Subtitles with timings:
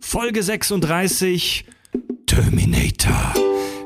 [0.00, 1.64] Folge 36
[2.26, 3.34] Terminator.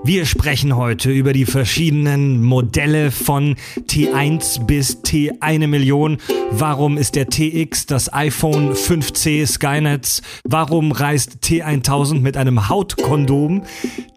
[0.04, 6.18] Wir sprechen heute über die verschiedenen Modelle von T1 bis T1 Million.
[6.50, 10.22] Warum ist der TX das iPhone 5C Skynets?
[10.44, 13.64] Warum reist T1000 mit einem Hautkondom?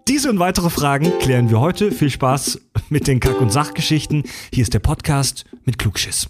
[0.07, 1.91] Diese und weitere Fragen klären wir heute.
[1.91, 4.23] Viel Spaß mit den Kack- und Sachgeschichten.
[4.53, 6.29] Hier ist der Podcast mit Klugschiss.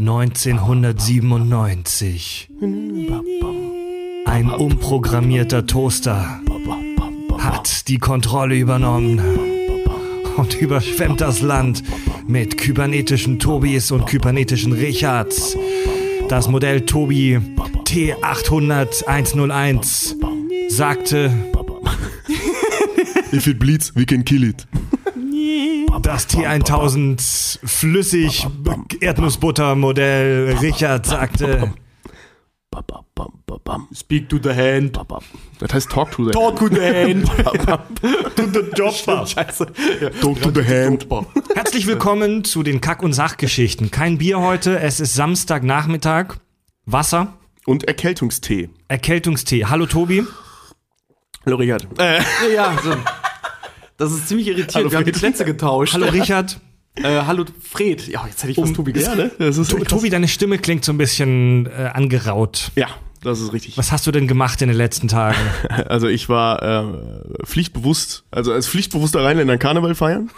[0.00, 2.48] 1997.
[4.24, 6.40] Ein umprogrammierter Toaster
[7.38, 9.20] hat die Kontrolle übernommen
[10.38, 11.82] und überschwemmt das Land
[12.26, 15.54] mit kybernetischen Tobis und kybernetischen Richards.
[16.30, 17.38] Das Modell Tobi
[17.84, 19.04] T800
[20.70, 21.30] sagte,
[23.32, 24.66] If it bleeds, we can kill it.
[25.98, 28.46] Das T1000 flüssig
[29.00, 31.72] Erdnussbutter Modell Richard sagte,
[33.94, 34.98] Speak to the hand.
[35.58, 37.26] Das heißt talk to the Talk to the hand.
[38.36, 39.26] to the Jobber.
[39.26, 39.66] Scheiße.
[40.20, 41.06] Talk to the hand.
[41.54, 43.90] Herzlich willkommen zu den Kack- und Sachgeschichten.
[43.90, 46.36] Kein Bier heute, es ist Samstagnachmittag.
[46.86, 47.34] Wasser,
[47.66, 48.70] Und Erkältungstee.
[48.88, 49.66] Erkältungstee.
[49.66, 50.24] Hallo Tobi.
[51.44, 51.86] Hallo Richard.
[51.98, 52.20] Äh,
[52.54, 52.94] Ja, so.
[54.00, 54.90] Das ist ziemlich irritierend.
[54.90, 55.92] Wir haben die Plätze getauscht.
[55.94, 56.58] Hallo Richard.
[56.96, 58.08] Äh, hallo Fred.
[58.08, 59.16] Ja, jetzt hätte ich was Tobi gesagt.
[59.16, 59.30] ne?
[59.38, 62.72] Das ist To- Tobi, deine Stimme klingt so ein bisschen äh, angeraut.
[62.74, 62.88] Ja,
[63.22, 63.78] das ist richtig.
[63.78, 65.38] Was hast du denn gemacht in den letzten Tagen?
[65.88, 70.30] Also ich war äh, pflichtbewusst, also als pflichtbewusster Rheinländer Karneval feiern.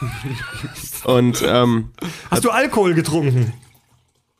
[1.04, 1.88] Und ähm,
[2.30, 3.54] Hast du Alkohol getrunken?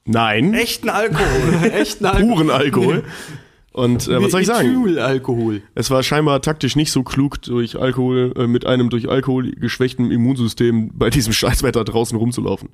[0.04, 1.70] nein, Echten Alkohol?
[1.72, 3.04] Echt ein puren Alkohol.
[3.72, 4.98] Und äh, was soll ich sagen?
[4.98, 5.62] Alkohol.
[5.74, 10.10] Es war scheinbar taktisch nicht so klug, durch Alkohol, äh, mit einem durch Alkohol geschwächten
[10.10, 12.68] Immunsystem bei diesem Scheißwetter draußen rumzulaufen.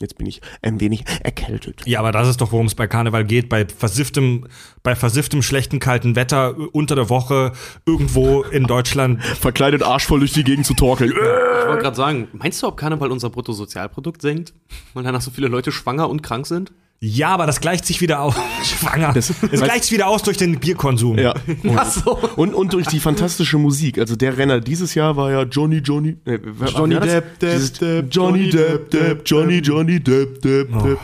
[0.00, 1.82] Jetzt bin ich ein wenig erkältet.
[1.86, 3.48] ja, aber das ist doch, worum es bei Karneval geht.
[3.48, 4.48] Bei versifftem,
[4.82, 7.52] bei versifftem, schlechten, kalten Wetter äh, unter der Woche
[7.86, 9.22] irgendwo in Deutschland.
[9.40, 11.10] Verkleidet arschvoll durch die Gegend zu torkeln.
[11.12, 14.52] Ich wollte gerade sagen, meinst du, ob Karneval unser Bruttosozialprodukt senkt?
[14.94, 16.72] Weil danach so viele Leute schwanger und krank sind?
[17.00, 18.34] Ja, aber das gleicht sich wieder aus.
[18.62, 19.12] Schwanger.
[19.12, 21.18] Das, es gleicht sich wieder aus durch den Bierkonsum.
[21.18, 21.34] Ja.
[21.76, 22.16] Ach so.
[22.36, 23.98] Und, und durch die fantastische Musik.
[23.98, 26.16] Also der Renner dieses Jahr war ja Johnny Johnny.
[26.24, 26.40] Wer-
[26.70, 27.04] Johnny das?
[27.06, 30.72] Depp, Depp, Dieses Depp, Johnny Johnny Depp, Depp, Johnny Johnny Depp, Depp.
[30.82, 30.98] Depp.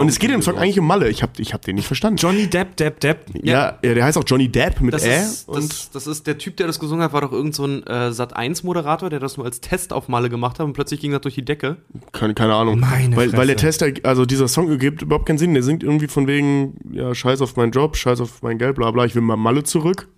[0.00, 1.08] Und es geht im Song eigentlich um Malle.
[1.10, 2.16] Ich hab, ich hab den nicht verstanden.
[2.16, 3.26] Johnny Depp, Depp, Depp.
[3.42, 5.20] ja, ja, der heißt auch Johnny Depp mit Das Ä.
[5.20, 7.66] ist, und das, das ist der Typ, der das gesungen hat, war doch irgend so
[7.66, 11.12] ein äh, Sat1-Moderator, der das nur als Test auf Malle gemacht hat und plötzlich ging
[11.12, 11.76] das durch die Decke.
[12.12, 12.80] keine, keine Ahnung.
[12.80, 13.56] Meine weil, weil der.
[13.56, 15.52] Tester, also dieser Song gibt überhaupt keinen Sinn.
[15.52, 18.90] Der singt irgendwie von wegen, ja, scheiß auf meinen Job, scheiß auf mein Geld, bla
[18.90, 20.08] bla, ich will mal Malle zurück.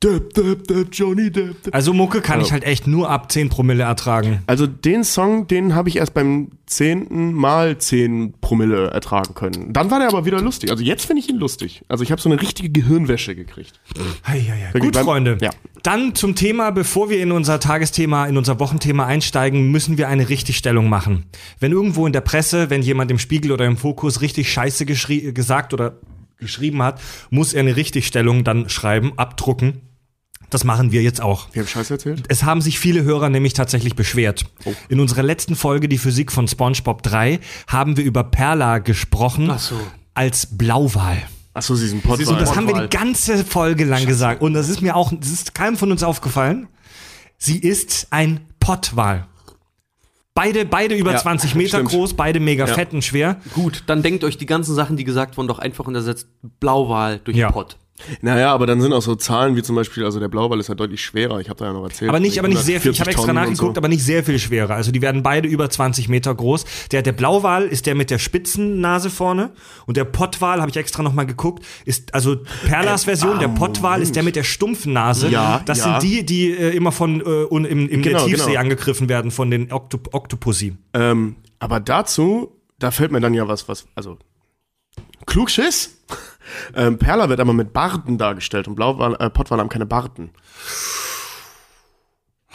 [0.00, 1.74] Depp, Depp, Depp, Johnny Depp, Depp.
[1.74, 2.46] Also Mucke kann Ja.
[2.46, 4.42] ich halt echt nur ab 10 Promille ertragen.
[4.46, 9.72] Also den Song, den habe ich erst beim zehnten Mal 10 Promille ertragen können.
[9.72, 10.70] Dann war der aber wieder lustig.
[10.70, 11.82] Also jetzt finde ich ihn lustig.
[11.88, 13.80] Also ich habe so eine richtige Gehirnwäsche gekriegt.
[14.24, 14.78] Hei, hei, hei.
[14.78, 15.38] Gut, beim- Freunde.
[15.40, 15.50] ja.
[15.82, 20.28] Dann zum Thema, bevor wir in unser Tagesthema, in unser Wochenthema einsteigen, müssen wir eine
[20.28, 21.24] Richtigstellung machen.
[21.58, 25.74] Wenn irgendwo in der Presse, wenn jemand im Spiegel oder im Fokus richtig Scheiße gesagt
[25.74, 25.96] oder
[26.38, 29.80] geschrieben hat, muss er eine Richtigstellung dann schreiben, abdrucken.
[30.50, 31.48] Das machen wir jetzt auch.
[31.52, 32.24] Wir haben Scheiß erzählt?
[32.28, 34.46] Es haben sich viele Hörer nämlich tatsächlich beschwert.
[34.64, 34.72] Oh.
[34.88, 39.58] In unserer letzten Folge, die Physik von SpongeBob 3, haben wir über Perla gesprochen Ach
[39.58, 39.78] so.
[40.14, 41.22] als Blauwal.
[41.52, 42.16] Achso, sie ist ein Pott.
[42.16, 44.40] Sie ist ein Und das haben wir die ganze Folge lang gesagt.
[44.40, 46.68] Und das ist mir auch, das ist keinem von uns aufgefallen.
[47.36, 49.26] Sie ist ein Pottwal.
[50.34, 51.90] Beide, beide über Ja, 20 Meter stimmt.
[51.90, 52.72] groß, beide mega Ja.
[52.74, 53.40] fett und schwer.
[53.54, 56.28] Gut, dann denkt euch die ganzen Sachen, die gesagt wurden, doch einfach und ersetzt
[56.60, 57.50] Blauwal durch Ja.
[57.50, 57.76] Pott.
[58.20, 60.74] Naja, aber dann sind auch so Zahlen wie zum Beispiel, also der Blauwal ist ja
[60.74, 61.40] deutlich schwerer.
[61.40, 62.08] Ich habe da ja noch erzählt.
[62.08, 62.92] Aber nicht, aber nicht sehr viel.
[62.92, 63.80] Ich habe 140 extra nachgeguckt, so.
[63.80, 64.74] aber nicht sehr viel schwerer.
[64.74, 66.64] Also die werden beide über 20 Meter groß.
[66.92, 69.50] Der, der Blauwal ist der mit der spitzen Nase vorne
[69.86, 72.36] und der Pottwal, habe ich extra nochmal geguckt, ist also
[72.66, 73.38] Perlas Version.
[73.38, 75.28] Der Pottwal ist der mit der stumpfen Nase.
[75.28, 76.00] Ja, das ja.
[76.00, 78.60] sind die, die äh, immer von äh, im, im Genau, der Tiefsee genau.
[78.60, 80.76] angegriffen werden von den Oktop Oktopussi.
[80.94, 84.18] Ähm, aber dazu, da fällt mir dann ja was, was, also
[85.26, 85.98] Klugschiss.
[86.74, 90.30] Ähm, Perla wird aber mit Barten dargestellt und äh, Pottwale haben keine Barten.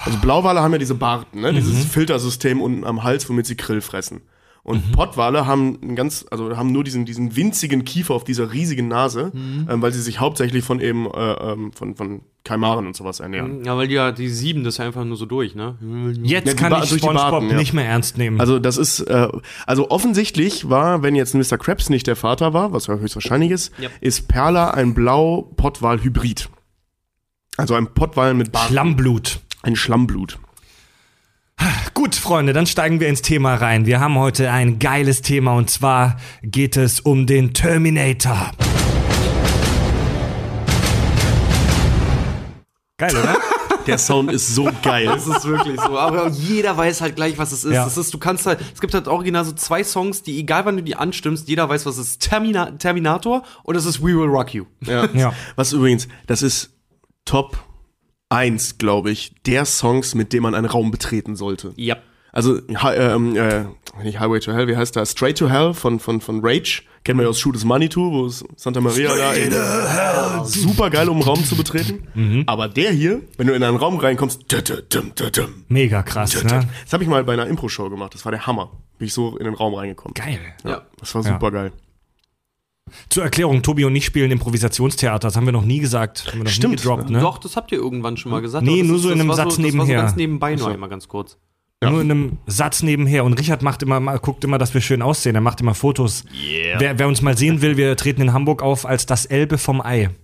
[0.06, 1.51] Also Blauwale haben ja diese Barten, ne?
[1.51, 1.56] Mhm.
[1.56, 4.22] dieses Filtersystem unten am Hals, womit sie Krill fressen.
[4.65, 4.92] Und Mhm.
[4.94, 9.31] Pottwale haben einen ganz, also haben nur diesen, diesen winzigen Kiefer auf dieser riesigen Nase,
[9.33, 9.68] Mhm.
[9.69, 13.65] ähm, weil sie sich hauptsächlich von eben äh, ähm, von, von Kaimaren und sowas ernähren.
[13.65, 15.75] Ja, weil die ja, die sieben das einfach nur so durch, ne?
[16.24, 17.57] Jetzt Ja, kann Ba- ich SpongeBob Barten, ja.
[17.57, 18.39] nicht mehr ernst nehmen.
[18.39, 19.27] Also das ist, äh,
[19.65, 21.57] also offensichtlich war, wenn jetzt Mr.
[21.57, 23.89] Krabs nicht der Vater war, was ja höchstwahrscheinlich ist, Ja.
[24.00, 26.50] ist Perla ein Blau-Pottwal-Hybrid.
[27.57, 29.42] Also ein Pottwal mit Bart, Schlammblut.
[29.62, 30.39] ein Schlammblut.
[31.94, 33.86] Gut, Freunde, dann steigen wir ins Thema rein.
[33.86, 38.52] Wir haben heute ein geiles Thema und zwar geht es um den Terminator.
[42.98, 43.38] Geil, oder?
[43.88, 45.06] Der Sound ist so geil.
[45.06, 45.98] Das ist wirklich so.
[45.98, 47.74] Aber jeder weiß halt gleich, was es ist.
[47.74, 47.84] Ja.
[47.84, 50.78] Das ist du kannst halt, es gibt halt original so zwei Songs, die, egal wann
[50.78, 52.22] du die anstimmst, jeder weiß, was es ist.
[52.22, 54.66] Termina Terminator und es ist We Will Rock You.
[54.82, 55.10] Ja.
[55.14, 55.34] Ja.
[55.56, 56.72] Was übrigens, das ist
[57.26, 57.58] Top
[58.34, 61.74] 1, glaube ich, der Songs, mit dem man einen Raum betreten sollte.
[61.76, 61.98] Ja.
[62.32, 63.66] Also, hi, ähm, äh,
[64.04, 65.12] nicht Highway to Hell, wie heißt das?
[65.12, 66.82] Straight to Hell von, von, von Rage.
[67.04, 70.54] Kennen wir ja aus Shoot is Money to, wo es Santa Maria da ist.
[70.54, 72.08] Super geil, um einen Raum zu betreten.
[72.16, 72.44] Mhm.
[72.48, 74.46] Aber der hier, wenn du in einen Raum reinkommst,
[75.68, 76.68] Mega krass, ne?
[76.84, 78.16] das habe ich mal bei einer Impro-Show gemacht.
[78.16, 78.72] Das war der Hammer.
[78.98, 80.14] Bin ich so in den Raum reingekommen.
[80.16, 80.40] Geil.
[80.64, 80.84] Ja.
[81.00, 81.72] Das war super geil.
[83.10, 85.28] Zur Erklärung, Tobi und ich spielen Improvisationstheater.
[85.28, 86.26] Das haben wir noch nie gesagt.
[86.28, 87.20] Haben wir noch Stimmt, nie gedroppt, ne?
[87.20, 88.66] Doch, das habt ihr irgendwann schon mal gesagt.
[88.66, 89.88] Nee, das nur ist- so in das einem war Satz so, das nebenher.
[89.98, 91.38] War so ganz nebenbei nur einmal ganz kurz.
[91.84, 93.26] Nur in einem Satz nebenher.
[93.26, 95.36] Und Richard macht immer, mal- guckt immer, dass wir schön aussehen.
[95.36, 96.24] Er macht immer Fotos.
[96.34, 96.80] Yeah.
[96.80, 99.82] Wer, wer uns mal sehen will, wir treten in Hamburg auf als das Elbe vom
[99.82, 100.10] Ei.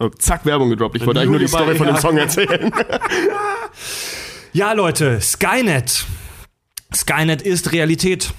[0.00, 0.94] Oh, zack, Werbung gedroppt.
[0.96, 2.00] Ich wollte eigentlich nur die Story von dem ja.
[2.00, 2.70] Song erzählen.
[4.52, 6.04] Ja, Leute, Skynet.
[6.94, 8.32] Skynet ist Realität.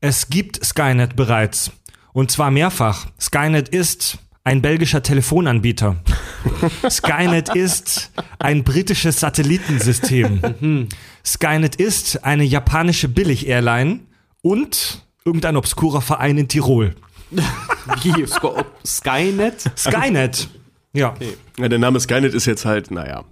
[0.00, 1.70] Es gibt Skynet bereits.
[2.12, 3.06] Und zwar mehrfach.
[3.20, 5.96] Skynet ist ein belgischer Telefonanbieter.
[6.90, 10.88] Skynet ist ein britisches Satellitensystem.
[11.24, 14.00] Skynet ist eine japanische Billig-Airline
[14.42, 16.94] und irgendein obskurer Verein in Tirol.
[18.84, 19.70] Skynet?
[19.76, 20.48] Skynet.
[20.92, 21.14] Ja.
[21.58, 23.24] Ja, der Name Skynet ist jetzt halt, naja.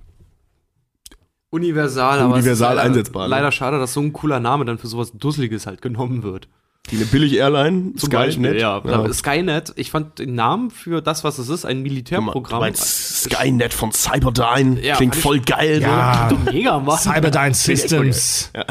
[1.50, 3.30] Universal, aber es Universal ist leider, einsetzbar, ne?
[3.30, 6.48] Leider schade, dass so ein cooler Name dann für sowas Dusseliges halt genommen wird.
[6.90, 8.80] Die eine Billig-Airline, Zum Beispiel, ja.
[8.84, 9.12] ja.
[9.12, 12.60] Skynet, ich fand den Namen für das, was es ist, ein Du Militärprogramm.
[12.60, 14.80] meinst Skynet von Cyberdyne.
[14.82, 16.28] Ja, Klingt voll geil, Ja.
[16.30, 16.36] ne?
[16.46, 16.98] Doch mega, Mann.
[16.98, 18.50] Cyberdyne Systems.
[18.56, 18.64] Ja.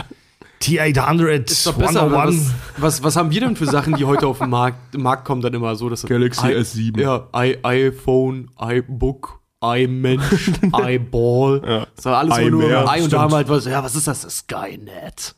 [0.62, 2.52] T800 Ist doch besser, aber 101.
[2.78, 5.42] was, was, was haben wir denn für Sachen, die heute auf den Markt, Markt kommen,
[5.42, 5.88] dann immer so?
[5.90, 7.00] Dass Galaxy I, S7.
[7.00, 11.62] Ja, I, iPhone, iBook, iMensch, iBall.
[11.64, 11.88] Ja.
[11.96, 14.08] Das war alles immer nur I und da haben wir halt was, ja, was ist?
[14.08, 15.36] Das Skynet.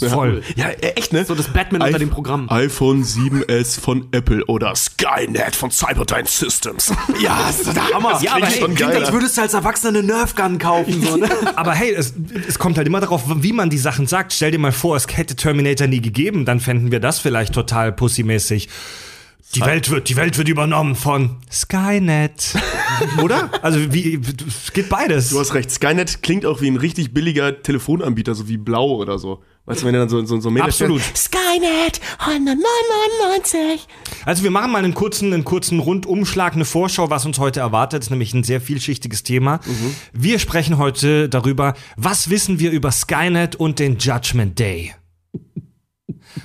[0.00, 0.42] Voll.
[0.56, 1.24] Ja, äh, echt, ne?
[1.24, 2.48] So das Batman unter iPh- dem Programm.
[2.50, 6.92] iPhone 7S von Apple oder Skynet von Cyberdyne Systems.
[7.20, 8.20] Ja, das ist der Hammer.
[8.22, 11.02] Ja, aber hey, klingt, als würdest du als Erwachsener eine Nerfgun kaufen.
[11.02, 11.28] So, ne?
[11.56, 12.14] Aber hey, es,
[12.46, 14.32] es kommt halt immer darauf, wie man die Sachen sagt.
[14.32, 17.92] Stell dir mal vor, es hätte Terminator nie gegeben, dann fänden wir das vielleicht total
[17.92, 18.68] pussymäßig.
[19.54, 22.54] Die Welt wird, die Welt wird übernommen von Skynet.
[23.22, 23.50] Oder?
[23.62, 25.30] Also wie, es geht beides.
[25.30, 29.18] Du hast recht, Skynet klingt auch wie ein richtig billiger Telefonanbieter, so wie Blau oder
[29.18, 29.42] so.
[29.68, 31.02] Weißt du, wenn dann so, so, so Mail Absolut.
[31.14, 33.86] Skynet 199.
[34.24, 38.00] Also wir machen mal einen kurzen, einen kurzen Rundumschlag, eine Vorschau, was uns heute erwartet.
[38.00, 39.60] Das ist nämlich ein sehr vielschichtiges Thema.
[40.14, 44.94] Wir sprechen heute darüber, was wissen wir über Skynet und den Judgment Day.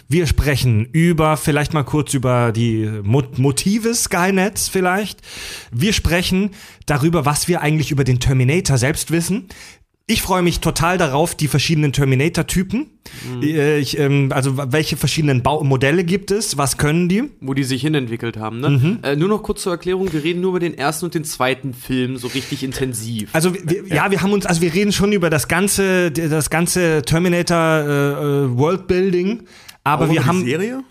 [0.10, 5.22] Wir sprechen über, vielleicht mal kurz über die Mo Motive Skynets vielleicht.
[5.72, 6.52] Wir sprechen
[6.86, 9.48] darüber, was wir eigentlich über den Terminator selbst wissen.
[10.06, 12.88] Ich freue mich total darauf, die verschiedenen Terminator-Typen.
[13.42, 16.58] Äh, Ich, ähm, also welche verschiedenen Bau Modelle gibt es?
[16.58, 17.32] Was können die?
[17.40, 18.70] Wo die sich hinentwickelt haben, ne?
[18.70, 19.00] Mhm.
[19.02, 21.74] Äh, nur noch kurz zur Erklärung, wir reden nur über den ersten und den zweiten
[21.74, 23.30] Film so richtig intensiv.
[23.32, 24.12] Also wir, ja.
[24.12, 28.12] wir haben uns, also wir reden schon über das ganze, das ganze Terminator äh,
[28.44, 29.44] äh, Worldbuilding,
[29.86, 30.84] aber wir haben, Serie?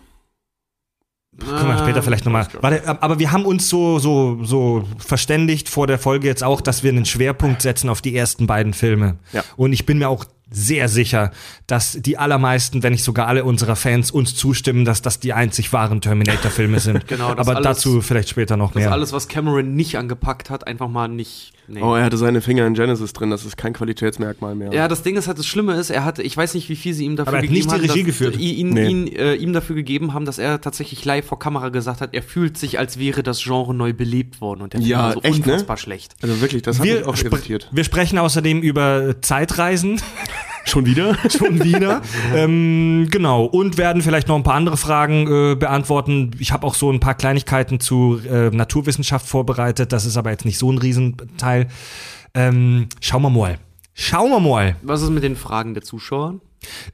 [1.38, 2.46] Können wir später vielleicht nochmal.
[2.60, 6.82] Warte, aber wir haben uns so so so verständigt vor der Folge jetzt auch, dass
[6.82, 9.16] wir einen Schwerpunkt setzen auf die ersten beiden Filme.
[9.32, 9.42] Ja.
[9.56, 10.24] Und ich bin mir auch
[10.54, 11.30] sehr sicher,
[11.66, 15.72] dass die allermeisten, wenn nicht sogar alle unserer Fans uns zustimmen, dass das die einzig
[15.72, 17.06] wahren Terminator-Filme sind.
[17.12, 18.92] Genau, das Aber alles- dazu vielleicht später noch Das mehr.
[18.92, 21.54] alles, was Cameron nicht angepackt hat, einfach mal nicht.
[21.68, 21.80] Nee.
[21.80, 24.72] Oh, er hatte seine Finger in Genesis drin, das ist kein Qualitätsmerkmal mehr.
[24.72, 26.92] Ja, das Ding ist halt, das Schlimme ist, er hatte, ich weiß nicht, wie viel
[26.92, 28.36] sie ihm dafür er hat gegeben nicht die haben, Regie dass, geführt.
[28.38, 28.88] Ihn, Nee.
[28.88, 32.22] ihn, äh, ihm dafür gegeben haben, dass er tatsächlich live vor Kamera gesagt hat, er
[32.22, 35.22] fühlt sich, als wäre das Genre neu belebt worden und der Film Ja, war so
[35.22, 35.52] echt, ne?
[35.52, 36.14] unfassbar schlecht.
[36.20, 37.68] Also wirklich, das hat wir, mich auch irritiert.
[37.72, 40.00] wir sprechen außerdem über Zeitreisen.
[40.64, 41.16] Schon wieder?
[41.30, 42.02] schon wieder.
[42.34, 43.44] ähm, genau.
[43.44, 46.30] Und werden vielleicht noch ein paar andere Fragen äh, beantworten.
[46.38, 49.92] Ich habe auch so ein paar Kleinigkeiten zu äh, Naturwissenschaft vorbereitet.
[49.92, 51.68] Das ist aber jetzt nicht so ein Riesenteil.
[52.34, 53.58] Ähm, schauen wir mal.
[53.94, 54.76] Schauen wir mal.
[54.82, 56.40] Was ist mit den Fragen der Zuschauer?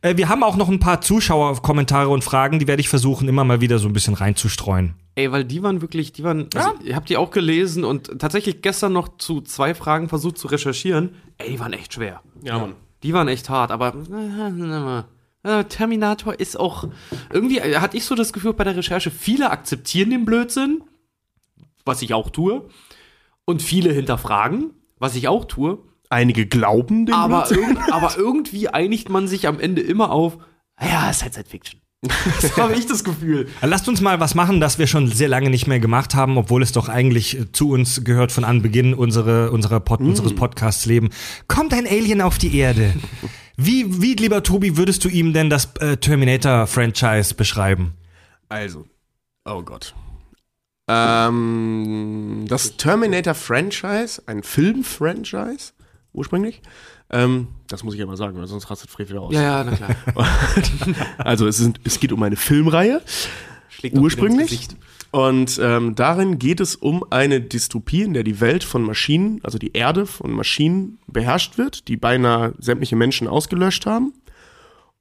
[0.03, 3.45] Äh, wir haben auch noch ein paar Zuschauerkommentare und Fragen, die werde ich versuchen, immer
[3.45, 4.95] mal wieder so ein bisschen reinzustreuen.
[5.15, 8.63] Ey, weil die waren wirklich, die waren, also, ihr habt die auch gelesen und tatsächlich
[8.63, 11.11] gestern noch zu zwei Fragen versucht zu recherchieren.
[11.39, 12.23] Ey, die waren echt schwer.
[12.43, 12.75] Ja, Mann.
[13.03, 13.95] Die waren echt hart, aber
[15.43, 16.89] äh, Terminator ist auch
[17.33, 20.83] irgendwie äh, hatte ich so das Gefühl bei der Recherche, viele akzeptieren den Blödsinn,
[21.85, 22.69] was ich auch tue,
[23.45, 25.79] und viele hinterfragen, was ich auch tue,
[26.11, 27.59] Einige glauben den aber, Blödsinn.
[27.59, 30.39] irgend, aber irgendwie einigt man sich am Ende immer auf,
[30.81, 31.81] ja, Science Fiction.
[32.41, 33.49] Das habe ich das Gefühl.
[33.61, 36.63] Lasst uns mal was machen, das wir schon sehr lange nicht mehr gemacht haben, obwohl
[36.63, 41.11] es doch eigentlich äh, zu uns gehört von Anbeginn unsere, unsere Pod unseres Podcasts leben.
[41.49, 42.95] Kommt ein Alien auf die Erde.
[43.61, 47.95] Wie, wie, lieber Tobi, würdest du ihm denn das äh, Terminator-Franchise beschreiben?
[48.49, 48.87] Also,
[49.45, 49.97] oh Gott.
[50.87, 55.73] Ähm, das Terminator-Franchise, ein Film-Franchise,
[56.13, 56.63] ursprünglich.
[57.11, 59.35] Ähm, das muss ich aber sagen, weil sonst rastet Fred wieder aus.
[59.35, 59.97] Ja, ja, na klar.
[61.19, 63.03] Also es, ist, es geht um eine Filmreihe,
[63.69, 64.69] Schlägt ursprünglich.
[65.11, 69.57] Und ähm, darin geht es um eine Dystopie, in der die Welt von Maschinen, also
[69.57, 74.13] die Erde von Maschinen beherrscht wird, die beinahe sämtliche Menschen ausgelöscht haben.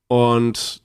[0.07, 0.81] Und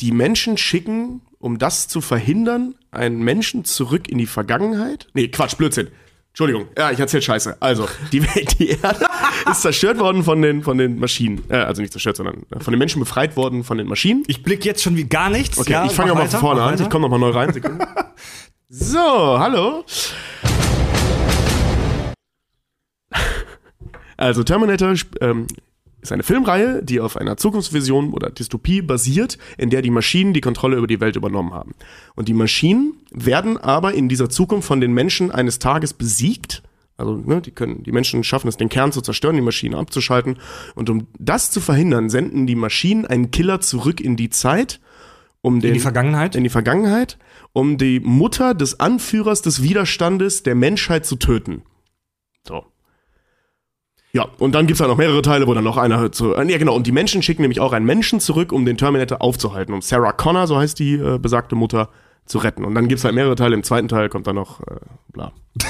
[0.00, 5.08] die Menschen schicken, um das zu verhindern, einen Menschen zurück in die Vergangenheit.
[5.12, 5.88] Nee, Quatsch, Blödsinn.
[6.30, 7.56] Entschuldigung, ja, ich erzähl Scheiße.
[7.60, 9.06] Also, die, Welt, die Erde
[9.50, 11.42] ist zerstört worden von den, von den Maschinen.
[11.48, 14.22] Äh, also nicht zerstört, sondern von den Menschen befreit worden von den Maschinen.
[14.28, 15.58] Ich blick jetzt schon wie gar nichts.
[15.58, 16.72] Okay, Ja, ich fange mach auch mal weiter, von vorne an.
[16.72, 16.84] weiter.
[16.84, 17.52] Ich komme noch mal neu rein.
[18.72, 19.84] So, hallo.
[24.16, 25.48] Also Terminator ähm,
[26.02, 30.40] ist eine Filmreihe, die auf einer Zukunftsvision oder Dystopie basiert, in der die Maschinen die
[30.40, 31.74] Kontrolle über die Welt übernommen haben.
[32.14, 36.62] Und die Maschinen werden aber in dieser Zukunft von den Menschen eines Tages besiegt.
[36.96, 40.38] Also, ne, die können, die Menschen schaffen es, den Kern zu zerstören, die Maschinen abzuschalten.
[40.74, 44.80] Und um das zu verhindern, senden die Maschinen einen Killer zurück in die Zeit,
[45.42, 46.36] um den, In die Vergangenheit?
[46.36, 47.18] in die Vergangenheit,
[47.52, 51.62] um die Mutter des Anführers des Widerstandes der Menschheit zu töten.
[52.46, 52.64] So.
[54.12, 56.34] Ja, und dann gibt's halt noch mehrere Teile, wo dann noch einer zu.
[56.34, 59.22] Äh, ja, genau, und die Menschen schicken nämlich auch einen Menschen zurück, um den Terminator
[59.22, 61.88] aufzuhalten, um Sarah Connor, so heißt die äh, besagte Mutter,
[62.26, 62.64] zu retten.
[62.64, 63.54] Und dann gibt's halt mehrere Teile.
[63.54, 64.76] Im zweiten Teil kommt dann noch äh,
[65.12, 65.32] bla.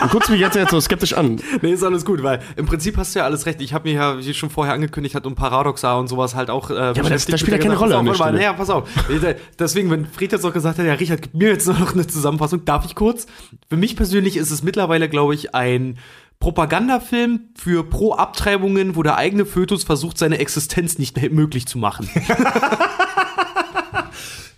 [0.00, 1.40] Du guckst mich jetzt, jetzt so skeptisch an.
[1.60, 3.60] Nee, ist alles gut, weil im Prinzip hast du ja alles recht.
[3.60, 6.70] Ich habe mir ja, wie schon vorher angekündigt, hat um Paradoxa und sowas halt auch.
[6.70, 8.36] Äh, ja, aber das- das spielt ja keine Rolle an der Stelle.
[8.38, 8.88] Naja, pass auf.
[9.58, 12.64] Deswegen, wenn Fred jetzt auch gesagt hat, ja, Richard, gib mir jetzt noch eine Zusammenfassung,
[12.64, 13.26] darf ich kurz?
[13.68, 15.98] Für mich persönlich ist es mittlerweile, glaube ich, ein
[16.40, 22.08] Propagandafilm für Pro-Abtreibungen, wo der eigene Fötus versucht, seine Existenz nicht mehr möglich zu machen.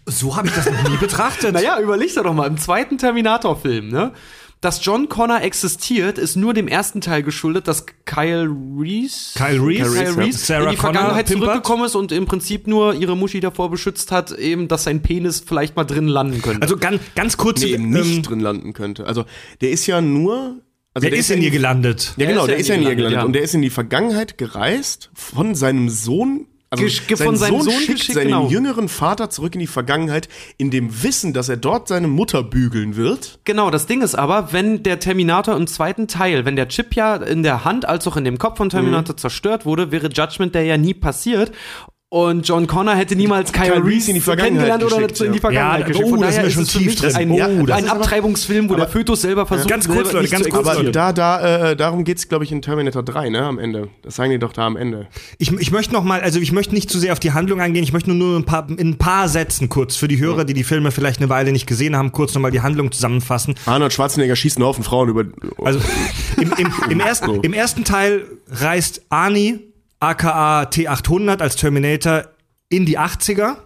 [0.07, 1.53] So habe ich das noch nie betrachtet.
[1.53, 4.13] Naja, überleg doch mal, im zweiten Terminator-Film, ne?
[4.61, 8.47] Dass John Connor existiert, ist nur dem ersten Teil geschuldet, dass Kyle
[8.79, 10.17] Reese, Kyle Reese, Kyle.
[10.19, 11.49] Reese Sarah in die Connor Vergangenheit pimpert.
[11.49, 15.41] zurückgekommen ist und im Prinzip nur ihre Muschi davor beschützt hat, eben, dass sein Penis
[15.41, 16.61] vielleicht mal drin landen könnte.
[16.61, 17.63] Also ganz, ganz kurz.
[17.63, 19.07] Nee, eben ähm, nicht drin landen könnte.
[19.07, 19.25] Also,
[19.63, 20.61] der ist ja nur.
[20.94, 22.14] Also der ist in ihr gelandet.
[22.16, 23.25] Ja, Der genau, der in ist ja ihr in ihr gelandet, ja.
[23.25, 26.47] Und der ist in die Vergangenheit gereist von seinem Sohn.
[26.73, 28.49] Also Gesch- ge- von seinem Sohn schickt geschickt, seinen genau.
[28.49, 32.94] jüngeren Vater zurück in die Vergangenheit, in dem Wissen, dass er dort seine Mutter bügeln
[32.94, 33.40] wird.
[33.44, 37.16] Genau, das Ding ist aber, wenn der Terminator im zweiten Teil, wenn der Chip ja
[37.16, 38.70] in der Hand als auch in dem Kopf von Mhm.
[38.70, 41.50] Terminator zerstört wurde, wäre Judgment Day ja nie passiert.
[42.12, 45.33] Und John Connor hätte niemals Kyle, Kyle Reese in die Vergangenheit kennengelernt oder geschickt, in
[45.33, 45.38] die.
[45.38, 46.09] Vergangenheit Ja, geschickt.
[46.11, 47.14] oh, das ist mir schon es für tief drin.
[47.14, 50.67] Ein, das ein ist Abtreibungsfilm, wo der Fötus selber versucht, Ganz kurz, Leute, ganz kurz,
[50.67, 53.90] Aber da, da, äh, darum geht's, glaube ich, in Terminator 3, ne, am Ende.
[54.02, 55.07] Das sagen die doch da am Ende.
[55.38, 57.85] Ich, ich möchte noch mal, also ich möchte nicht zu sehr auf die Handlung eingehen.
[57.85, 60.55] Ich möchte nur, nur ein paar, in ein paar Sätzen kurz für die Hörer, die
[60.55, 63.55] die Filme vielleicht eine Weile nicht gesehen haben, kurz noch mal die Handlung zusammenfassen.
[63.67, 65.26] Arnold Schwarzenegger schießt einen Haufen Frauen über.
[65.62, 65.79] Also
[66.38, 69.61] im, im, im, ersten, im ersten Teil reist Arnie,
[70.00, 72.25] aka T800 als Terminator,
[72.69, 73.57] in die 80er,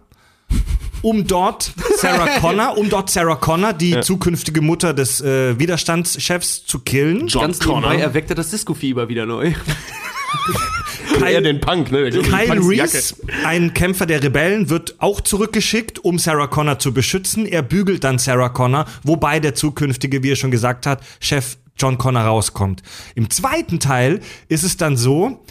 [1.02, 6.80] um dort Sarah Connor, um dort Sarah Connor, die zukünftige Mutter des äh, Widerstandschefs, zu
[6.80, 7.28] killen.
[7.28, 9.52] John Ganz nebenbei erweckt er das Disco-Fieber wieder neu.
[11.24, 12.10] er den Punk, ne?
[12.10, 12.60] Der Kyle.
[12.66, 17.46] Reese, ein Kämpfer der Rebellen, wird auch zurückgeschickt, um Sarah Connor zu beschützen.
[17.46, 21.98] Er bügelt dann Sarah Connor, wobei der zukünftige, wie er schon gesagt hat, Chef John
[21.98, 22.82] Connor rauskommt.
[23.14, 25.44] Im zweiten Teil ist es dann so,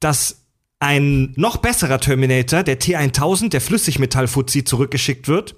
[0.00, 0.46] dass
[0.78, 5.56] ein noch besserer Terminator, der T1000, der Flüssigmetallfuzzi, zurückgeschickt wird.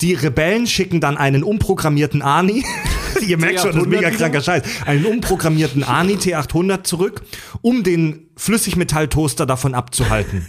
[0.00, 2.64] Die Rebellen schicken dann einen umprogrammierten Arnie.
[3.26, 4.62] Ihr merkt schon, das ist mega T800 kranker Scheiß.
[4.86, 7.22] Einen umprogrammierten Arnie T800 zurück,
[7.60, 10.46] um den Flüssigmetalltoaster davon abzuhalten.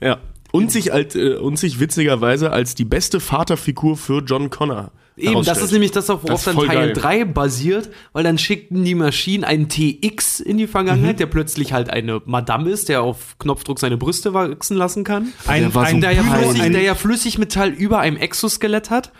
[0.00, 0.18] Ja.
[0.52, 5.44] Und sich, als, äh, und sich witzigerweise als die beste Vaterfigur für John Connor Eben,
[5.44, 6.92] das ist nämlich das, auch, worauf Das dann Teil geil.
[6.94, 10.68] 3 basiert, weil dann schickten die Maschinen einen TX in die Mhm.
[10.68, 15.32] Vergangenheit, der plötzlich halt eine Madame ist, der auf Knopfdruck seine Brüste wachsen lassen kann.
[15.46, 18.88] Ein, Der war so ein, der ja, flüssig, ein, der ja Flüssigmetall über einem Exoskelett
[18.90, 19.12] hat.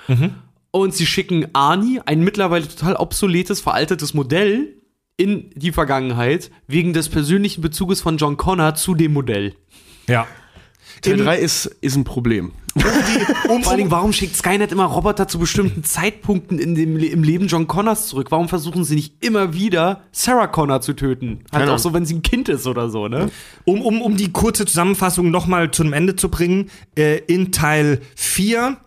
[0.70, 4.76] Und sie schicken Arnie, ein mittlerweile total obsoletes, veraltetes Modell,
[5.18, 9.54] in die Vergangenheit, wegen des persönlichen Bezuges von John Connor zu dem Modell.
[10.08, 10.26] ja.
[11.02, 12.52] Teil Im- 3 ist, ist ein Problem.
[12.74, 17.46] Vor allen Dingen, warum schickt Skynet immer Roboter zu bestimmten Zeitpunkten in dem, im Leben
[17.46, 18.30] John Connors zurück?
[18.30, 21.40] Warum versuchen sie nicht immer wieder Sarah Connor zu töten?
[21.52, 23.30] Halt Keine auch so, wenn sie ein Kind ist oder so, ne?
[23.64, 28.78] Um, um, um die kurze Zusammenfassung nochmal zum Ende zu bringen, äh, in Teil 4,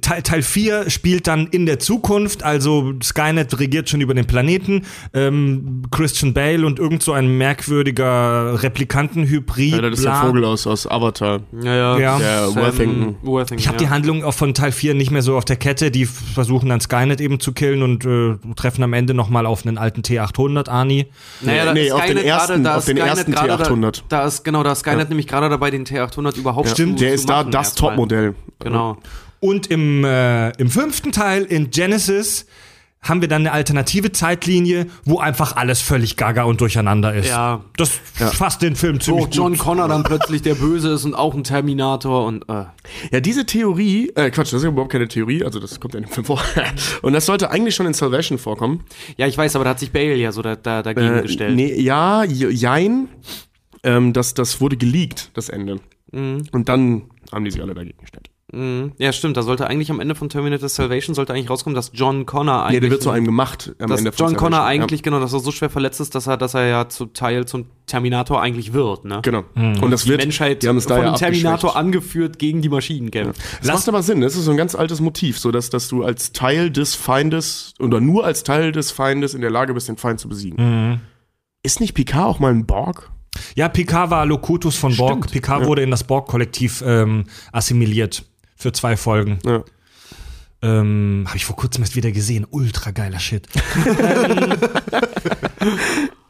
[0.00, 4.82] Teil, Teil 4 spielt dann in der Zukunft, also Skynet regiert schon über den Planeten,
[5.14, 9.72] ähm, Christian Bale und irgend so ein merkwürdiger Replikantenhybrid.
[9.74, 10.26] Ja, das ist der bla.
[10.26, 11.40] Vogel aus, aus Avatar.
[11.62, 12.18] Ja, Ja.
[12.18, 13.16] Der Worthington.
[13.22, 13.84] Worthington Ich habe ja.
[13.84, 15.90] die Handlung auch von Teil 4 nicht mehr so auf der Kette.
[15.90, 19.78] Die versuchen dann Skynet eben zu killen und äh, treffen am Ende nochmal auf einen
[19.78, 21.06] alten T800 Ani.
[21.40, 24.02] Naja, Nee, ist auf den ersten- da auf den Skynet ersten gerade T800.
[24.08, 27.04] Da, da ist genau, da ist Skynet nämlich gerade dabei, den T800 überhaupt Stimmt, zu,
[27.04, 27.74] Der zu ist da das.
[27.74, 28.34] Topmodell.
[28.58, 28.96] Genau.
[29.40, 32.46] Und im, äh, im fünften Teil in Genesis
[33.02, 37.28] haben wir dann eine alternative Zeitlinie, wo einfach alles völlig gaga und durcheinander ist.
[37.28, 37.62] Ja.
[37.76, 39.60] Das fasst den Film Wo ziemlich John gut.
[39.60, 42.64] Connor dann plötzlich der Böse ist und auch ein Terminator und äh.
[43.12, 45.98] Ja, diese Theorie, äh, Quatsch, das ist ja überhaupt keine Theorie, also das kommt ja
[45.98, 46.42] in dem Film vor.
[47.02, 48.82] Und das sollte eigentlich schon in Salvation vorkommen.
[49.18, 51.54] Ja, ich weiß, aber da hat sich Bale ja so da, da, dagegen Äh, gestellt.
[51.54, 53.08] nee, ja, jein.
[53.84, 55.78] Ähm, das, das wurde geleakt, das Ende.
[56.10, 56.48] Mhm.
[56.50, 57.02] Und dann
[57.32, 58.30] haben die sich alle dagegen gestellt.
[58.56, 58.92] Mhm.
[58.98, 59.36] Ja, stimmt.
[59.36, 62.74] Da sollte eigentlich am Ende von Terminator Salvation sollte eigentlich rauskommen, dass John Connor eigentlich.
[62.74, 64.82] Nee, der wird zu einem gemacht am dass Ende von John Connor Salvation.
[64.82, 67.46] eigentlich, genau, dass er so schwer verletzt ist, dass er, dass er ja zu Teil
[67.46, 69.16] zum Terminator eigentlich wird, ne?
[69.16, 69.44] Ja, genau.
[69.54, 72.62] Und das Die wird, Menschheit die haben es von da ja dem Terminator angeführt gegen
[72.62, 73.40] die Maschinen kämpft.
[73.62, 76.02] Das macht aber Sinn, das ist so ein ganz altes Motiv, so dass, dass du
[76.02, 79.98] als Teil des Feindes oder nur als Teil des Feindes in der Lage bist, den
[79.98, 81.00] Feind zu besiegen.
[81.62, 83.10] Ist nicht Picard auch mal ein Borg?
[83.54, 85.24] Ja, Picard war Locutus von Borg.
[85.24, 85.66] Stimmt, Picard ja.
[85.66, 88.24] wurde in das Borg-Kollektiv ähm, assimiliert.
[88.56, 89.38] Für zwei Folgen.
[89.44, 89.62] Ja.
[90.62, 92.46] Ähm, Habe ich vor kurzem erst wieder gesehen.
[92.50, 93.46] Ultra geiler Shit.
[93.86, 94.54] ähm,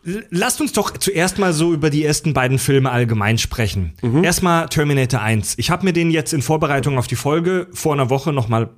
[0.31, 3.95] lasst uns doch zuerst mal so über die ersten beiden Filme allgemein sprechen.
[4.23, 5.55] Erstmal Terminator 1.
[5.59, 8.71] Ich habe mir den jetzt in Vorbereitung auf die Folge vor einer Woche nochmal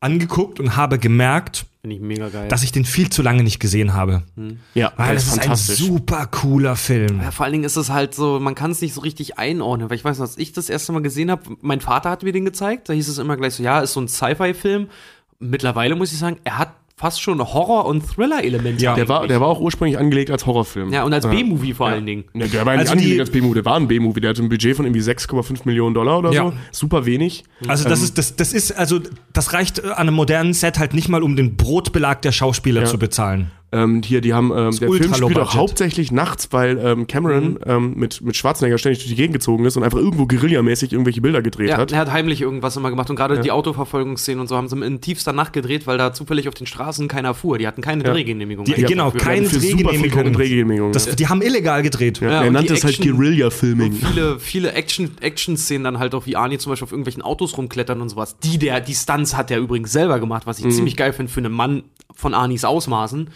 [0.00, 2.48] angeguckt und habe gemerkt, ich mega geil.
[2.48, 4.22] dass ich den viel zu lange nicht gesehen habe.
[4.74, 7.20] Ja, Weil der das ist ein super cooler Film.
[7.22, 9.88] ja, vor allen Dingen ist es halt so, man kann es nicht so richtig einordnen,
[9.88, 12.32] weil ich weiß noch, als ich das erste Mal gesehen habe, mein Vater hat mir
[12.32, 14.88] den gezeigt, da hieß es immer gleich so, ja, ist so ein Sci-Fi-Film.
[15.38, 18.84] Mittlerweile muss ich sagen, er hat fast schon Horror- und Thriller-Elemente.
[18.84, 18.94] Ja.
[18.94, 20.92] Der war, der war auch ursprünglich angelegt als Horrorfilm.
[20.92, 22.24] ja, und als B-Movie vor allen Dingen.
[22.34, 24.42] Ne, der war nicht Also angelegt die- als B-Movie, der war ein B-Movie, der hatte
[24.42, 26.42] ein Budget von irgendwie 6,5 Millionen Dollar oder Ja.
[26.72, 26.86] so.
[26.86, 27.44] Super wenig.
[27.66, 29.00] Also das ist das das ist also
[29.32, 32.84] das reicht äh, an einem modernen Set halt nicht mal um den Brotbelag der Schauspieler
[32.84, 33.50] zu bezahlen.
[33.72, 37.50] Ähm, hier, die haben, ähm, der ultra Film spielt auch hauptsächlich nachts, weil ähm, Cameron
[37.52, 37.58] Mhm.
[37.66, 41.20] ähm, mit, mit Schwarzenegger ständig durch die Gegend gezogen ist und einfach irgendwo guerillamäßig irgendwelche
[41.20, 41.92] Bilder gedreht Ja, hat.
[41.92, 45.00] er hat heimlich irgendwas immer gemacht und gerade die Autoverfolgungsszenen und so haben sie in
[45.00, 47.58] tiefster Nacht gedreht, weil da zufällig auf den Straßen keiner fuhr.
[47.58, 48.64] Die hatten keine Drehgenehmigung.
[48.64, 50.32] Die, genau, keine Drehgenehmigung.
[50.32, 50.90] Drehgenehmigung.
[50.92, 52.20] Das, die haben illegal gedreht.
[52.20, 53.92] ja, Ja, er nannte es halt Action- Guerilla-Filming.
[53.92, 58.00] Viele, viele Action, Action-Szenen dann halt auch wie Arnie zum Beispiel auf irgendwelchen Autos rumklettern
[58.00, 58.36] und sowas.
[58.42, 60.70] Die, der, die Stunts hat er übrigens selber gemacht, was ich Mhm.
[60.72, 63.30] ziemlich geil finde für einen Mann von Arnis Ausmaßen.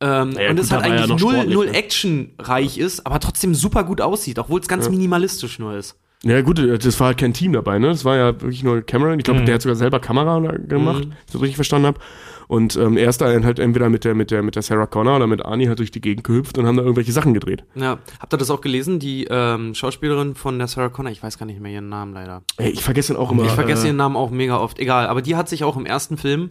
[0.00, 1.74] Ähm, Naja, und es halt eigentlich noch null, null ne?
[1.74, 5.96] actionreich ist, aber trotzdem super gut aussieht, obwohl es ganz minimalistisch nur ist.
[6.22, 7.88] Ja gut, das war halt kein Team dabei, ne?
[7.88, 9.18] Das war ja wirklich nur Cameron.
[9.18, 12.00] Ich glaube, der hat sogar selber Kamera gemacht, wenn ich das richtig verstanden habe.
[12.48, 15.16] Und ähm, er ist da halt entweder mit der, mit der, mit der Sarah Connor
[15.16, 17.64] oder mit Arnie halt durch die Gegend gehüpft und haben da irgendwelche Sachen gedreht.
[17.74, 18.98] Ja, habt ihr das auch gelesen?
[18.98, 22.42] Die ähm, Schauspielerin von der Sarah Connor, ich weiß gar nicht mehr ihren Namen leider.
[22.56, 23.44] Ey, ich vergesse den auch immer.
[23.44, 24.78] Ich vergesse äh, ihren Namen auch mega oft.
[24.78, 26.50] Egal, aber die hat sich auch im ersten Film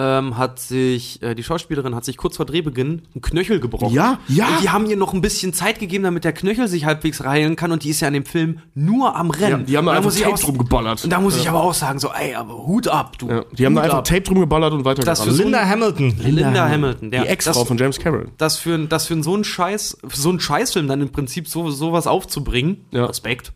[0.00, 3.92] ähm, hat sich, äh, die Schauspielerin hat sich kurz vor Drehbeginn einen Knöchel gebrochen.
[3.92, 4.46] Ja, ja.
[4.46, 7.56] Und die haben ihr noch ein bisschen Zeit gegeben, damit der Knöchel sich halbwegs heilen
[7.56, 9.66] kann und die ist ja in dem Film nur am Ja, Rennen.
[9.66, 11.02] die haben da einfach muss ich Tape auch- drum geballert.
[11.02, 13.28] Und da muss ich aber auch sagen, so, ey, aber Hut ab, du.
[13.28, 14.04] Ja, die haben da einfach ab.
[14.04, 16.16] Tape drum geballert und weiter Das für Linda Hamilton.
[16.22, 18.30] Linda, Hamilton, der Die Ex-Frau von James Cameron.
[18.38, 21.70] das für, das für so einen Scheiß, für so einen Scheißfilm dann im Prinzip so
[21.70, 22.84] sowas aufzubringen.
[22.92, 23.06] Ja.
[23.06, 23.52] Respekt.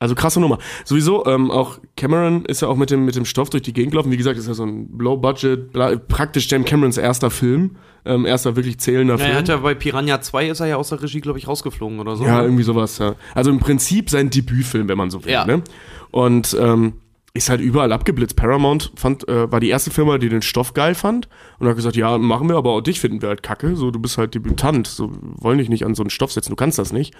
[0.00, 0.58] Also krasse Nummer.
[0.86, 3.92] Sowieso, ähm, auch Cameron ist ja auch mit dem, mit dem Stoff durch die Gegend
[3.92, 4.10] gelaufen.
[4.10, 5.72] Wie gesagt, ist ja so ein Low-Budget,
[6.08, 7.76] praktisch James Camerons erster Film.
[8.06, 9.38] Ähm, erster wirklich zählender Ja, er Film.
[9.38, 12.16] hat ja bei Piranha 2 ist er ja aus der Regie, glaube ich, rausgeflogen oder
[12.16, 12.24] so.
[12.24, 13.14] Ja, irgendwie sowas, ja.
[13.34, 15.32] Also im Prinzip sein Debütfilm, wenn man so will.
[15.32, 15.44] Ja.
[15.44, 15.62] Ne?
[16.10, 16.94] Und ähm,
[17.34, 18.36] ist halt überall abgeblitzt.
[18.36, 21.94] Paramount fand, äh, war die erste Firma, die den Stoff geil fand und hat gesagt,
[21.94, 23.76] ja, machen wir, aber auch dich finden wir halt kacke.
[23.76, 24.86] So, du bist halt Debütant.
[24.86, 27.14] So, wir wollen dich nicht an so einen Stoff setzen, du kannst das nicht.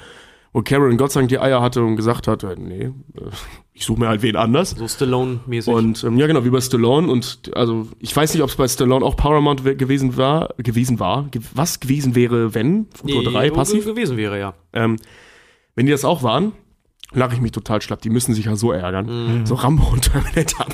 [0.53, 2.93] Wo Cameron Gott sei Dank die Eier hatte und gesagt hat, äh, nee, äh,
[3.73, 4.71] ich suche mir halt wen anders.
[4.73, 5.73] So Stallone-mäßig.
[5.73, 7.09] Und ähm, ja, genau, wie bei Stallone.
[7.11, 10.99] Und also ich weiß nicht, ob es bei Stallone auch Paramount we- gewesen war, gewesen
[11.01, 11.29] war.
[11.31, 12.87] Ge was gewesen wäre, wenn?
[12.95, 13.85] Futur 3, passiv.
[13.87, 14.55] gewesen wäre, ja.
[14.73, 14.97] Ähm,
[15.77, 16.53] wenn die das auch waren,
[17.13, 18.03] lache ich mich total schlapp.
[18.03, 19.43] Die müssen sich ja so ärgern.
[19.47, 20.67] So Rambo und Terminator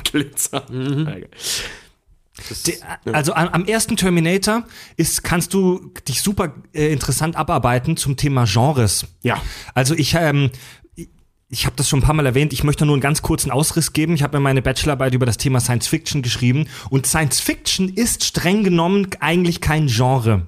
[2.39, 2.71] abglitzer.
[3.05, 4.63] De, also am, am ersten Terminator
[4.95, 9.05] ist, kannst du dich super äh, interessant abarbeiten zum Thema Genres.
[9.23, 9.41] Ja.
[9.73, 10.51] Also ich, ähm,
[10.95, 11.09] ich-
[11.49, 13.93] ich habe das schon ein paar Mal erwähnt, ich möchte nur einen ganz kurzen Ausriss
[13.93, 14.13] geben.
[14.13, 18.23] Ich habe mir meine Bachelorarbeit über das Thema Science Fiction geschrieben und Science Fiction ist
[18.23, 20.45] streng genommen eigentlich kein Genre.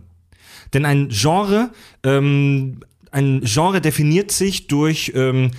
[0.74, 1.72] Denn ein Genre,
[2.04, 5.52] ähm, ein Genre definiert sich durch ähm,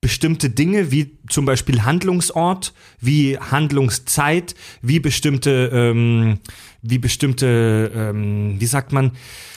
[0.00, 6.38] bestimmte Dinge, wie zum Beispiel Handlungsort, wie Handlungszeit, wie bestimmte, ähm,
[6.82, 9.12] wie bestimmte, ähm, wie sagt man,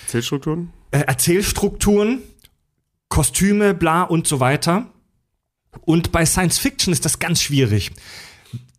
[0.07, 0.71] Zellstrukturen?
[0.91, 2.19] äh, Erzählstrukturen,
[3.09, 4.91] Kostüme, bla und so weiter.
[5.81, 7.91] Und bei Science Fiction ist das ganz schwierig.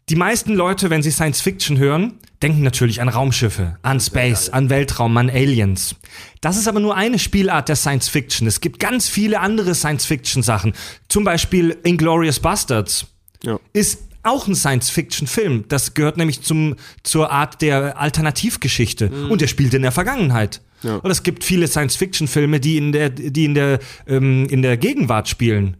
[0.08, 4.70] Die meisten Leute, wenn sie Science Fiction hören, denken natürlich an Raumschiffe, an Space, an
[4.70, 5.94] Weltraum, an Aliens.
[6.40, 8.46] Das ist aber nur eine Spielart der Science Fiction.
[8.48, 10.72] Es gibt ganz viele andere Science Fiction Sachen.
[11.08, 13.06] Zum Beispiel Inglorious Bastards
[13.44, 13.58] Ja.
[13.72, 15.64] ist auch ein Science-Fiction-Film.
[15.68, 19.08] Das gehört nämlich zum, zur Art der Alternativgeschichte.
[19.30, 20.60] Und der spielt in der Vergangenheit.
[20.82, 20.96] Ja.
[20.96, 25.28] Und es gibt viele Science-Fiction-Filme, die in der, die in der, ähm, in der Gegenwart
[25.28, 25.76] spielen.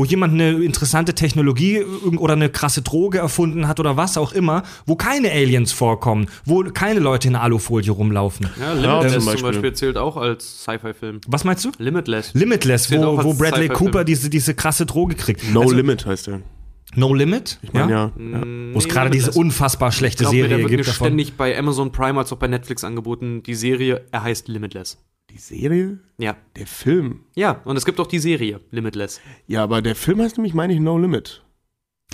[0.00, 4.32] Wo jemand eine interessante Technologie irgend- oder eine krasse Droge erfunden hat oder was auch
[4.32, 8.48] immer, wo keine Aliens vorkommen, wo keine Leute in Alufolie rumlaufen.
[8.58, 9.50] Ja, Ja, Limitless zum zum Beispiel.
[9.50, 9.72] Beispiel.
[9.74, 11.20] zählt auch als Sci-Fi-Film.
[11.26, 11.72] Was meinst du?
[11.76, 12.32] Limitless.
[12.32, 13.68] Limitless, wo, wo Bradley.
[13.68, 15.52] Cooper diese, diese krasse Droge kriegt.
[15.52, 16.40] No Also, Limit heißt der.
[16.94, 17.58] No Limit?
[17.60, 18.12] Ich meine, ja.
[18.18, 18.42] ja.
[18.72, 21.06] Wo es gerade diese unfassbar schlechte Ich glaube, mir, Serie wird mir gibt davon.
[21.08, 23.42] ständig bei Amazon Prime als auch bei Netflix angeboten.
[23.42, 24.96] Die Serie, er heißt Limitless.
[25.32, 25.98] Die Serie?
[26.18, 26.36] Ja.
[26.56, 27.20] Der Film.
[27.34, 29.20] Ja, und es gibt auch die Serie, Limitless.
[29.46, 31.42] Ja, aber der Film heißt nämlich, meine ich, No Limit.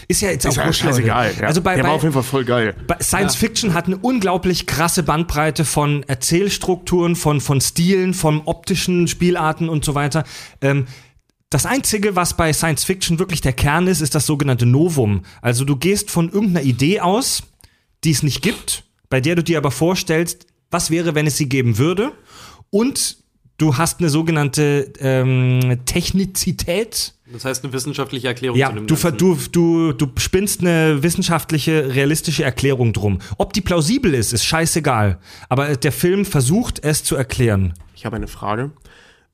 [0.08, 1.34] Ist ja jetzt Ist auch ja scheißegal.
[1.40, 1.46] Ja.
[1.46, 2.76] Also bei, der war auf bei, jeden Fall voll geil.
[2.86, 9.08] bei Science Fiction hat eine unglaublich krasse Bandbreite von Erzählstrukturen, von, von Stilen, von optischen
[9.08, 10.24] Spielarten und so weiter.
[10.60, 10.86] Ähm,
[11.48, 15.22] das Einzige, was bei Science Fiction wirklich der Kern ist, ist das sogenannte Novum.
[15.40, 17.44] Also du gehst von irgendeiner Idee aus,
[18.04, 21.48] die es nicht gibt, bei der du dir aber vorstellst, was wäre, wenn es sie
[21.48, 22.12] geben würde.
[22.70, 23.16] Und
[23.58, 27.14] du hast eine sogenannte ähm, Technizität.
[27.32, 29.18] Das heißt, eine wissenschaftliche Erklärung Ja, zu dem du, Ganzen.
[29.18, 33.18] du, du, du spinnst eine wissenschaftliche, realistische Erklärung drum.
[33.38, 35.18] Ob die plausibel ist, ist scheißegal.
[35.48, 37.74] Aber der Film versucht es zu erklären.
[37.96, 38.70] Ich habe eine Frage.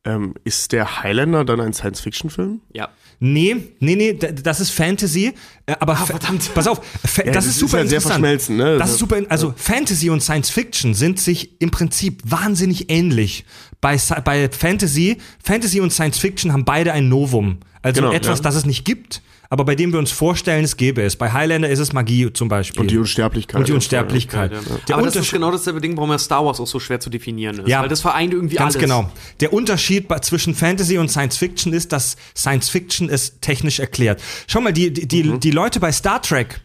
[0.04, 2.60] Ähm, ist der Highlander dann ein Science-Fiction-Film?
[2.72, 2.88] Ja.
[3.20, 5.32] Nee, nee, nee, das ist Fantasy.
[5.66, 6.52] äh, Aber fa- verdammt.
[6.54, 8.14] pass auf, fa- das, das ist ist super ja sehr interessant.
[8.14, 8.78] verschmelzend, ne?
[8.78, 9.16] Das ist super.
[9.16, 13.44] in- Also Fantasy und Science Fiction sind sich im Prinzip wahnsinnig ähnlich.
[13.82, 17.58] Bei, bei Fantasy, Fantasy und Science Fiction haben beide ein Novum.
[17.82, 18.44] Also Genau, etwas, ja.
[18.44, 21.16] das es nicht gibt, aber bei dem wir uns vorstellen, es gäbe es.
[21.16, 22.80] Bei Highlander ist es Magie zum Beispiel.
[22.80, 23.58] Und die Unsterblichkeit.
[23.58, 24.50] Und die Unsterblichkeit.
[24.50, 24.60] Ja.
[24.88, 27.10] Der Aber das ist genau dasselbe Ding, warum ja Star Wars auch so schwer zu
[27.10, 27.68] definieren ist.
[27.68, 27.82] Ja.
[27.82, 28.82] Weil das vereint irgendwie Ganz alles.
[28.86, 29.10] genau.
[29.40, 34.22] Der Unterschied zwischen Fantasy und Science Fiction ist, dass Science Fiction es technisch erklärt.
[34.46, 36.62] Schau mal, die, die, die, die Leute bei Star Trek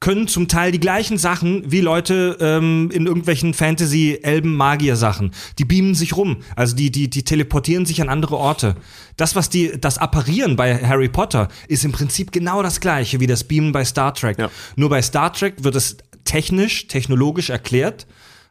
[0.00, 5.32] können zum Teil die gleichen Sachen wie Leute ähm, in irgendwelchen Fantasy-Elben-Magier-Sachen.
[5.58, 6.38] Die beamen sich rum.
[6.56, 8.76] Also die, die, die teleportieren sich an andere Orte.
[9.18, 13.26] Das, was die, das Apparieren bei Harry Potter ist im Prinzip genau das gleiche wie
[13.26, 14.38] das Beamen bei Star Trek.
[14.38, 14.50] Ja.
[14.74, 18.06] Nur bei Star Trek wird es technisch, technologisch erklärt.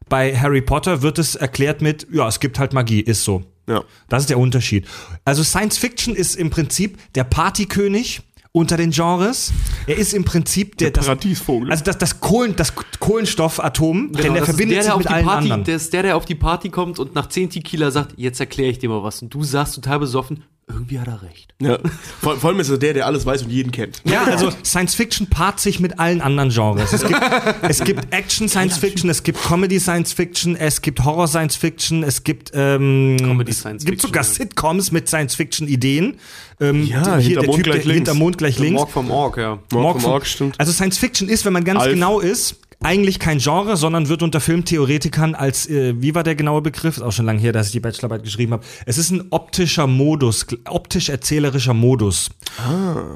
[0.07, 3.43] Bei Harry Potter wird es erklärt mit, ja, es gibt halt Magie, ist so.
[3.67, 3.83] Ja.
[4.07, 4.88] Das ist der Unterschied.
[5.25, 9.51] Also Science Fiction ist im Prinzip der Partykönig unter den Genres.
[9.85, 11.71] Er ist im Prinzip der, das, Paradiesvogel.
[11.71, 14.91] also das, das, Kohlen, das Kohlenstoffatom, denn Genau, der das ist verbindet der, der sich
[14.91, 15.63] auf mit allen Party, anderen.
[15.65, 18.71] Der ist der, der auf die Party kommt und nach 10 Tequila sagt, jetzt erkläre
[18.71, 19.21] ich dir mal was.
[19.21, 21.53] Und du sagst total besoffen, irgendwie hat er recht.
[21.62, 21.79] ja.
[22.21, 24.01] Vor, vor allem ist er der, der alles weiß und jeden kennt.
[24.05, 26.93] Ja, also Science Fiction paart sich mit allen anderen Genres.
[26.93, 27.19] Es gibt,
[27.63, 32.03] es gibt Action Science Fiction, es gibt Comedy Science Fiction, es gibt Horror Science Fiction,
[32.03, 34.29] es gibt ähm, Comedy es Science gibt Fiction, sogar ja.
[34.29, 36.17] Sitcoms mit Science Fiction Ideen.
[36.62, 38.10] Ähm, Ja, die- hinter der Mond Typ, gleich der, links.
[38.10, 38.80] hinter Mond gleich links.
[38.80, 39.60] Morg vom Org, ja.
[39.72, 40.60] Morg vom vom- Org, stimmt.
[40.60, 41.93] Also Science Fiction ist, wenn man ganz Alf.
[41.93, 46.62] genau ist, eigentlich kein Genre, sondern wird unter Filmtheoretikern als, äh, wie war der genaue
[46.62, 46.98] Begriff?
[46.98, 48.63] Ist auch schon lange her, dass ich die Bachelorarbeit geschrieben habe.
[48.86, 52.30] Es ist ein optischer Modus, optisch-erzählerischer Modus.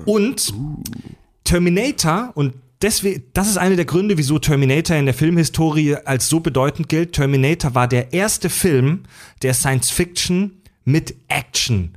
[0.06, 0.54] Und
[1.44, 6.42] Terminator und Deswegen, das ist einer der Gründe, wieso Terminator in der Filmhistorie als so
[6.42, 7.14] bedeutend gilt.
[7.14, 9.04] Terminator war der erste Film,
[9.42, 10.52] der Science Fiction
[10.84, 11.94] mit Action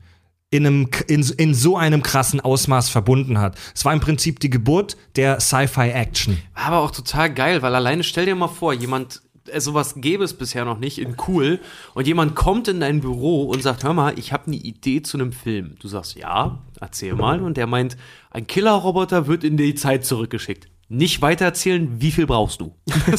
[0.50, 3.58] in, einem, in, in so einem krassen Ausmaß verbunden hat.
[3.74, 6.38] Es war im Prinzip die Geburt der Sci-Fi-Action.
[6.54, 10.34] Aber auch total geil, weil alleine stell dir mal vor, jemand äh, sowas gäbe es
[10.34, 11.60] bisher noch nicht in cool
[11.94, 15.18] und jemand kommt in dein Büro und sagt, hör mal, ich habe eine Idee zu
[15.18, 15.76] einem Film.
[15.80, 17.96] Du sagst, ja, erzähl mal und der meint,
[18.30, 20.68] ein Killerroboter wird in die Zeit zurückgeschickt.
[20.88, 22.74] Nicht weitererzählen, wie viel brauchst du?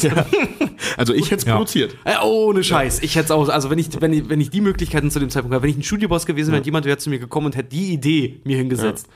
[0.96, 1.94] Also ich hätte es produziert.
[2.04, 3.00] Äh, ohne Scheiß.
[3.02, 5.28] Ich hätte es auch, also wenn ich, wenn ich, wenn ich die Möglichkeiten zu dem
[5.30, 7.68] Zeitpunkt habe, wenn ich ein Studioboss gewesen wäre jemand wäre zu mir gekommen und hätte
[7.70, 9.06] die Idee mir hingesetzt.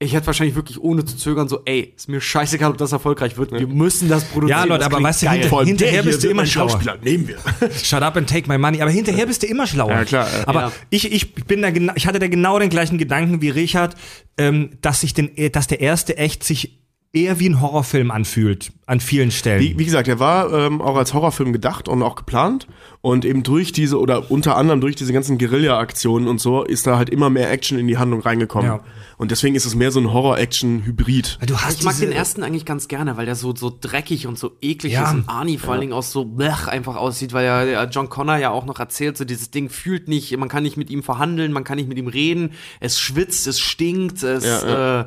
[0.00, 3.36] Ich hätte wahrscheinlich wirklich ohne zu zögern so, ey, ist mir scheißegal, ob das erfolgreich
[3.36, 3.50] wird.
[3.52, 4.60] Wir müssen das produzieren.
[4.60, 6.70] Ja, Leute, aber weißt du, hinter- hinterher bist du immer ein schlauer.
[6.70, 7.38] Schauspieler, nehmen wir.
[7.82, 8.80] Shut up and take my money.
[8.80, 9.90] Aber hinterher bist du immer schlauer.
[9.90, 10.46] Ja, klar, ja.
[10.46, 10.72] Aber Ja.
[10.90, 13.96] ich, ich bin da genau, ich hatte da genau den gleichen Gedanken wie Richard,
[14.36, 16.78] ähm, dass sich den, dass der erste echt sich
[17.12, 19.62] eher wie ein Horrorfilm anfühlt an vielen Stellen.
[19.62, 22.66] Wie, wie gesagt, er war ähm, auch als Horrorfilm gedacht und auch geplant.
[23.00, 26.98] Und eben durch diese, oder unter anderem durch diese ganzen Guerilla-Aktionen und so, ist da
[26.98, 28.70] halt immer mehr Action in die Handlung reingekommen.
[28.70, 28.80] Ja.
[29.16, 31.38] Und deswegen ist es mehr so ein Horror-Action-Hybrid.
[31.46, 34.38] du hast Ich mag den ersten eigentlich ganz gerne, weil der so, so dreckig und
[34.38, 35.04] so eklig Ja.
[35.04, 38.36] ist und Arnie vor allen Dingen auch so blech einfach aussieht, weil ja John Connor
[38.36, 41.52] ja auch noch erzählt, so dieses Ding fühlt nicht, man kann nicht mit ihm verhandeln,
[41.52, 45.06] man kann nicht mit ihm reden, es schwitzt, es stinkt, es, Ja, äh,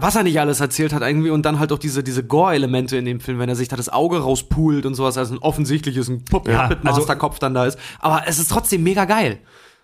[0.00, 3.04] was er nicht alles erzählt hat irgendwie und dann halt auch diese, diese Gore-Elemente in
[3.04, 6.24] dem Film, wenn er sich da das Auge rauspult und sowas, also ein offensichtliches ein
[6.24, 7.06] Pupp Ja, also-
[7.40, 7.78] dann da ist.
[7.98, 9.38] Aber es ist trotzdem mega geil.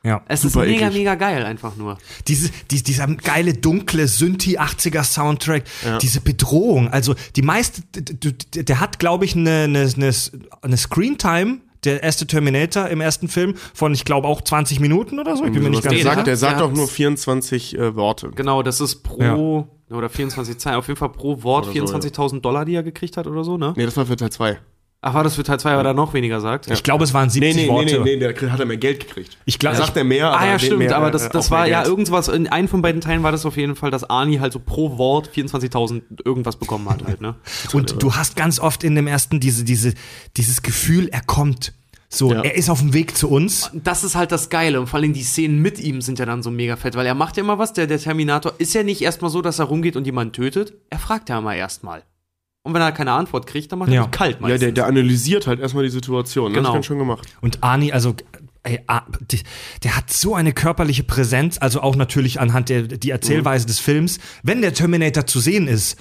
[0.04, 0.22] Ja.
[0.28, 0.98] Es ist mega, eklig.
[0.98, 1.98] mega geil einfach nur.
[2.28, 5.64] Diese, die, dieser geile, dunkle Synthi 80er Soundtrack,
[6.00, 10.12] diese Bedrohung, also die meiste, der hat, glaube ich, eine, eine, eine,
[10.62, 15.36] eine Screentime, der erste Terminator im ersten Film, von, ich glaube, auch 20 Minuten oder
[15.36, 15.44] so.
[15.44, 16.24] Ich bin mir nicht der ganz sagt, sicher.
[16.24, 16.66] der sagt Ja.
[16.66, 18.30] auch nur 24 äh, Worte.
[18.34, 22.64] Genau, das ist pro oder 24 Zeilen, auf jeden Fall pro Wort so, 24.000 Dollar,
[22.64, 23.72] die er gekriegt hat oder so, ne?
[23.76, 24.58] Nee, das war für Teil 2.
[25.00, 26.68] Ach, war das für Teil 2, weil er noch weniger sagt?
[26.72, 27.94] Ich glaube, es waren 70 Nee, nee, nee, Worte.
[28.00, 29.38] nee, nee, der kriegt- hat er mehr Geld gekriegt.
[29.44, 31.50] Ich glaub- Er sagt er mehr, Ah ja, stimmt, mehr, aber äh, das, das auch
[31.52, 34.40] war ja irgendwas, in einem von beiden Teilen war das auf jeden Fall, dass Arnie
[34.40, 37.36] halt so pro Wort 24.000 irgendwas bekommen hat halt, ne?
[37.72, 39.94] Und du hast ganz oft in dem ersten diese, diese,
[40.36, 41.72] dieses Gefühl, er kommt.
[42.10, 42.40] So, Ja.
[42.42, 43.70] er ist auf dem Weg zu uns.
[43.74, 46.42] Das ist halt das Geile und vor allem die Szenen mit ihm sind ja dann
[46.42, 49.02] so mega fett, weil er macht ja immer was, der, der Terminator ist ja nicht
[49.02, 52.02] erstmal so, dass er rumgeht und jemanden tötet, er fragt ja immer erstmal.
[52.62, 54.02] Und wenn er keine Antwort kriegt, dann macht Ja.
[54.02, 54.60] er die kalt Ja, meistens.
[54.60, 56.50] der, der analysiert halt erstmal die Situation.
[56.52, 56.58] Ne?
[56.58, 56.68] Genau.
[56.68, 57.26] Das ist ganz schön gemacht.
[57.40, 58.14] Und Arnie, also,
[58.62, 59.02] ey, ah,
[59.84, 64.18] der hat so eine körperliche Präsenz, also auch natürlich anhand der die Erzählweise des Films.
[64.42, 65.96] Wenn der Terminator zu sehen ist,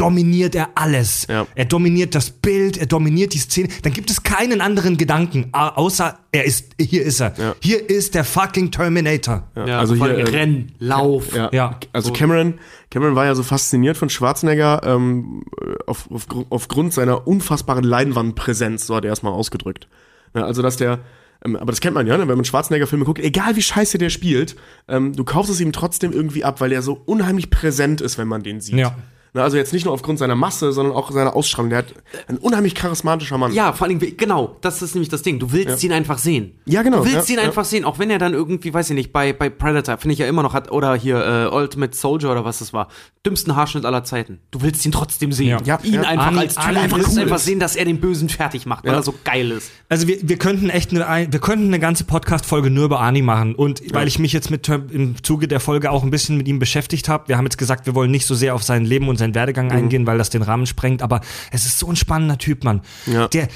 [0.00, 1.26] dominiert er alles.
[1.28, 1.46] Ja.
[1.54, 3.68] Er dominiert das Bild, er dominiert die Szene.
[3.82, 7.34] Dann gibt es keinen anderen Gedanken, au- außer er ist, hier ist er.
[7.38, 7.54] Ja.
[7.60, 9.48] Hier ist der fucking Terminator.
[9.56, 11.34] Ja, ja, also hier, äh, Renn, Lauf.
[11.36, 11.78] Ja, Ja.
[11.92, 12.14] also So.
[12.14, 12.54] Cameron,
[12.90, 15.42] Cameron war ja so fasziniert von Schwarzenegger ähm,
[15.86, 19.88] auf, auf, aufgrund seiner unfassbaren Leinwandpräsenz, so hat er erstmal ausgedrückt.
[20.34, 21.00] Ja, also dass der,
[21.44, 22.26] ähm, aber das kennt man ja, ne?
[22.28, 24.56] wenn man Schwarzenegger-Filme guckt, egal wie scheiße der spielt,
[24.88, 28.28] ähm, du kaufst es ihm trotzdem irgendwie ab, weil er so unheimlich präsent ist, wenn
[28.28, 28.76] man den sieht.
[28.76, 28.94] Ja.
[29.32, 31.70] Na, also jetzt nicht nur aufgrund seiner Masse, sondern auch seiner Ausstrahlung.
[31.70, 31.86] Der hat
[32.28, 33.52] ein unheimlich charismatischer Mann.
[33.52, 35.38] Ja, vor allem, genau, das ist nämlich das Ding.
[35.38, 36.58] Du willst ihn einfach sehen.
[36.66, 37.46] Ja, genau, Du willst ja, ihn ja.
[37.46, 40.18] einfach sehen, auch wenn er dann irgendwie, weiß ich nicht, bei, bei Predator, finde ich
[40.18, 42.88] ja immer noch hat, oder hier äh, Ultimate Soldier oder was das war,
[43.24, 44.40] dümmsten Haarschnitt aller Zeiten.
[44.50, 45.48] Du willst ihn trotzdem sehen.
[45.64, 45.78] Ja.
[45.78, 46.02] Ja, ihn ja.
[46.02, 46.64] einfach als Typ.
[46.64, 47.44] Du willst cool einfach ist.
[47.44, 48.98] sehen, dass er den Bösen fertig macht, weil Ja.
[48.98, 49.70] er so geil ist.
[49.88, 53.22] Also wir, wir könnten echt eine, ein- wir könnten eine ganze Podcast-Folge nur über Arnie
[53.22, 53.54] machen.
[53.54, 56.58] Und weil ich mich jetzt mit im Zuge der Folge auch ein bisschen mit ihm
[56.58, 59.19] beschäftigt habe, wir haben jetzt gesagt, wir wollen nicht so sehr auf sein Leben und
[59.20, 59.72] seinen Werdegang Mhm.
[59.72, 61.00] eingehen, weil das den Rahmen sprengt.
[61.02, 61.20] Aber
[61.52, 62.80] es ist so ein spannender Typ, Mann.
[63.06, 63.28] Ja.
[63.28, 63.46] Der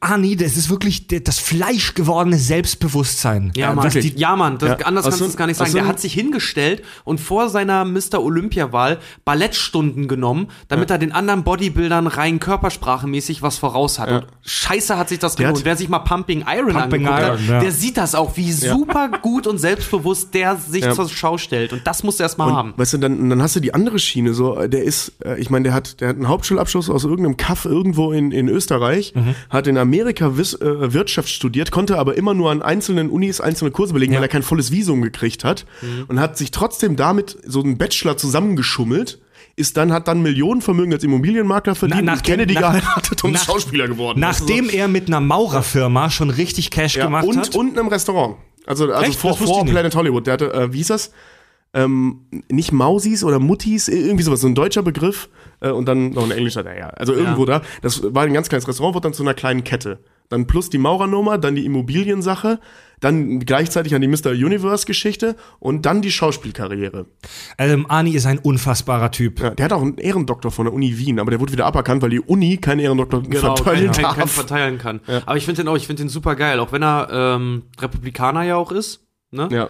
[0.00, 3.52] Arnie, das ist wirklich das fleischgewordene Selbstbewusstsein.
[3.56, 3.84] Ja, Äh, Mann.
[3.86, 4.58] was die- ja, Mann.
[4.58, 5.72] Das, Ja, anders kannst du es gar nicht sagen.
[5.72, 8.22] Der einem- hat sich hingestellt und vor seiner Mr.
[8.22, 14.08] Olympia-Wahl Ballettstunden genommen, damit er den anderen Bodybuildern rein körpersprachemäßig was voraus hat.
[14.10, 14.16] Ja.
[14.18, 15.64] Und scheiße hat sich das Der gelohnt.
[15.64, 17.60] Wer sich mal Pumping Iron Pumping angeguckt Iron, hat, ja.
[17.60, 20.94] der sieht das auch, wie super gut und selbstbewusst der sich Ja.
[20.94, 21.72] zur Schau stellt.
[21.72, 22.74] Und das musst du erst mal haben.
[22.76, 25.50] Weißt du, dann, dann hast du die andere Schiene, so, äh, der ist, äh, ich
[25.50, 29.34] meine, der hat, der hat einen Hauptschulabschluss aus irgendeinem Kaff irgendwo in, in Österreich, Mhm.
[29.50, 33.70] hat in Amerika Wiss, äh, Wirtschaft studiert, konnte aber immer nur an einzelnen Unis einzelne
[33.70, 34.18] Kurse belegen, Ja.
[34.18, 36.04] weil er kein volles Visum gekriegt hat Mhm.
[36.08, 39.18] und hat sich trotzdem damit so einen Bachelor zusammengeschummelt.
[39.56, 43.32] Ist dann, hat dann Millionenvermögen als Immobilienmakler verdient, Na- und nachdem- Kennedy nach- geheiratet und
[43.32, 44.20] nach- Schauspieler geworden.
[44.20, 47.56] Nachdem ist er mit einer Maurerfirma schon richtig Cash ja, gemacht und, hat.
[47.56, 48.36] und einem Restaurant.
[48.66, 49.18] Also, also Echt?
[49.18, 49.64] vor, vor.
[49.66, 50.26] Planet Hollywood.
[50.26, 51.10] Der hatte, äh, wie hieß das?
[51.74, 52.20] ähm,
[52.50, 55.28] nicht Mausis oder Muttis, irgendwie sowas, so ein deutscher Begriff
[55.60, 57.62] äh, und dann noch ein englischer, naja, also irgendwo da.
[57.82, 59.98] Das war ein ganz kleines Restaurant, wurde dann zu einer kleinen Kette.
[60.28, 62.60] Dann plus die Maurernummer, dann die Immobiliensache,
[63.00, 64.32] dann gleichzeitig an die Mr.
[64.32, 67.06] Universe-Geschichte und dann die Schauspielkarriere.
[67.58, 69.40] ähm, Arnie ist ein unfassbarer Typ.
[69.40, 72.02] Ja, der hat auch einen Ehrendoktor von der Uni Wien, aber der wurde wieder aberkannt,
[72.02, 74.30] weil die Uni keinen Ehrendoktor Genau, verteilen kein, kein, kein darf.
[74.32, 75.00] verteilen kann.
[75.24, 78.42] Aber ich finde den auch, ich finde den super geil, auch wenn er ähm, Republikaner
[78.42, 79.06] ja auch ist.
[79.30, 79.48] Ne?
[79.50, 79.68] ja.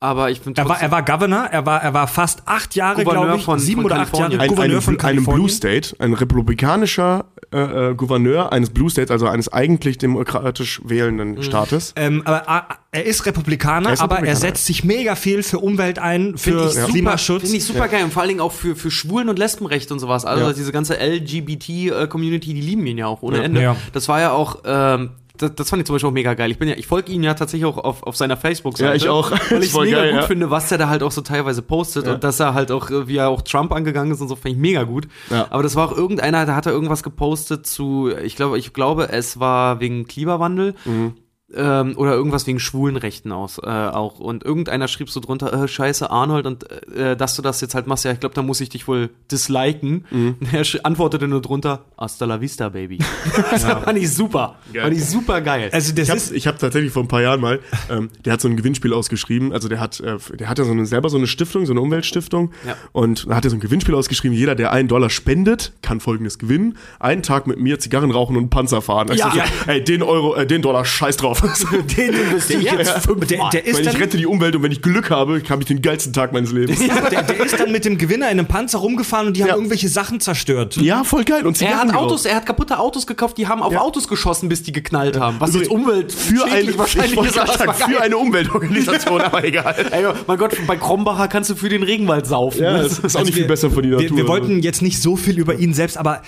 [0.00, 3.02] Aber ich finde Er war, er war Governor, er war, er war fast acht Jahre,
[3.02, 4.16] Gouverneur glaube ich, von- sieben von oder acht.
[4.16, 5.40] Jahre ein, Gouverneur einem, von einem Kalifornien.
[5.42, 11.32] Blue State, ein republikanischer äh, äh, Gouverneur eines Blue States, also eines eigentlich demokratisch wählenden
[11.34, 11.42] Mhm.
[11.42, 11.94] Staates.
[11.96, 14.40] Ähm, aber ah, er ist Republikaner, Er ist aber er Republikaner.
[14.54, 17.42] setzt sich mega viel für Umwelt ein, für Finde ich, super, Klimaschutz.
[17.42, 19.98] find ich super geil und vor allen Dingen auch für, für Schwulen- und Lesbenrechte und
[19.98, 20.24] sowas.
[20.24, 20.52] Also Ja.
[20.52, 23.42] diese ganze LGBT-Community, die lieben ihn ja auch ohne Ja.
[23.42, 23.62] Ende.
[23.62, 23.76] Ja.
[23.92, 26.50] Das war ja auch, ähm, das, das fand ich zum Beispiel auch mega geil.
[26.50, 28.90] Ich bin ja, ich folge ihn ja tatsächlich auch auf, auf seiner Facebook-Seite.
[28.90, 29.30] Ja, ich auch.
[29.30, 30.26] Weil ich es mega geil, gut ja.
[30.26, 32.14] finde, was er da halt auch so teilweise postet Ja.
[32.14, 34.54] und dass er halt auch, äh, wie er auch Trump angegangen ist und so, fand
[34.54, 35.08] ich mega gut.
[35.30, 35.46] Ja.
[35.50, 39.08] Aber das war auch irgendeiner, da hat er irgendwas gepostet zu, ich glaube, ich glaube,
[39.10, 40.74] es war wegen Klimawandel.
[40.84, 41.14] Mhm.
[41.56, 46.10] Ähm, oder irgendwas wegen Schwulenrechten aus äh, auch und irgendeiner schrieb so drunter äh, Scheiße
[46.10, 48.68] Arnold und äh, dass du das jetzt halt machst ja ich glaube da muss ich
[48.68, 50.36] dich wohl disliken Mhm.
[50.40, 52.98] und er antwortete nur drunter Hasta la vista baby
[53.50, 54.82] das fand ich super Geil.
[54.82, 57.22] fand ich super geil Also das Ich ist habe ich hab tatsächlich vor ein paar
[57.22, 60.64] Jahren mal, ähm, der hat so ein Gewinnspiel ausgeschrieben, also der hat, äh, der hatte
[60.64, 62.76] so eine, selber so eine Stiftung, so eine Umweltstiftung Ja.
[62.92, 66.38] und da hat er so ein Gewinnspiel ausgeschrieben, jeder, der einen Dollar spendet, kann folgendes
[66.38, 69.08] gewinnen, einen Tag mit mir Zigarren rauchen und einen Panzer fahren.
[69.12, 69.32] Ich Ja.
[69.32, 71.37] so, ey, den Euro, äh, den Dollar, scheiß drauf.
[71.96, 74.62] den investiere ich jetzt fünfmal der, der ist Weil ich dann, rette die Umwelt und
[74.62, 76.78] wenn ich Glück habe, habe ich den geilsten Tag meines Lebens.
[76.78, 79.54] der, der ist dann mit dem Gewinner in einem Panzer rumgefahren und die haben Ja.
[79.56, 80.76] irgendwelche Sachen zerstört.
[80.76, 81.46] Ja, voll geil.
[81.46, 83.80] Und er hat Autos, er hat kaputte Autos gekauft, die haben auf Ja.
[83.80, 85.36] Autos geschossen, bis die geknallt haben.
[85.40, 86.98] Was jetzt Umwelt für eine, ich wollte
[87.32, 89.74] gerade sagen, für eine Umweltorganisation, aber egal.
[89.90, 92.62] Ey, mein Gott, bei Krombacher kannst du für den Regenwald saufen.
[92.62, 94.10] Ja, Das- ist auch nicht viel besser für die Natur.
[94.10, 96.22] Wir, wir wollten jetzt nicht so viel über ihn selbst, aber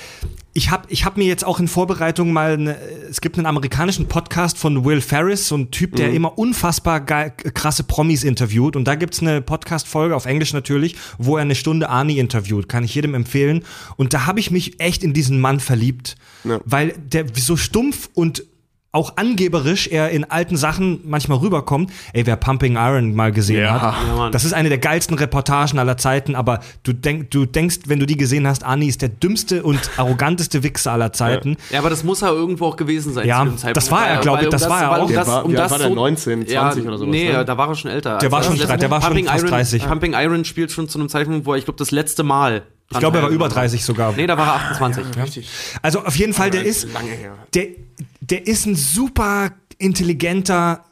[0.53, 2.77] ich habe ich hab mir jetzt auch in Vorbereitung mal, eine,
[3.09, 5.97] es gibt einen amerikanischen Podcast von Will Ferris, so ein Typ, Mhm.
[5.97, 8.75] der immer unfassbar geil, krasse Promis interviewt.
[8.75, 12.69] Und da gibt's eine Podcast-Folge, auf Englisch natürlich, wo er eine Stunde Arnie interviewt.
[12.69, 13.63] Kann ich jedem empfehlen.
[13.97, 16.17] Und da habe ich mich echt in diesen Mann verliebt.
[16.45, 16.61] Ja.
[16.65, 18.45] Weil der so stumpf und
[18.93, 21.93] auch angeberisch er in alten Sachen manchmal rüberkommt.
[22.13, 23.81] Ey, wer Pumping Iron mal gesehen Ja.
[23.81, 27.81] hat, Ja, das ist eine der geilsten Reportagen aller Zeiten, aber du, denk, du denkst,
[27.87, 31.57] wenn du die gesehen hast, Arnie ist der dümmste und arroganteste Wichser aller Zeiten.
[31.71, 33.29] Ja, aber das muss er irgendwo auch gewesen sein.
[33.29, 33.77] Ja, zu dem Zeitpunkt.
[33.77, 35.03] das war er, Weil- glaub ich, um das war er auch.
[35.03, 35.89] Um Der das, war- um das war der?
[35.89, 37.45] so- 19, 20 oder sowas, Nee, ne?
[37.45, 38.19] da war er schon älter.
[38.19, 39.87] Der war Also schon das drei- letzte- der war schon Pumping fast Iron, 30.
[39.87, 42.63] Pumping Iron spielt schon zu einem Zeitpunkt, wo er, ich glaube, das letzte Mal.
[42.93, 44.15] Ich glaube, er war über 30 sogar.
[44.17, 45.49] Nee, da war er 28.
[45.81, 47.35] Also auf jeden Fall, der das ist, ist lange her.
[47.55, 47.67] der,
[48.31, 50.85] der ist ein super intelligenter,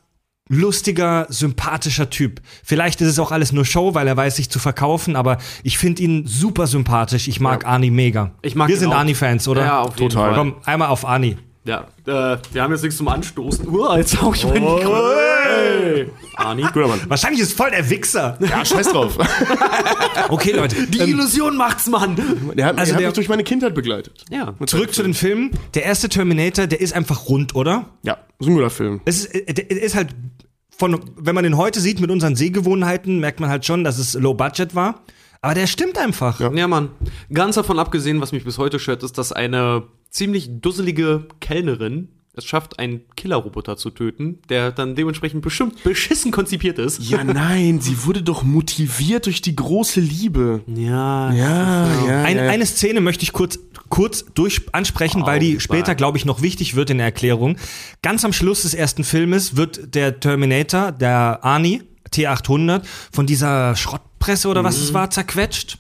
[0.48, 2.40] lustiger, sympathischer Typ.
[2.64, 5.78] Vielleicht ist es auch alles nur Show, weil er weiß sich zu verkaufen, aber ich
[5.78, 7.28] finde ihn super sympathisch.
[7.28, 8.32] Ich mag Arnie mega.
[8.42, 8.96] Ich mag Wir sind auch.
[8.96, 9.64] Arnie-Fans, oder?
[9.64, 10.34] Ja, auf jeden Total.
[10.34, 10.38] Fall.
[10.38, 11.36] Komm, einmal auf Arnie.
[11.68, 13.68] Ja, äh, wir haben jetzt nichts zum Anstoßen.
[13.68, 14.94] Uah, jetzt hau ich mein Mikro.
[16.36, 16.62] Arni.
[16.62, 17.00] Guter Mann.
[17.08, 18.38] Wahrscheinlich ist voll der Wichser.
[18.40, 19.18] Ja, scheiß drauf.
[20.30, 20.86] Okay, Leute.
[20.86, 22.16] Die ähm, Illusion macht's, Mann.
[22.56, 24.24] Der hat, Also der hat der- mich durch meine Kindheit begleitet.
[24.30, 24.54] Ja.
[24.66, 25.50] zurück zu den Filmen.
[25.74, 27.86] Der erste Terminator, der ist einfach rund, oder?
[28.02, 29.00] Ja, ist ein guter Film.
[29.04, 30.08] Es ist, äh, der ist halt
[30.76, 34.14] von, wenn man den heute sieht mit unseren Sehgewohnheiten, merkt man halt schon, dass es
[34.14, 35.02] Low Budget war.
[35.40, 36.40] Aber der stimmt einfach.
[36.40, 36.52] Ja.
[36.52, 36.90] Ja, Mann.
[37.32, 42.44] Ganz davon abgesehen, was mich bis heute stört, ist, dass eine ziemlich dusselige Kellnerin es
[42.44, 47.02] schafft, einen Killerroboter zu töten, der dann dementsprechend bestimmt beschissen konzipiert ist.
[47.02, 50.62] Ja, nein, sie wurde doch motiviert durch die große Liebe.
[50.66, 51.32] Ja.
[51.32, 52.22] Ja, ja.
[52.22, 52.38] Ein.
[52.38, 56.76] Eine Szene möchte ich kurz, kurz durch ansprechen, weil die später, glaube ich, noch wichtig
[56.76, 57.56] wird in der Erklärung.
[58.02, 64.48] Ganz am Schluss des ersten Filmes wird der Terminator, der Arnie, T800, von dieser Schrottpresse
[64.48, 65.78] oder was es war, zerquetscht.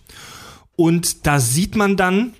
[0.76, 2.34] Und da sieht man dann,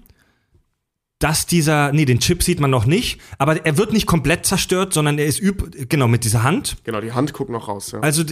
[1.18, 4.92] dass dieser, nee, den Chip sieht man noch nicht, aber er wird nicht komplett zerstört,
[4.92, 6.76] sondern er ist üb, genau, mit dieser Hand.
[6.84, 7.90] Genau, die Hand guckt noch raus.
[7.90, 8.00] Ja.
[8.00, 8.22] Also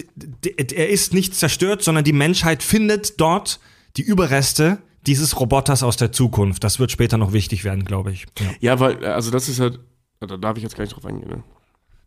[0.56, 3.58] er ist nicht zerstört, sondern die Menschheit findet dort
[3.96, 6.62] die Überreste dieses Roboters aus der Zukunft.
[6.62, 8.26] Das wird später noch wichtig werden, glaube ich.
[8.38, 8.46] Ja.
[8.60, 9.80] Ja, weil, also das ist halt,
[10.20, 11.28] da darf ich jetzt gar nicht drauf eingehen.
[11.28, 11.42] Ne?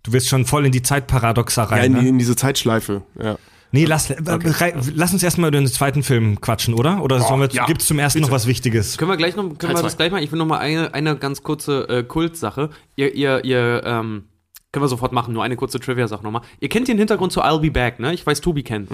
[0.10, 1.84] Du wirst schon voll in die Zeitparadoxa Ja, rein.
[1.86, 2.10] in, die, ne?
[2.10, 3.04] in diese Zeitschleife.
[3.22, 3.38] Ja.
[3.72, 7.04] Nee, lass, äh, rei- lass uns erstmal über den zweiten Film quatschen, oder?
[7.04, 8.98] Oder sollen wir, ja, gibt's zum ersten noch was Wichtiges?
[8.98, 10.24] Können wir gleich noch, können Teil wir das gleich mal?
[10.24, 12.72] Ich will noch mal eine, eine ganz kurze äh, Kultsache.
[12.96, 14.24] Ihr, ihr, ihr, ähm,
[14.72, 16.42] können wir sofort machen, nur eine kurze Trivia-Sache nochmal.
[16.60, 18.12] Ihr kennt den Hintergrund zu I'll Be Back, ne?
[18.14, 18.90] Ich weiß, Tobi kennt.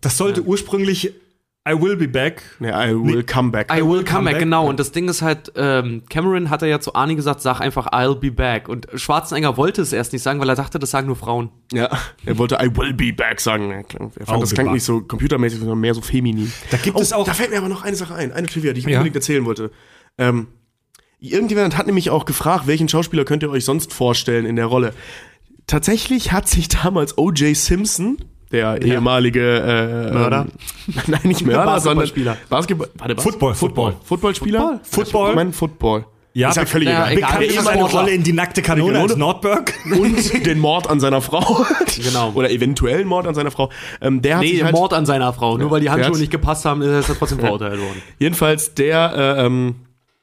[0.00, 1.12] Das sollte ursprünglich
[1.68, 2.42] I Will Be Back.
[2.58, 3.70] Nee, I will come back.
[3.70, 4.38] I will come back, back.
[4.38, 4.66] genau.
[4.66, 8.14] Und das Ding ist halt, ähm, Cameron hat ja zu Arnie gesagt, sag einfach I'll
[8.14, 8.68] be back.
[8.68, 11.50] Und Schwarzenegger wollte es erst nicht sagen, weil er dachte, das sagen nur Frauen.
[11.72, 11.90] ja,
[12.24, 13.70] er wollte I will be back sagen.
[13.72, 14.74] Er, klang, er fand, das klang back.
[14.74, 16.50] nicht so computermäßig, sondern mehr so feminin.
[16.70, 17.26] Da gibt es auch.
[17.26, 18.92] Da fällt mir aber noch eine Sache ein, eine Trivia, die ich Ja.
[18.98, 19.70] unbedingt erzählen wollte.
[20.16, 20.46] Ähm,
[21.18, 24.94] irgendjemand hat nämlich auch gefragt, welchen Schauspieler könnt ihr euch sonst vorstellen in der Rolle?
[25.66, 27.54] Tatsächlich hat sich damals O.J.
[27.54, 28.16] Simpson,
[28.52, 30.46] der ehemalige äh, Mörder?
[30.88, 32.36] Ähm, nein, nicht Mörder, sondern Basketballspieler.
[32.48, 33.24] Basketball, warte, was?
[33.24, 33.96] Football, Football.
[34.04, 34.80] Footballspieler?
[34.82, 35.30] Football?
[35.30, 36.04] Ich meine Football.
[36.32, 37.14] Ja, ist ja völlig ja, egal.
[37.16, 37.82] Bekannt ist seine.
[37.82, 39.74] Rolle in die nackte Kanone als Nordberg.
[39.84, 41.66] Und den Mord an seiner Frau.
[41.96, 42.32] Genau.
[42.34, 43.70] Oder eventuellen Mord an seiner Frau.
[44.00, 45.58] Ähm, der hat Nee, sich halt, Mord an seiner Frau.
[45.58, 48.00] Nur weil die Handschuhe nicht gepasst haben, ist er trotzdem verurteilt worden.
[48.18, 49.74] Jedenfalls, der äh, ähm,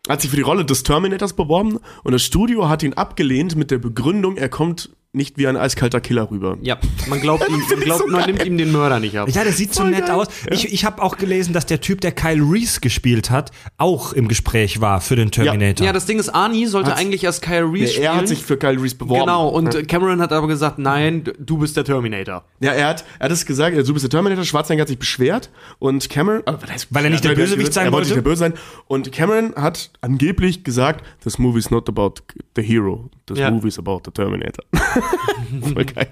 [0.08, 3.72] hat sich für die Rolle des Terminators beworben und das Studio hat ihn abgelehnt mit
[3.72, 6.58] der Begründung, er kommt nicht wie ein eiskalter Killer rüber.
[6.62, 6.78] Ja,
[7.08, 9.30] man glaubt ihm, man, glaubt, so man nimmt ihm den Mörder nicht ab.
[9.32, 10.16] Ja, der sieht so Voll nett geil.
[10.16, 10.28] aus.
[10.52, 14.28] Ich, ich habe auch gelesen, dass der Typ, der Kyle Reese gespielt hat, auch im
[14.28, 15.86] Gespräch war für den Terminator.
[15.86, 18.04] Ja, das Ding ist, Arnie sollte Hat's- eigentlich als Kyle Reese Nee, spielen.
[18.06, 19.22] er hat sich für Kyle Reese beworben.
[19.22, 22.44] Genau, und Cameron hat aber gesagt, nein, du bist der Terminator.
[22.60, 25.50] Ja, er hat, er hat es gesagt, du bist der Terminator, Schwarzenegger hat sich beschwert
[25.80, 26.54] und Cameron, äh,
[26.92, 27.34] Weil er nicht der?
[27.34, 28.10] Bösewicht sein er wollte.
[28.10, 28.16] wollte?
[28.16, 28.54] nicht der Böse sein.
[28.88, 32.16] Und Cameron hat angeblich gesagt, this movie is not about
[32.56, 33.52] the hero, this Ja.
[33.52, 34.64] movie is about the Terminator.
[35.62, 36.08] Voll geil.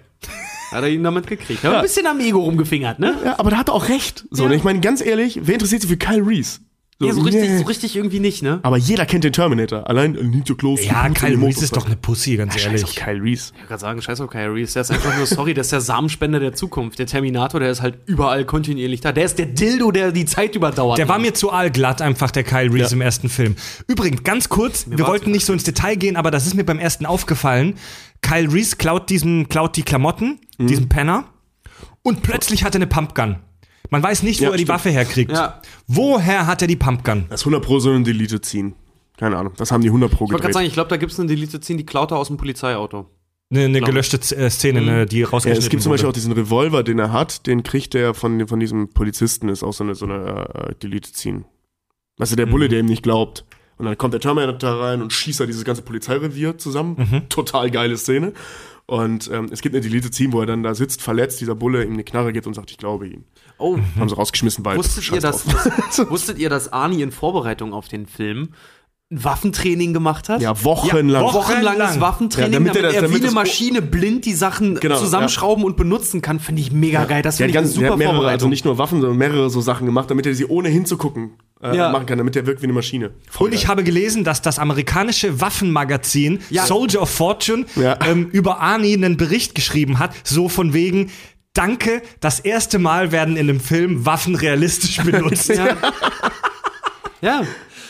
[0.71, 1.63] Hat er ihn damit gekriegt.
[1.63, 3.15] Hat ein bisschen am Ego rumgefingert, ne?
[3.23, 4.25] Ja, aber da hat er auch recht.
[4.31, 4.51] So, Ja.
[4.51, 6.59] ich meine, ganz ehrlich, wer interessiert sich für Kyle Reese?
[7.01, 7.57] Ja, so richtig, nee.
[7.57, 8.61] so richtig irgendwie nicht, ne?
[8.63, 9.89] Aber jeder kennt den Terminator.
[9.89, 10.81] Allein, need to close.
[10.81, 12.83] Ja, Kyle Reese ist doch eine Pussy, ganz Scheiß ehrlich.
[12.85, 13.51] auf Kyle Reese.
[13.51, 14.73] Ich kann gerade sagen, scheiß auf Kyle Reese.
[14.75, 16.97] Der ist einfach nur, sorry, der ist der Samenspender der Zukunft.
[16.99, 19.11] Der Terminator, der ist halt überall kontinuierlich da.
[19.11, 20.97] Der ist der Dildo, der die Zeit überdauert.
[20.97, 22.93] Der war mir zu aalglatt, einfach der Kyle Reese Ja.
[22.93, 23.57] im ersten Film.
[23.87, 26.63] Übrigens, ganz kurz, wir war's wollten nicht so ins Detail gehen, aber das ist mir
[26.63, 27.75] beim ersten aufgefallen.
[28.21, 30.67] Kyle Reese klaut, diesen, klaut die Klamotten, Mhm.
[30.67, 31.25] diesen Penner,
[32.03, 33.35] und plötzlich hat er eine Pumpgun.
[33.89, 34.67] Man weiß nicht, wo Ja, er die.
[34.67, 35.31] Waffe herkriegt.
[35.31, 35.61] Ja.
[35.87, 37.25] Woher hat er die Pumpgun?
[37.29, 38.73] Das ist 100 Pro so ein Delete ziehen.
[39.17, 39.53] Keine Ahnung.
[39.57, 40.53] Das haben die 100 Pro Ich wollte gerade gedreht.
[40.53, 43.05] sagen, ich glaube, da gibt es eine Delete-Szene, die klaut er aus dem Polizeiauto.
[43.51, 46.31] Eine, eine gelöschte äh, Szene, ne, die Ja, rausgeschnitten es gibt zum Beispiel auch diesen
[46.33, 49.93] Revolver, den er hat, den kriegt er von, von diesem Polizisten, ist auch so eine,
[49.95, 51.45] so eine äh, Delete ziehen.
[52.17, 53.45] Weißt du, der Bulle, der ihm nicht glaubt.
[53.77, 57.25] Und dann kommt der Terminator rein und schießt da dieses ganze Polizeirevier zusammen.
[57.29, 58.31] Total geile Szene.
[58.87, 61.83] Und ähm, es gibt eine Delete ziehen, wo er dann da sitzt, verletzt, dieser Bulle
[61.83, 63.23] ihm eine Knarre gibt und sagt, ich glaube ihm.
[63.57, 65.23] Oh, Haben sie rausgeschmissen, weil wusstet ihr,
[66.09, 68.49] wusstet ihr, dass Arnie in Vorbereitung auf den Film
[69.11, 70.41] Waffentraining gemacht hat?
[70.41, 71.21] Ja, wochenlang.
[71.21, 72.01] Ja, Wochen- Wochenlanges Wochenlang.
[72.01, 74.75] Waffentraining, Ja, damit damit, er das- er damit wie eine das- Maschine blind die Sachen
[74.79, 77.21] Genau, zusammenschrauben und benutzen kann, finde ich mega geil.
[77.21, 79.61] Das Der finde hat, ich ganz, super mehrere, also nicht nur Waffen, sondern mehrere so
[79.61, 81.31] Sachen gemacht, damit er sie ohne hinzugucken
[81.61, 81.89] äh, Ja.
[81.91, 83.11] machen kann, damit er wirkt wie eine Maschine.
[83.29, 83.69] Voll Und ich geil.
[83.69, 86.65] habe gelesen, dass das amerikanische Waffenmagazin Ja.
[86.65, 87.97] Soldier of Fortune Ja.
[88.05, 91.11] ähm, über Arnie einen Bericht geschrieben hat, so von wegen,
[91.53, 95.47] danke, das erste Mal werden in einem Film Waffen realistisch benutzt.
[95.49, 95.77] Ja.
[97.21, 97.43] ja.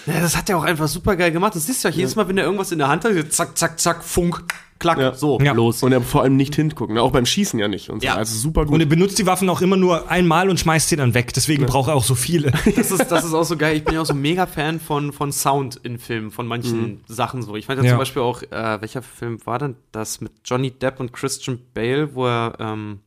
[0.05, 1.55] Ja, das hat er auch einfach super geil gemacht.
[1.55, 4.03] Das ist ja jedes Mal, wenn er irgendwas in der Hand hat, zack, zack, zack,
[4.03, 4.43] Funk,
[4.77, 5.13] klack, Ja.
[5.15, 5.53] so, Ja.
[5.53, 5.81] los.
[5.81, 7.01] Und er vor allem nicht hingucken, ne?
[7.01, 7.89] auch beim Schießen ja nicht.
[7.89, 8.05] Und so.
[8.05, 8.15] Ja.
[8.15, 8.79] Also super Und gut.
[8.81, 11.33] er benutzt die Waffen auch immer nur einmal und schmeißt sie dann weg.
[11.33, 12.51] Deswegen braucht er auch so viele.
[12.75, 13.77] Das ist, das ist auch so geil.
[13.77, 17.41] Ich bin ja auch so mega Fan von, von Sound in Filmen, von manchen Sachen
[17.41, 17.55] so.
[17.55, 17.91] Ich fand ja, Ja.
[17.91, 22.13] zum Beispiel auch, äh, welcher Film war denn das mit Johnny Depp und Christian Bale,
[22.13, 22.99] wo er ähm,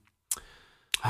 [1.05, 1.09] äh,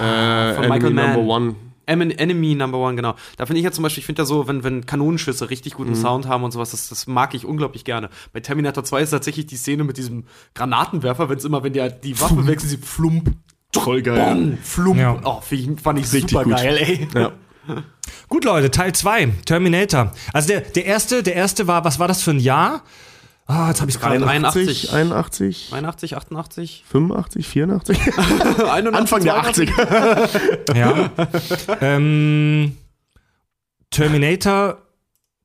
[0.54, 1.12] von Enemy Michael Mann.
[1.14, 1.54] Number One.
[1.88, 3.14] Em- Enemy Number One, genau.
[3.36, 5.94] Da finde ich ja zum Beispiel, ich finde ja so, wenn, wenn Kanonenschüsse richtig guten
[5.96, 8.10] Sound haben und sowas, das, das mag ich unglaublich gerne.
[8.32, 10.24] Bei Terminator 2 ist tatsächlich die Szene mit diesem
[10.54, 13.32] Granatenwerfer, wenn es immer, wenn der die Waffe wechselt, sie flump,
[13.74, 14.16] Voll geil.
[14.34, 14.98] bong, flump.
[14.98, 15.18] Ja.
[15.24, 16.56] Oh, fand ich Richtig super gut.
[16.56, 17.08] geil, ey.
[17.14, 17.32] Ja.
[18.28, 20.12] Gut, Leute, Teil 2, Terminator.
[20.32, 22.82] Also der, der erste, der erste war, was war das für ein Jahr?
[23.50, 24.18] Ah, jetzt habe ich es gerade.
[24.20, 24.92] 83.
[24.92, 27.98] 81, 81, 88, 85, 84?
[28.70, 29.70] 81, Anfang der 82.
[29.70, 30.76] 80er.
[30.76, 31.10] Ja.
[31.80, 32.76] ähm,
[33.90, 34.82] Terminator,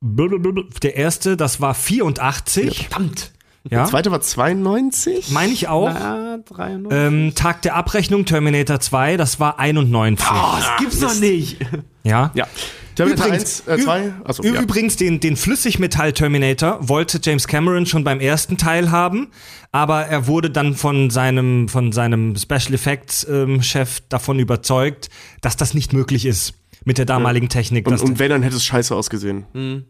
[0.02, 2.88] der erste, das war 84.
[2.88, 3.32] Verdammt.
[3.64, 5.30] Der Ja, zweite war 92?
[5.30, 5.88] meine ich auch.
[5.88, 6.92] Na, 93.
[6.92, 10.26] Ähm, Tag der Abrechnung, Terminator 2, das war 91.
[10.30, 11.56] oh, das gibt's doch nicht.
[12.02, 12.30] Ja.
[12.34, 12.46] Ja.
[12.94, 14.60] Terminator Übrigens, 1, äh, 2, achso, Ü- ja.
[14.62, 19.28] Übrigens, den, den Flüssigmetall-Terminator wollte James Cameron schon beim ersten Teil haben,
[19.72, 25.92] aber er wurde dann von seinem, von seinem Special Effects-Chef davon überzeugt, dass das nicht
[25.92, 27.86] möglich ist mit der damaligen Technik.
[27.88, 29.46] Und, und wenn, dann hätte es scheiße ausgesehen.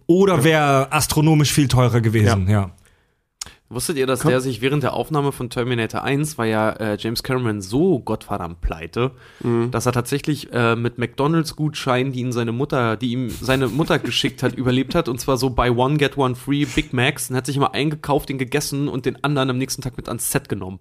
[0.07, 2.71] oder wäre astronomisch viel teurer gewesen, ja.
[3.75, 7.23] Wusstet ihr, dass der sich während der Aufnahme von Terminator 1 war ja äh, James
[7.23, 9.11] Cameron so gottverdammt pleite,
[9.71, 14.43] dass er tatsächlich äh, mit McDonalds-Gutscheinen, die ihn seine Mutter, die ihm seine Mutter geschickt
[14.43, 15.09] hat, überlebt hat.
[15.09, 17.31] Und zwar so buy one, get one free Big Macs.
[17.31, 20.31] Und hat sich immer eingekauft, den gegessen und den anderen am nächsten Tag mit ans
[20.31, 20.79] Set genommen.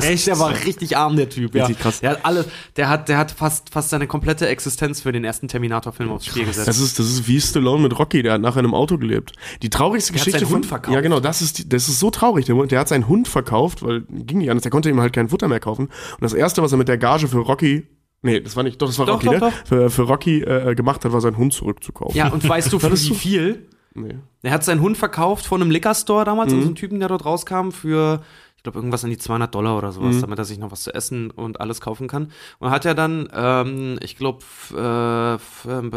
[0.00, 0.26] Echt?
[0.26, 1.54] Der war richtig arm, der Typ.
[1.54, 1.64] Ja.
[1.66, 2.00] Richtig krass.
[2.00, 2.44] Der hat alle,
[2.76, 6.44] der hat, der hat fast, fast seine komplette Existenz für den ersten Terminator-Film aufs Spiel
[6.46, 6.68] gesetzt.
[6.68, 9.32] Das ist, das ist wie Stallone mit Rocky, der hat nachher in einem Auto gelebt.
[9.62, 10.94] Die traurigste Der hat Geschichte seinen Hund verkauft.
[10.94, 12.46] Ja, genau, das ist, die, das ist so traurig.
[12.46, 14.62] Der, der hat seinen Hund verkauft, weil ging nicht anders.
[14.62, 15.86] Der konnte ihm halt kein Futter mehr kaufen.
[15.86, 17.86] Und das erste, was er mit der Gage für Rocky,
[18.22, 19.40] nee, das war nicht, doch, das war Doch, Rocky, doch, ne?
[19.40, 19.52] doch.
[19.66, 22.16] Für, für Rocky äh, gemacht hat, war seinen Hund zurückzukaufen.
[22.16, 23.66] ja, und weißt du, für wie so- viel?
[23.94, 24.14] Nee.
[24.42, 27.08] Er hat seinen Hund verkauft von einem Liquor Store damals, an so einen Typen, der
[27.10, 28.22] dort rauskam, für,
[28.62, 30.94] ich glaube, irgendwas an die 200 Dollar oder sowas, damit er sich noch was zu
[30.94, 32.30] essen und alles kaufen kann.
[32.60, 34.38] Und hat er dann, ähm, ich glaube,
[34.70, 35.34] äh,
[35.68, 35.90] ähm,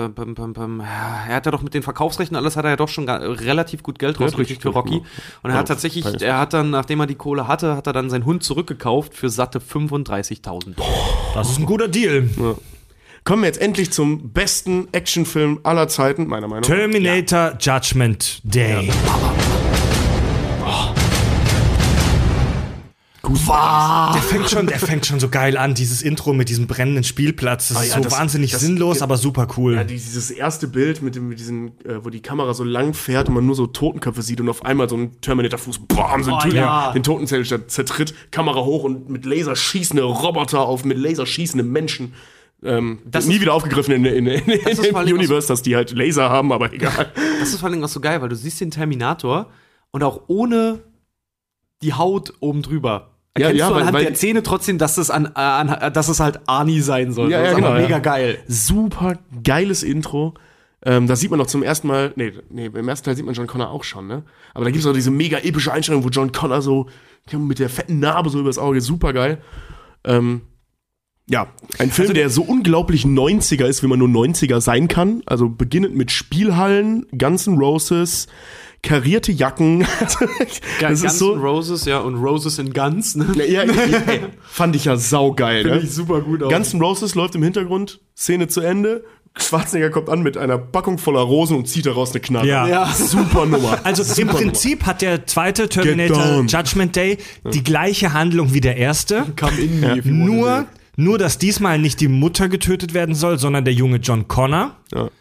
[0.82, 3.84] ja, er hat ja doch mit den Verkaufsrechten alles, hat er ja doch schon relativ
[3.84, 5.03] gut Geld rausgekriegt für Rocky.
[5.43, 8.09] Und er hat tatsächlich, er hat dann, nachdem er die Kohle hatte, hat er dann
[8.09, 10.89] seinen Hund zurückgekauft für satte 35.000 Dollar.
[11.36, 12.28] Das ist ein guter Deal.
[13.26, 16.68] Kommen wir jetzt endlich zum besten Actionfilm aller Zeiten, meiner Meinung nach.
[16.68, 18.89] Terminator Judgment Day.
[24.13, 27.69] Der fängt, schon, der fängt schon so geil an, dieses Intro mit diesem brennenden Spielplatz.
[27.69, 29.76] Das Ah ist ja, so das- wahnsinnig das- sinnlos, aber super cool.
[29.76, 33.28] Ja, dieses erste Bild mit, dem, mit diesen, äh, wo die Kamera so lang fährt
[33.30, 36.39] und man nur so Totenköpfe sieht und auf einmal so ein Terminator-Fuß, bam, so Oh,
[36.43, 36.91] den, ja.
[36.91, 42.13] den Totenzellenstadt zertritt, Kamera hoch und mit Laser schießende Roboter auf mit Laser schießende Menschen.
[42.63, 45.76] Ähm, das nie ist- wieder aufgegriffen in, in, in, ist in dem Universe, dass die
[45.76, 47.11] halt Laser haben, aber egal.
[47.39, 49.49] Das ist vor allem auch so geil, weil du siehst den Terminator
[49.91, 50.80] und auch ohne
[51.82, 53.11] die Haut oben drüber.
[53.38, 56.08] Ja, Erkennst ja, du weil- anhand weil- der Zähne trotzdem, dass es, an, an, dass
[56.08, 57.32] es halt Arnie sein soll.
[57.32, 57.82] Ja, ja, genau, ja.
[57.82, 58.38] mega geil.
[58.48, 60.36] Super geiles Intro.
[60.88, 63.34] Ähm, da sieht man noch zum ersten Mal, nee, nee, im ersten Teil sieht man
[63.34, 64.24] John Connor auch schon, ne?
[64.54, 66.88] Aber da gibt es auch diese mega epische Einstellung, wo John Connor so
[67.34, 69.40] mit der fetten Narbe so übers Auge, super geil.
[70.06, 70.42] Ähm,
[71.28, 71.48] ja,
[71.80, 75.24] ein Film, der so unglaublich 90er ist, wie man nur 90er sein kann.
[75.26, 78.28] Also beginnend mit Spielhallen, Guns N' Roses,
[78.86, 79.86] karierte Jacken.
[80.80, 81.34] das ist so.
[81.34, 83.28] Roses, ja, und Roses in Guns, ne?
[83.36, 83.74] Ja, ja, ja,
[84.48, 85.70] fand ich ja saugeil, ne?
[85.72, 86.54] Finde ich super gut aus.
[86.54, 89.04] Guns N' Roses läuft im Hintergrund, Szene zu Ende.
[89.38, 92.48] Schwarzenegger kommt an mit einer Packung voller Rosen und zieht daraus eine Knarre.
[92.48, 92.68] Ja.
[92.68, 92.86] Ja.
[92.94, 93.80] Super Nummer.
[93.84, 96.46] Also im Super Prinzip hat der zweite Terminator.
[96.48, 97.18] Judgment Day
[97.54, 99.26] die gleiche Handlung wie der erste.
[99.38, 100.66] Come in me Nur,
[100.96, 104.78] nur, dass diesmal nicht die Mutter getötet werden soll, sondern der junge John Connor.
[104.94, 105.12] Nummer.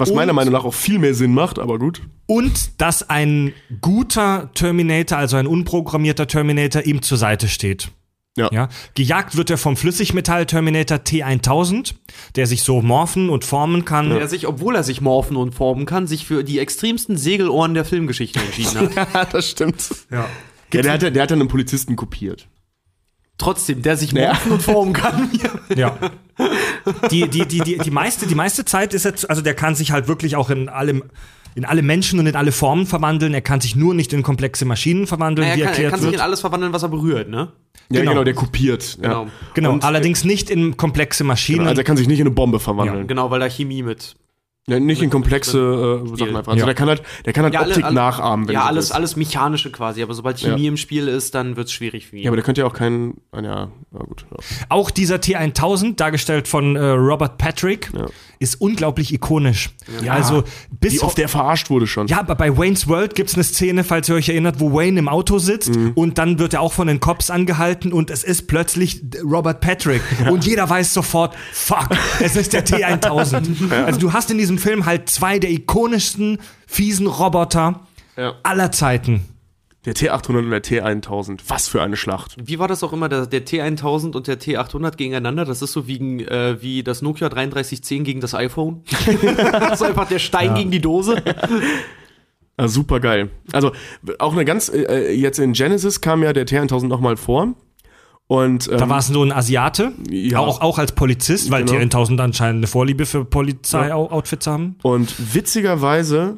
[0.00, 2.02] Was meiner Und- Meinung nach auch viel mehr Sinn macht, aber gut.
[2.26, 7.90] Und dass ein guter Terminator, also ein unprogrammierter Terminator, ihm zur Seite steht.
[8.36, 8.48] Ja.
[8.52, 11.94] Ja, gejagt wird er vom Flüssigmetall-Terminator T1000,
[12.36, 14.10] der sich so morphen und formen kann.
[14.10, 17.84] Der sich, obwohl er sich morphen und formen kann, sich für die extremsten Segelohren der
[17.84, 18.94] Filmgeschichte entschieden hat.
[19.14, 19.84] Ja, das stimmt.
[20.10, 20.26] Ja.
[20.72, 22.46] Ja, der, hat, der hat dann einen Polizisten kopiert.
[23.40, 25.30] Trotzdem, der sich morphen und formen kann.
[25.76, 25.96] Ja.
[27.10, 29.92] Die, die, die, die, die, meiste, die meiste Zeit ist er, also der kann sich
[29.92, 31.04] halt wirklich auch in allem,
[31.54, 33.32] in alle Menschen und in alle Formen verwandeln.
[33.34, 36.00] Er kann sich nur nicht in komplexe Maschinen verwandeln, er wie kann, er erklärt kann
[36.00, 36.14] sich wird.
[36.16, 37.52] in alles verwandeln, was er berührt, ne?
[37.90, 38.12] Ja, Genau.
[38.12, 38.98] genau, der kopiert.
[39.00, 39.24] Genau.
[39.24, 39.30] Ja.
[39.54, 41.66] genau, Und, allerdings nicht in komplexe Maschinen.
[41.66, 43.06] Also er kann sich nicht in eine Bombe verwandeln.
[43.06, 44.16] Genau, weil da Chemie mit.
[44.70, 45.58] Ja, nicht in komplexe
[46.04, 46.52] äh, Sachen einfach.
[46.52, 46.66] Also Ja.
[46.66, 48.94] der kann halt, der kann halt Ja, alle- Optik alle- nachahmen, wenn ja, alles, willst.
[48.94, 50.68] alles Mechanische quasi, aber sobald Chemie Ja.
[50.68, 52.22] im Spiel ist, dann wird's schwierig für ihn.
[52.24, 53.20] Ja, aber der könnte ja auch keinen.
[53.32, 54.24] ah, Ja, na gut.
[54.30, 54.36] Ja.
[54.68, 58.06] Auch dieser T1000, dargestellt von äh, Robert Patrick, Ja.
[58.38, 59.70] ist unglaublich ikonisch.
[60.02, 60.12] Ja.
[60.12, 60.44] Also
[60.80, 62.06] bis Wie oft der verarscht wurde schon.
[62.06, 65.08] Ja, aber bei Wayne's World gibt's eine Szene, falls ihr euch erinnert, wo Wayne im
[65.08, 65.92] Auto sitzt Mhm.
[65.94, 70.02] und dann wird er auch von den Cops angehalten und es ist plötzlich Robert Patrick
[70.30, 71.88] und jeder weiß sofort, fuck,
[72.20, 73.40] es ist der T1000.
[73.86, 77.80] Also du hast in diesem Film halt zwei der ikonischsten fiesen Roboter
[78.16, 78.34] Ja.
[78.44, 79.22] aller Zeiten.
[79.86, 81.40] Der T800 und der T1000.
[81.48, 82.36] Was für eine Schlacht.
[82.38, 85.46] Wie war das auch immer, der, der T1000 und der T800 gegeneinander?
[85.46, 88.82] Das ist so wie, äh, wie das Nokia 3310 gegen das iPhone.
[89.52, 91.22] das ist einfach der Stein gegen die Dose.
[92.56, 93.30] Ah, super geil.
[93.52, 93.72] Also
[94.18, 97.54] auch eine ganz, äh, jetzt in Genesis kam ja der T1000 nochmal vor.
[98.30, 100.38] Und ähm, Da war es so ein Asiate, Ja.
[100.38, 101.80] auch, auch als Polizist, weil Genau.
[101.80, 104.76] T1000 anscheinend eine Vorliebe für Polizei-Outfits haben.
[104.84, 106.36] Und witzigerweise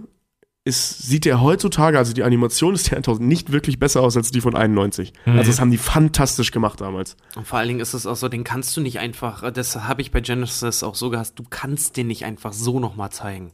[0.64, 4.40] ist, sieht der heutzutage, also die Animation des T1000 nicht wirklich besser aus als die
[4.40, 5.12] von 91.
[5.26, 7.18] Also das haben die fantastisch gemacht damals.
[7.36, 10.01] Und vor allen Dingen ist es auch so, den kannst du nicht einfach, das habe
[10.01, 13.53] ich bei Genesis auch so gehasst, du kannst den nicht einfach so nochmal zeigen.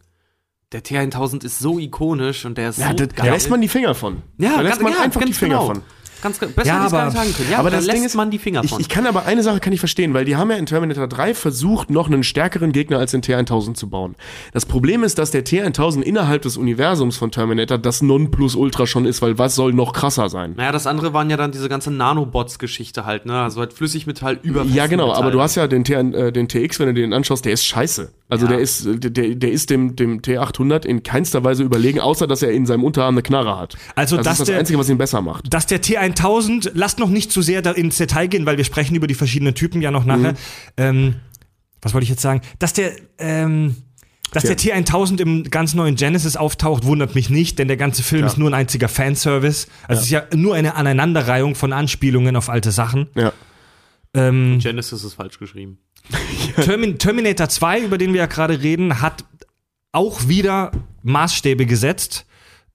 [0.70, 3.14] Der T1000 ist so ikonisch und der ist Ja, so da, geil.
[3.26, 4.18] da lässt man die Finger von.
[4.36, 5.66] ja, da lässt ganz, man ja, einfach die Finger genau.
[5.66, 5.82] von.
[6.22, 7.50] Ganz, besser Ja, ich's gar aber- nicht sagen können.
[7.50, 8.80] Ja, aber da das Ding lässt ist, man die Finger Ich, von.
[8.80, 11.34] ich kann aber eine Sache kann ich verstehen, weil die haben ja in Terminator 3
[11.34, 14.16] versucht, noch einen stärkeren Gegner als den T1000 zu bauen.
[14.52, 19.22] Das Problem ist, dass der T1000 innerhalb des Universums von Terminator das Nonplusultra schon ist,
[19.22, 20.54] weil was soll noch krasser sein?
[20.56, 23.40] naja, das andere waren ja dann diese ganze Nanobots-Geschichte halt, ne?
[23.42, 25.22] Also halt Flüssigmetall über Ja, genau, Metall.
[25.22, 27.64] aber du hast ja den, T, äh, den TX, wenn du den anschaust, der ist
[27.64, 28.10] scheiße.
[28.30, 28.52] Also Ja.
[28.52, 32.50] der ist, der, der ist dem, dem T800 in keinster Weise überlegen, außer dass er
[32.52, 33.76] in seinem Unterarm eine Knarre hat.
[33.94, 35.52] Also, das dass ist das der- Einzige, was ihn besser macht.
[35.52, 38.94] dass der T1000, lasst noch nicht zu sehr da ins Detail gehen, weil wir sprechen
[38.94, 40.34] über die verschiedenen Typen ja noch nachher.
[40.76, 41.16] Ähm,
[41.80, 42.42] was wollte ich jetzt sagen?
[42.58, 43.76] Dass der, ähm,
[44.32, 44.54] dass Tja.
[44.74, 48.36] der T1000 im ganz neuen Genesis auftaucht, wundert mich nicht, denn der ganze Film ist
[48.36, 49.68] nur ein einziger Fanservice.
[49.86, 53.08] Also es ist ja nur eine Aneinanderreihung von Anspielungen auf alte Sachen.
[53.14, 53.32] Ja.
[54.14, 55.78] Ähm, Genesis ist falsch geschrieben.
[56.62, 59.24] Termin Terminator 2, über den wir ja gerade reden, hat
[59.92, 62.24] auch wieder Maßstäbe gesetzt.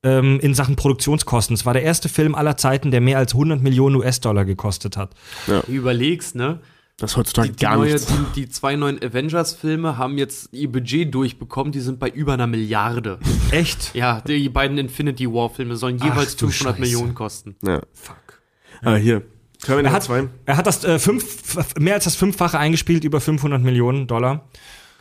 [0.06, 1.54] ähm, in Sachen Produktionskosten.
[1.54, 5.12] Es war der erste Film aller Zeiten, der mehr als 100 Millionen US-Dollar gekostet hat.
[5.48, 6.60] Du überlegst, ne?
[6.98, 10.72] Das ist heutzutage Die, die, gar neue, die, die zwei neuen Avengers-Filme haben jetzt ihr
[10.72, 13.18] Budget durchbekommen, die sind bei über einer Milliarde.
[13.52, 13.96] Echt?
[13.96, 16.82] ja, die beiden Infinity War-Filme sollen jeweils Ach du 500 Scheiße.
[16.82, 17.56] Millionen kosten.
[17.64, 17.82] Ja.
[17.94, 18.42] Fuck.
[18.82, 19.24] Ah, hier.
[19.64, 20.28] Er Terminator hat, 2.
[20.46, 21.26] er hat das äh, fünf,
[21.80, 24.48] mehr als das Fünffache eingespielt, über 500 Millionen Dollar.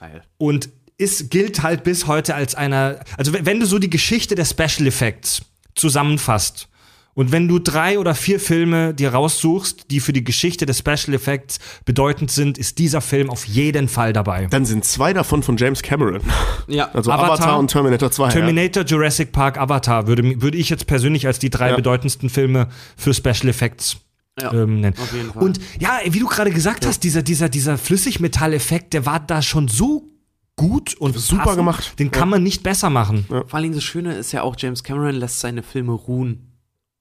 [0.00, 0.22] Geil.
[0.38, 4.44] Und ist, gilt halt bis heute als einer, also wenn du so die Geschichte der
[4.44, 5.42] Special Effects
[5.74, 6.68] zusammenfasst
[7.14, 11.12] und wenn du drei oder vier Filme dir raussuchst, die für die Geschichte der Special
[11.14, 14.46] Effects bedeutend sind, ist dieser Film auf jeden Fall dabei.
[14.46, 16.20] Dann sind zwei davon von James Cameron.
[16.68, 18.28] Ja, Also Avatar, Avatar, und Terminator 2.
[18.30, 21.76] Terminator, Jurassic Park, Avatar würde, würde ich jetzt persönlich als die drei Ja.
[21.76, 23.96] bedeutendsten Filme für Special Effects
[24.40, 24.96] Ja, ähm, nennen.
[24.98, 25.42] auf jeden Fall.
[25.42, 29.68] Und ja, wie du gerade gesagt hast, dieser, dieser, dieser Flüssigmetalleffekt, der war da schon
[29.68, 30.08] so
[30.56, 31.98] gut und Super passend, gemacht.
[31.98, 33.26] Den kann man nicht besser machen.
[33.28, 36.58] Vor allem das Schöne ist ja auch, James Cameron lässt seine Filme ruhen.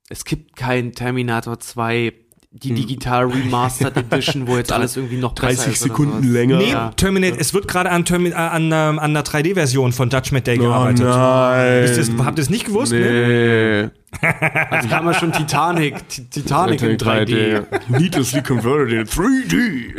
[0.09, 2.13] Es gibt kein Terminator 2,
[2.53, 5.47] die digital Remastered Edition, wo jetzt alles irgendwie noch ja.
[5.47, 5.79] besser 30 ist.
[5.83, 6.25] Sekunden sowas.
[6.33, 6.57] länger.
[6.57, 6.91] Nee, Ja.
[6.97, 10.59] Terminator, es wird gerade an, Termi- äh, an, ähm, an der 3D-Version von Judgment Day
[10.59, 11.05] Oh gearbeitet.
[11.05, 11.83] nein.
[11.87, 12.91] Ihr das- habt ihr es nicht gewusst?
[12.91, 13.89] Ne?
[14.21, 14.27] Nee.
[14.69, 17.61] Also kam ja schon Titanic, Ti- Titanic in 3D.
[17.87, 19.93] Needlessly converted in 3D.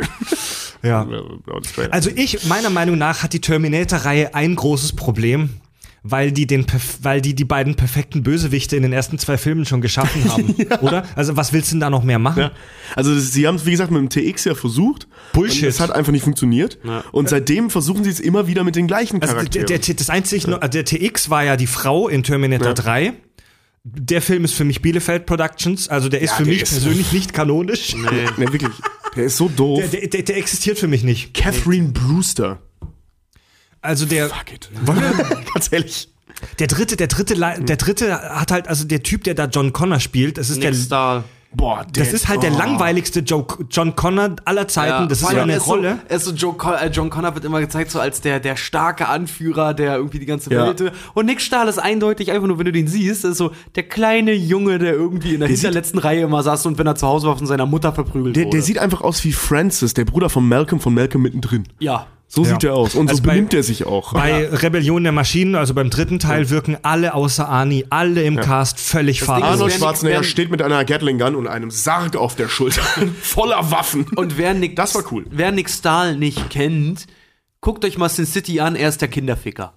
[0.83, 1.07] Ja.
[1.89, 5.49] Also ich, meiner Meinung nach, hat die Terminator-Reihe ein großes Problem,
[6.05, 6.65] weil die, den,
[7.01, 11.05] weil die die beiden perfekten Bösewichte in den ersten zwei Filmen schon geschaffen haben, oder?
[11.15, 12.39] Also was willst du denn da noch mehr machen?
[12.41, 12.51] Ja.
[12.95, 15.07] Also das- sie haben es, wie gesagt, mit dem TX ja versucht.
[15.31, 15.63] Bullshit.
[15.63, 16.77] Es hat einfach nicht funktioniert.
[17.13, 19.81] Und seitdem versuchen sie es immer wieder mit den gleichen Also der, Charakteren.
[19.81, 22.73] der, das einzig, nur- der TX war ja die Frau in Terminator Ja.
[22.73, 23.13] 3.
[23.85, 26.71] Der Film ist für mich Bielefeld Productions, also der ist Ja, für der mich ist-
[26.71, 27.95] persönlich nicht kanonisch.
[27.95, 28.07] Nee.
[28.37, 28.71] nee, wirklich.
[29.15, 29.79] Der ist so doof.
[29.91, 31.33] Der, der, der, der existiert für mich nicht.
[31.33, 32.59] Catherine Brewster.
[33.83, 34.69] Also der, Fuck it.
[35.53, 36.09] Ganz ehrlich.
[36.59, 39.99] der dritte, der dritte, der dritte hat halt, also der Typ, der da John Connor
[39.99, 41.23] spielt, das ist Nick der, Stahl.
[41.55, 42.57] Boah, der, das ist halt der oh.
[42.57, 45.07] langweiligste Joe, John Connor aller Zeiten.
[45.07, 45.99] das ist ja eine ist Rolle.
[46.09, 48.55] So, ist so Joe Con äh, John Connor wird immer gezeigt so als der, der
[48.55, 50.65] starke Anführer, der irgendwie die ganze Ja.
[50.65, 50.91] Welt.
[51.13, 54.33] Und Nick Stahl ist eindeutig einfach nur, wenn du den siehst, ist so der kleine
[54.33, 57.05] Junge, der irgendwie in der Der sieht- hinterletzten Reihe immer saß und wenn er zu
[57.05, 58.57] Hause war, von seiner Mutter verprügelt Der, wurde.
[58.57, 61.67] der sieht einfach aus wie Francis, der Bruder von Malcolm, von Malcolm mittendrin.
[61.79, 62.07] ja.
[62.35, 62.49] So Ja.
[62.49, 62.95] sieht er aus.
[62.95, 64.13] Und Also so bei- benimmt er sich auch.
[64.13, 68.79] Bei Rebellion der Maschinen, also beim dritten Teil, wirken alle außer Arnie, alle im Cast
[68.79, 72.49] völlig ist, Arnold Schwarzenegger wer- steht mit einer Gatling Gun und einem Sarg auf der
[72.49, 72.81] Schulter.
[73.21, 74.05] Voller Waffen.
[74.15, 75.25] Und wer Nick, Das war cool.
[75.29, 77.05] Wer Nick Stahl nicht kennt,
[77.61, 79.73] guckt euch mal Sin City an, er ist der Kinderficker.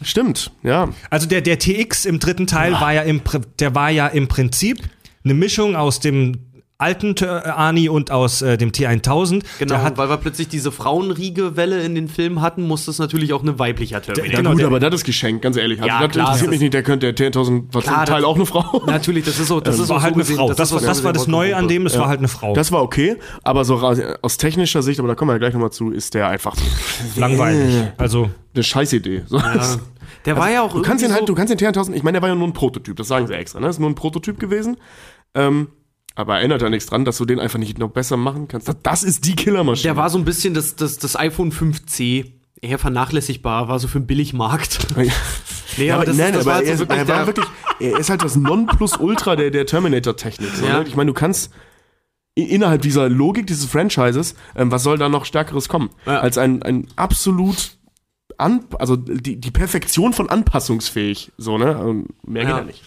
[0.00, 0.90] Stimmt, ja.
[1.10, 3.20] Also der, der TX im dritten Teil war ja im,
[3.58, 4.78] der war ja im Prinzip
[5.24, 6.45] eine Mischung aus dem
[6.78, 9.42] alten T- Arnie und aus äh, dem T1000.
[9.58, 13.32] Genau, Der hat, weil wir plötzlich diese Frauenriege-Welle in den Filmen hatten, musste es natürlich
[13.32, 14.30] auch eine weiblicher Terminator.
[14.32, 15.78] Ja Genau, gut, der- aber das ist geschenkt, ganz ehrlich.
[15.80, 18.04] Also Ja, das klar, interessiert das mich nicht, der könnte der 10.000 war zum Klar,
[18.06, 18.82] Teil das- auch eine Frau.
[18.86, 20.48] Natürlich, das ist so, das ist war auch halt so eine gesehen, Frau.
[20.48, 22.00] das, Das, war, so das war das gesehen Neue an dem, das Ja.
[22.00, 22.52] war halt eine Frau.
[22.54, 23.76] Das war okay, aber so
[24.22, 26.54] aus technischer Sicht, aber da kommen wir ja gleich nochmal zu, ist der einfach
[27.16, 27.84] langweilig.
[27.96, 29.22] Also eine Scheißidee.
[29.28, 29.40] So.
[30.24, 32.16] Der war ja auch Du kannst den irgendwie halt, du kannst den T1000, ich meine,
[32.16, 33.66] der war ja nur ein Prototyp, das sagen sie extra, ne?
[33.66, 34.76] Das ist nur ein Prototyp gewesen.
[35.34, 35.68] Ähm,
[36.16, 38.66] aber erinnert da nichts dran, dass du den einfach nicht noch besser machen kannst.
[38.66, 39.84] Das, das ist die Killermaschine.
[39.84, 42.32] Der war so ein bisschen das, das, das iPhone 5C.
[42.62, 44.86] Eher vernachlässigbar, war so für den Billigmarkt.
[45.78, 47.46] Nee, ja, aber, das, nein, das aber war er, halt so ist, er war wirklich,
[47.80, 50.48] er ist halt das Nonplusultra der, der Terminator-Technik.
[50.54, 50.78] So, Ja.
[50.80, 50.88] ne?
[50.88, 51.50] Ich meine, du kannst
[52.34, 55.90] innerhalb dieser Logik dieses Franchises, ähm, was soll da noch Stärkeres kommen?
[56.06, 56.20] Ja.
[56.20, 57.76] Als ein, ein absolut
[58.38, 61.78] an, also die, die Perfektion von anpassungsfähig, so, ne?
[61.78, 62.82] Ähm, Mehr geht ja nicht.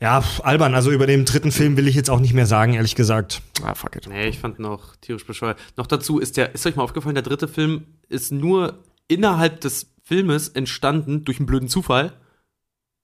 [0.00, 0.74] Ja, albern.
[0.74, 3.42] Also über den dritten Film will ich jetzt auch nicht mehr sagen, ehrlich gesagt.
[3.62, 4.06] Ah, fuck it.
[4.08, 5.58] Nee, ich fand noch tierisch bescheuert.
[5.76, 9.92] Noch dazu ist der, ist euch mal aufgefallen, der dritte Film ist nur innerhalb des
[10.02, 12.12] Filmes entstanden durch einen blöden Zufall.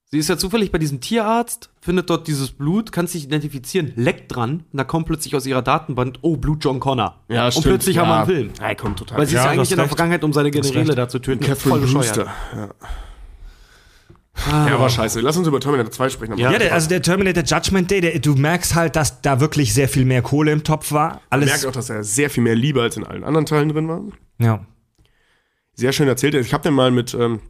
[0.04, 4.36] Sie ist ja zufällig bei diesem Tierarzt, findet dort dieses Blut, kann sich identifizieren, leckt
[4.36, 7.18] dran, und da kommt plötzlich aus ihrer Datenbank, oh, Blut John Connor.
[7.30, 8.50] Ja, und plötzlich haben wir einen Film.
[8.60, 9.16] Ja, kommt total.
[9.16, 9.88] Weil sie Ja, ist ja eigentlich in der recht.
[9.92, 11.42] Vergangenheit, um seine Generäle da zu töten.
[11.42, 12.24] Catherine Voll Brewster.
[12.24, 12.74] bescheuert.
[12.80, 12.88] Ja.
[14.34, 14.66] Ah.
[14.68, 15.20] ja, war scheiße.
[15.20, 16.38] Lass uns über Terminator 2 sprechen.
[16.38, 16.56] Ja.
[16.58, 20.04] Der, also der Terminator Judgment Day, der, du merkst halt, dass da wirklich sehr viel
[20.04, 21.08] mehr Kohle im Topf war.
[21.10, 21.48] Man Alles.
[21.50, 24.02] merkt auch, dass er sehr viel mehr Liebe als in allen anderen Teilen drin war.
[24.38, 24.66] ja.
[25.74, 26.34] Sehr schön erzählt.
[26.34, 27.40] Ich habe den mal mit ähm,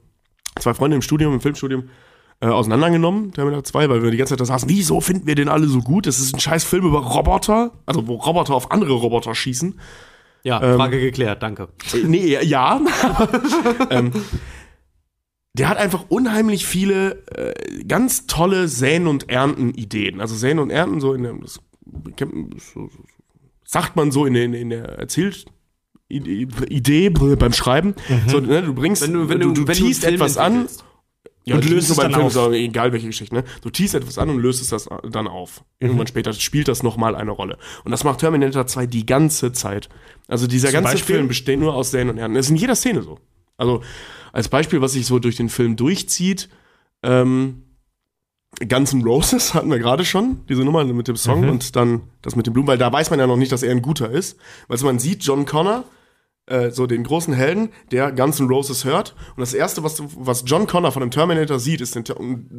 [0.61, 1.89] zwei Freunden im Studium, im Filmstudium,
[2.41, 5.49] äh, auseinandergenommen, Terminator 2, weil wir die ganze Zeit da saßen, wieso finden wir den
[5.49, 6.07] alle so gut?
[6.07, 9.79] Das ist ein scheiß Film über Roboter, also wo Roboter auf andere Roboter schießen.
[10.45, 11.69] Ja, Ähm, Frage geklärt, danke.
[11.93, 12.81] Äh, nee, ja.
[13.91, 14.13] ähm,
[15.55, 20.21] der hat einfach unheimlich viele äh, ganz tolle Säen- und Ernten-Ideen.
[20.21, 21.61] Also Säen und Ernten, so in der, das,
[22.73, 22.89] so,
[23.65, 25.47] sagt man so in der, in der Erzählt.
[26.09, 27.95] Idee beim Schreiben.
[28.27, 30.69] So, ne, du bringst, Wenn du, wenn du, du, du Film etwas an.
[31.45, 32.37] Ja, und das löst es dann Film, auf.
[32.37, 33.45] ist egal welche Geschichte, ne?
[33.63, 35.65] Du teast etwas an und löst es das dann auf.
[35.81, 35.87] Mhm.
[35.87, 37.59] Irgendwann später spielt das nochmal eine Rolle.
[37.85, 39.89] Und das macht Terminator 2 die ganze Zeit.
[40.29, 41.17] Also dieser Zum ganze Beispiel?
[41.17, 42.35] Film besteht nur aus Serien und Herren.
[42.35, 43.19] Das ist in jeder Szene so.
[43.63, 43.83] Also
[44.33, 46.49] als Beispiel, was sich so durch den Film durchzieht,
[47.03, 47.63] ähm,
[48.69, 51.19] Guns N' Roses hatten wir gerade schon, diese Nummer mit dem Mhm.
[51.19, 53.63] Song und dann das mit dem Blumen, weil da weiß man ja noch nicht, dass
[53.63, 54.39] er ein guter ist.
[54.69, 55.85] Weil man sieht John Connor,
[56.47, 59.15] äh, so den großen Helden, der Guns N' Roses hört.
[59.37, 62.05] Und das Erste, was, was John Connor von dem Terminator sieht, ist, den,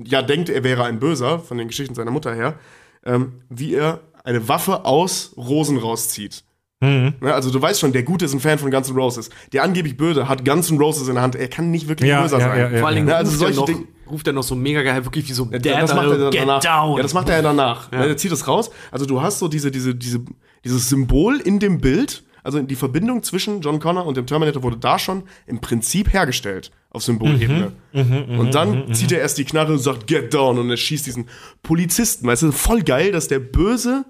[0.06, 2.58] ja, denkt, er wäre ein Böser, von den Geschichten seiner Mutter her,
[3.06, 6.44] ähm, wie er eine Waffe aus Rosen rauszieht.
[6.84, 7.14] Mhm.
[7.22, 9.30] Also du weißt schon, der Gute ist ein Fan von Guns N' Roses.
[9.54, 11.36] Der angeblich Böse hat Guns N' Roses in der Hand.
[11.36, 12.60] Er kann nicht wirklich Ja, böser ja, sein.
[12.60, 12.78] ja, ja.
[12.80, 14.82] Vor allen Dingen Ja, also ruft, solche er noch, Dinge- ruft er noch so mega
[14.84, 16.60] geil, wirklich wie so Ja, das macht er get danach.
[16.62, 16.98] down.
[16.98, 17.92] Ja, das macht er ja danach.
[17.92, 18.00] Ja.
[18.00, 18.70] Ne, Der zieht es raus.
[18.92, 20.22] Also du hast so diese, diese, diese,
[20.64, 22.24] dieses Symbol in dem Bild.
[22.46, 26.72] Also die Verbindung zwischen John Connor und dem Terminator wurde da schon im Prinzip hergestellt
[26.90, 27.72] auf Symbolebene.
[27.94, 31.28] und dann zieht er erst die Knarre und sagt Get down und er schießt diesen
[31.62, 32.28] Polizisten.
[32.28, 34.04] Weißt du, voll geil, dass der Böse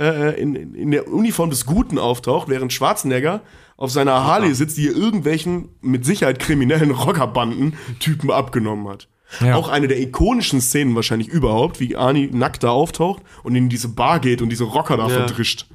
[0.00, 3.40] äh, in, in der Uniform des Guten auftaucht, während Schwarzenegger
[3.76, 9.08] auf seiner Harley sitzt, die er irgendwelchen mit Sicherheit kriminellen Rockerbanden-Typen abgenommen hat.
[9.40, 9.56] Ja.
[9.56, 13.88] Auch eine der ikonischen Szenen wahrscheinlich überhaupt, wie Arnie nackt da auftaucht und in diese
[13.88, 15.10] Bar geht und diese Rocker da Ja.
[15.10, 15.66] verdrischt.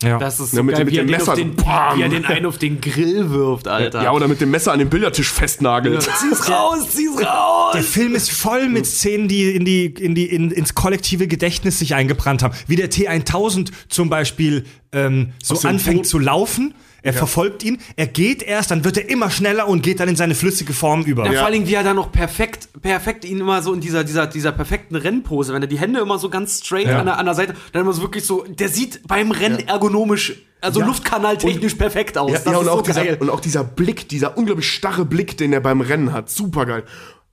[0.00, 0.18] Ja.
[0.18, 2.46] Das ist Ja, mit geil, wie, er mit dem Messer den, wie er den einen
[2.46, 4.00] auf den Grill wirft, Alter.
[4.04, 6.02] Ja, oder mit dem Messer an den Billardtisch festnagelt.
[6.02, 7.72] Zieh's raus, zieh's raus!
[7.74, 11.80] Der Film ist voll mit Szenen, die in die, in die, in, ins kollektive Gedächtnis
[11.80, 12.54] sich eingebrannt haben.
[12.68, 16.74] Wie der T1000 zum Beispiel ähm, so anfängt Boot- zu laufen.
[17.02, 20.16] Er verfolgt ihn, er geht erst, dann wird er immer schneller und geht dann in
[20.16, 21.24] seine flüssige Form über.
[21.26, 21.38] Ja, Ja.
[21.38, 24.26] vor allen Dingen, wie er da noch perfekt, perfekt ihn immer so in dieser, dieser,
[24.26, 26.98] dieser perfekten Rennpose, wenn er die Hände immer so ganz straight Ja.
[26.98, 30.42] an, der, an der Seite, dann immer so wirklich so, der sieht beim Rennen ergonomisch,
[30.60, 30.86] also Ja.
[30.86, 32.32] luftkanaltechnisch perfekt aus.
[32.32, 33.04] Ja, das ja, ist und, so auch geil.
[33.06, 36.30] dieser, und auch dieser Blick, dieser unglaublich starre Blick, den er beim Rennen hat.
[36.30, 36.82] Super geil.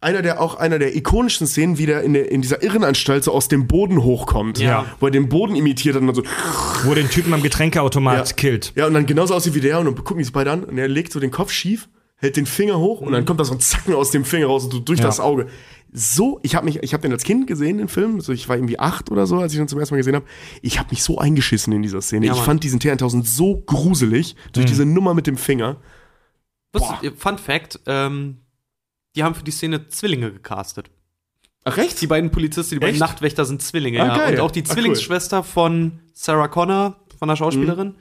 [0.01, 3.31] Einer der, auch einer der ikonischen Szenen, wie der in, der in dieser Irrenanstalt so
[3.31, 4.59] aus dem Boden hochkommt.
[4.59, 4.85] Ja.
[4.99, 6.23] Wo er den Boden imitiert hat und dann so.
[6.83, 8.35] Wo er den Typen am Getränkeautomat Ja.
[8.35, 8.73] killt.
[8.75, 10.77] Ja, und dann genauso aussieht wie der und dann gucken die sich beide an und
[10.77, 13.53] er legt so den Kopf schief, hält den Finger hoch und dann kommt da so
[13.53, 15.05] ein Zacken aus dem Finger raus und so durch Ja.
[15.05, 15.47] das Auge.
[15.97, 18.19] So, ich habe mich, ich habe den als Kind gesehen, den Film.
[18.19, 20.25] So, ich war irgendwie acht oder so, als ich ihn zum ersten Mal gesehen habe.
[20.61, 22.27] Ich habe mich so eingeschissen in dieser Szene.
[22.27, 25.77] Ja, ich fand diesen T1000 so gruselig durch diese Nummer mit dem Finger.
[27.01, 28.39] Ihr, Fun Fact, ähm,
[29.15, 30.89] die haben für die Szene Zwillinge gecastet.
[31.63, 31.99] Ach, recht?
[32.01, 32.99] Die beiden Polizisten, die beiden Echt?
[33.01, 34.17] Nachtwächter sind Zwillinge, Ah, ja.
[34.17, 34.33] geil.
[34.35, 34.73] Und auch die Ah, cool.
[34.73, 37.95] Zwillingsschwester von Sarah Connor, von der Schauspielerin,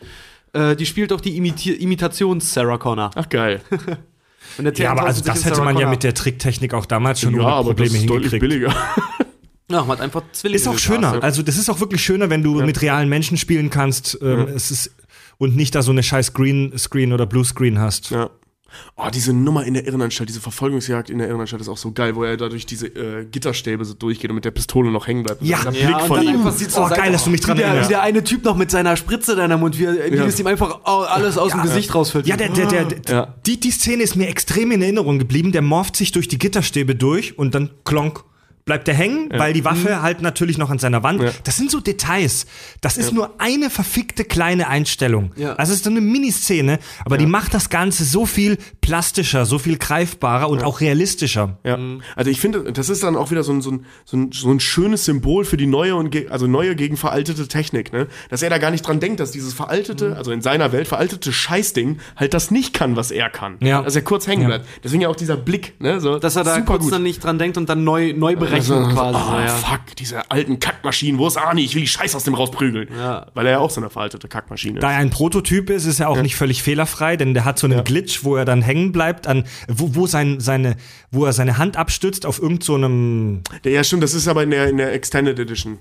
[0.52, 3.10] äh, die spielt auch die Imiti Imitations-Sarah Connor.
[3.14, 3.62] Ach, geil.
[4.58, 6.74] Und der Ja, aber T1000 also das hätte Sarah man ja Connor- mit der Tricktechnik
[6.74, 8.40] auch damals schon ja, ohne aber das Probleme ist deutlich hingekriegt.
[8.40, 8.74] billiger.
[9.70, 11.22] Ja, man hat einfach Zwillinge Ist auch schöner.
[11.22, 14.18] Also das ist auch wirklich schöner, wenn du mit realen Menschen spielen kannst.
[14.20, 14.94] Ähm, Es ist
[15.38, 18.10] und nicht da so eine scheiß Green Screen oder Blue Screen hast.
[18.10, 18.28] Ja.
[18.96, 22.14] Oh, diese Nummer in der Irrenanstalt, diese Verfolgungsjagd in der Irrenanstalt ist auch so geil,
[22.16, 25.22] wo er da durch diese äh, Gitterstäbe so durchgeht und mit der Pistole noch hängen
[25.24, 25.42] bleibt.
[25.42, 25.58] Ja.
[25.64, 26.46] Ja, Blick und von dann ihm.
[26.76, 27.90] Oh, geil, dass du mich dran wie der, erinnerst.
[27.90, 30.24] Wie der eine Typ noch mit seiner Spritze da in der Mund, wie, wie Ja.
[30.24, 32.26] das ihm einfach oh, alles aus dem Gesicht rausfällt.
[32.26, 33.34] Ja, der, der, der, der Ja.
[33.46, 35.52] die, die Szene ist mir extrem in Erinnerung geblieben.
[35.52, 38.24] Der morpht sich durch die Gitterstäbe durch und dann klonk.
[38.66, 41.22] Bleibt er hängen, weil die Waffe halt natürlich noch an seiner Wand.
[41.22, 41.30] Ja.
[41.44, 42.46] Das sind so Details.
[42.80, 45.32] Das ist nur eine verfickte kleine Einstellung.
[45.36, 45.52] Ja.
[45.56, 49.58] Also es ist so eine Miniszene, aber die macht das Ganze so viel plastischer, so
[49.58, 51.58] viel greifbarer und auch realistischer.
[51.62, 51.78] Ja.
[52.16, 54.50] Also ich finde, das ist dann auch wieder so ein, so ein, so ein, so
[54.50, 58.06] ein schönes Symbol für die neue und also neue gegen veraltete Technik, ne?
[58.30, 61.34] Dass er da gar nicht dran denkt, dass dieses veraltete, also in seiner Welt veraltete
[61.34, 63.58] Scheißding halt das nicht kann, was er kann.
[63.60, 63.82] Ja.
[63.82, 64.48] Dass er kurz hängen Ja.
[64.48, 64.66] bleibt.
[64.82, 66.00] Deswegen ja auch dieser Blick, ne?
[66.00, 66.92] So, Dass er da kurz gut.
[66.94, 69.18] dann nicht dran denkt und dann neu, neu berechnet Also, quasi.
[69.18, 69.48] oh, so, ja.
[69.48, 71.64] fuck, diese alten Kackmaschinen, wo ist Arnie?
[71.64, 72.88] Ich will die Scheiß aus dem rausprügeln.
[72.96, 73.26] Ja.
[73.34, 74.94] Weil er ja auch so eine veraltete Kackmaschine Da ist.
[74.94, 77.84] er ein Prototyp ist, ist er auch nicht völlig fehlerfrei, denn der hat so einen
[77.84, 80.76] Glitch, wo er dann hängen bleibt, an, wo, wo, sein, seine,
[81.10, 84.50] wo er seine Hand abstützt auf irgendeinem so einem ja, stimmt, das ist aber in
[84.50, 85.78] der, in der Extended Edition.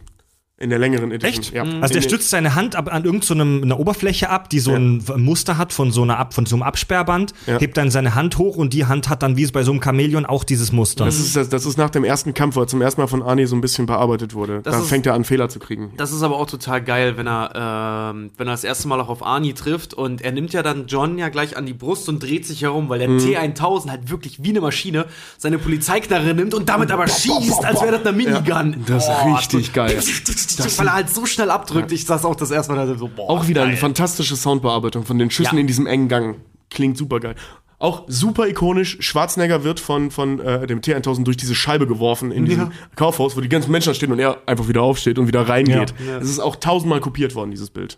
[0.63, 1.43] In der längeren Edition.
[1.43, 1.53] Echt?
[1.53, 1.63] Ja.
[1.63, 5.57] Also In der stützt seine Hand ab an irgendeiner Oberfläche ab, die so ein Muster
[5.57, 7.59] hat von so einer ab, von so einem Absperrband, Ja.
[7.59, 9.81] hebt dann seine Hand hoch und die Hand hat dann wie es bei so einem
[9.83, 11.05] Chamäleon auch dieses Muster.
[11.05, 13.21] Das ist, das, das ist nach dem ersten Kampf, wo er zum ersten Mal von
[13.21, 14.61] Arnie so ein bisschen bearbeitet wurde.
[14.63, 15.91] Das da ist- fängt er an, Fehler zu kriegen.
[15.97, 19.09] Das ist aber auch total geil, wenn er, ähm, wenn er das erste Mal auch
[19.09, 22.23] auf Arnie trifft und er nimmt ja dann John ja gleich an die Brust und
[22.23, 23.17] dreht sich herum, weil der Mhm.
[23.19, 25.05] T1000 halt wirklich wie eine Maschine
[25.37, 28.83] seine Polizeiknarre nimmt und damit aber schießt, als wäre das eine Minigun.
[28.87, 29.99] Das ist richtig geil.
[30.79, 31.91] weil er halt so schnell abdrückt.
[31.91, 33.29] Ich saß auch das erste Mal da so, boah.
[33.29, 33.79] Auch wieder eine geil.
[33.79, 35.61] fantastische Soundbearbeitung von den Schüssen Ja.
[35.61, 36.37] in diesem engen Gang.
[36.69, 37.35] Klingt super geil.
[37.79, 42.45] Auch super ikonisch, Schwarzenegger wird von, von äh, dem T1000 durch diese Scheibe geworfen in
[42.45, 45.93] diesem Kaufhaus, wo die ganzen Menschen stehen und er einfach wieder aufsteht und wieder reingeht.
[46.07, 46.17] Ja.
[46.19, 47.97] Es ist auch tausendmal kopiert worden, dieses Bild.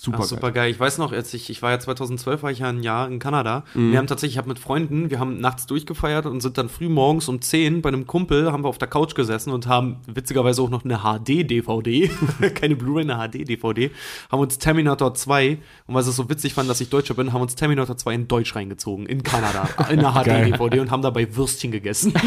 [0.00, 0.18] Super.
[0.20, 0.70] Ach, super geil.
[0.70, 3.18] Ich weiß noch, als ich, ich war ja 2012, war ich ja ein Jahr in
[3.18, 3.64] Kanada.
[3.74, 6.88] Wir haben tatsächlich, ich habe mit Freunden, wir haben nachts durchgefeiert und sind dann früh
[6.88, 10.62] morgens um 10 bei einem Kumpel, haben wir auf der Couch gesessen und haben witzigerweise
[10.62, 12.10] auch noch eine HD-DVD,
[12.54, 13.90] keine Blu-ray, eine HD-DVD,
[14.30, 17.42] haben uns Terminator 2, und weil es so witzig fanden, dass ich Deutscher bin, haben
[17.42, 21.72] uns Terminator 2 in Deutsch reingezogen, in Kanada, in einer HD-DVD und haben dabei Würstchen
[21.72, 22.14] gegessen.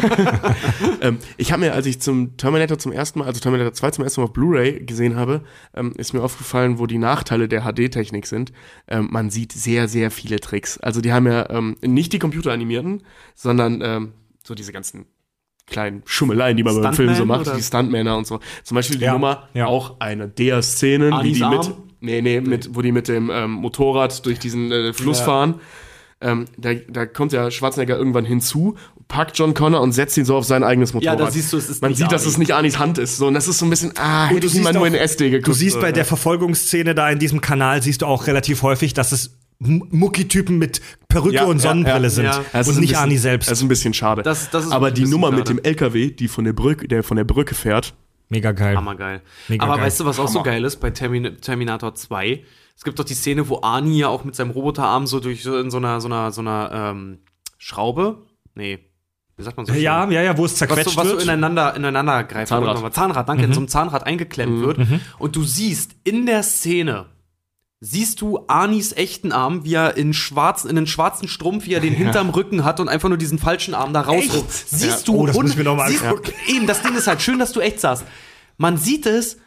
[1.02, 4.04] Ähm, ich habe mir, als ich zum Terminator zum ersten Mal, also Terminator 2 zum
[4.04, 5.42] ersten Mal auf Blu-ray gesehen habe,
[5.74, 8.51] ähm, ist mir aufgefallen, wo die Nachteile der HD-Technik sind.
[8.88, 10.78] Ähm, man sieht sehr, sehr viele Tricks.
[10.80, 13.03] Also die haben ja ähm, nicht die computeranimierten,
[13.36, 14.12] sondern ähm,
[14.43, 15.05] so diese ganzen
[15.68, 17.55] kleinen Schummeleien, die man beim Film so macht, oder?
[17.55, 18.39] die Stuntmänner und so.
[18.64, 19.68] Zum Beispiel die Ja, Nummer, ja.
[19.68, 23.51] auch eine der Szenen, wie die mit, nee, nee, mit, wo die mit dem ähm,
[23.51, 25.26] Motorrad durch diesen äh, Fluss Ja.
[25.26, 25.62] fahren.
[26.20, 28.76] Ähm, da, da kommt ja Schwarzenegger irgendwann hinzu,
[29.12, 31.20] packt John Connor und setzt ihn so auf sein eigenes Motorrad.
[31.20, 33.18] Ja, da siehst du, es ist Man nicht sieht, dass es nicht Anis Hand ist.
[33.18, 34.95] So, und das ist so ein bisschen, ah, hätte ich siehst mal nur auch- in
[34.95, 35.47] SD geguckt.
[35.47, 38.93] Du siehst so, bei der Verfolgungsszene da in diesem Kanal, siehst du auch relativ häufig,
[38.93, 42.09] dass es Mucki-Typen mit Perücke Ja, und Sonnenbrille ja.
[42.09, 42.26] sind.
[42.26, 42.39] Ja.
[42.59, 43.49] Ist Und nicht bisschen- Arnie selbst.
[43.51, 44.24] Das ist ein bisschen schade.
[44.24, 45.62] Das- das ist Aber die Nummer mit schade.
[45.62, 47.93] dem LKW, die von der Brücke, der von der Brücke fährt,
[48.30, 48.78] Mega geil.
[48.78, 49.22] Hammergeil.
[49.49, 49.88] Mega Aber geil.
[49.88, 50.45] weißt du, was auch so Hammer.
[50.51, 52.43] geil ist bei Termin Terminator 2?
[52.78, 55.57] Es gibt doch die Szene, wo Arnie ja auch mit seinem Roboterarm so durch so
[55.59, 57.18] in so einer, so einer, so einer ähm,
[57.57, 58.20] Schraube.
[58.55, 58.80] Nee.
[59.42, 59.74] Wie sagt man so?
[59.74, 60.12] Ja, schön?
[60.14, 61.24] ja, ja, wo es Was zerquetscht so, was so wird.
[61.24, 62.50] ineinander, ineinander greift.
[62.50, 62.76] Zahnrad.
[62.78, 64.78] Zahnrad, Zahnrad danke, in so einem Zahnrad eingeklemmt wird.
[65.20, 67.08] Und du siehst in der Szene,
[67.80, 71.80] siehst du Arnis echten Arm, wie er in, schwarzen, in einen schwarzen Strumpf, wie er
[71.80, 74.70] den hinterm Rücken hat und einfach nur diesen falschen Arm da rausruft.
[74.70, 75.14] Siehst Ja.
[75.14, 76.32] du, Oh, das muss ich mir noch mal siehst, angucken.
[76.48, 78.06] Eben, das Ding ist halt schön, dass du echt sagst.
[78.58, 79.38] Man sieht es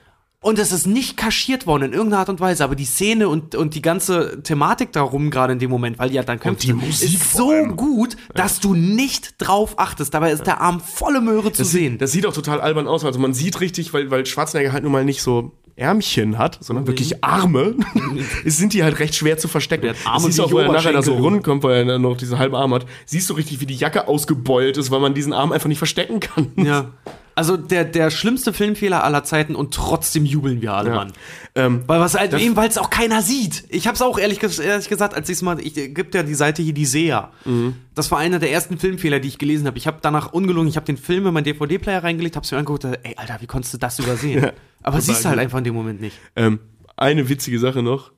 [0.45, 3.55] und es ist nicht kaschiert worden in irgendeiner Art und Weise, aber die Szene und,
[3.55, 7.15] und die ganze Thematik darum gerade in dem Moment, weil ja dann kämpft, die Musik
[7.15, 7.77] ist so allem.
[7.77, 10.13] gut, dass du nicht drauf achtest.
[10.13, 11.93] Dabei ist der Arm volle Möhre zu das, sehen.
[11.93, 13.07] sieht, das sieht auch total albern aus.
[13.07, 16.87] Also man sieht richtig, weil, weil Schwarzenegger halt nun mal nicht so Ärmchen hat, sondern
[16.87, 17.77] wirklich Arme,
[18.45, 19.85] es sind die halt recht schwer zu verstecken.
[19.85, 22.19] Der Arme siehst du auch, wo er nachher da so rundkommt, weil er dann noch
[22.19, 22.85] diese halbe Arm hat.
[23.07, 26.21] Siehst du richtig, wie die Jacke ausgebeult ist, weil man diesen Arm einfach nicht verstecken
[26.21, 26.53] kann.
[26.57, 26.93] Ja.
[27.35, 30.97] Also der, der schlimmste Filmfehler aller Zeiten und trotzdem jubeln wir alle, Ja.
[30.97, 31.13] Mann.
[31.57, 33.65] Ähm, Weil was halt eben, weil es auch keiner sieht.
[33.69, 36.63] Ich hab's auch ehrlich, ehrlich gesagt, als ich's mal, ich äh, gibt ja die Seite
[36.63, 37.31] hier die SEA.
[37.45, 37.75] Mhm.
[37.95, 39.79] Das war einer der ersten Filmfehler, die ich gelesen habe.
[39.79, 42.85] Ich habe danach ungelungen, ich habe den Film in meinen DVD-Player reingelegt, hab's mir angeguckt,
[42.85, 44.51] dachte, ey, Alter, wie konntest du das übersehen?
[44.83, 46.17] Aber siehst du halt einfach in dem Moment nicht.
[46.37, 46.59] Ähm,
[46.97, 48.13] eine witzige Sache noch,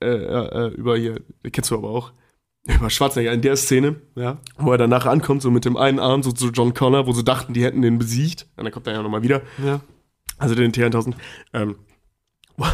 [0.00, 1.20] äh, äh, über hier,
[1.52, 2.12] kennst du aber auch,
[2.66, 4.38] über Schwarzenegger in der Szene, Ja.
[4.58, 7.24] wo er danach ankommt, so mit dem einen Arm, so zu John Connor, wo sie
[7.24, 8.46] dachten, die hätten den besiegt.
[8.56, 9.80] Und dann kommt er ja nochmal wieder, Ja.
[10.38, 11.14] also den T-1000.
[11.54, 11.76] Ähm,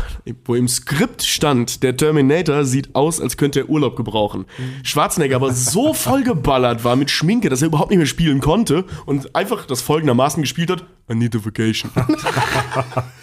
[0.44, 4.44] wo im Skript stand, der Terminator sieht aus, als könnte er Urlaub gebrauchen.
[4.82, 9.36] Schwarzenegger aber so vollgeballert war mit Schminke, dass er überhaupt nicht mehr spielen konnte und
[9.36, 11.92] einfach das folgendermaßen gespielt hat, I need a vacation.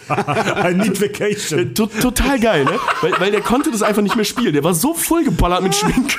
[0.08, 1.74] I need vacation.
[1.74, 2.78] To- Total geil, ne?
[3.02, 4.54] Weil, weil der konnte das einfach nicht mehr spielen.
[4.54, 6.16] Der war so vollgeballert mit Schminke.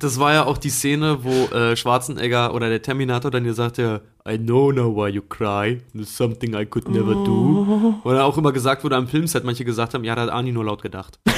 [0.00, 4.02] Das war ja auch die Szene, wo äh, Schwarzenegger oder der Terminator dann gesagt hat,
[4.28, 5.80] I know now why you cry.
[5.94, 8.00] It's something I could never do.
[8.04, 10.64] Oder auch immer gesagt wurde am Filmset, manche gesagt haben, ja, da hat Arnie nur
[10.64, 11.18] laut gedacht.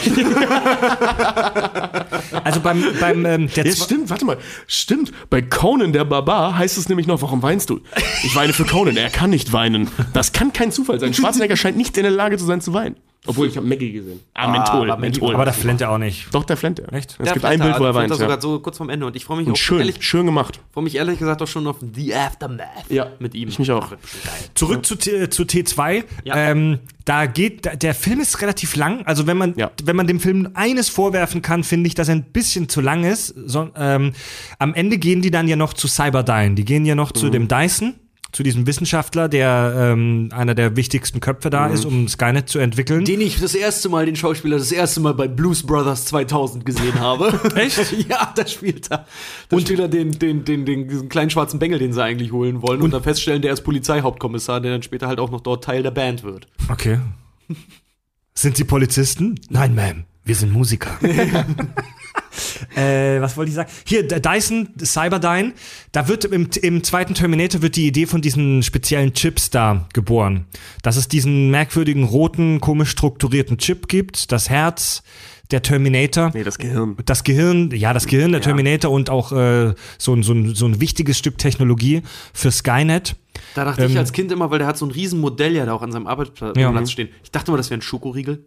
[2.45, 4.39] Also beim, beim ähm, der Ja, stimmt, warte mal.
[4.67, 5.13] Stimmt.
[5.31, 7.81] Bei Conan der Barbar heißt es nämlich noch, warum weinst du?
[8.25, 9.89] Ich weine für Conan, er kann nicht weinen.
[10.13, 11.15] Das kann kein Zufall sein.
[11.15, 12.97] Schwarzenegger scheint nicht in der Lage zu sein zu weinen.
[13.25, 14.19] Obwohl, ich habe Maggie gesehen.
[14.35, 15.33] Ah, Menthol, aber Menthol.
[15.35, 16.27] aber da flennt er auch nicht.
[16.35, 16.93] Doch, der flennt er.
[16.93, 17.13] Echt?
[17.13, 18.13] Es Der gibt ein Bild, wo er weint.
[18.13, 18.41] Sogar Ja.
[18.41, 20.59] so kurz vorm Ende und ich freue mich Und auch schön, ehrlich, schön gemacht.
[20.73, 23.49] freue mich ehrlich gesagt auch schon auf The Aftermath Ja, mit ihm.
[23.49, 23.81] ich mich auch.
[23.83, 24.35] Das wird bestimmt geil.
[24.55, 26.03] Zurück zu, T- zu T2.
[26.25, 26.35] Ja.
[26.37, 29.07] Ähm, da geht, da- der Film ist relativ lang.
[29.07, 29.71] Also wenn man, Ja.
[29.85, 33.05] wenn man dem Film eines vorwerfen kann, finde ich, dass er ein bisschen zu lang
[33.05, 33.29] ist.
[33.47, 34.15] So, ähm,
[34.59, 36.57] am Ende gehen die dann ja noch zu Cyberdyne.
[36.57, 37.95] Die gehen ja noch zu dem Dyson,
[38.33, 43.05] zu diesem Wissenschaftler, der ähm, einer der wichtigsten Köpfe da ist, um Skynet zu entwickeln.
[43.05, 46.99] Den ich das erste Mal, den Schauspieler, das erste Mal bei Blues Brothers 2000 gesehen
[46.99, 47.39] habe.
[47.55, 47.93] Echt?
[48.09, 49.07] ja, da spielt er.
[49.51, 52.63] Da spielt er den, den, den, den, diesen kleinen schwarzen Bengel, den sie eigentlich holen
[52.63, 52.81] wollen.
[52.81, 55.91] Und, dann feststellen, der ist Polizeihauptkommissar, der dann später halt auch noch dort Teil der
[55.91, 56.49] Band wird.
[56.71, 57.01] Okay.
[58.35, 59.39] Sind Sie Polizisten?
[59.51, 60.05] Nein, Ma'am.
[60.25, 60.91] Wir sind Musiker.
[62.77, 63.71] äh, was wollte ich sagen?
[63.85, 65.53] Hier, Dyson, Cyberdyne,
[65.93, 70.47] da wird im, im zweiten Terminator wird die Idee von diesen speziellen Chips da geboren.
[70.83, 75.03] Dass es diesen merkwürdigen, roten, komisch strukturierten Chip gibt, das Herz,
[75.51, 76.31] der Terminator.
[76.33, 76.97] Nee, das Gehirn.
[77.05, 80.67] Das Gehirn, ja, das Gehirn der Terminator und auch äh, so, ein- so, ein, so
[80.67, 82.03] ein wichtiges Stück Technologie
[82.33, 83.17] für Skynet.
[83.55, 85.67] Da dachte Ähm, ich als Kind immer, weil der hat so ein riesen Modell ja
[85.67, 86.87] da auch an seinem Arbeitsplatz Ja.
[86.87, 87.09] Stehen.
[87.23, 88.47] Ich dachte immer, das wäre ein Schokoriegel.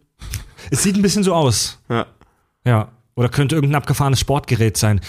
[0.71, 1.79] Es sieht ein bisschen so aus.
[1.89, 2.05] Ja.
[2.65, 2.91] Ja.
[3.15, 4.99] Oder könnte irgendein abgefahrenes Sportgerät sein.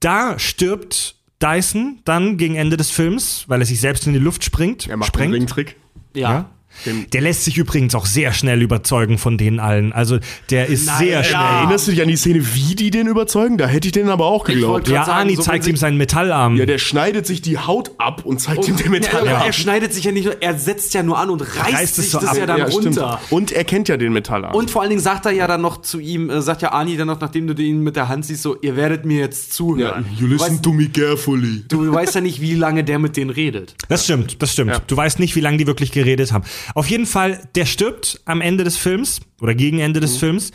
[0.00, 4.44] Da stirbt Dyson dann gegen Ende des Films, weil er sich selbst in die Luft
[4.44, 4.86] springt.
[4.86, 5.34] Er macht sprengt.
[5.34, 5.76] einen Ringtrick.
[6.14, 6.32] Ja.
[6.32, 6.50] Ja.
[6.86, 9.92] Dem- Der lässt sich übrigens auch sehr schnell überzeugen von denen allen.
[9.92, 10.18] Also
[10.50, 11.24] der ist Nein, sehr ja.
[11.24, 11.40] schnell.
[11.40, 13.58] Erinnerst du dich an die Szene, wie die den überzeugen?
[13.58, 14.88] Da hätte ich den aber auch geglaubt.
[14.88, 16.56] Ja, sagen, Arnie so zeigt ihm seinen Metallarm.
[16.56, 19.44] Ja, der schneidet sich die Haut ab und zeigt ihm den Metall Ja.
[19.44, 22.04] Er schneidet sich ja nicht nur, er setzt ja nur an und reißt, Reißt es
[22.04, 22.36] sich so das ab.
[22.36, 22.86] ja dann ja, stimmt.
[22.98, 23.20] runter.
[23.30, 24.54] Und er kennt ja den Metallarm.
[24.54, 26.96] Und vor allen Dingen sagt er ja dann noch zu ihm, äh, sagt ja Arnie
[26.96, 29.54] dann noch, nachdem du ihn mit der Hand siehst, so, ihr werdet mir jetzt ja,
[29.54, 30.04] zuhören.
[30.18, 31.64] you du, listen weißt, to me carefully.
[31.68, 33.74] du weißt ja nicht, wie lange der mit denen redet.
[33.88, 34.70] Das stimmt, das stimmt.
[34.72, 34.80] Ja.
[34.86, 36.44] Du weißt nicht, wie lange die wirklich geredet haben.
[36.74, 40.02] Auf jeden Fall, der stirbt am Ende des Films oder gegen Ende Mhm.
[40.02, 40.50] des Films.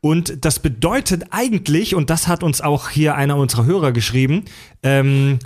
[0.00, 4.44] Und das bedeutet eigentlich, und das hat uns auch hier einer unserer Hörer geschrieben,
[4.82, 5.38] ähm,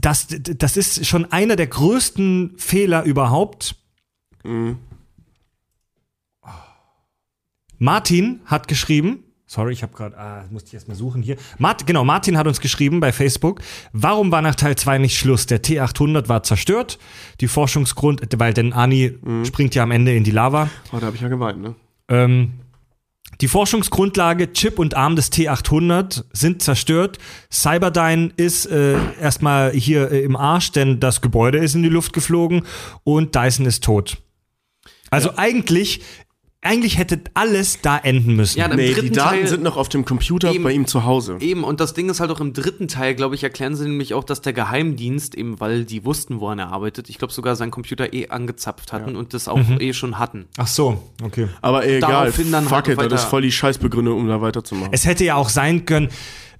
[0.00, 3.76] das, das ist schon einer der größten Fehler überhaupt.
[4.44, 4.78] Mhm.
[7.78, 11.36] Martin hat geschrieben, sorry, ich habe gerade, ah, musste ich erst mal suchen hier.
[11.58, 13.60] Mart, genau, Martin hat uns geschrieben bei Facebook,
[13.92, 15.46] warum war nach Teil 2 nicht Schluss?
[15.46, 16.98] Der T800 war zerstört,
[17.40, 20.70] die Forschungsgrund, weil denn Ani springt ja am Ende in die Lava.
[20.92, 21.74] Oh, da habe ich ja geweint, ne?
[22.08, 22.52] Ähm,
[23.40, 27.18] die Forschungsgrundlage, Chip und Arm des T800 sind zerstört.
[27.52, 32.12] Cyberdyne ist äh, erstmal hier äh, im Arsch, denn das Gebäude ist in die Luft
[32.12, 32.62] geflogen
[33.04, 34.18] und Dyson ist tot.
[35.10, 36.02] Also eigentlich,
[36.68, 38.58] eigentlich hätte alles da enden müssen.
[38.58, 40.62] Ja, im Nee, die Daten Teil- sind noch auf dem Computer Eben.
[40.64, 41.38] bei ihm zu Hause.
[41.40, 44.14] Eben, und das Ding ist halt auch im dritten Teil, glaube ich, erklären sie nämlich
[44.14, 47.70] auch, dass der Geheimdienst, eben weil die wussten, woran er arbeitet, ich glaube sogar seinen
[47.70, 50.46] Computer eh angezapft hatten und das auch eh schon hatten.
[50.58, 51.48] Ach so, okay.
[51.62, 54.40] Aber egal, Daraufhin dann fuck halt it, weiter- das ist voll die Scheißbegründung, um da
[54.40, 54.92] weiterzumachen.
[54.92, 56.08] Es hätte ja auch sein können,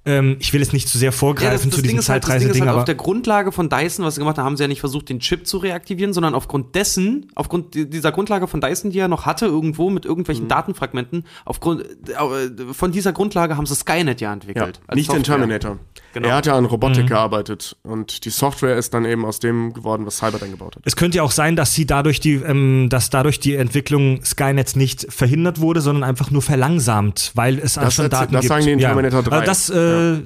[0.09, 2.55] ähm, ich will jetzt nicht zu sehr vorgreifen zu diesem ist halt, das Ding Zeitreise-Ding,
[2.55, 4.67] ist halt aber auf der Grundlage von Dyson, was sie gemacht haben, haben sie ja
[4.67, 8.91] nicht versucht, den Chip zu reaktivieren, sondern aufgrund dessen, aufgrund di- dieser Grundlage von Dyson,
[8.91, 10.49] die er noch hatte, irgendwo mit irgendwelchen Mhm.
[10.49, 14.79] Datenfragmenten, aufgrund äh, von dieser Grundlage haben sie Skynet ja ja, entwickelt.
[14.87, 15.35] als nicht den Software.
[15.37, 15.77] Terminator.
[16.13, 16.27] Genau.
[16.27, 20.05] Er hat ja an Robotik gearbeitet und die Software ist dann eben aus dem geworden,
[20.07, 20.81] was Cyberdyne gebaut hat.
[20.85, 24.75] Es könnte ja auch sein, dass sie dadurch die, ähm, dass dadurch die Entwicklung Skynets
[24.75, 28.49] nicht verhindert wurde, sondern einfach nur verlangsamt, weil es Das schon erzählt- Daten das gibt.
[28.49, 29.31] sagen die in Terminator 3.
[29.37, 29.73] Also das, äh,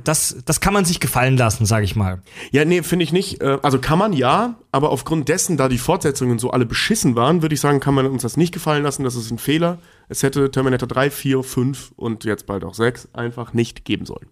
[0.04, 2.22] das, das kann man sich gefallen lassen, sage ich mal.
[2.52, 3.42] Ja, nee, finde ich nicht.
[3.42, 7.42] Äh, Also kann man ja, aber aufgrund dessen, da die Fortsetzungen so alle beschissen waren,
[7.42, 9.04] würde ich sagen, kann man uns das nicht gefallen lassen.
[9.04, 9.80] Das ist ein Fehler.
[10.10, 14.28] Es hätte Terminator 3, 4, 5 und jetzt bald auch 6 einfach nicht geben sollen.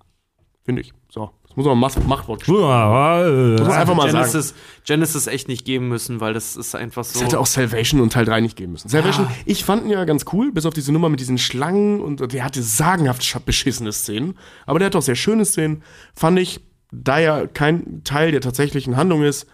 [0.64, 0.94] Finde ich.
[1.10, 3.24] So, das muss man Macht Machtwort Ja,
[3.58, 4.24] Muss man einfach mal sagen.
[4.32, 4.54] Genesis,
[4.86, 7.20] Genesis echt nicht geben müssen, weil das ist einfach so.
[7.20, 8.88] Es hätte auch Salvation und Teil 3 nicht geben müssen.
[8.88, 12.32] Salvation, ich fand ihn ja ganz cool, bis auf diese Nummer mit diesen Schlangen und
[12.34, 14.38] der hatte sagenhaft beschissene Szenen.
[14.66, 15.84] Aber der hat auch sehr schöne Szenen.
[16.16, 19.48] Fand ich, da ja kein Teil der tatsächlichen Handlung ist,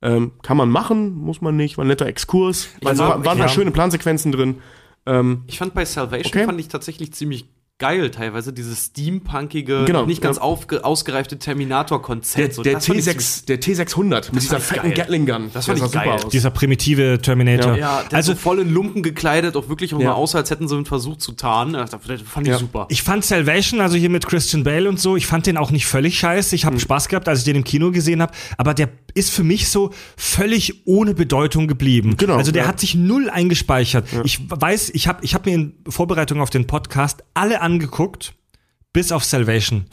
[0.00, 1.76] ähm, kann man machen, muss man nicht.
[1.78, 2.68] War ein netter Exkurs.
[2.80, 3.44] War- waren ja.
[3.44, 4.56] da schöne Plansequenzen drin.
[5.06, 6.44] Ähm, Ich fand bei Salvation Okay.
[6.46, 7.46] fand ich tatsächlich ziemlich
[7.82, 10.42] geil teilweise dieses steampunkige, Genau, noch nicht ganz ja.
[10.42, 12.54] aufge ausgereifte der, Terminator-Konzept.
[12.54, 14.94] So, der, fand ich T6, der T600 mit dieser fand fetten geil.
[14.98, 15.50] Gatling Gun.
[15.52, 16.12] Das Der fand ich sah geil.
[16.24, 16.28] aus.
[16.30, 17.76] Dieser primitive Terminator.
[17.76, 20.10] Ja, der also so voll in Lumpen gekleidet, auch wirklich auch Ja.
[20.10, 21.72] mal aus, als hätten sie einen Versuch zu tarnen.
[21.74, 22.58] Das fand ich Ja.
[22.58, 22.86] super.
[22.88, 25.86] ich fand Salvation, also hier mit Christian Bale und so, ich fand den auch nicht
[25.86, 26.54] völlig scheiße.
[26.54, 29.44] Ich habe Spaß gehabt, als ich den im Kino gesehen habe, aber der ist für
[29.44, 32.16] mich so völlig ohne Bedeutung geblieben.
[32.16, 32.68] Genau, Also der ja.
[32.68, 34.06] hat sich null eingespeichert.
[34.24, 38.34] Ich weiß, ich habe ich hab mir in Vorbereitung auf den Podcast alle angeguckt,
[38.92, 39.84] bis auf Salvation.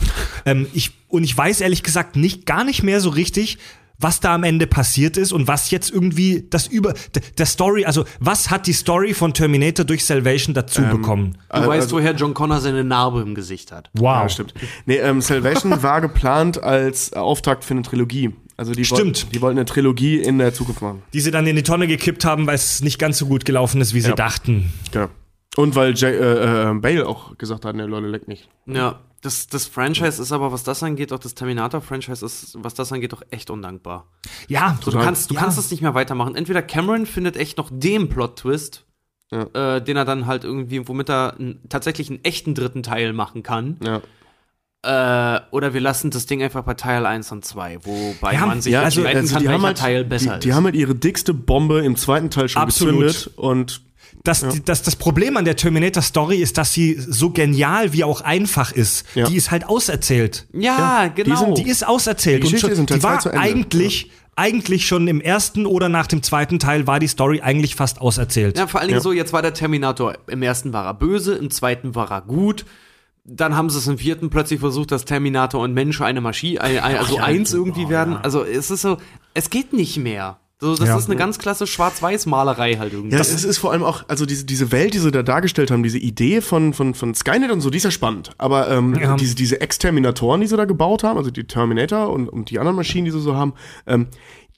[0.45, 3.57] ähm, ich, und ich weiß ehrlich gesagt nicht, gar nicht mehr so richtig,
[4.01, 6.93] was da am Ende passiert ist und was jetzt irgendwie das über
[7.37, 11.37] der Story, also was hat die Story von Terminator durch Salvation dazu Ähm, bekommen?
[11.53, 13.89] Du weißt, woher John Connor seine Narbe im Gesicht hat.
[13.93, 14.21] Wow.
[14.23, 14.53] Ja, stimmt.
[14.85, 18.31] Nee, ähm, Salvation war geplant als Auftakt für eine Trilogie.
[18.55, 19.17] Also die Stimmt.
[19.23, 21.01] Wollten, die wollten eine Trilogie in der Zukunft machen.
[21.13, 23.79] die sie dann in die Tonne gekippt haben, weil es nicht ganz so gut gelaufen
[23.81, 24.15] ist, wie sie Ja.
[24.15, 24.71] dachten.
[24.91, 25.07] Genau.
[25.59, 28.47] Und weil Jay, äh, äh, Bale auch gesagt hat, ne, Leute, leck nicht.
[28.65, 32.93] Ja, das, das Franchise ist aber, was das angeht, auch das Terminator-Franchise ist, was das
[32.93, 34.07] angeht, doch echt undankbar.
[34.47, 35.41] Ja, So, du kannst, du Ja.
[35.41, 36.35] kannst das nicht mehr weitermachen.
[36.35, 38.85] Entweder Cameron findet echt noch den Plot-Twist,
[39.31, 39.75] Ja.
[39.75, 43.43] äh, den er dann halt irgendwie, womit er n, tatsächlich einen echten dritten Teil machen
[43.43, 43.77] kann.
[43.83, 44.01] Ja.
[44.81, 48.61] Äh, oder wir lassen das Ding einfach bei Teil 1 und 2, wobei Ja, man
[48.61, 51.33] sich ja, also, entscheiden kann, welcher halt, Teil besser die, die haben halt ihre dickste
[51.33, 53.01] Bombe im zweiten Teil schon Absolut.
[53.07, 53.81] gezündet und
[54.23, 58.71] Das, das, das Problem an der Terminator-Story ist, dass sie so genial wie auch einfach
[58.71, 59.05] ist.
[59.15, 59.27] Ja.
[59.27, 60.47] Die ist halt auserzählt.
[60.53, 61.37] ja, genau.
[61.37, 62.43] sind- Die ist auserzählt.
[62.43, 63.41] Die Geschichte schon, ist die war zu Ende.
[63.41, 68.01] eigentlich, eigentlich schon im ersten oder nach dem zweiten Teil war die Story eigentlich fast
[68.01, 68.57] auserzählt.
[68.57, 69.03] Ja, vor allen Dingen Ja.
[69.03, 72.65] so, jetzt war der Terminator, im ersten war er böse, im zweiten war er gut.
[73.25, 77.17] Dann haben sie es im vierten plötzlich versucht, dass Terminator und Mensch eine Maschine, also
[77.17, 78.17] ja, eins oh, irgendwie werden.
[78.17, 78.97] Also es ist so,
[79.33, 80.39] es geht nicht mehr.
[80.61, 80.97] So, das Ja.
[80.97, 83.15] ist eine ganz klasse Schwarz-Weiß-Malerei halt irgendwie.
[83.15, 85.83] Ja, es ist vor allem auch, also diese, diese Welt, die sie da dargestellt haben,
[85.83, 88.31] diese Idee von, von, von Skynet und so, die ist ja spannend.
[88.37, 89.15] Aber ähm, Ja.
[89.15, 92.75] diese, diese Exterminatoren, die sie da gebaut haben, also die Terminator und, und die anderen
[92.75, 93.53] Maschinen, die sie so haben,
[93.87, 94.07] ähm,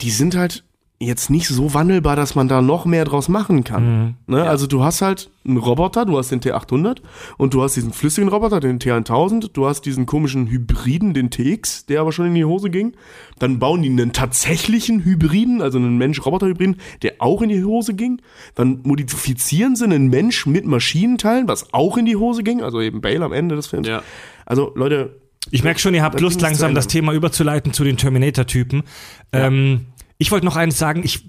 [0.01, 0.63] die sind halt
[1.01, 4.15] jetzt nicht so wandelbar, dass man da noch mehr draus machen kann.
[4.27, 4.35] Mhm.
[4.35, 4.43] Ne?
[4.43, 6.97] Also du hast halt einen Roboter, du hast den T800
[7.37, 11.87] und du hast diesen flüssigen Roboter, den T1000, du hast diesen komischen Hybriden, den TX,
[11.87, 12.93] der aber schon in die Hose ging.
[13.39, 18.21] Dann bauen die einen tatsächlichen Hybriden, also einen Mensch-Roboter-Hybriden, der auch in die Hose ging.
[18.53, 23.01] Dann modifizieren sie einen Mensch mit Maschinenteilen, was auch in die Hose ging, also eben
[23.01, 23.87] Bale am Ende des Films.
[23.87, 24.03] Ja.
[24.45, 25.15] Also Leute,
[25.49, 28.83] Ich merke schon, ihr habt Lust, langsam das Thema überzuleiten zu den Terminator-Typen.
[29.33, 29.87] Ähm,
[30.21, 31.01] ich wollte noch eines sagen.
[31.03, 31.25] Ich,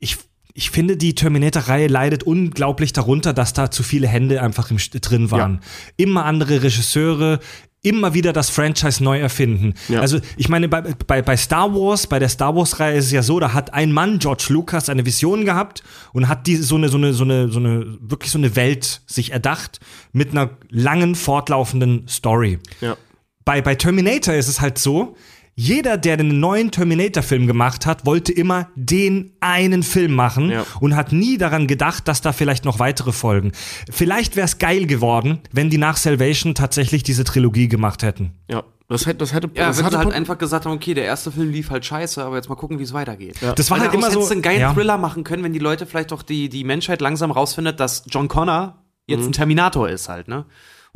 [0.00, 0.16] ich,
[0.52, 5.30] ich finde, die Terminator-Reihe leidet unglaublich darunter, dass da zu viele Hände einfach im, drin
[5.30, 5.60] waren.
[5.96, 7.38] Immer andere Regisseure,
[7.82, 9.74] immer wieder das Franchise neu erfinden.
[9.88, 10.00] Ja.
[10.00, 13.22] Also ich meine, bei, bei, bei Star Wars, bei der Star Wars-Reihe ist es ja
[13.22, 16.88] so, da hat ein Mann, George Lucas, eine Vision gehabt und hat die, so eine,
[16.88, 19.78] so eine, so eine, so eine, wirklich so eine Welt sich erdacht
[20.12, 22.96] mit einer langen, fortlaufenden Story ja.
[23.44, 25.16] bei, bei Terminator ist es halt so,
[25.58, 30.66] jeder, der den neuen Terminator-Film gemacht hat, wollte immer den einen Film machen Ja.
[30.80, 33.52] und hat nie daran gedacht, dass da vielleicht noch weitere folgen.
[33.90, 38.32] Vielleicht wäre es geil geworden, wenn die nach Salvation tatsächlich diese Trilogie gemacht hätten.
[38.50, 41.06] Ja, das hätte, das hätte, Ja, das wenn sie halt einfach gesagt haben, okay, der
[41.06, 43.36] erste Film lief halt scheiße, aber jetzt mal gucken, wie es weitergeht.
[43.56, 44.16] Das war Weil halt immer so.
[44.16, 44.74] hättest du einen geilen ja.
[44.74, 48.28] Thriller machen können, wenn die Leute vielleicht doch die, die Menschheit langsam rausfindet, dass John
[48.28, 49.26] Connor jetzt Mhm.
[49.28, 50.44] ein Terminator ist halt, ne?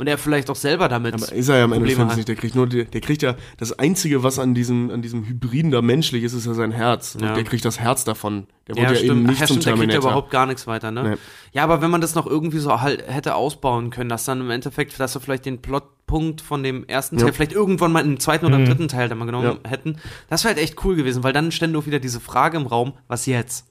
[0.00, 2.26] Und er vielleicht auch selber damit Aber ist er ja am Ende des Films nicht.
[2.26, 5.70] Der kriegt nur, der, der kriegt ja das Einzige, was an diesem, an diesem Hybriden
[5.70, 7.16] da menschlich ist, ist ja sein Herz.
[7.16, 7.34] Und Ja.
[7.34, 8.46] der kriegt das Herz davon.
[8.66, 9.10] Der Ja, wurde ja, stimmt.
[9.18, 10.10] eben Ach, nicht ja, zum stimmt, der kriegt ja Terminator.
[10.10, 11.02] überhaupt gar nichts weiter, ne?
[11.10, 11.16] Nee.
[11.52, 14.50] Ja, aber wenn man das noch irgendwie so halt hätte ausbauen können, dass dann im
[14.50, 17.32] Endeffekt, dass wir vielleicht den Plotpunkt von dem ersten Teil Ja.
[17.34, 19.70] vielleicht irgendwann mal im zweiten oder im dritten Teil dann mal genommen Ja.
[19.70, 19.96] hätten,
[20.30, 22.94] das wäre halt echt cool gewesen, weil dann stände auch wieder diese Frage im Raum,
[23.06, 23.66] was jetzt?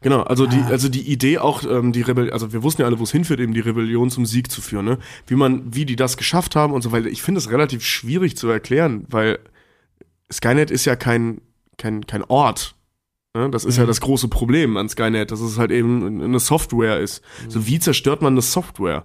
[0.00, 0.68] Genau, also die, Ah.
[0.68, 3.40] also die Idee auch, ähm, die Rebellion, also wir wussten ja alle, wo es hinführt,
[3.40, 4.98] eben die Rebellion zum Sieg zu führen, ne?
[5.26, 8.36] Wie man, wie die das geschafft haben und so, weil ich finde es relativ schwierig
[8.36, 9.38] zu erklären, weil
[10.32, 11.40] Skynet ist ja kein,
[11.78, 12.74] kein, kein Ort.
[13.34, 13.50] Ne?
[13.50, 17.22] Das ist ja das große Problem an Skynet, dass es halt eben eine Software ist.
[17.48, 19.04] So, wie zerstört man eine Software?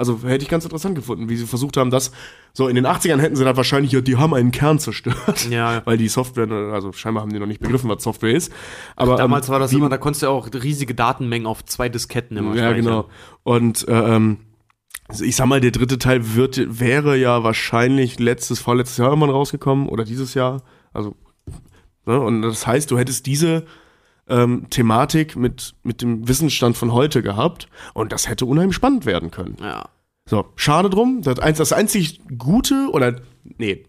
[0.00, 2.10] Also hätte ich ganz interessant gefunden, wie sie versucht haben, das
[2.54, 5.48] so in den 80ern hätten sie dann wahrscheinlich, ja, die haben einen Kern zerstört.
[5.50, 5.82] Ja.
[5.84, 8.50] Weil die Software, also scheinbar haben die noch nicht begriffen, was Software ist.
[8.96, 12.38] Aber Damals ähm, war das immer, da konntest du auch riesige Datenmengen auf zwei Disketten
[12.38, 12.84] immer ja, speichern.
[12.84, 13.08] genau.
[13.42, 14.38] Und äh, ähm,
[15.20, 19.86] ich sag mal, der dritte Teil wird, wäre ja wahrscheinlich letztes, vorletztes Jahr irgendwann rausgekommen
[19.86, 20.62] oder dieses Jahr.
[20.94, 21.14] Also,
[22.06, 22.18] ne?
[22.18, 23.66] und das heißt, du hättest diese
[24.30, 29.30] ähm, Thematik mit, mit dem Wissensstand von heute gehabt und das hätte unheimlich spannend werden
[29.30, 29.56] können.
[29.60, 29.88] Ja.
[30.28, 31.22] So, schade drum.
[31.22, 33.20] Das, das einzig gute oder
[33.58, 33.84] nee,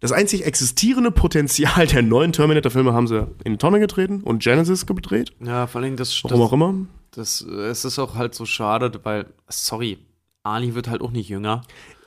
[0.00, 4.86] das einzig existierende Potenzial der neuen Terminator-Filme haben sie in die Tonne getreten und Genesis
[4.86, 5.32] gedreht.
[5.40, 6.86] Ja, vor allem das, Warum auch das, immer.
[7.10, 9.98] das, es ist auch halt so schade, weil, sorry,
[10.44, 11.62] Arnie wird halt auch nicht jünger.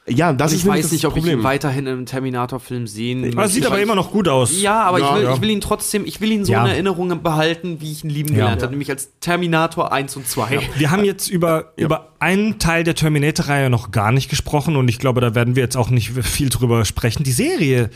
[0.08, 1.40] Ja, das Und ist ich nämlich weiß das nicht, ob ich Problem.
[1.40, 3.52] ihn weiterhin im Terminator-Film sehen Aber möchte.
[3.52, 4.60] sieht aber Ich- immer noch gut aus.
[4.60, 5.34] Ja, aber Ja, ich, will, ja.
[5.36, 6.64] ich will ihn trotzdem, ich will ihn so Ja.
[6.66, 10.60] in Erinnerung behalten, wie ich ihn lieben gelernt habe, nämlich als Terminator 1 und 2.
[10.76, 14.98] Wir haben jetzt über, über einen Teil der Terminator-Reihe noch gar nicht gesprochen und ich
[14.98, 17.24] glaube, da werden wir jetzt auch nicht viel drüber sprechen.
[17.24, 17.92] Die Serie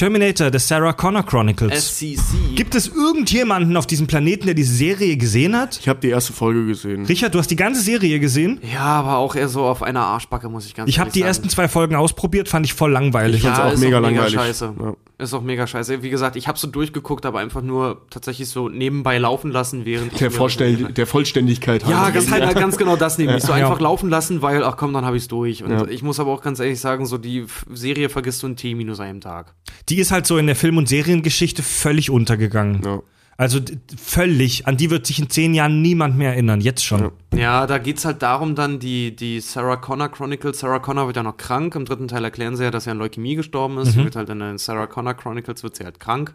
[0.00, 1.90] Terminator, The Sarah Connor Chronicles.
[1.90, 2.54] SCC.
[2.56, 5.78] Gibt es irgendjemanden auf diesem Planeten, der diese Serie gesehen hat?
[5.78, 7.04] Ich habe die erste Folge gesehen.
[7.04, 8.60] Richard, du hast die ganze Serie gesehen?
[8.72, 11.18] ja, aber auch eher so auf einer Arschbacke, muss ich ganz Ich habe ehrlich die
[11.18, 11.28] sagen.
[11.28, 13.42] ersten zwei Folgen ausprobiert, fand ich voll langweilig.
[13.42, 14.34] fand's ja, auch ist mega auch mega langweilig.
[14.40, 14.72] scheiße.
[14.80, 14.94] Ja.
[15.20, 16.02] Ist auch mega scheiße.
[16.02, 20.12] Wie gesagt, ich habe so durchgeguckt, aber einfach nur tatsächlich so nebenbei laufen lassen, während
[20.12, 22.12] ich Der, mir- Vorstell der Vollständigkeit Ja, halber.
[22.12, 23.42] ganz, halt, ganz genau das nämlich.
[23.42, 23.56] So Ja.
[23.66, 25.62] einfach laufen lassen, weil, ach komm, dann habe ich's durch.
[25.62, 25.86] Und Ja.
[25.86, 28.98] ich muss aber auch ganz ehrlich sagen, so die Serie vergisst du in T minus
[29.00, 29.54] einem Tag.
[29.88, 32.80] Die ist halt so in der Film- und Seriengeschichte völlig untergegangen.
[32.84, 33.00] Ja.
[33.40, 33.58] Also
[33.96, 34.66] völlig.
[34.66, 36.60] An die wird sich in zehn Jahren niemand mehr erinnern.
[36.60, 37.10] Jetzt schon.
[37.34, 40.58] Ja, da geht's halt darum dann, die, die Sarah Connor Chronicles.
[40.58, 41.74] Sarah Connor wird ja noch krank.
[41.74, 43.92] Im dritten Teil erklären sie ja, dass sie an Leukämie gestorben ist.
[43.92, 46.34] Sie wird halt in den Sarah Connor Chronicles wird sie halt krank.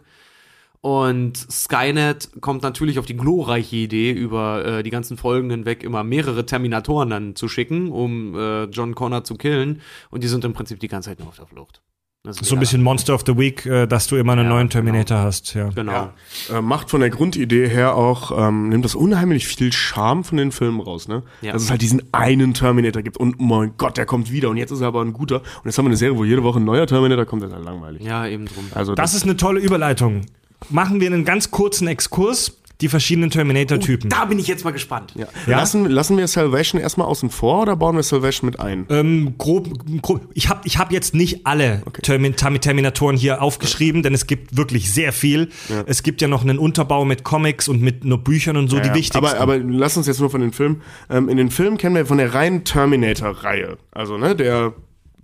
[0.80, 6.02] Und Skynet kommt natürlich auf die glorreiche Idee, über äh, die ganzen Folgen hinweg immer
[6.02, 9.80] mehrere Terminatoren dann zu schicken, um äh, John Connor zu killen.
[10.10, 11.82] Und die sind im Prinzip die ganze Zeit nur auf der Flucht.
[12.26, 14.48] Das ist So ein bisschen Monster of the Week, äh, dass du immer einen Ja,
[14.50, 14.72] neuen genau.
[14.84, 15.54] Terminator hast.
[15.54, 15.68] Ja.
[15.68, 16.10] Genau.
[16.52, 20.50] Äh, macht von der Grundidee her auch, ähm, nimmt das unheimlich viel Charme von den
[20.50, 21.22] Filmen raus, ne?
[21.40, 21.52] Ja.
[21.52, 24.56] Dass es halt diesen einen Terminator gibt und oh mein Gott, der kommt wieder und
[24.56, 25.36] jetzt ist er aber ein guter.
[25.36, 27.56] Und jetzt haben wir eine Serie, wo jede Woche ein neuer Terminator kommt, das ist
[27.56, 28.02] halt langweilig.
[28.02, 28.64] Ja, eben drum.
[28.74, 30.22] Also Das ist eine tolle Überleitung.
[30.68, 34.10] Machen wir einen ganz kurzen Exkurs, die verschiedenen Terminator-Typen.
[34.10, 35.12] Da bin ich jetzt mal gespannt.
[35.16, 35.26] ja.
[35.46, 35.56] Ja?
[35.58, 38.84] Lassen, lassen wir Salvation erstmal außen vor oder bauen wir Salvation mit ein?
[38.90, 39.68] Ähm, grob,
[40.02, 44.26] grob, ich habe ich hab jetzt nicht alle Termin, Termi- Terminatoren hier aufgeschrieben, denn es
[44.26, 45.48] gibt wirklich sehr viel.
[45.86, 48.88] Es gibt ja noch einen Unterbau mit Comics und mit nur Büchern und so, die
[48.88, 49.16] Ja, wichtigsten.
[49.24, 50.82] Aber, aber lass uns jetzt nur von den Filmen.
[51.08, 53.78] Ähm, in den Filmen kennen wir von der reinen Terminator-Reihe.
[53.92, 54.74] Also, ne, der,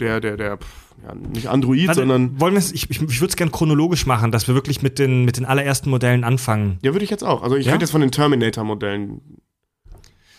[0.00, 0.66] der, der, der, pff,
[1.06, 2.38] ja, nicht Android, Warte, sondern.
[2.40, 5.24] wollen wir es, ich, ich, würde es gerne chronologisch machen, dass wir wirklich mit den,
[5.24, 6.78] mit den allerersten Modellen anfangen.
[6.82, 7.42] Ja, würde ich jetzt auch.
[7.42, 7.72] Also ich Ja?
[7.72, 9.20] rede jetzt von den Terminator-Modellen.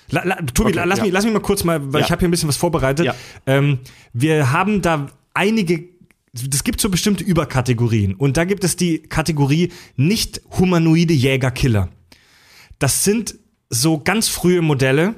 [0.09, 1.05] La, la, Tobi, Okay, la- lass, ja.
[1.05, 2.05] mich, lass mich mal kurz mal, weil Ja.
[2.05, 3.13] ich habe hier ein bisschen was vorbereitet.
[3.45, 3.79] Ähm,
[4.13, 5.85] wir haben da einige,
[6.33, 8.13] es gibt so bestimmte Überkategorien.
[8.15, 11.89] Und da gibt es die Kategorie nicht humanoide Jäger-Killer.
[12.79, 13.35] Das sind
[13.69, 15.15] so ganz frühe Modelle,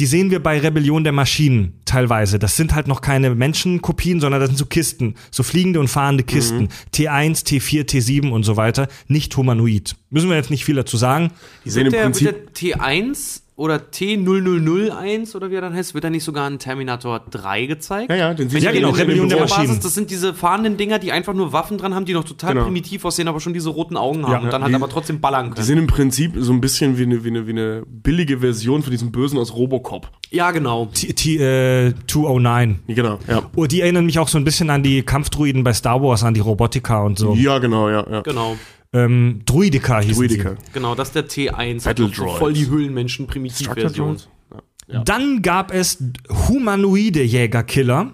[0.00, 2.38] die sehen wir bei Rebellion der Maschinen teilweise.
[2.38, 6.24] Das sind halt noch keine Menschenkopien, sondern das sind so Kisten, so fliegende und fahrende
[6.24, 6.70] Kisten.
[6.94, 8.88] T1, T4, T7 und so weiter.
[9.08, 9.96] Nicht humanoid.
[10.08, 11.32] Müssen wir jetzt nicht viel dazu sagen.
[11.66, 12.26] Die sehen im der, Prinzip.
[12.28, 16.58] wird der T1 oder T0001 oder wie er dann heißt, wird da nicht sogar ein
[16.58, 18.10] Terminator 3 gezeigt?
[18.10, 19.40] Ja, ja, den sieht Ja, genau, in- in Rebellion der.
[19.40, 19.66] Maschinen.
[19.68, 22.54] Basis, das sind diese fahrenden Dinger, die einfach nur Waffen dran haben, die noch total
[22.54, 22.64] Genau.
[22.64, 25.20] primitiv aussehen, aber schon diese roten Augen haben Ja, und dann halt die- aber trotzdem
[25.20, 25.66] ballern Die können.
[25.66, 28.90] sind im Prinzip so ein bisschen wie eine, wie eine, wie eine billige Version von
[28.90, 30.08] diesem Bösen aus Robocop.
[30.30, 30.86] Ja, genau.
[30.86, 32.80] T, T äh, 209.
[32.86, 33.42] Ja, Genau, ja.
[33.56, 36.34] Oh, die erinnern mich auch so ein bisschen an die Kampfdruiden bei Star Wars, an
[36.34, 37.34] die Robotika und so.
[37.34, 38.20] Ja, genau, ja, ja.
[38.22, 38.56] Genau.
[38.92, 40.56] Ähm, Druidika hießen Druidika.
[40.72, 41.84] Genau, das ist der T1.
[41.84, 42.38] Battle so Droids.
[42.38, 44.16] voll die Höhlenmenschen-Primitiv-Version.
[44.16, 44.62] Ja.
[44.88, 45.04] Ja.
[45.04, 46.02] Dann gab es
[46.48, 48.12] humanoide Jägerkiller.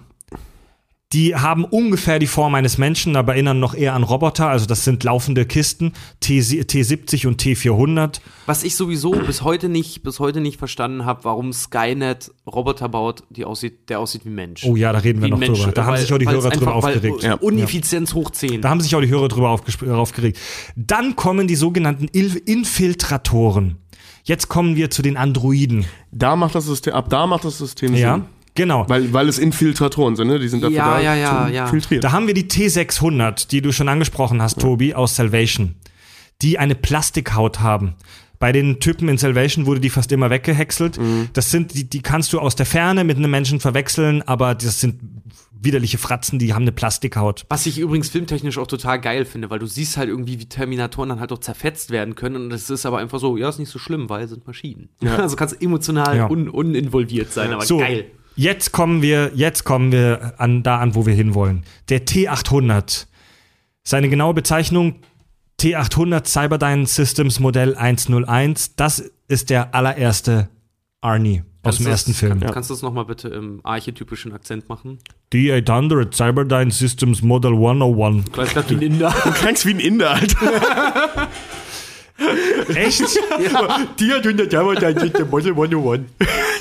[1.13, 4.49] Die haben ungefähr die Form eines Menschen, aber erinnern noch eher an Roboter.
[4.49, 8.19] Also das sind laufende Kisten, T, T70 und T400.
[8.45, 13.23] Was ich sowieso bis heute nicht, bis heute nicht verstanden habe, warum Skynet Roboter baut,
[13.29, 14.65] die aussieht, der aussieht wie Mensch.
[14.65, 15.71] Oh ja, da reden wir Wie noch Mensch, drüber.
[15.71, 17.23] Da haben weil- sich auch die Hörer drüber einfach- weil- aufgeregt.
[17.23, 17.35] Ja.
[17.35, 18.61] Uneffizienz hoch 10.
[18.61, 20.37] Da haben sich auch die Hörer drüber aufgesp- aufgeregt.
[20.75, 23.77] Dann kommen die sogenannten Il Infiltratoren.
[24.25, 25.85] Jetzt kommen wir zu den Androiden.
[26.11, 28.25] Da macht das System, ab da macht das System Ja, Sinn.
[28.57, 28.83] Genau.
[28.89, 30.37] Weil, weil es Infiltratoren sind, ne?
[30.39, 31.67] Die sind dafür Ja, da ja, ja, zu ja.
[31.67, 32.01] filtrieren.
[32.01, 35.75] Da haben wir die T600, die du schon angesprochen hast, Tobi, aus Salvation,
[36.41, 37.95] die eine Plastikhaut haben.
[38.39, 40.99] Bei den Typen in Salvation wurde die fast immer weggehäckselt.
[41.33, 44.79] Das sind, die, die kannst du aus der Ferne mit einem Menschen verwechseln, aber das
[44.79, 44.99] sind
[45.59, 47.45] widerliche Fratzen, die haben eine Plastikhaut.
[47.49, 51.09] Was ich übrigens filmtechnisch auch total geil finde, weil du siehst halt irgendwie, wie Terminatoren
[51.09, 53.71] dann halt auch zerfetzt werden können und es ist aber einfach so, ja, ist nicht
[53.71, 54.89] so schlimm, weil es sind Maschinen.
[55.17, 56.29] Also kannst du emotional Ja.
[56.29, 58.05] un uninvolviert sein, aber So, geil.
[58.37, 61.63] Jetzt kommen wir, jetzt kommen wir an, da an, wo wir hinwollen.
[61.89, 63.07] Der T800.
[63.83, 64.95] Seine genaue Bezeichnung
[65.59, 68.75] T800 Cyberdyne Systems Modell 101.
[68.75, 70.49] Das ist der allererste
[71.01, 72.39] Arnie aus dem Kannst du ersten das- Film.
[72.39, 74.99] Kann, Kannst du das nochmal bitte im archetypischen Akzent machen?
[75.33, 78.31] D800 Cyberdyne Systems Model 101.
[78.31, 79.13] Gleich grad wie ein Inder.
[79.23, 81.27] Du klangst wie ein Inder, Alter.
[82.73, 83.01] Echt?
[83.99, 86.01] Die hat 100 Jahre der Model 101.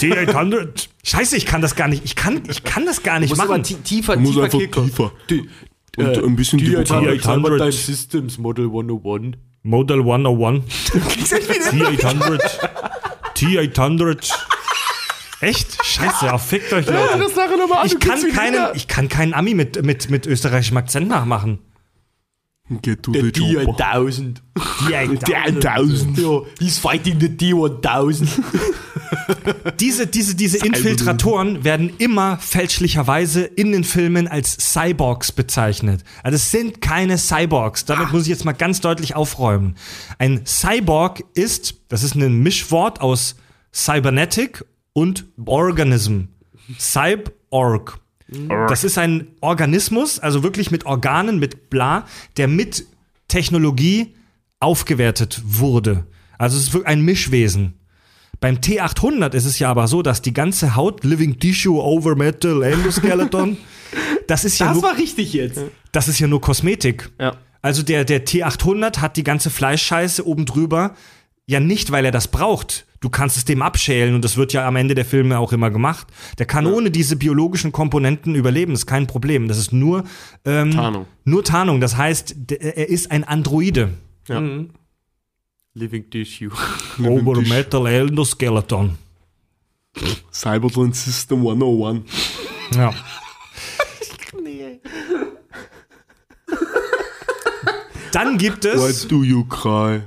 [0.01, 0.89] D800?
[1.05, 2.05] Scheiße, ich kann das gar nicht.
[2.05, 3.51] Ich kann, ich kann das gar nicht Muss machen.
[3.51, 4.85] aber tie- tiefer, Muss tiefer einfach Kicker.
[4.85, 5.12] tiefer.
[5.31, 5.49] Die,
[5.97, 7.12] Und äh, ein bisschen die die hat Vokale.
[7.19, 7.73] 800.
[7.73, 9.37] Systems Model 101.
[9.62, 10.65] Model 101.
[10.93, 12.41] T800.
[13.37, 14.33] T800.
[15.41, 15.85] Echt?
[15.85, 17.12] Scheiße, ja, fickt euch, Leute.
[17.12, 17.23] An,
[17.85, 21.59] Ich du kann, keinen, ich kann keinen Ami mit, mit, mit österreichischem Akzent nachmachen.
[22.83, 23.77] Get to the D chopper.
[23.79, 24.43] 1000.
[24.89, 26.19] Die, 1000.
[26.19, 28.29] Ja, he's fighting the D 1000.
[29.81, 36.03] diese, diese, diese Infiltratoren werden immer fälschlicherweise in den Filmen als Cyborgs bezeichnet.
[36.25, 37.85] Also es sind keine Cyborgs.
[37.85, 39.77] Damit muss ich jetzt mal ganz deutlich aufräumen.
[40.19, 43.37] Ein Cyborg ist, das ist ein Mischwort aus
[43.73, 46.23] Cybernetic und Organism.
[46.81, 48.01] Cyborg.
[48.69, 52.86] Das ist ein Organismus, also wirklich mit Organen, mit bla, der mit
[53.28, 54.15] Technologie
[54.61, 56.07] aufgewertet wurde.
[56.39, 57.74] Also es ist wirklich ein Mischwesen.
[58.40, 62.62] Beim T800 ist es ja aber so, dass die ganze Haut, Living Tissue over Metal
[62.62, 63.57] Endoskeleton,
[64.27, 65.61] das ist ja Das nur, war richtig jetzt.
[65.93, 67.11] das ist ja nur Kosmetik.
[67.19, 67.36] Ja.
[67.62, 70.94] Also der, der T800 hat die ganze Fleischscheiße oben drüber,
[71.47, 72.86] ja nicht, weil er das braucht.
[73.01, 75.70] Du kannst es dem abschälen und das wird ja am Ende der Filme auch immer
[75.70, 76.06] gemacht.
[76.39, 79.48] Der kann ohne diese biologischen Komponenten überleben, das ist kein Problem.
[79.48, 80.05] Das ist nur
[80.44, 81.06] ähm, Tarnung.
[81.24, 81.81] Nur Tarnung.
[81.81, 83.90] Das heißt, er ist ein Androide.
[84.28, 84.43] Ja.
[85.74, 86.51] Living Tissue.
[87.05, 88.97] Over Metal Endoskeleton.
[90.32, 92.02] Cybertron System 101.
[92.74, 92.93] Ja.
[98.12, 100.01] Dann gibt Why es, do you cry?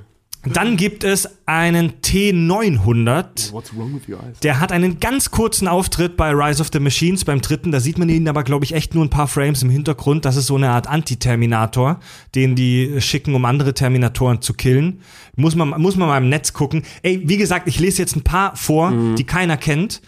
[0.44, 3.52] Dann gibt es einen T900.
[3.52, 4.40] What's wrong with your eyes?
[4.40, 7.72] Der hat einen ganz kurzen Auftritt bei Rise of the Machines beim dritten.
[7.72, 10.24] Da sieht man ihn aber, glaube ich, echt nur ein paar Frames im Hintergrund.
[10.24, 12.00] Das ist so eine Art Anti-Terminator,
[12.36, 15.02] den die schicken, um andere Terminatoren zu killen.
[15.36, 16.84] Muss man, muss man mal im Netz gucken.
[17.04, 20.02] Ey, wie gesagt, ich lese jetzt ein paar vor, die keiner kennt,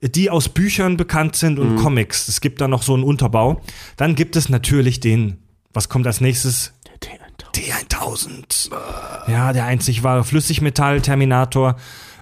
[0.00, 2.28] die aus Büchern bekannt sind und Comics.
[2.28, 3.60] Es gibt da noch so einen Unterbau.
[3.96, 5.38] Dann gibt es natürlich den,
[5.72, 6.72] was kommt als nächstes?
[7.54, 8.70] T1000.
[9.30, 11.76] Ja, der einzig wahre Flüssigmetall-Terminator.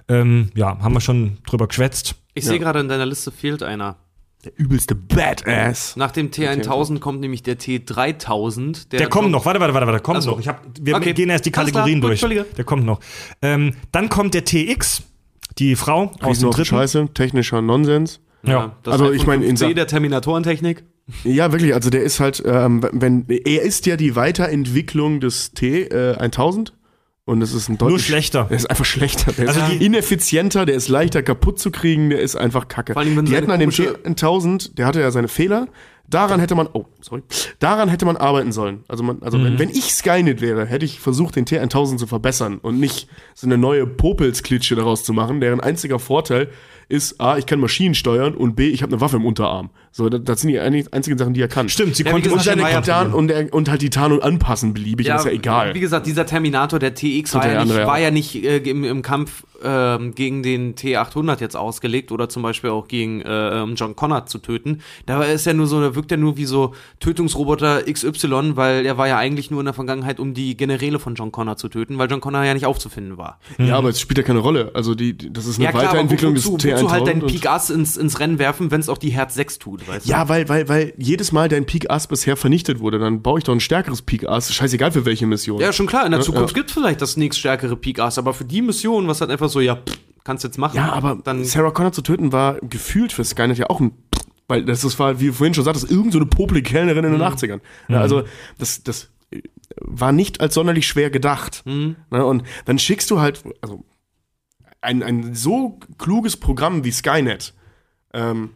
[0.07, 2.15] Ähm, ja, haben wir schon drüber geschwätzt.
[2.33, 3.97] Ich sehe gerade in deiner Liste fehlt einer.
[4.43, 5.95] Der übelste Badass.
[5.97, 8.89] Nach dem T1000 kommt nämlich der T3000.
[8.89, 10.31] Der kommt noch, warte, warte, warte, warte, kommt Ach so.
[10.31, 10.39] noch.
[10.39, 11.13] Ich hab, wir Okay.
[11.13, 12.45] gehen erst die klar, Kategorien gut, durch.
[12.57, 12.99] Der kommt noch.
[13.43, 15.03] Ähm, dann kommt der TX,
[15.59, 16.65] die Frau aus dem dritten.
[16.65, 18.19] Scheiße, technischer Nonsens.
[18.43, 18.75] Ja.
[18.81, 20.83] das Also, ich meine, in 5C Sa- der Terminatorentechnik.
[21.23, 26.71] Ja, wirklich, also der ist halt, ähm, wenn, er ist ja die Weiterentwicklung des T1000
[27.25, 28.45] und es ist ein deutlich schlechter.
[28.49, 32.09] Der ist einfach schlechter, der Also ist die- ineffizienter, der ist leichter kaputt zu kriegen,
[32.09, 32.93] der ist einfach kacke.
[32.93, 35.67] Vor allem, wenn die hätten an dem komische- T1000, der hatte ja seine Fehler,
[36.09, 37.23] daran hätte man, oh, sorry,
[37.59, 38.83] daran hätte man arbeiten sollen.
[38.87, 39.43] Also, man, also Mhm.
[39.45, 43.47] wenn, wenn ich Skynet wäre, hätte ich versucht, den T1000 zu verbessern und nicht so
[43.47, 46.49] eine neue Popelsklitsche daraus zu machen, deren einziger Vorteil
[46.89, 49.69] ist, A, ich kann Maschinen steuern und B, ich habe eine Waffe im Unterarm.
[49.93, 51.67] So, das, das sind die ein- einzigen Sachen, die er kann.
[51.67, 54.73] Stimmt, sie Ja, konnte gesagt, Und ja Tarn und, der, und halt die Tarnung anpassen
[54.73, 55.73] beliebig, ist ja egal.
[55.75, 57.87] Wie gesagt, dieser Terminator, der TX, war der ja, nicht, andere, ja.
[57.87, 62.41] war ja nicht äh, im, im Kampf ähm, gegen den T800 jetzt ausgelegt oder zum
[62.41, 64.79] Beispiel auch gegen äh, ähm, John Connor zu töten.
[65.05, 68.97] Da ist ja nur so, da wirkt er nur wie so Tötungsroboter XY, weil er
[68.97, 71.97] war ja eigentlich nur in der Vergangenheit, um die Generäle von John Connor zu töten,
[71.97, 73.39] weil John Connor ja nicht aufzufinden war.
[73.57, 74.71] Ja, aber es spielt ja keine Rolle.
[74.73, 76.75] Also die, das ist eine Ja klar, aber Weiterentwicklung wozu, des T1000.
[76.77, 79.59] wozu halt deinen Peak Ass ins, ins Rennen werfen, wenn es auch die Herz 6
[79.59, 80.09] tut, weißt du?
[80.09, 83.43] Ja, weil, weil, weil jedes Mal dein Peak Ass bisher vernichtet wurde, dann baue ich
[83.43, 84.53] doch ein stärkeres Peak Ass.
[84.53, 85.59] Scheißegal für welche Mission.
[85.59, 86.05] Ja, schon klar.
[86.05, 86.61] In der Zukunft ja.
[86.61, 89.59] gibt es vielleicht das nächststärkere Peak Ass, aber für die Mission, was halt einfach so,
[89.59, 90.75] ja, pff, kannst jetzt machen.
[90.75, 93.91] Ja, aber dann Sarah Connor zu töten war gefühlt für Skynet ja auch ein.
[94.47, 97.13] Weil das, das war, wie du vorhin schon sagtest, irgend so eine popelige Kellnerin in
[97.13, 97.61] den 80ern.
[97.87, 98.23] Ja, also
[98.57, 99.09] das, das
[99.79, 101.63] war nicht als sonderlich schwer gedacht.
[101.65, 101.95] Mhm.
[102.09, 103.85] Ne, und dann schickst du halt, also
[104.81, 107.53] ein, ein so kluges Programm wie Skynet
[108.13, 108.49] ähm,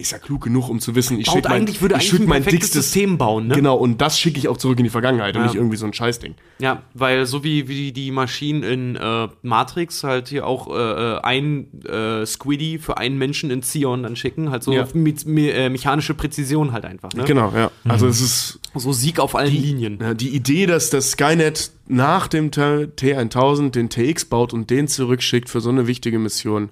[0.00, 2.28] ist ja klug genug, um zu wissen, ich schicke mein, eigentlich, würde ich eigentlich ein
[2.28, 3.56] mein dickstes System bauen, ne?
[3.56, 5.46] Genau, und das schicke ich auch zurück in die Vergangenheit und Ja.
[5.48, 6.36] nicht irgendwie so ein Scheißding.
[6.60, 10.78] Ja, weil so wie, wie die Maschinen in äh, Matrix halt hier auch äh,
[11.16, 14.86] äh, ein äh, Squiddy für einen Menschen in Zion dann schicken, halt so Ja.
[14.94, 17.24] mit, me äh, mechanische Präzision halt einfach, ne?
[17.24, 17.72] Genau, ja.
[17.82, 19.98] Also es ist So Sieg auf allen Linien.
[20.00, 24.86] ja, die Idee, dass das Skynet nach dem T- T1000 den TX baut und den
[24.86, 26.68] zurückschickt für so eine wichtige Mission,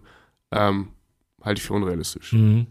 [0.53, 0.91] ähm,
[1.43, 2.33] halte ich für unrealistisch.
[2.33, 2.67] Mhm.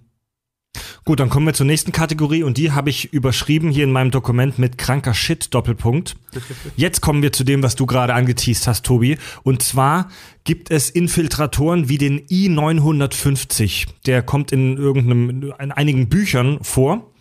[1.04, 4.12] Gut, dann kommen wir zur nächsten Kategorie und die habe ich überschrieben hier in meinem
[4.12, 6.16] Dokument mit kranker Shit Doppelpunkt.
[6.76, 9.18] Jetzt kommen wir zu dem, was du gerade angeteased hast, Tobi.
[9.44, 10.10] Und zwar
[10.44, 13.88] gibt es Infiltratoren wie den i950.
[14.06, 17.12] Der kommt in irgendeinem, in einigen Büchern vor.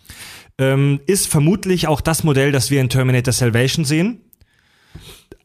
[0.57, 4.21] Ähm, ist vermutlich auch das Modell, das wir in Terminator Salvation sehen.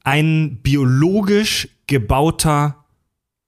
[0.04, 2.84] Ein biologisch gebauter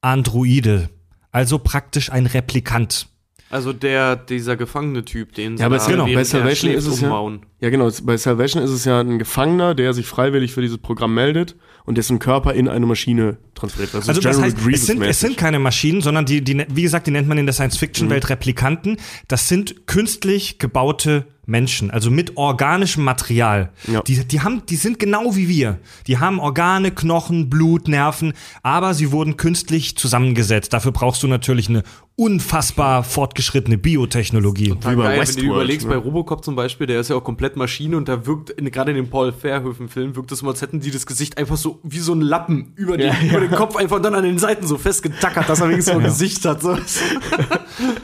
[0.01, 0.91] Androide.
[1.31, 3.09] Also praktisch ein Replikant.
[3.53, 7.03] Also der, dieser gefangene Typ, den sie Ja, aber da, genau, bei Salvation ist es
[7.03, 7.45] ja, umbauen.
[7.61, 11.13] ja genau, bei Salvation ist es ja ein Gefangener, der sich freiwillig für dieses Programm
[11.13, 11.55] meldet
[11.85, 13.93] und dessen Körper in eine Maschine transferiert.
[13.93, 16.65] Das ist Also das General heißt, es sind, es sind keine Maschinen, sondern die, die,
[16.71, 18.97] wie gesagt, die nennt man in der Science-Fiction-Welt Replikanten.
[19.29, 23.73] Das sind künstlich gebaute Menschen, also mit organischem Material.
[23.91, 24.03] Ja.
[24.03, 25.79] Die, die, haben, die sind genau wie wir.
[26.07, 28.33] Die haben Organe, Knochen, Blut, Nerven,
[28.63, 30.73] aber sie wurden künstlich zusammengesetzt.
[30.73, 31.83] Dafür brauchst du natürlich eine
[32.15, 34.75] unfassbar fortgeschrittene Biotechnologie.
[34.75, 35.95] Wie bei Geil, wenn du überlegst, ne?
[35.95, 38.97] bei Robocop zum Beispiel, der ist ja auch komplett Maschine und da wirkt, gerade in
[38.97, 42.13] dem Paul Verhoeven-Film, wirkt es immer, als hätten die das Gesicht einfach so wie so
[42.13, 45.49] ein Lappen über, den, über den Kopf einfach und dann an den Seiten so festgetackert,
[45.49, 46.63] dass er wenigstens so ein Gesicht hat.
[46.63, 46.77] So.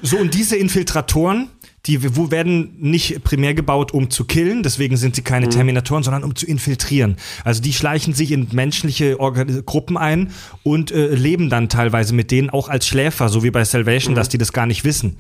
[0.03, 1.51] So, und diese Infiltratoren,
[1.89, 6.23] die wo werden nicht primär gebaut, um zu killen, deswegen sind sie keine Terminatoren, sondern
[6.23, 7.17] um zu infiltrieren.
[7.45, 10.31] Also die schleichen sich in menschliche Organ Gruppen ein
[10.63, 14.29] und äh, leben dann teilweise mit denen auch als Schläfer, so wie bei Salvation, dass
[14.29, 15.17] die das gar nicht wissen.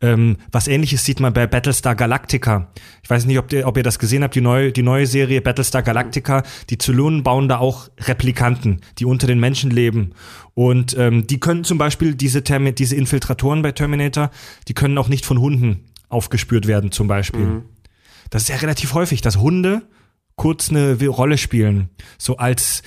[0.00, 2.68] Ähm, was ähnliches sieht man bei Battlestar Galactica.
[3.02, 5.42] Ich weiß nicht, ob ihr, ob ihr das gesehen habt, die neue, die neue Serie
[5.42, 6.44] Battlestar Galactica.
[6.70, 10.12] Die Zylonen bauen da auch Replikanten, die unter den Menschen leben.
[10.54, 14.30] Und ähm, die können zum Beispiel diese, Termi diese Infiltratoren bei Terminator,
[14.68, 17.62] die können auch nicht von Hunden aufgespürt werden, zum Beispiel.
[18.30, 19.82] Das ist ja relativ häufig, dass Hunde
[20.36, 21.90] kurz eine Rolle spielen.
[22.18, 22.82] So als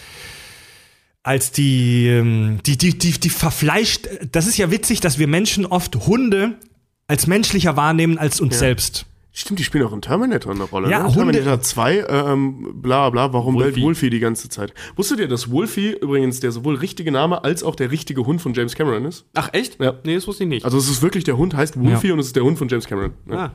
[1.24, 5.66] als die, ähm, die, die, die, die verfleischt, das ist ja witzig, dass wir Menschen
[5.66, 6.60] oft Hunde
[7.08, 9.08] als menschlicher wahrnehmen als uns selbst.
[9.38, 10.90] Stimmt, die spielen auch in Terminator eine Rolle.
[10.90, 11.14] Ja, ne?
[11.14, 13.72] Terminator 2, ähm, bla bla, warum Wolfie.
[13.72, 14.74] bellt Wolfie die ganze Zeit?
[14.96, 18.54] Wusstet ihr, dass Wolfie übrigens der sowohl richtige Name als auch der richtige Hund von
[18.54, 19.26] James Cameron ist?
[19.34, 19.78] Ach, echt?
[19.82, 19.96] Ja.
[20.06, 20.64] Nee, das wusste ich nicht.
[20.64, 22.86] Also es ist wirklich, der Hund heißt Wolfie und es ist der Hund von James
[22.86, 23.12] Cameron.
[23.26, 23.38] Ne?
[23.38, 23.54] ah.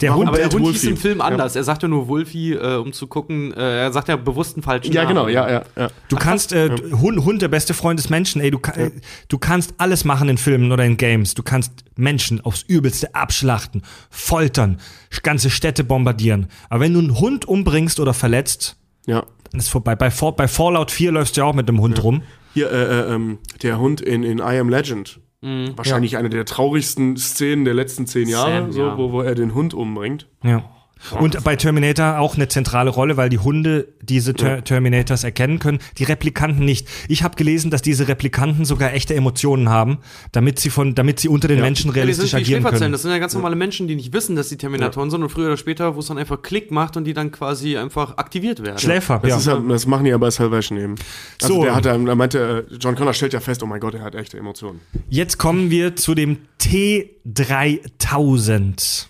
[0.00, 0.78] Der Warum Hund, Aber der Hund Wolfie?
[0.80, 1.24] hieß im Film Ja.
[1.24, 1.54] anders.
[1.54, 4.62] Er sagt ja nur Wolfie, äh, um zu gucken, äh, er sagt ja bewusst einen
[4.64, 5.14] falschen Ja, Namen.
[5.16, 5.88] genau, ja, ja, ja.
[6.08, 6.68] du kannst, äh,
[7.00, 8.90] Hund, Hund, der beste Freund des Menschen, ey, du, ka- äh,
[9.28, 11.34] du kannst alles machen in Filmen oder in Games.
[11.34, 14.78] Du kannst Menschen aufs Übelste abschlachten, foltern,
[15.22, 16.48] ganze Städte bombardieren.
[16.68, 18.76] Aber wenn du einen Hund umbringst oder verletzt,
[19.06, 19.24] ja.
[19.50, 19.94] dann ist vorbei.
[19.94, 22.22] Bei, bei Fallout 4 läufst du ja auch mit einem Hund rum.
[22.52, 25.20] Hier, äh, äh, ähm, der Hund in, in I Am Legend.
[25.76, 28.98] Wahrscheinlich eine der traurigsten Szenen der letzten zehn Jahre, Sam, so, ja.
[28.98, 30.26] wo, wo er den Hund umbringt.
[30.42, 30.64] Ja.
[31.12, 35.78] Und bei Terminator auch eine zentrale Rolle, weil die Hunde diese Ter Terminators erkennen können,
[35.98, 36.88] die Replikanten nicht.
[37.08, 39.98] Ich habe gelesen, dass diese Replikanten sogar echte Emotionen haben,
[40.32, 42.92] damit sie von, damit sie unter den Menschen Ja, die realistisch sind wie agieren können.
[42.92, 45.46] Das sind ja ganz normale Menschen, die nicht wissen, dass sie Terminatoren sind und früher
[45.46, 48.78] oder später, wo es dann einfach Klick macht und die dann quasi einfach aktiviert werden.
[48.78, 49.36] Schläfer, Das, ja.
[49.36, 50.94] ist ja, das machen die ja bei Salvation eben.
[51.42, 51.64] Also So.
[51.64, 54.14] der hat, da meinte, äh, John Connor stellt ja fest, oh mein Gott, er hat
[54.14, 54.80] echte Emotionen.
[55.08, 59.06] Jetzt kommen wir zu dem T3000.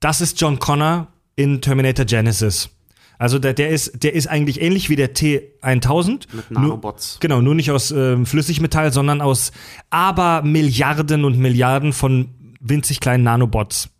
[0.00, 1.06] Das ist John Connor
[1.36, 2.70] in Terminator Genesis.
[3.18, 6.26] Also der, der ist, der ist eigentlich ähnlich wie der T1000.
[6.32, 7.14] Mit Nanobots.
[7.14, 9.52] Nur, genau, nur nicht aus ähm, Flüssigmetall, sondern aus
[9.90, 13.90] aber Milliarden und Milliarden von winzig kleinen Nanobots.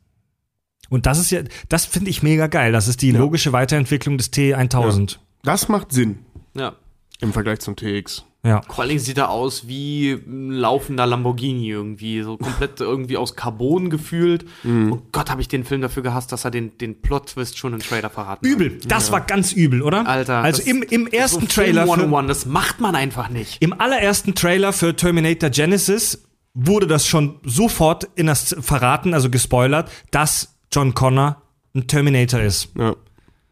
[0.91, 2.73] Und das ist ja, das finde ich mega geil.
[2.73, 5.19] Das ist die logische Weiterentwicklung des T1000.
[5.43, 6.19] Das macht Sinn
[6.55, 6.75] Ja.
[7.21, 8.25] Im Vergleich zum TX.
[8.47, 8.61] Ja.
[8.69, 13.37] Vor allen Dingen sieht er aus wie ein laufender Lamborghini irgendwie, so komplett irgendwie aus
[13.37, 14.45] Carbon gefühlt.
[14.91, 17.79] Oh Gott, habe ich den Film dafür gehasst, dass er den, den Plot-Twist schon im
[17.81, 18.79] Trailer verraten Übel.
[18.87, 20.07] Das war ganz übel, oder?
[20.07, 20.43] Alter.
[20.43, 21.15] Also das- im, im hat.
[21.15, 21.85] ersten so Trailer.
[21.87, 23.63] Film Für, 101, das macht man einfach nicht.
[23.63, 26.23] Im allerersten Trailer für Terminator Genesis
[26.53, 31.41] wurde das schon sofort in das verraten, also gespoilert, dass John Connor
[31.75, 32.69] ein Terminator ist.
[32.77, 32.95] Ja.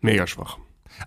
[0.03, 0.59] Mega schwach.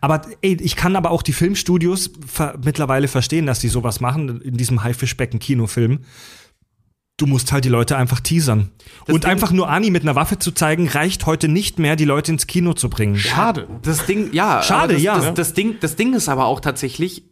[0.02, 4.42] Aber ey, ich kann aber auch die Filmstudios ver mittlerweile verstehen, dass die sowas machen
[4.42, 6.00] in diesem Haifischbecken-Kinofilm.
[7.18, 8.72] Du musst halt die Leute einfach teasern.
[9.08, 12.04] Und Ding- einfach nur Ani mit einer Waffe zu zeigen, reicht heute nicht mehr, die
[12.04, 13.16] Leute ins Kino zu bringen.
[13.18, 13.68] Schade.
[13.84, 14.62] Das Ding, ja.
[14.62, 15.18] Schade, das, ja.
[15.18, 17.24] Das, das, Ding, das Ding ist aber auch tatsächlich,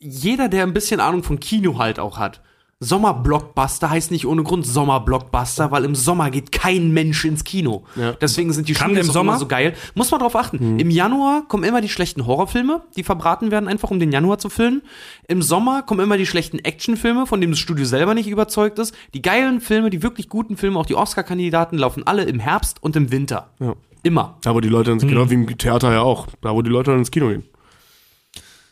[0.00, 2.42] jeder, der ein bisschen Ahnung von Kino halt auch hat,
[2.80, 7.84] Sommerblockbuster heißt nicht ohne Grund Sommerblockbuster, weil im Sommer geht kein Mensch ins Kino.
[7.96, 8.12] Ja.
[8.12, 9.32] Deswegen sind die Kann Studios im Sommer?
[9.32, 9.74] immer so geil.
[9.96, 10.78] Muss man drauf achten.
[10.78, 14.48] Im Januar kommen immer die schlechten Horrorfilme, die verbraten werden, einfach um den Januar zu
[14.48, 14.82] füllen.
[15.26, 18.94] Im Sommer kommen immer die schlechten Actionfilme, von denen das Studio selber nicht überzeugt ist.
[19.12, 22.94] Die geilen Filme, die wirklich guten Filme, auch die Oscar-Kandidaten, laufen alle im Herbst und
[22.94, 23.50] im Winter.
[23.58, 23.74] Ja.
[24.04, 24.38] Immer.
[24.42, 26.28] Da, wo die Leute ins genau wie im Theater ja auch.
[26.42, 27.42] Da, wo die Leute dann ins Kino gehen.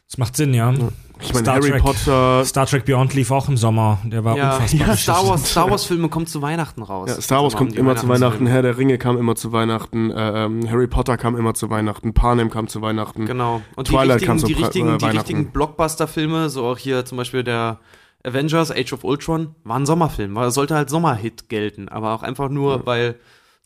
[0.07, 0.73] Das macht Sinn, ja.
[1.21, 1.83] Ich meine, Star Harry Trek.
[1.83, 2.45] Potter.
[2.45, 3.99] Star Trek Beyond lief auch im Sommer.
[4.05, 5.27] Der war Ja, unfassbar ja, Star.
[5.27, 7.09] Wars, Star Wars Filme kommen zu Weihnachten raus.
[7.09, 8.47] Ja, Star Wars Also kommt immer zu Weihnachten.
[8.47, 12.13] Herr der Ringe kam immer zu Weihnachten, äh, ähm, Harry Potter kam immer zu Weihnachten,
[12.13, 13.25] Panem kam zu Weihnachten.
[13.27, 13.63] Genau.
[13.77, 16.79] Und Twilight die kam richtigen, zu die Pre- richtigen, äh, die richtigen Blockbuster-Filme, so auch
[16.79, 17.79] hier zum Beispiel der
[18.25, 22.23] Avengers, Age of Ultron, war ein Sommerfilm, weil er sollte halt Sommerhit gelten, aber auch
[22.23, 23.15] einfach nur, weil,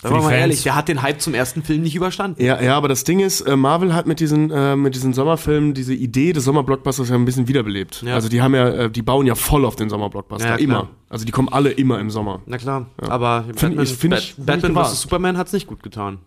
[0.02, 0.40] sagen wir mal Fans.
[0.40, 2.42] ehrlich, der hat den Hype zum ersten Film nicht überstanden.
[2.42, 5.74] Ja, ja, aber das Ding ist, äh, Marvel hat mit diesen, äh, mit diesen Sommerfilmen
[5.74, 8.02] diese Idee des Sommerblockbusters ja ein bisschen wiederbelebt.
[8.06, 8.14] Ja.
[8.14, 10.88] Also die haben ja, äh, die bauen ja voll auf den Sommerblockbuster, Ja, immer.
[11.08, 12.40] Also die kommen alle immer im Sommer.
[12.46, 14.84] Na klar, aber Find Batman, ich- find ich- Bat- find Batman ich wahr.
[14.90, 15.00] vs.
[15.02, 16.18] Superman hat's nicht gut getan.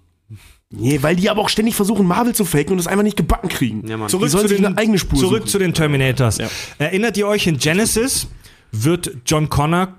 [0.76, 3.48] Nee, weil die aber auch ständig versuchen, Marvel zu faken und es einfach nicht gebacken
[3.48, 3.88] kriegen.
[3.88, 5.48] Ja, Zurück, zu den, eine eigene Spur zurück suchen.
[5.50, 6.40] zu den Terminators.
[6.40, 6.48] Ja.
[6.80, 8.28] Erinnert ihr euch, in Genesis
[8.72, 9.90] wird John Connor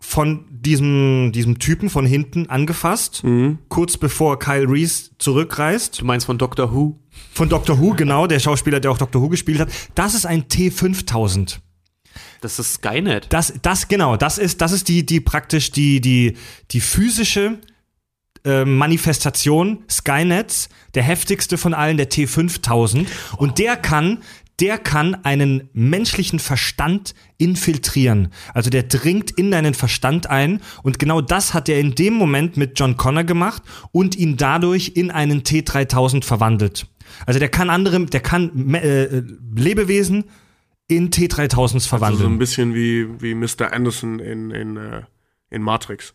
[0.00, 3.58] von diesem, diesem Typen von hinten angefasst, Mhm.
[3.68, 6.00] kurz bevor Kyle Reese zurückreist.
[6.00, 6.98] Du meinst von Doctor Who?
[7.32, 9.70] Von Doctor Who, genau, der Schauspieler, der auch Doctor Who gespielt hat.
[9.94, 11.58] Das ist ein T5000.
[12.40, 13.26] Das ist Skynet.
[13.30, 16.36] Das, das, genau, das ist, das ist die, die praktisch die, die,
[16.70, 17.58] die physische
[18.44, 23.06] äh, Manifestation Skynets, der heftigste von allen, der T5000.
[23.36, 24.18] Und der kann,
[24.60, 28.28] der kann einen menschlichen Verstand infiltrieren.
[28.54, 30.60] Also der dringt in deinen Verstand ein.
[30.82, 33.62] Und genau das hat er in dem Moment mit John Connor gemacht
[33.92, 36.86] und ihn dadurch in einen T3000 verwandelt.
[37.26, 39.22] Also der kann andere, der kann äh,
[39.54, 40.24] Lebewesen
[40.88, 42.32] in T3000s Also so verwandeln.
[42.32, 43.72] ein bisschen wie, wie Mr.
[43.72, 45.02] Anderson in, in, äh,
[45.50, 46.14] in Matrix.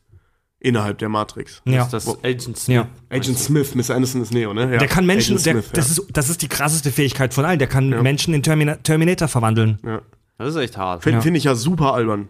[0.66, 1.62] Innerhalb der Matrix.
[1.66, 1.88] ja.
[1.92, 2.68] Das ist Agent Smith.
[2.76, 2.88] Ja.
[3.10, 3.96] Agent Smith, Mr.
[3.96, 4.72] Anderson ist Neo, ne?
[4.72, 4.78] Ja.
[4.80, 6.04] Der kann Menschen, der, Smith, das, ja.
[6.04, 7.60] ist, das ist die krasseste Fähigkeit von allen.
[7.60, 9.78] Der kann Menschen in Termina Terminator verwandeln.
[9.86, 10.02] ja.
[10.40, 11.04] Das ist echt hart.
[11.04, 11.22] Finde Ja.
[11.22, 12.28] find ich ja super albern.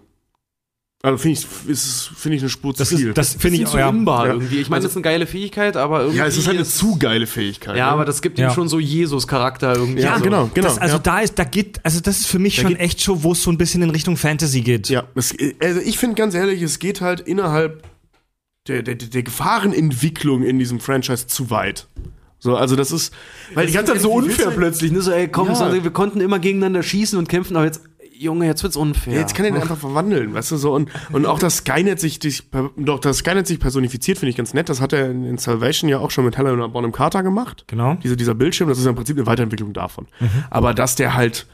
[1.04, 3.10] Also finde ich, ist, finde ich eine Spur Das zu viel.
[3.10, 3.90] ist, das finde ich zu ja.
[3.90, 4.34] imbar Ja.
[4.34, 4.60] irgendwie.
[4.60, 6.20] Ich meine, Also- das ist eine geile Fähigkeit, aber irgendwie.
[6.20, 7.76] ja, es ist halt eine zu geile Fähigkeit.
[7.78, 7.92] Ja, ne?
[7.92, 8.50] aber das gibt Ja.
[8.50, 10.02] ihm schon so Jesus-Charakter irgendwie.
[10.02, 10.24] Ja, so.
[10.24, 10.68] genau, genau.
[10.68, 11.00] Das, also ja.
[11.00, 13.44] da ist, da geht, also das ist für mich schon geht- echt schon, wo es
[13.44, 14.90] so ein bisschen in Richtung Fantasy geht.
[14.90, 17.84] Ja, es, also ich finde ganz ehrlich, es geht halt innerhalb
[18.68, 21.88] der, der, der Gefahrenentwicklung in diesem Franchise zu weit.
[22.40, 23.14] So, also das ist,
[23.54, 24.92] weil die ganze Zeit so unfair plötzlich.
[24.92, 24.92] plötzlich.
[24.92, 25.02] Ne?
[25.02, 25.56] So, ey, komm, Ja.
[25.56, 27.82] so, wir konnten immer gegeneinander schießen und kämpfen, aber jetzt,
[28.18, 29.14] Junge, jetzt wird's unfair.
[29.14, 32.00] Ja, jetzt kann er den einfach verwandeln, weißt du so und und auch das Skynet
[32.00, 32.44] sich dich,
[32.78, 34.70] doch das Skynet sich personifiziert finde ich ganz nett.
[34.70, 37.64] Das hat er in, in Salvation ja auch schon mit Helena Bonham Carter gemacht.
[37.68, 37.96] Genau.
[38.04, 40.08] Diese, dieser Bildschirm, das ist ja im Prinzip eine Weiterentwicklung davon.
[40.50, 41.48] Aber dass der halt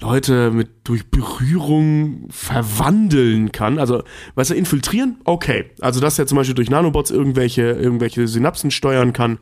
[0.00, 4.02] Leute mit durch Berührung verwandeln kann, also
[4.34, 5.70] weißt du, infiltrieren, okay.
[5.80, 9.38] Also dass er zum Beispiel durch Nanobots irgendwelche irgendwelche Synapsen steuern kann,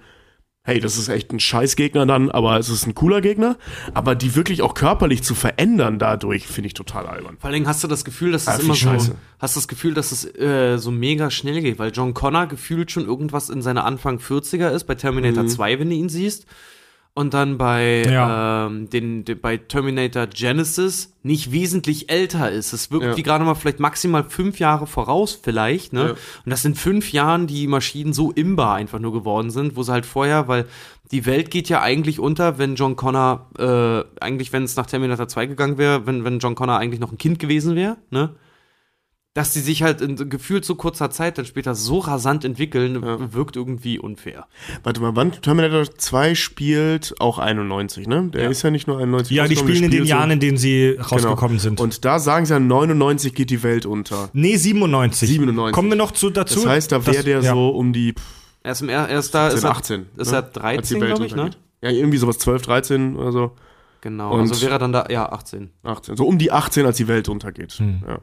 [0.67, 3.59] hey, das ist echt ein Scheißgegner dann, aber es ist ein cooler Gegner.
[3.93, 7.37] Aber die wirklich auch körperlich zu verändern dadurch, finde ich total albern.
[7.39, 9.15] Vor allen Dingen hast du das Gefühl, dass es Ah, immer so, Scheiße.
[9.39, 13.05] hast das Gefühl, dass es äh, so mega schnell geht, weil John Connor gefühlt schon
[13.05, 15.49] irgendwas in seine Anfang 40er ist, bei Terminator Mhm.
[15.49, 16.47] 2, wenn du ihn siehst.
[17.17, 18.67] Und dann bei, Ja.
[18.67, 22.73] ähm, den, den, bei Terminator Genesis nicht wesentlich älter ist.
[22.73, 23.17] Es wirkt Ja.
[23.17, 26.01] wie gerade mal vielleicht maximal fünf Jahre voraus, vielleicht, ne?
[26.03, 26.11] Ja.
[26.11, 29.93] Und das sind fünf Jahren, die Maschinen so imbar einfach nur geworden sind, wo sie
[29.93, 30.67] halt vorher, weil
[31.13, 35.29] die Welt geht ja eigentlich unter, wenn John Connor, äh, eigentlich, wenn es nach Terminator
[35.29, 38.31] 2 gegangen wäre, wenn, wenn John Connor eigentlich noch ein Kind gewesen wäre, ne?
[39.35, 43.03] Dass die sich halt in gefühlt so kurzer Zeit dann später so rasant entwickeln,
[43.33, 44.47] wirkt irgendwie unfair.
[44.85, 48.31] Warte mal, wann Terminator 2 spielt auch 91, ne?
[48.33, 48.51] Der Ja.
[48.51, 49.37] ist ja nicht nur 91.
[49.37, 51.03] Ja, die spielen in den so- Jahren, in denen sie Genau.
[51.09, 51.81] rausgekommen sind.
[51.81, 54.31] Und da sagen sie ja, 99 geht die Welt unter.
[54.35, 55.29] nee, 97.
[55.29, 55.75] 97.
[55.75, 56.61] Kommen wir noch zu, dazu?
[56.61, 57.53] Das heißt, da wäre der ja.
[57.55, 58.23] so um die pff,
[58.63, 60.07] Er ist, im, er er ist da, ist 17, er, 18.
[60.17, 60.37] ist ne?
[60.37, 61.51] er 13, Als die Welt glaub ich, ne?
[61.83, 63.51] Ja, irgendwie sowas 12, 13 oder so.
[64.01, 65.71] Genau, Und- also wäre er dann da, ja, 18.
[65.83, 66.17] 18.
[66.17, 67.73] So um die 18, als die Welt untergeht.
[67.73, 68.03] Hm.
[68.07, 68.19] Ja.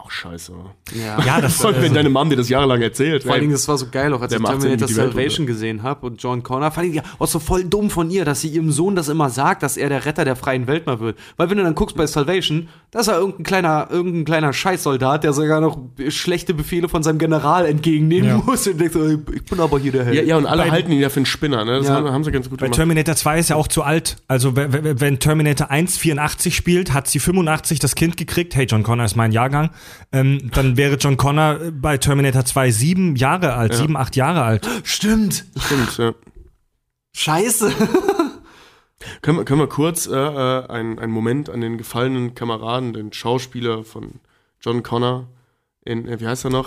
[0.00, 0.52] Auch scheiße.
[0.94, 1.18] Ja.
[1.26, 3.24] Ja, das Und wenn äh, deine Mom dir das jahrelang erzählt.
[3.24, 6.22] Vor allen Dingen, das war so geil, auch als ich Terminator Salvation gesehen habe und
[6.22, 8.94] John Connor, fand ich ja auch so voll dumm von ihr, dass sie ihrem Sohn
[8.94, 11.18] das immer sagt, dass er der Retter der freien Welt mal wird.
[11.36, 15.22] Weil wenn du dann guckst bei Salvation, da ist er irgendein kleiner, irgendein kleiner Scheißsoldat,
[15.22, 15.78] der sogar noch
[16.08, 18.36] schlechte Befehle von seinem General entgegennehmen Ja.
[18.38, 20.16] muss und denkt so, ich bin aber hier der Held.
[20.16, 21.78] ja, ja, und alle Bei- halten ihn ja für einen Spinner, ne?
[21.78, 21.94] Das Ja.
[21.96, 22.76] haben, haben sie ganz gut Bei gemacht.
[22.76, 24.16] Terminator 2 ist ja auch zu alt.
[24.26, 28.54] Also wenn- Terminator 1 84 spielt, hat sie 85 das Kind gekriegt.
[28.56, 29.70] Hey, John Connor ist mein Jahrgang.
[30.10, 34.66] Ähm, dann wäre John Connor bei Terminator 2 sieben Jahre alt, sieben, acht Jahre alt.
[34.84, 35.44] Stimmt.
[35.58, 36.12] Stimmt, ja.
[37.14, 37.70] Scheiße.
[39.22, 43.12] Können wir, können wir kurz äh, äh, einen, einen Moment an den gefallenen Kameraden, den
[43.12, 44.20] Schauspieler von
[44.60, 45.28] John Connor,
[45.84, 46.66] in, äh, wie heißt er noch?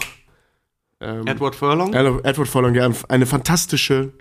[1.02, 1.94] Ähm, Edward Furlong?
[1.94, 4.14] Edward Edward Furlong, ja, eine fantastische,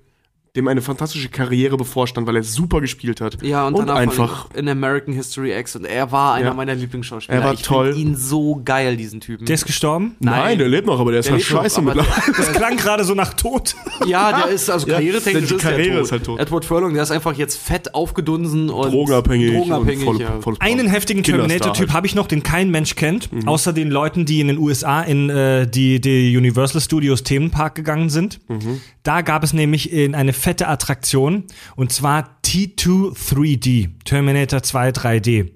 [0.57, 3.43] dem eine fantastische Karriere bevorstand, weil er super gespielt hat.
[3.43, 4.49] Ja, und, und danach einfach.
[4.55, 6.55] in American History X und er war einer Ja.
[6.55, 7.39] meiner Lieblingsschauspieler.
[7.39, 7.95] Er war ich toll.
[7.97, 9.47] ihn so geil, diesen Typen.
[9.47, 10.17] Der ist gestorben?
[10.19, 12.33] Nein, der lebt noch, aber der ist Der halt scheiße mittlerweile.
[12.37, 13.77] Das klang gerade so nach Tod.
[14.07, 16.05] Ja, der ist, also Ja, karrieretechnisch ist der Karriere tot.
[16.05, 16.41] ist halt tot.
[16.41, 19.53] Edward Furlong, der ist einfach jetzt fett aufgedunsen und Drogenabhängig.
[19.55, 20.41] drogenabhängig und voll, ja.
[20.41, 21.93] volles Einen heftigen Terminator-Typ halt.
[21.93, 23.47] habe ich noch, den kein Mensch kennt, Mhm.
[23.47, 28.11] außer den Leuten, die in den USA in äh, die, die Universal Studios Themenpark gegangen
[28.11, 28.41] sind.
[28.49, 28.81] Mhm.
[29.03, 31.45] Da gab es nämlich in eine fette Attraktion
[31.77, 35.51] und zwar T2 3D, Terminator 2 3D.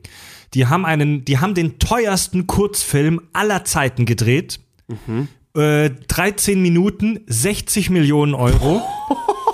[0.54, 4.60] Die haben einen, die haben den teuersten Kurzfilm aller Zeiten gedreht.
[4.86, 5.28] Mhm.
[5.56, 8.82] Äh, 13 Minuten, 60 Millionen Euro.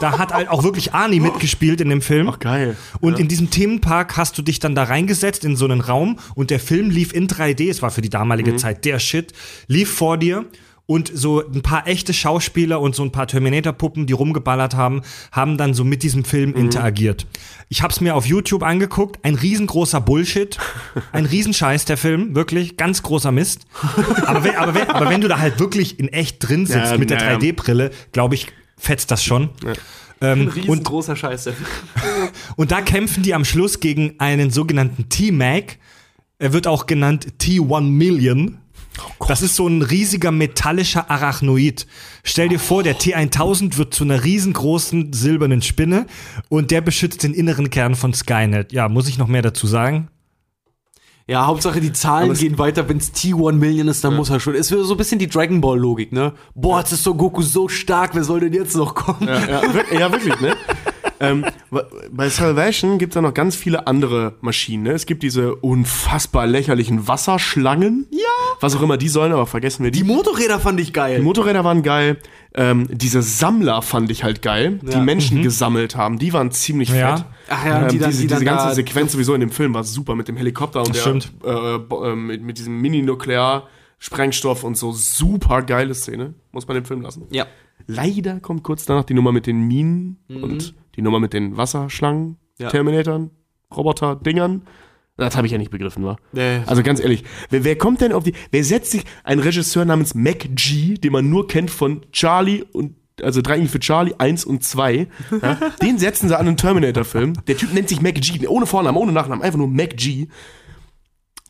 [0.01, 2.29] da hat halt auch wirklich Arnie mitgespielt in dem Film.
[2.29, 2.77] Ach, geil.
[3.01, 6.51] Und in diesem Themenpark hast du dich dann da reingesetzt in so einen Raum und
[6.51, 9.33] der Film lief in 3D, es war für die damalige Zeit der Shit,
[9.69, 10.47] lief vor dir
[10.87, 15.03] und so ein paar echte Schauspieler und so ein paar Terminator-Puppen, die rumgeballert haben,
[15.33, 17.27] haben dann so mit diesem Film interagiert.
[17.69, 20.59] Ich hab's mir auf YouTube angeguckt, ein riesengroßer Bullshit,
[21.13, 23.67] ein Riesenscheiß der Film, wirklich, ganz großer Mist.
[24.27, 26.99] Aber wenn, aber wenn, aber wenn du da halt wirklich in echt drin sitzt Ja,
[26.99, 27.39] mit der naja.
[27.39, 29.51] 3D-Brille, glaube ich, fetzt das schon.
[30.23, 31.45] Ähm, Ein und riesengroßer Scheiß.
[31.45, 31.69] der Film.
[32.57, 35.79] und da kämpfen die am Schluss gegen einen sogenannten T-Mac.
[36.39, 38.59] Er wird auch genannt T1 Million.
[39.29, 41.87] Das ist so ein riesiger metallischer Arachnoid.
[42.25, 46.07] Stell dir vor, der T1000 wird zu einer riesengroßen silbernen Spinne
[46.49, 48.73] und der beschützt den inneren Kern von Skynet.
[48.73, 50.09] Ja, muss ich noch mehr dazu sagen?
[51.29, 54.57] Ja, Hauptsache die Zahlen es- gehen weiter, wenn's T1 Million ist, dann muss er schon.
[54.57, 56.33] Es wird so ein bisschen die Dragon Ball Logik, ne?
[56.57, 59.29] Boah, jetzt ist so Goku so stark, wer soll denn jetzt noch kommen?
[59.29, 59.63] Ja, ja,
[60.01, 60.57] ja wirklich, ne?
[61.21, 61.45] ähm,
[62.11, 64.85] bei Salvation gibt es ja noch ganz viele andere Maschinen.
[64.85, 64.93] Ne?
[64.93, 68.07] Es gibt diese unfassbar lächerlichen Wasserschlangen.
[68.11, 68.19] Ja.
[68.61, 69.99] Was auch immer die sollen, aber vergessen wir die.
[70.03, 71.19] Die Motorräder fand ich geil.
[71.19, 72.19] Die Motorräder waren geil.
[72.55, 75.01] Ähm, diese Sammler fand ich halt geil, die Ja.
[75.01, 76.19] Menschen gesammelt haben.
[76.19, 77.17] Die waren ziemlich Ja.
[77.19, 77.27] fett.
[77.49, 79.73] Ach ja, ähm, die dann- diese, die diese ganze da- Sequenz sowieso in dem Film
[79.75, 81.07] war super mit dem Helikopter und der,
[81.45, 86.35] äh, äh, mit, mit diesem Mini-Nuklear-Sprengstoff und so super geile Szene.
[86.53, 87.25] Muss man den Film lassen.
[87.31, 87.47] ja.
[87.87, 92.37] Leider kommt kurz danach die Nummer mit den Minen und die Nummer mit den Wasserschlangen,
[92.59, 92.69] Ja.
[92.71, 93.31] Terminatoren,
[93.75, 94.63] Roboter-Dingern.
[95.17, 96.17] Das habe ich ja nicht begriffen, war.
[96.33, 96.61] Nee.
[96.67, 98.33] Also ganz ehrlich, wer, wer kommt denn auf die.
[98.51, 102.97] Wer setzt sich ein Regisseur namens Mac G, den man nur kennt von Charlie und.
[103.23, 105.07] Also drei für Charlie, eins und zwei.
[105.43, 107.35] Ja, den setzen sie an einen Terminator-Film.
[107.49, 110.29] Der Typ nennt sich Mac G, ohne Vornamen, ohne Nachnamen, einfach nur Mac G.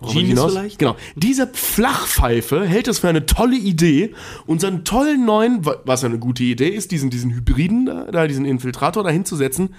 [0.02, 0.78] Genius vielleicht?
[0.78, 0.96] Genau.
[1.16, 4.14] Diese Flachpfeife hält es für eine tolle Idee,
[4.46, 8.26] unseren tollen neuen, wa- was ja eine gute Idee ist, diesen, diesen Hybriden da, da,
[8.26, 9.74] diesen Infiltrator da hinzusetzen,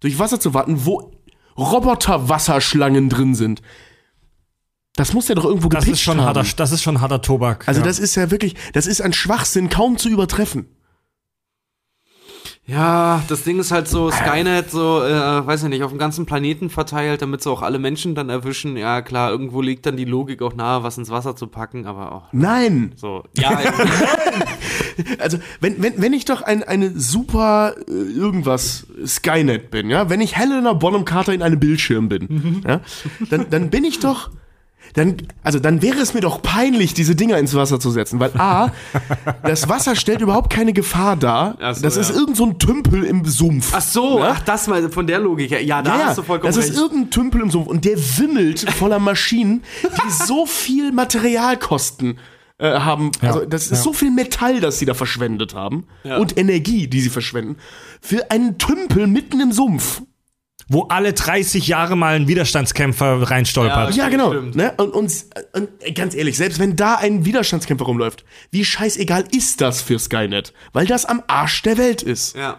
[0.00, 1.12] durch Wasser zu warten, wo
[1.58, 3.62] Roboter-Wasserschlangen drin sind.
[4.96, 6.26] Das muss ja doch irgendwo Das ist schon haben.
[6.36, 7.66] harter, das ist schon harter Tobak.
[7.66, 7.86] Also ja.
[7.86, 10.66] das ist ja wirklich, das ist ein Schwachsinn kaum zu übertreffen.
[12.66, 16.24] Ja, das Ding ist halt so, Skynet so, äh, weiß ich nicht, auf dem ganzen
[16.24, 18.78] Planeten verteilt, damit sie auch alle Menschen dann erwischen.
[18.78, 22.12] Ja, klar, irgendwo liegt dann die Logik auch nahe, was ins Wasser zu packen, aber
[22.12, 22.92] auch Nein!
[22.96, 23.24] so.
[23.36, 23.60] Ja,
[25.18, 30.20] Also, wenn, wenn, wenn ich doch ein, eine super äh, irgendwas Skynet bin, ja, wenn
[30.20, 32.80] ich Helena Bonham Carter in einem Bildschirm bin, ja,
[33.28, 34.30] dann, dann bin ich doch.
[34.94, 38.30] Dann, also dann wäre es mir doch peinlich, diese Dinger ins Wasser zu setzen, weil
[38.38, 38.70] A,
[39.42, 41.56] das Wasser stellt überhaupt keine Gefahr dar.
[41.74, 42.16] So, das ist ja.
[42.16, 43.72] irgend so ein Tümpel im Sumpf.
[43.74, 44.34] ach so, Ja?
[44.36, 45.50] ach das mal von der Logik.
[45.50, 45.62] her.
[45.64, 46.70] Ja, da Ja, hast du ja, vollkommen das recht.
[46.70, 52.18] ist irgendein Tümpel im Sumpf und der wimmelt voller Maschinen, die so viel Materialkosten
[52.58, 53.10] äh, haben.
[53.20, 53.76] Also das ist ja.
[53.78, 56.18] so viel Metall, das sie da verschwendet haben Ja.
[56.18, 57.56] und Energie, die sie verschwenden,
[58.00, 60.02] für einen Tümpel mitten im Sumpf.
[60.68, 63.94] Wo alle 30 Jahre mal ein Widerstandskämpfer reinstolpert.
[63.96, 64.30] Ja, genau.
[64.32, 64.56] stimmt.
[64.56, 64.72] Ne?
[64.78, 65.12] Und, und,
[65.52, 70.54] und ganz ehrlich, selbst wenn da ein Widerstandskämpfer rumläuft, wie scheißegal ist das für Skynet?
[70.72, 72.36] Weil das am Arsch der Welt ist.
[72.36, 72.58] ja.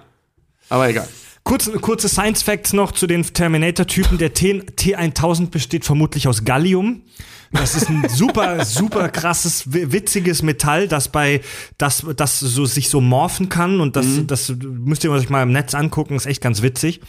[0.70, 1.08] Aber egal.
[1.44, 4.18] Kurz, kurze Science Facts noch zu den Terminator-Typen.
[4.18, 7.04] Der T, T1000 besteht vermutlich aus Gallium.
[7.52, 11.42] Das ist ein super, super krasses, wi- witziges Metall, das bei,
[11.78, 15.52] das, das so, sich so morphen kann und das, das müsst ihr euch mal im
[15.52, 17.02] Netz angucken, ist echt ganz witzig.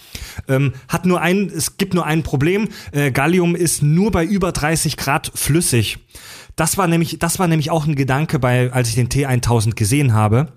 [0.49, 2.69] Ähm, hat nur ein, es gibt nur ein Problem.
[2.93, 5.99] Äh, Gallium ist nur bei über 30 Grad flüssig.
[6.55, 10.15] Das war nämlich, das war nämlich auch ein Gedanke bei, als ich den T1000 gesehen
[10.15, 10.53] habe.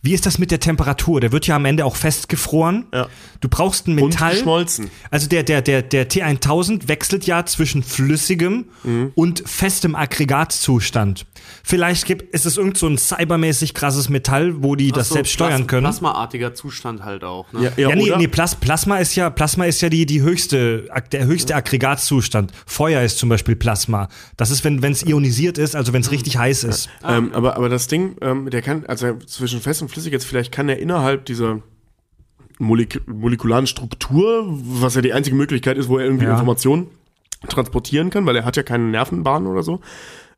[0.00, 1.20] Wie ist das mit der Temperatur?
[1.20, 2.86] Der wird ja am Ende auch festgefroren.
[2.94, 3.08] Ja.
[3.40, 4.34] Du brauchst ein Und Metall.
[4.34, 4.90] geschmolzen.
[5.10, 9.10] Also der, der, der, der T1000 wechselt ja zwischen flüssigem Mhm.
[9.16, 9.96] und festem
[10.42, 11.26] Aggregatzustand.
[11.64, 15.14] Vielleicht gibt, ist es irgend so ein cybermäßig krasses Metall, wo die das Ach so,
[15.16, 15.82] selbst steuern Plas- können.
[15.84, 17.52] Plasmaartiger Zustand halt auch.
[17.52, 17.64] Ne?
[17.76, 18.18] Ja, Ja, nee, oder?
[18.18, 22.52] nee Plas Plasma ist ja, Plasma ist ja die, die höchste, der höchste Aggregatzustand.
[22.66, 24.08] Feuer ist zum Beispiel Plasma.
[24.36, 26.88] Das ist, wenn es ionisiert ist, also wenn es richtig heiß ist.
[27.04, 30.52] Ähm, aber, aber das Ding, ähm, der kann, also zwischen fest und flüssig jetzt, vielleicht
[30.52, 31.62] kann er innerhalb dieser
[32.58, 36.32] Molek molekularen Struktur, was ja die einzige Möglichkeit ist, wo er irgendwie Ja.
[36.32, 36.88] Informationen
[37.48, 39.80] transportieren kann, weil er hat ja keine Nervenbahn oder so,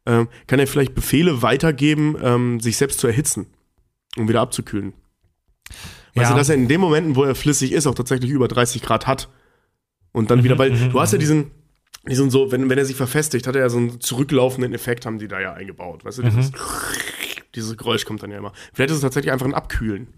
[0.06, 3.47] ähm, kann er vielleicht Befehle weitergeben, ähm, sich selbst zu erhitzen,
[4.16, 4.93] um wieder abzukühlen.
[6.14, 6.32] Weißt Ja.
[6.32, 9.06] du, dass er in den Momenten, wo er flüssig ist, auch tatsächlich über 30 Grad
[9.06, 9.28] hat.
[10.12, 11.52] Und dann wieder, weil du hast ja diesen,
[12.09, 15.18] diesen so, wenn, wenn er sich verfestigt, hat er ja so einen zurücklaufenden Effekt, haben
[15.18, 16.05] die da ja eingebaut.
[16.05, 16.51] Weißt du, dieses,
[17.55, 18.52] dieses Geräusch kommt dann ja immer.
[18.72, 20.09] Vielleicht ist es tatsächlich einfach ein Abkühlen.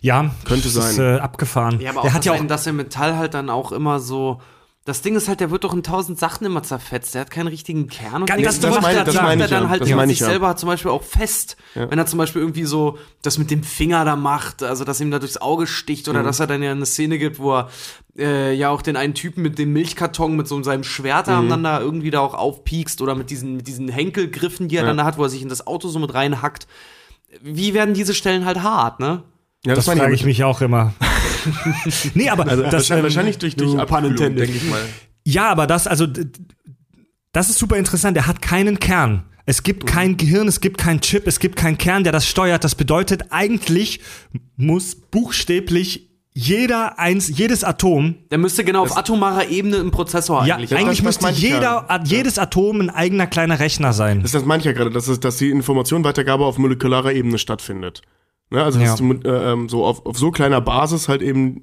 [0.00, 1.16] Ja, Könnte das Ist, sein.
[1.16, 1.80] äh, abgefahren.
[1.80, 4.40] Ja, aber auch, der hat ja auch dass der Metall halt dann auch immer so.
[4.86, 7.14] Das Ding ist halt, der wird doch in tausend Sachen immer zerfetzt.
[7.14, 8.22] Der hat keinen richtigen Kern.
[8.22, 9.68] Und Ganz- das- das macht meine- er- das macht meine er ich dann ja.
[9.68, 10.26] halt Das sich meine sich ich ja.
[10.28, 11.56] selber zum Beispiel auch fest.
[11.74, 15.10] Wenn er zum Beispiel irgendwie so das mit dem Finger da macht, also dass ihm
[15.10, 16.10] da durchs Auge sticht Mhm.
[16.12, 17.68] oder dass er dann ja eine Szene gibt, wo er
[18.18, 21.48] äh, ja auch den einen Typen mit dem Milchkarton mit so seinem Schwert Mhm.
[21.50, 24.86] dann da irgendwie da auch aufpiekst oder mit diesen, mit diesen Henkelgriffen, die er Ja.
[24.88, 26.66] dann da hat, wo er sich in das Auto so mit reinhackt.
[27.42, 29.24] Wie werden diese Stellen halt hart, ne?
[29.66, 30.94] Ja, Das meine frage ich mich auch immer.
[32.14, 34.80] Nee, aber Also das, wahrscheinlich, ähm, wahrscheinlich durch, durch Abkühlung, denke ich mal.
[35.24, 36.06] ja, aber das, also,
[37.32, 38.16] das ist super interessant.
[38.16, 39.24] Er hat keinen Kern.
[39.44, 39.86] Es gibt Mhm.
[39.86, 42.64] kein Gehirn, es gibt keinen Chip, es gibt keinen Kern, der das steuert.
[42.64, 44.00] Das bedeutet, eigentlich
[44.56, 50.56] muss buchstäblich jeder eins, jedes Atom, Der müsste genau auf atomarer Ebene im Prozessor ja,
[50.56, 50.68] eigentlich.
[50.70, 51.54] das- eigentlich das müsste ja.
[51.54, 54.20] jeder, a- jedes Atom ein eigener kleiner Rechner sein.
[54.20, 58.02] Das, das meine ich ja gerade, dass, es, dass die Informationenweitergabe auf molekularer Ebene stattfindet.
[58.50, 58.86] Ne, also Ja.
[58.86, 61.62] dass du, äh, ähm, so auf, auf so kleiner Basis halt eben.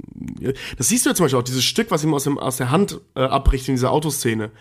[0.78, 2.72] Das siehst du ja zum Beispiel auch, dieses Stück, was ihm aus, dem, aus der
[2.72, 4.52] Hand äh, abbricht in dieser Autoszene,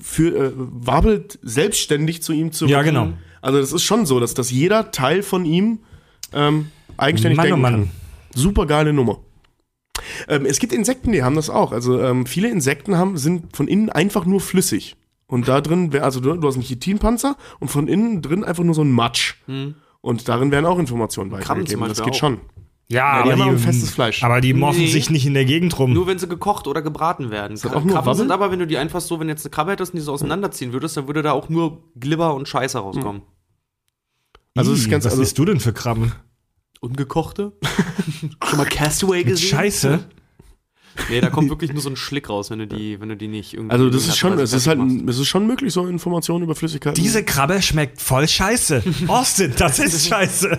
[0.00, 2.70] für, äh, wabelt selbstständig zu ihm zurück.
[2.70, 3.12] Ja, genau.
[3.42, 5.80] Also das ist schon so, dass, dass jeder Teil von ihm
[6.32, 7.72] ähm, eigenständig Mann, oh denken Mann.
[7.72, 7.90] kann.
[8.34, 9.18] Super geile Nummer.
[10.28, 11.72] Ähm, es gibt Insekten, die haben das auch.
[11.72, 14.96] Also ähm, viele Insekten haben, sind von innen einfach nur flüssig.
[15.26, 18.62] Und da drin, wär, also du, du hast einen Chitinpanzer und von innen drin einfach
[18.62, 19.34] nur so ein Matsch.
[20.06, 21.88] Und darin werden auch Informationen Krabben weitergegeben.
[21.88, 22.18] Das geht auch.
[22.18, 22.40] schon.
[22.88, 24.22] Ja, die haben aber ein festes Fleisch.
[24.22, 24.86] Aber die morphen Nee.
[24.86, 25.92] sich nicht in der Gegend rum.
[25.92, 27.56] Nur wenn sie gekocht oder gebraten werden.
[27.56, 28.14] hat auch nur Krabben Wabbel?
[28.14, 30.04] sind aber, wenn du die einfach so, wenn du jetzt eine Krabbe hättest und die
[30.04, 33.22] so auseinanderziehen würdest, dann würde da auch nur Glibber und Scheiße rauskommen.
[34.54, 36.12] Also es ist Ih, ganz- was also- isst du denn für Krabben?
[36.80, 37.52] Ungekochte?
[38.44, 39.48] Schon mal Castaway Mit gesehen?
[39.48, 40.08] Scheiße?
[41.08, 43.28] Nee, da kommt wirklich nur so ein Schlick raus, wenn du die, wenn du die
[43.28, 43.72] nicht irgendwie.
[43.72, 47.02] Also das ist schon, es ist halt, es ist schon möglich, so Informationen über Flüssigkeiten.
[47.02, 48.82] Diese Krabbe schmeckt voll scheiße.
[49.06, 50.58] Austin, das ist scheiße.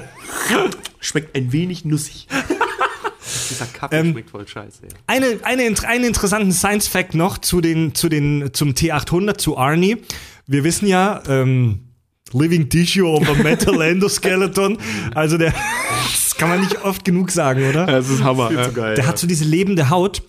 [0.99, 2.27] schmeckt ein wenig nussig.
[3.49, 4.83] Dieser Kaffee Ähm, schmeckt voll scheiße.
[4.83, 4.89] Ja.
[5.07, 9.97] Eine, eine, einen interessanten Science Fact noch zu den, zu den, zum T800, zu Arnie.
[10.45, 11.79] Wir wissen ja, ähm,
[12.33, 14.77] Living Tissue of a Metal Endoskeleton.
[15.15, 15.53] Also der,
[16.37, 17.85] kann man nicht oft genug sagen, oder?
[17.85, 18.51] Das ist Hammer.
[18.51, 18.69] ja.
[18.69, 20.21] Der hat so diese lebende Haut.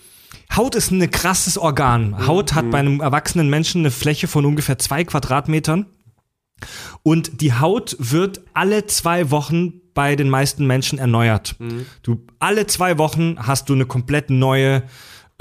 [0.55, 2.27] Haut ist ein krasses Organ.
[2.27, 5.87] Haut hat bei einem erwachsenen Menschen eine Fläche von ungefähr zwei Quadratmetern.
[7.03, 11.57] Und die Haut wird alle zwei Wochen bei den meisten Menschen erneuert.
[12.03, 14.83] Du alle zwei Wochen hast du eine komplett neue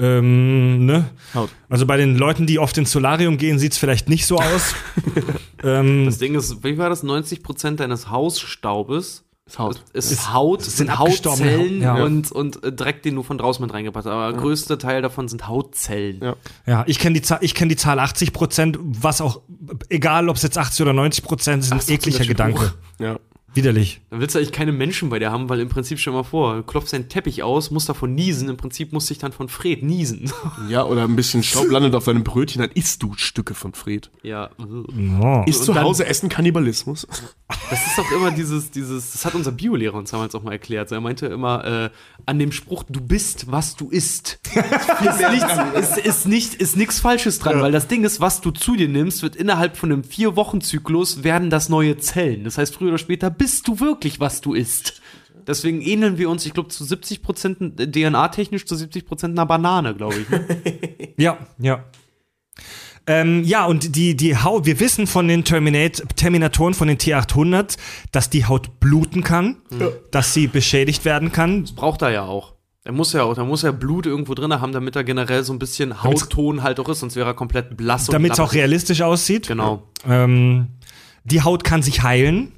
[0.00, 1.10] ähm, ne?
[1.34, 1.50] Haut.
[1.68, 4.74] Also bei den Leuten, die oft ins Solarium gehen, sieht's vielleicht nicht so aus.
[5.64, 7.02] ähm, Das Ding ist, wie war das?
[7.02, 9.82] 90% deines Hausstaubes Ist Haut.
[9.94, 12.04] ist, ist Haut, sind sind Hautzellen Haut- ja.
[12.04, 14.12] und, und äh, Dreck, den du von draußen mit reingepackt hast.
[14.12, 16.20] Aber der größte Teil davon sind Hautzellen.
[16.22, 16.36] Ja.
[16.66, 19.40] ja, ich kenne die, Zahl- ich kenn die Zahl 80 Prozent, was auch,
[19.88, 22.74] egal ob es jetzt 80 oder 90 Prozent ist, ein 80 ekliger Gedanke.
[22.98, 23.18] Ja.
[23.54, 24.02] Widerlich.
[24.10, 26.22] Dann willst du eigentlich keine Menschen bei dir haben, weil im Prinzip stell dir mal
[26.22, 29.48] vor, du klopfst deinen Teppich aus, musst davon niesen, im Prinzip musst dich dann von
[29.48, 30.30] Fred niesen.
[30.68, 34.10] ja, oder ein bisschen Staub landet auf deinem Brötchen, dann isst du Stücke von Fred.
[34.22, 34.50] ja.
[34.58, 35.44] Oh.
[35.46, 37.06] Ist zu Hause Essen Kannibalismus?
[37.70, 40.92] Das ist doch immer dieses, dieses, das hat unser Biolehrer uns damals auch mal erklärt.
[40.92, 41.90] Er meinte immer, äh,
[42.26, 44.38] an dem Spruch, du bist, was du isst.
[44.54, 48.50] ist, nichts, ist, ist, nicht, ist nichts Falsches dran, weil das Ding ist, was du
[48.50, 52.44] zu dir nimmst, wird innerhalb von einem Vier-Wochen-Zyklus werden das neue Zellen.
[52.44, 55.00] Das heißt, früher oder später bist du wirklich, was du isst.
[55.46, 59.94] Deswegen ähneln wir uns, ich glaube, zu 70 Prozent DNA-technisch zu 70 Prozent einer Banane,
[59.94, 60.28] glaube ich.
[60.28, 60.46] Ne?
[61.16, 61.84] Ja, ja.
[63.08, 67.76] Ähm, ja, und die, die Haut, wir wissen von den Terminate, Terminatoren, von den T800,
[68.12, 69.56] dass die Haut bluten kann,
[70.12, 71.64] dass sie beschädigt werden kann.
[71.74, 72.52] Braucht er ja auch.
[72.84, 75.52] Er muss ja auch, da muss er Blut irgendwo drin haben, damit er generell so
[75.52, 78.52] ein bisschen Hautton halt auch ist, sonst wäre er komplett blass und damit es auch
[78.52, 79.48] realistisch aussieht.
[79.48, 79.82] Genau.
[80.06, 80.68] Ähm,
[81.24, 82.52] die Haut kann sich heilen.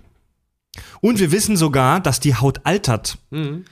[1.00, 3.18] Und wir wissen sogar, dass die Haut altert.
[3.30, 3.64] Mhm.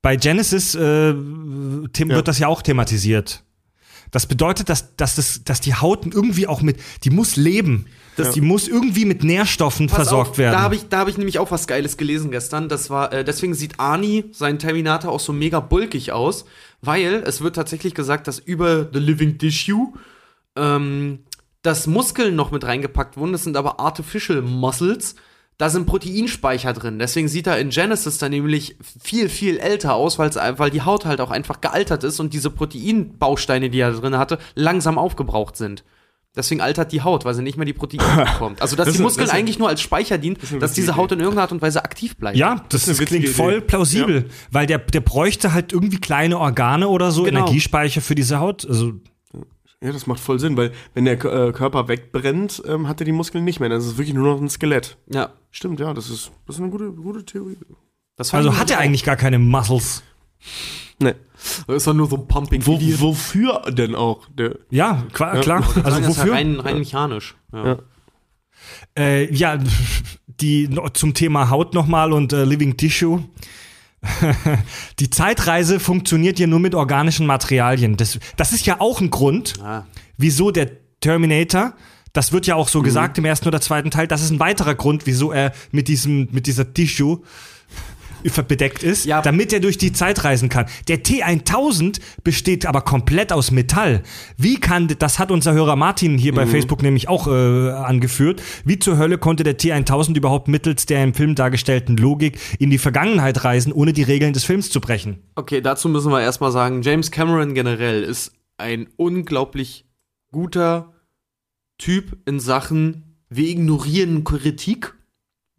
[0.00, 3.44] Bei Genesis äh, them wird das ja auch thematisiert.
[4.10, 7.86] Das bedeutet, dass, dass, das, dass die Haut irgendwie auch mit, die muss leben.
[8.34, 10.52] die muss irgendwie mit Nährstoffen Pass versorgt auf, werden.
[10.52, 12.68] Da habe ich, da hab ich nämlich auch was Geiles gelesen gestern.
[12.68, 16.44] Das war, äh, deswegen sieht Arnie, sein Terminator, auch so mega bulkig aus,
[16.82, 19.94] weil es wird tatsächlich gesagt, dass über The Living Tissue
[20.56, 21.20] ähm,
[21.62, 23.32] dass Muskeln noch mit reingepackt wurden.
[23.32, 25.14] Das sind aber Artificial Muscles.
[25.58, 26.98] Da sind Proteinspeicher drin.
[26.98, 30.82] Deswegen sieht er in Genesis dann nämlich viel, viel älter aus, weil's, ein- weil die
[30.82, 35.56] Haut halt auch einfach gealtert ist und diese Proteinbausteine, die er drin hatte, langsam aufgebraucht
[35.56, 35.84] sind.
[36.34, 38.02] Deswegen altert die Haut, weil sie nicht mehr die Proteine
[38.32, 38.62] bekommt.
[38.62, 40.96] Also, dass Das die Muskeln das ist- eigentlich nur als Speicher dient, eine dass diese
[40.96, 42.36] Haut in irgendeiner Art und Weise aktiv bleibt.
[42.38, 47.10] ja, das, das klingt voll plausibel, weil der, der bräuchte halt irgendwie kleine Organe oder
[47.12, 47.40] so, Genau.
[47.40, 48.66] Energiespeicher für diese Haut.
[48.66, 48.94] Also,
[49.82, 53.04] Ja, das macht voll Sinn, weil wenn der K- äh, Körper wegbrennt, ähm, hat er
[53.04, 53.68] die Muskeln nicht mehr.
[53.68, 54.96] Das ist wirklich nur noch ein Skelett.
[55.12, 55.30] Ja.
[55.50, 57.56] Stimmt, ja, das ist, das ist eine gute, gute Theorie.
[58.16, 60.02] Also hat er eigentlich gar keine Muscles.
[61.00, 61.14] Nee.
[61.66, 62.64] Das ist doch nur so ein Pumping.
[62.66, 64.28] Wo, wofür denn auch?
[64.28, 65.40] Der, Ja, Ja, klar.
[65.40, 66.32] ich wollte Also Also ja wofür?
[66.34, 67.34] rein, rein mechanisch.
[67.52, 67.66] Ja.
[67.66, 67.78] Ja.
[68.96, 69.58] Äh, ja,
[70.40, 73.24] die no- zum Thema Haut nochmal und äh, Living Tissue.
[74.98, 77.96] die Zeitreise funktioniert ja nur mit organischen Materialien.
[77.96, 79.86] Das, das ist ja auch ein Grund, Ah.
[80.16, 80.70] wieso der
[81.00, 81.74] Terminator,
[82.12, 82.84] das wird ja auch so Mhm.
[82.84, 86.28] gesagt im ersten oder zweiten Teil, das ist ein weiterer Grund, wieso er mit diesem,
[86.32, 87.20] mit dieser Tissue
[88.22, 89.22] bedeckt ist, Ja.
[89.22, 90.66] damit er durch die Zeit reisen kann.
[90.88, 94.02] Der T1000 besteht aber komplett aus Metall.
[94.36, 96.36] Wie kann, das hat unser Hörer Martin hier Mhm.
[96.36, 101.02] bei Facebook nämlich auch äh, angeführt, wie zur Hölle konnte der T1000 überhaupt mittels der
[101.04, 105.18] im Film dargestellten Logik in die Vergangenheit reisen, ohne die Regeln des Films zu brechen?
[105.34, 109.84] Okay, dazu müssen wir erstmal sagen, James Cameron generell ist ein unglaublich
[110.30, 110.92] guter
[111.78, 114.94] Typ in Sachen, wir ignorieren Kritik,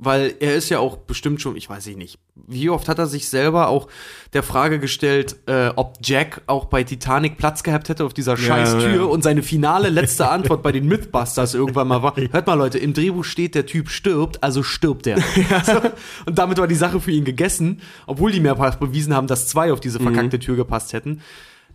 [0.06, 3.30] weil er ist ja auch bestimmt schon, ich weiß nicht, wie oft hat er sich
[3.30, 3.88] selber auch
[4.34, 8.74] der Frage gestellt, äh, ob Jack auch bei Titanic Platz gehabt hätte auf dieser scheiß
[8.80, 9.04] Tür ja.
[9.04, 12.94] und seine finale letzte Antwort bei den Mythbusters irgendwann mal war, hört mal Leute, im
[12.94, 15.18] Drehbuch steht, der Typ stirbt, also stirbt er.
[15.64, 15.82] so,
[16.26, 19.72] und damit war die Sache für ihn gegessen, obwohl die mehrfach bewiesen haben, dass zwei
[19.72, 21.22] auf diese verkackte Tür gepasst hätten.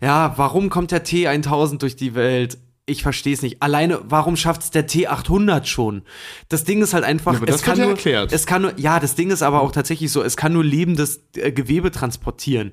[0.00, 2.58] Ja, warum kommt der T1000 durch die Welt?
[2.88, 3.62] Ich verstehe es nicht.
[3.62, 6.02] Alleine, warum schafft es der T800 schon?
[6.48, 8.32] Das Ding ist halt einfach, Ja, es kann ja nur, erklärt.
[8.32, 11.20] es kann nur, ja, das Ding ist aber auch tatsächlich so, es kann nur lebendes
[11.36, 12.72] äh, Gewebe transportieren.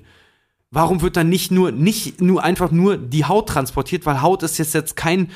[0.76, 4.58] Warum wird dann nicht nur, nicht nur einfach nur die Haut transportiert, weil Haut ist
[4.58, 5.30] jetzt, jetzt kein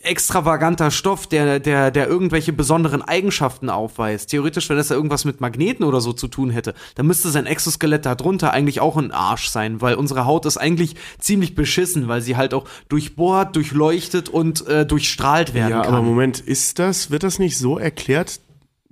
[0.00, 4.30] extravaganter Stoff, der, der, der irgendwelche besonderen Eigenschaften aufweist.
[4.30, 7.44] Theoretisch, wenn das ja irgendwas mit Magneten oder so zu tun hätte, dann müsste sein
[7.44, 12.08] Exoskelett da drunter eigentlich auch ein Arsch sein, weil unsere Haut ist eigentlich ziemlich beschissen,
[12.08, 15.92] weil sie halt auch durchbohrt, durchleuchtet und äh, durchstrahlt werden ja, kann.
[15.92, 18.40] aber Moment, ist das, wird das nicht so erklärt,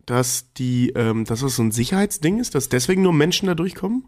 [0.05, 4.05] dass die, ähm, dass das so ein Sicherheitsding ist, dass deswegen nur Menschen da durchkommen?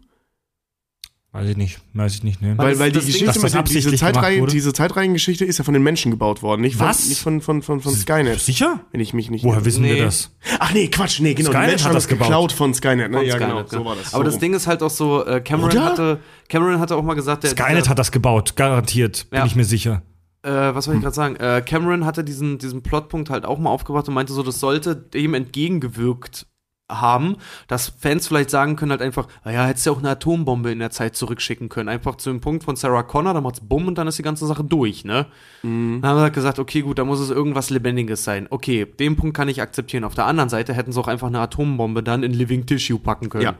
[1.33, 2.57] Weiß ich nicht, weiß ich nicht, ne?
[2.57, 5.63] Weil, das- weil die das Geschichte das mit den- diese Zeitreihen, diese Zeitreihengeschichte ist ja
[5.63, 7.07] von den Menschen gebaut worden, nicht von, Was?
[7.07, 8.37] nicht von, von, von, von Skynet.
[8.41, 8.81] Sicher?
[8.91, 9.45] Wenn ich mich nicht.
[9.45, 9.95] Woher wissen Nee.
[9.95, 10.31] wir das?
[10.59, 11.51] Ach nee, Quatsch, nee, genau.
[11.51, 12.27] Skynet die Menschen hat das das gebaut.
[12.27, 13.17] geklaut von Skynet, ne?
[13.19, 14.13] Von ja, Skynet, genau, so war das.
[14.13, 14.39] Aber so das.
[14.39, 15.85] Ding ist halt auch so, äh, Cameron Oder?
[15.85, 19.45] hatte, Cameron hatte auch mal gesagt, der Skynet dieser- hat das gebaut, garantiert, bin Ja.
[19.45, 20.01] ich mir sicher.
[20.43, 21.35] äh, was soll ich gerade sagen?
[21.37, 24.95] Äh, Cameron hatte diesen, diesen Plotpunkt halt auch mal aufgebracht und meinte so, das sollte
[24.97, 26.47] dem entgegengewirkt
[26.91, 27.37] haben,
[27.67, 30.79] dass Fans vielleicht sagen können halt einfach, naja, hättest du ja auch eine Atombombe in
[30.79, 31.89] der Zeit zurückschicken können.
[31.89, 34.45] Einfach zu dem Punkt von Sarah Connor, dann macht's bumm und dann ist die ganze
[34.45, 35.27] Sache durch, ne?
[35.63, 38.47] Dann haben wir halt gesagt, okay, gut, da muss es irgendwas Lebendiges sein.
[38.49, 40.03] Okay, den Punkt kann ich akzeptieren.
[40.03, 43.29] Auf der anderen Seite hätten sie auch einfach eine Atombombe dann in Living Tissue packen
[43.29, 43.43] können.
[43.43, 43.55] Ja.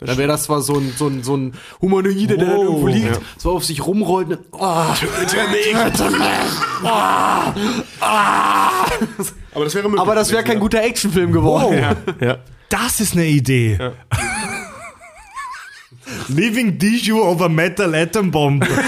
[0.00, 2.62] Dann wäre das zwar so ein, so ein, so ein Humanoide, der dann Oh.
[2.64, 3.20] irgendwo liegt, Ja.
[3.36, 4.28] so auf sich rumrollt.
[4.28, 4.84] Und, oh,
[9.52, 10.00] Aber das wäre möglich.
[10.00, 11.82] aber das wäre kein gewesen, guter Actionfilm geworden.
[11.82, 11.96] Wow.
[12.20, 12.26] Ja.
[12.26, 12.38] ja.
[12.68, 13.78] Das ist eine Idee.
[16.28, 18.66] Living Tissue over Metal Atom Bomb.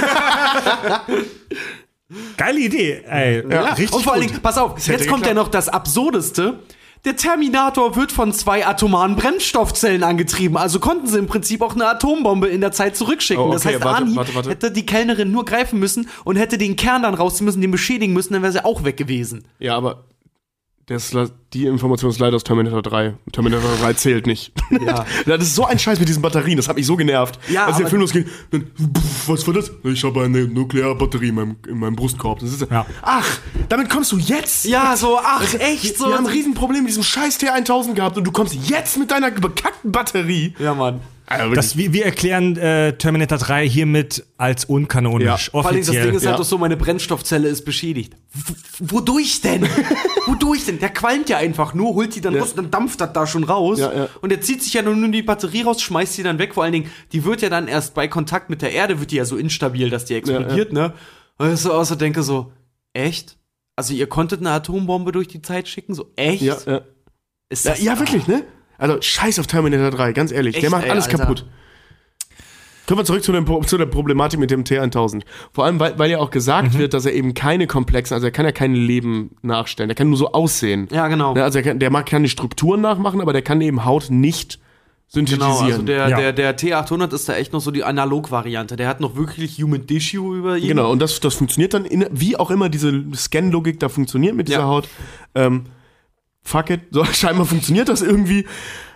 [2.37, 3.43] Geile Idee, ey.
[3.51, 3.65] Ja.
[3.73, 4.27] Richtig und vor allen.
[4.27, 6.59] Dingen, pass auf, jetzt kommt ja noch das Absurdeste.
[7.05, 11.89] Der Terminator wird von zwei atomaren Brennstoffzellen angetrieben, also konnten sie im Prinzip auch eine
[11.89, 13.43] Atombombe in der Zeit zurückschicken.
[13.43, 14.51] Oh, okay, das heißt, warte, Arnie warte, warte.
[14.51, 18.13] hätte die Kellnerin nur greifen müssen und hätte den Kern dann rausziehen müssen, den beschädigen
[18.13, 19.45] müssen, dann wäre sie auch weg gewesen.
[19.59, 20.05] ja, aber
[20.93, 23.15] das, die Information ist leider aus Terminator 3.
[23.33, 24.53] Terminator 3 zählt nicht.
[24.85, 25.05] Ja.
[25.27, 27.39] das ist so ein Scheiß mit diesen Batterien, das hat mich so genervt.
[27.51, 29.71] Ja, Als der Film losging, dann, pff, was war das?
[29.85, 32.41] Ich habe eine Nuklearbatterie in meinem, in meinem Brustkorb.
[32.41, 32.87] Das ist, Ja.
[33.03, 33.39] Ach,
[33.69, 34.65] damit kommst du jetzt?
[34.65, 36.07] Ja, so, ach, echt so.
[36.09, 39.31] Wir haben ein Riesenproblem mit diesem scheiß T1000 gehabt und du kommst jetzt mit deiner
[39.31, 40.55] bekackten Batterie.
[40.59, 41.01] ja, Mann.
[41.41, 41.55] Also.
[41.55, 45.25] Das, wir, wir erklären äh, Terminator 3 hiermit als unkanonisch.
[45.27, 45.37] Ja.
[45.37, 46.07] Vor allem das Offiziell.
[46.07, 46.39] Ding ist halt Ja.
[46.39, 48.15] doch so, meine Brennstoffzelle ist beschädigt.
[48.33, 49.63] W wodurch denn?
[50.27, 50.79] wodurch denn?
[50.79, 52.41] Der qualmt ja einfach nur, holt die dann Ja.
[52.41, 53.79] raus und dann dampft das da schon raus.
[53.79, 54.09] Ja, ja.
[54.21, 56.55] Und der zieht sich ja nur, nur die Batterie raus, schmeißt die dann weg.
[56.55, 59.17] Vor allen Dingen, die wird ja dann erst bei Kontakt mit der Erde, wird die
[59.17, 60.93] ja so instabil, dass die explodiert, ne?
[61.39, 62.53] Und ich so außer denke so,
[62.93, 63.39] echt?
[63.75, 65.95] Also ihr konntet eine Atombombe durch die Zeit schicken?
[65.95, 66.43] So, echt?
[66.43, 66.81] ja, ja.
[67.49, 68.45] Ist Ja, das, ja, wirklich, ne?
[68.83, 70.55] Also, scheiß auf Terminator 3, ganz ehrlich.
[70.55, 71.19] der Echt, macht ey, alles Alter.
[71.19, 71.47] kaputt.
[72.89, 75.23] Kommen wir zurück zu, dem, zu der Problematik mit dem T1000.
[75.53, 78.33] Vor allem, weil, weil ja auch gesagt wird, dass er eben keine komplexen, also er
[78.33, 80.89] kann ja kein Leben nachstellen, der kann nur so aussehen.
[80.91, 81.33] Ja, genau.
[81.33, 84.11] Ne, Also er kann, der mag, kann die Strukturen nachmachen, aber der kann eben Haut
[84.11, 84.59] nicht
[85.07, 85.57] synthetisieren.
[85.59, 86.17] Genau, also der, Ja.
[86.17, 88.75] der, der T800 ist da echt noch so die Analog-Variante.
[88.75, 90.67] Der hat noch wirklich Human Tissue über ihn.
[90.67, 94.49] Genau, und das, das funktioniert dann, in, wie auch immer diese Scan-Logik da funktioniert mit
[94.49, 94.67] dieser Ja.
[94.67, 94.89] Haut.
[95.37, 95.67] Ähm,
[96.43, 98.47] fuck it, so, scheinbar funktioniert das irgendwie.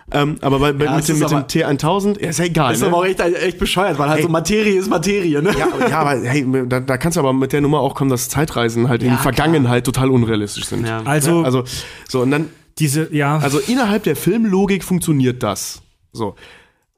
[0.09, 2.73] Ähm, aber bei, bei, Ja, mit, dem, mit dem aber- T1000, ja, ist ja egal.
[2.73, 2.87] Ist ne?
[2.87, 4.23] aber auch echt, echt bescheuert, weil halt Hey.
[4.23, 5.51] so Materie ist Materie, ne?
[5.57, 8.29] Ja, ja, aber hey, da, da kannst du aber mit der Nummer auch kommen, dass
[8.29, 10.87] Zeitreisen halt in Ja, die Vergangenheit total unrealistisch sind.
[10.87, 11.01] Ja.
[11.03, 11.65] Also, Also,
[12.07, 12.47] so, und dann,
[12.79, 13.37] diese, ja.
[13.39, 15.81] also innerhalb der Filmlogik funktioniert das.
[16.13, 16.35] So.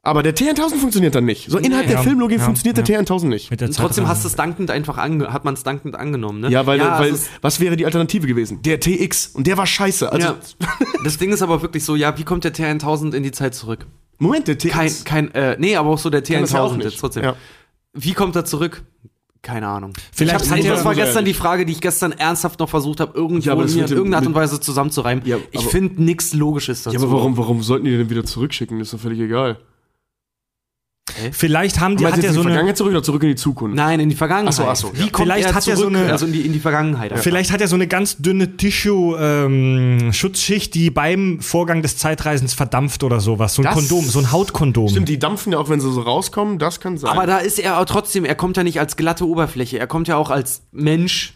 [0.02, 1.50] Aber der T1000 funktioniert dann nicht.
[1.50, 3.60] So, innerhalb der Ja, Filmlogik ja, funktioniert der T1000 nicht.
[3.60, 6.48] der trotzdem hast es dankend einfach ange hat man es dankend angenommen, ne?
[6.50, 8.62] Ja, weil, also weil es- was wäre die Alternative gewesen?
[8.62, 10.10] Der TX und der war scheiße.
[10.10, 10.36] Also, ja.
[11.04, 13.86] Das Ding ist aber wirklich so, ja, wie kommt der T1000 in die Zeit zurück?
[14.18, 15.04] Moment, der TX.
[15.04, 16.84] Kein, kein, äh, nee, aber auch so der kann das ja auch T1000 nicht.
[16.92, 17.24] jetzt trotzdem.
[17.24, 17.34] Ja.
[17.92, 18.82] Wie kommt er zurück?
[19.42, 19.92] Keine Ahnung.
[20.12, 22.68] Vielleicht ich er- das war er gestern ja die Frage, die ich gestern ernsthaft noch
[22.70, 25.24] versucht habe, irgendwo Ja, in irgendeiner Art und Weise zusammenzureimen.
[25.26, 26.96] Ja, ich finde nichts Logisches dazu.
[26.96, 28.80] Ja, aber warum, warum sollten die den wieder zurückschicken?
[28.80, 29.58] Ist doch völlig egal.
[31.32, 33.34] Vielleicht haben die, hat er so in die eine, Vergangenheit zurück oder zurück in die
[33.36, 33.76] Zukunft?
[33.76, 34.54] Nein, in die Vergangenheit.
[34.54, 35.10] Ach so, ach so, Wie ja.
[35.10, 37.18] kommt Vielleicht er hat er zurück, so eine- also in die, in die Vergangenheit.
[37.18, 43.20] Vielleicht hat er so eine ganz dünne Tissue-Schutzschicht, die beim Vorgang des Zeitreisens verdampft oder
[43.20, 43.54] sowas.
[43.54, 44.88] So ein Das- Kondom, so ein Hautkondom.
[44.88, 47.10] Stimmt, die dampfen ja auch, wenn sie so rauskommen, das kann sein.
[47.10, 50.08] Aber da ist er auch trotzdem, er kommt ja nicht als glatte Oberfläche, er kommt
[50.08, 51.34] ja auch als Mensch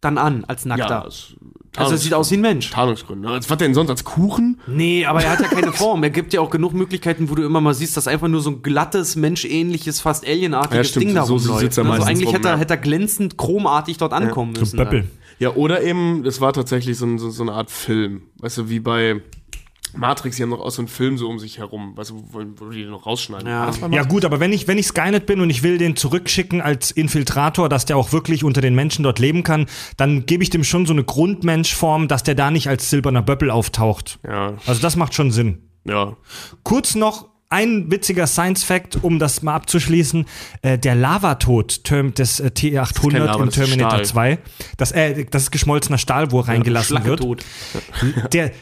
[0.00, 1.04] dann an, als Nackter.
[1.08, 1.34] es-
[1.76, 2.70] also er sieht aus wie ein Mensch.
[2.70, 3.28] Tarnungsgründe.
[3.28, 3.90] Als, was denn sonst?
[3.90, 4.60] Als Kuchen?
[4.66, 6.02] Nee, aber er hat ja keine Form.
[6.02, 8.50] Er gibt ja auch genug Möglichkeiten, wo du immer mal siehst, dass einfach nur so
[8.50, 11.06] ein glattes, menschähnliches, fast alienartiges Ja, stimmt.
[11.06, 11.78] Ding da So rumläuft.
[11.78, 12.58] er also eigentlich rum, hätte, er, ja.
[12.60, 14.76] hätte er glänzend, chromartig dort ankommen so müssen.
[14.76, 15.04] Böppel.
[15.38, 18.22] Ja, oder eben, das war tatsächlich so, so, so eine Art Film.
[18.40, 19.22] Weißt du, wie bei
[19.96, 21.96] Matrix, die haben noch aus so einem Film so um sich herum.
[21.96, 23.46] Weißt du, wo, wo die den noch rausschneiden.
[23.48, 23.70] Ja.
[23.80, 26.60] Bei Ja gut, aber wenn ich, wenn ich Skynet bin und ich will den zurückschicken
[26.60, 30.50] als Infiltrator, dass der auch wirklich unter den Menschen dort leben kann, dann gebe ich
[30.50, 34.18] dem schon so eine Grundmenschform, dass der da nicht als silberner Böppel auftaucht.
[34.26, 35.58] Ja, Also das macht schon Sinn.
[35.84, 36.16] ja.
[36.62, 40.24] Kurz noch ein witziger Science-Fact, um das mal abzuschließen.
[40.62, 44.04] Äh, der Lavatod Term des äh, kein T800 Lava, im Terminator Stahl.
[44.04, 44.38] 2,
[44.76, 47.20] das, äh, das ist geschmolzener Stahl, wo er reingelassen wird.
[47.20, 47.44] tot.
[48.32, 48.52] Der,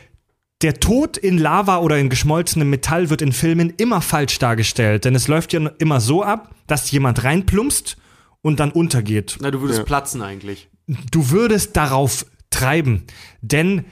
[0.62, 5.14] der Tod in Lava oder in geschmolzenem Metall wird in Filmen immer falsch dargestellt, denn
[5.14, 7.96] es läuft ja immer so ab, dass jemand reinplumpst
[8.42, 9.38] und dann untergeht.
[9.40, 9.84] Na, du würdest Ja.
[9.84, 10.68] platzen eigentlich.
[11.12, 13.04] Du würdest darauf treiben,
[13.40, 13.84] denn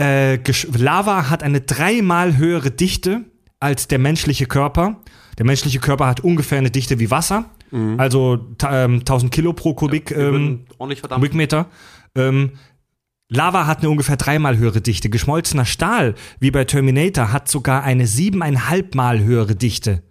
[0.00, 0.38] äh,
[0.76, 3.22] Lava hat eine dreimal höhere Dichte
[3.58, 5.00] als der menschliche Körper.
[5.38, 7.46] Der menschliche Körper hat ungefähr eine Dichte wie Wasser,
[7.98, 10.10] also ta- ähm, 1000 Kilo pro Kubik.
[10.10, 11.20] Wir ähm, ordentlich verdammt.
[11.22, 11.66] Kubikmeter.
[12.14, 12.52] Ähm,
[13.28, 15.10] Lava hat eine ungefähr dreimal höhere Dichte.
[15.10, 20.02] Geschmolzener Stahl, wie bei Terminator, hat sogar eine siebeneinhalb Mal höhere Dichte.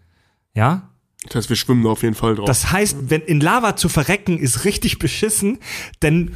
[0.53, 0.89] Ja?
[1.27, 2.45] Das heißt, wir schwimmen da auf jeden Fall drauf.
[2.45, 5.59] Das heißt, wenn in Lava zu verrecken, ist richtig beschissen,
[6.01, 6.35] denn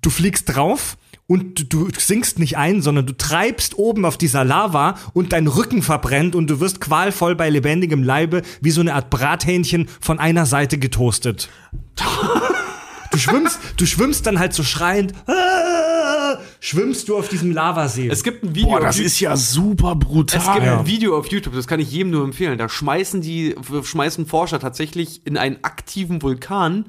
[0.00, 0.96] du fliegst drauf
[1.26, 5.82] und du sinkst nicht ein, sondern du treibst oben auf dieser Lava und dein Rücken
[5.82, 10.46] verbrennt und du wirst qualvoll bei lebendigem Leibe wie so eine Art Brathähnchen von einer
[10.46, 11.48] Seite getoastet.
[13.12, 15.91] Du schwimmst, du schwimmst dann halt so schreiend, ah,
[16.62, 18.08] schwimmst du auf diesem Lavasee.
[18.08, 18.70] Es gibt ein Video.
[18.70, 20.38] Boah, das ist ja super brutal.
[20.40, 20.78] Es gibt Ja.
[20.78, 22.56] ein Video auf YouTube, das kann ich jedem nur empfehlen.
[22.56, 26.86] Da schmeißen die, schmeißen Forscher tatsächlich in einen aktiven Vulkan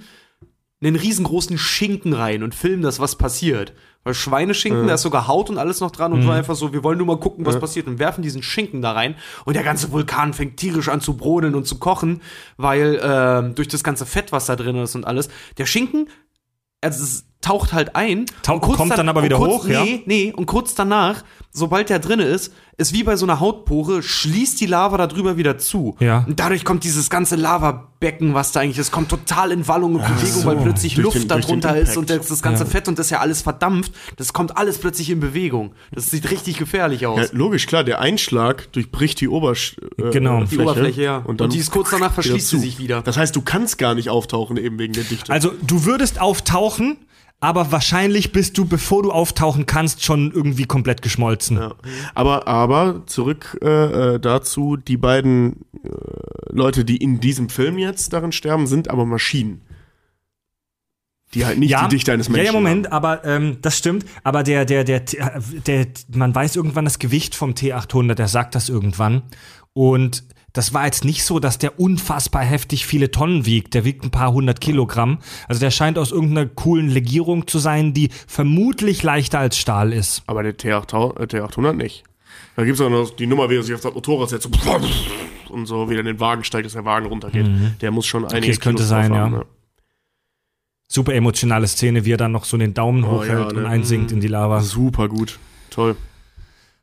[0.80, 3.74] einen riesengroßen Schinken rein und filmen das, was passiert.
[4.04, 6.84] Weil Schweineschinken, da ist sogar Haut und alles noch dran und war einfach so, wir
[6.84, 9.92] wollen nur mal gucken, was passiert und werfen diesen Schinken da rein und der ganze
[9.92, 12.22] Vulkan fängt tierisch an zu brodeln und zu kochen,
[12.58, 16.10] weil ähm, durch das ganze Fett, was da drin ist und alles, der Schinken
[16.82, 18.26] also taucht halt ein.
[18.42, 19.84] Tau- und kurz kommt dann aber und wieder kurz, hoch, ja?
[19.84, 24.02] Nee, nee, und kurz danach, sobald der drinne ist, ist wie bei so einer Hautpore,
[24.02, 25.96] schließt die Lava da drüber wieder zu.
[26.00, 26.26] Ja.
[26.28, 30.02] Und dadurch kommt dieses ganze Lavabecken, was da eigentlich ist, kommt total in Wallung und
[30.02, 30.46] Bewegung, so.
[30.46, 32.70] weil plötzlich Durch Luft den- darunter ist und das, das ganze Ja.
[32.70, 33.92] Fett und das ist ja alles verdampft.
[34.18, 35.74] Das kommt alles plötzlich in Bewegung.
[35.92, 37.20] Das sieht richtig gefährlich aus.
[37.20, 40.42] Ja, logisch, klar, der Einschlag durchbricht die, Obersch äh, Genau.
[40.42, 41.18] äh, Die Oberfläche, ja.
[41.18, 43.02] Und, dann Und die ist kurz danach verschließt sie sich wieder.
[43.04, 45.32] Das heißt, du kannst gar nicht auftauchen, eben wegen der Dichte.
[45.32, 46.98] Also du würdest auftauchen,
[47.44, 51.58] aber wahrscheinlich bist du, bevor du auftauchen kannst, schon irgendwie komplett geschmolzen.
[51.58, 51.76] ja.
[52.16, 55.90] aber, aber zurück äh, äh, dazu, die beiden äh,
[56.50, 59.62] Leute, die in diesem Film jetzt darin sterben, sind aber Maschinen.
[61.34, 62.94] Die halt nicht die Dichte eines Menschen Ja, ja, Moment, haben.
[62.94, 64.06] aber ähm, das stimmt.
[64.24, 68.56] Aber der, der, der, der, der, man weiß irgendwann das Gewicht vom T800, der sagt
[68.56, 69.24] das irgendwann.
[69.74, 70.24] Und
[70.54, 73.74] das war jetzt nicht so, dass der unfassbar heftig viele Tonnen wiegt.
[73.74, 75.18] Der wiegt ein paar hundert Kilogramm.
[75.48, 80.22] Also der scheint aus irgendeiner coolen Legierung zu sein, die vermutlich leichter als Stahl ist.
[80.28, 82.04] Aber der T800, äh, T800 nicht.
[82.56, 84.80] Da gibt es auch noch die Nummer, wie er sich auf das Motorrad setzt so
[85.54, 87.48] und so wieder in den Wagen steigt, dass der Wagen runtergeht.
[87.82, 88.62] Der muss schon einige es Mhm.
[88.62, 89.30] könnte Kilos sein, ja.
[89.30, 89.46] ne?
[90.88, 93.68] Super emotionale Szene, wie er dann noch so den Daumen Oh, hochhält ja, und ne?
[93.68, 94.62] einsinkt in die Lava.
[94.62, 95.40] Super gut.
[95.72, 95.96] Toll.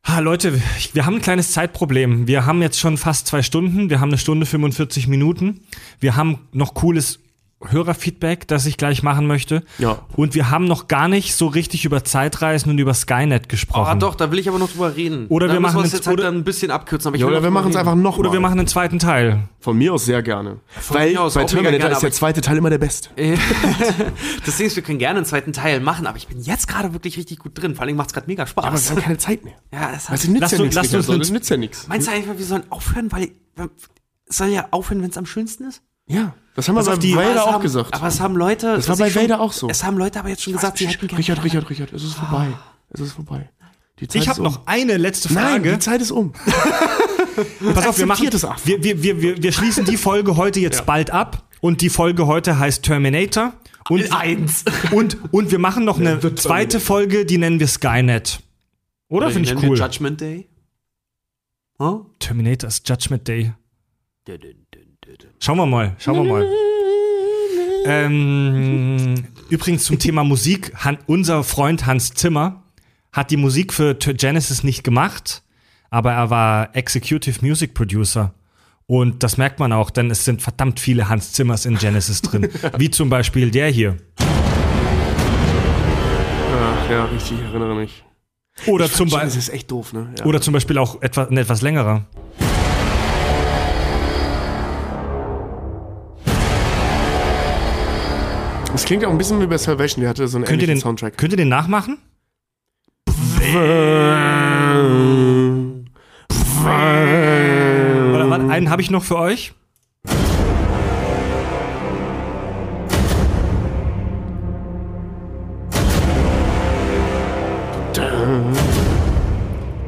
[0.06, 0.60] Ha, Leute,
[0.92, 2.26] wir haben ein kleines Zeitproblem.
[2.26, 3.90] Wir haben jetzt schon fast zwei Stunden.
[3.90, 5.60] Wir haben eine Stunde 45 Minuten.
[6.00, 7.20] Wir haben noch cooles
[7.62, 9.62] Hörerfeedback, das ich gleich machen möchte.
[9.78, 9.98] Ja.
[10.16, 13.86] Und wir haben noch gar nicht so richtig über Zeitreisen und über Skynet gesprochen.
[13.86, 15.26] Ah, doch, da will ich aber noch drüber reden.
[15.28, 17.08] Oder da wir machen uns jetzt- halt oder- dann ein bisschen abkürzen.
[17.08, 18.32] Aber ich Ja, will oder wir machen es einfach noch Oder mal.
[18.34, 19.48] wir machen einen zweiten Teil.
[19.60, 20.60] Von mir aus sehr gerne.
[20.88, 23.10] Weil mir aus bei Terminator gerne, ist der zweite Teil immer der beste.
[24.46, 26.92] Das Ding ist, wir können gerne einen zweiten Teil machen, aber ich bin jetzt gerade
[26.92, 27.74] wirklich richtig gut drin.
[27.74, 28.64] Vor allem macht es gerade mega Spaß.
[28.64, 29.54] Aber wir haben keine Zeit mehr.
[29.72, 30.74] ja, das Also hat, nützt Lass ja nichts.
[30.76, 31.88] lass uns nützt ja nichts.
[31.88, 33.30] meinst du einfach, wir sollen aufhören, weil
[34.26, 35.82] es soll ja aufhören, wenn es am schönsten ist?
[36.10, 37.94] Ja, das haben wir bei die- Vader auch haben, gesagt.
[37.94, 38.76] Aber es haben Leute.
[38.76, 39.68] Das war bei schon- Vader auch so.
[39.68, 41.18] Es haben Leute aber jetzt schon gesagt, sie hätten gerne.
[41.18, 42.48] Richard, Richard, Richard, es ist vorbei.
[42.90, 43.48] Es ist vorbei.
[44.00, 44.44] Die Zeit Ich habe um.
[44.46, 45.72] noch eine letzte Nein, Frage.
[45.72, 46.32] die Zeit ist um.
[47.74, 48.58] Pass auf, wir machen einfach.
[48.64, 52.26] wir, wir, wir, wir, wir schließen die Folge heute jetzt bald ab und die Folge
[52.26, 53.52] heute heißt Terminator
[53.88, 54.64] und Eins.
[54.92, 58.40] und und wir machen noch eine zweite Folge, die nennen wir Skynet.
[59.08, 59.78] Oder finde ich cool.
[59.78, 60.48] Judgment Day.
[61.78, 62.06] Huh?
[62.18, 63.52] Terminator ist Judgment Day.
[65.42, 66.46] Schauen wir mal, schauen wir mal.
[67.86, 72.62] Ähm, übrigens zum Thema Musik, Han, unser Freund Hans Zimmer
[73.10, 75.42] hat die Musik für Genesis nicht gemacht,
[75.88, 78.34] aber er war Executive Music Producer.
[78.86, 82.50] Und das merkt man auch, denn es sind verdammt viele Hans Zimmers in Genesis drin.
[82.76, 83.96] Wie zum Beispiel der hier.
[84.18, 84.26] Ach,
[86.90, 88.04] ja, richtig, ich erinnere mich.
[88.66, 90.12] Oder zum, Das Be ist echt doof, ne?
[90.18, 90.26] Ja.
[90.26, 92.04] oder zum Beispiel auch etwa, ein etwas längerer.
[98.72, 101.16] Das klingt auch ein bisschen wie bei Salvation, der hatte so einen Könnt den, Soundtrack.
[101.16, 101.98] könnt ihr den nachmachen?
[108.14, 109.52] Oder warte, einen habe ich noch für euch.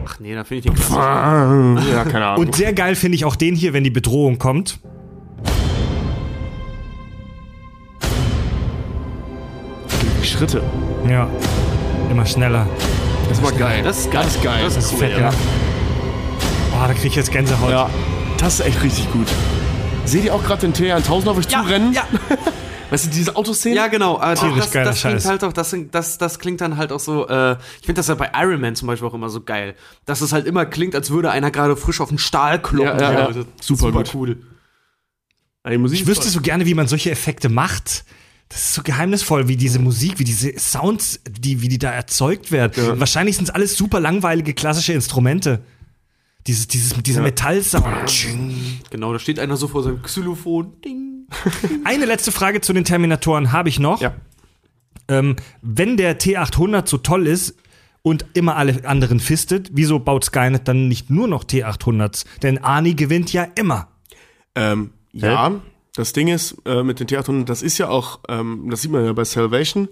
[0.04, 0.92] Ach nee, da finde ich den.
[0.94, 2.46] Ja, keine Ahnung.
[2.46, 4.80] Und sehr geil finde ich auch den hier, wenn die Bedrohung kommt.
[10.42, 10.60] Schritte.
[11.08, 11.30] Ja.
[12.10, 12.66] Immer schneller.
[13.28, 13.84] Das war geil.
[13.84, 14.24] Das ist geil.
[14.24, 14.64] Das ist geil.
[14.64, 15.18] Das ist cool, fett, ja.
[15.20, 15.30] ja.
[16.72, 17.70] Boah, da krieg ich jetzt Gänsehaut.
[17.70, 17.88] Ja,
[18.38, 19.28] das ist echt richtig gut.
[20.04, 21.92] Seht ihr auch gerade den T1000 auf euch Ja, zurennen?
[21.92, 22.02] ja.
[22.90, 23.76] Weißt du, diese Autoszene?
[23.76, 24.20] Ja, genau.
[24.20, 25.28] Äh, Tierisch das, geiler das klingt Scheiß.
[25.30, 28.16] halt auch, das, das, das klingt dann halt auch so, äh, ich finde das ja
[28.16, 29.76] bei Iron Man zum Beispiel auch immer so geil.
[30.06, 32.98] Dass es halt immer klingt, als würde einer gerade frisch auf den Stahl kloppen.
[32.98, 33.26] Ja, ja, ja.
[33.26, 34.12] Also, Super gut.
[34.12, 34.38] cool.
[35.78, 38.04] Musik Ich wüsste so gerne, wie man solche Effekte macht.
[38.52, 42.52] Das ist so geheimnisvoll, wie diese Musik, wie diese Sounds, die, wie die da erzeugt
[42.52, 42.72] werden.
[42.76, 43.00] Ja.
[43.00, 45.64] Wahrscheinlich sind es alles super langweilige klassische Instrumente.
[46.46, 48.26] Dieses, dieses, dieser Metallsound.
[48.90, 50.80] Genau, da steht einer so vor seinem Xylophon.
[50.84, 51.26] Ding.
[51.84, 54.02] Eine letzte Frage zu den Terminatoren habe ich noch.
[54.02, 54.12] Ja.
[55.08, 57.56] Ähm, wenn der T800 so toll ist
[58.02, 62.26] und immer alle anderen fistet, wieso baut Skynet dann nicht nur noch T800s?
[62.42, 63.88] Denn Arnie gewinnt ja immer.
[64.54, 65.62] Ähm, ja,
[65.94, 69.04] das Ding ist äh, mit den T800, das ist ja auch, ähm, das sieht man
[69.04, 69.88] ja bei Salvation,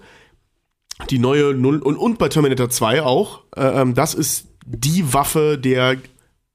[1.09, 5.59] die neue Null und, und bei Terminator 2 auch, äh, ähm, das ist die Waffe
[5.59, 5.99] der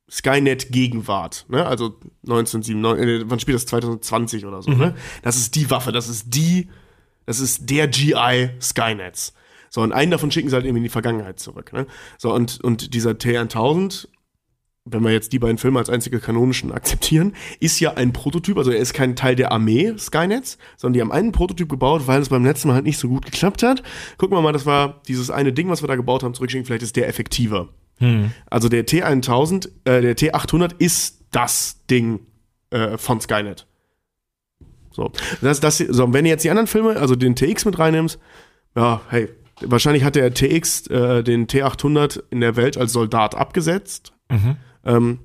[0.09, 1.65] Skynet Gegenwart, ne?
[1.65, 1.95] Also
[2.27, 4.95] 1997, äh, wann spielt das 2020 oder so, ne?
[5.23, 6.69] Das ist die Waffe, das ist die,
[7.25, 9.33] das ist der GI Skynets.
[9.69, 11.87] So, und einen davon schicken sie halt eben in die Vergangenheit zurück, ne?
[12.17, 14.07] So, und, und dieser T1000,
[14.85, 18.69] wenn wir jetzt die beiden Filme als einzige kanonischen akzeptieren, ist ja ein Prototyp, also
[18.71, 22.29] er ist kein Teil der Armee Skynets, sondern die haben einen Prototyp gebaut, weil es
[22.29, 23.81] beim letzten Mal halt nicht so gut geklappt hat.
[24.17, 26.83] Gucken wir mal, das war dieses eine Ding, was wir da gebaut haben, zurückschicken, vielleicht
[26.83, 27.69] ist der effektiver.
[28.47, 32.19] Also der T1000, äh, der T800 ist das Ding
[32.69, 33.65] äh, von Skynet.
[34.91, 38.19] So, das, das, so, wenn du jetzt die anderen Filme, also den TX mit reinnimmst,
[38.75, 39.29] ja, hey,
[39.61, 44.13] wahrscheinlich hat der TX äh, den T800 in der Welt als Soldat abgesetzt.
[44.85, 45.19] Ähm,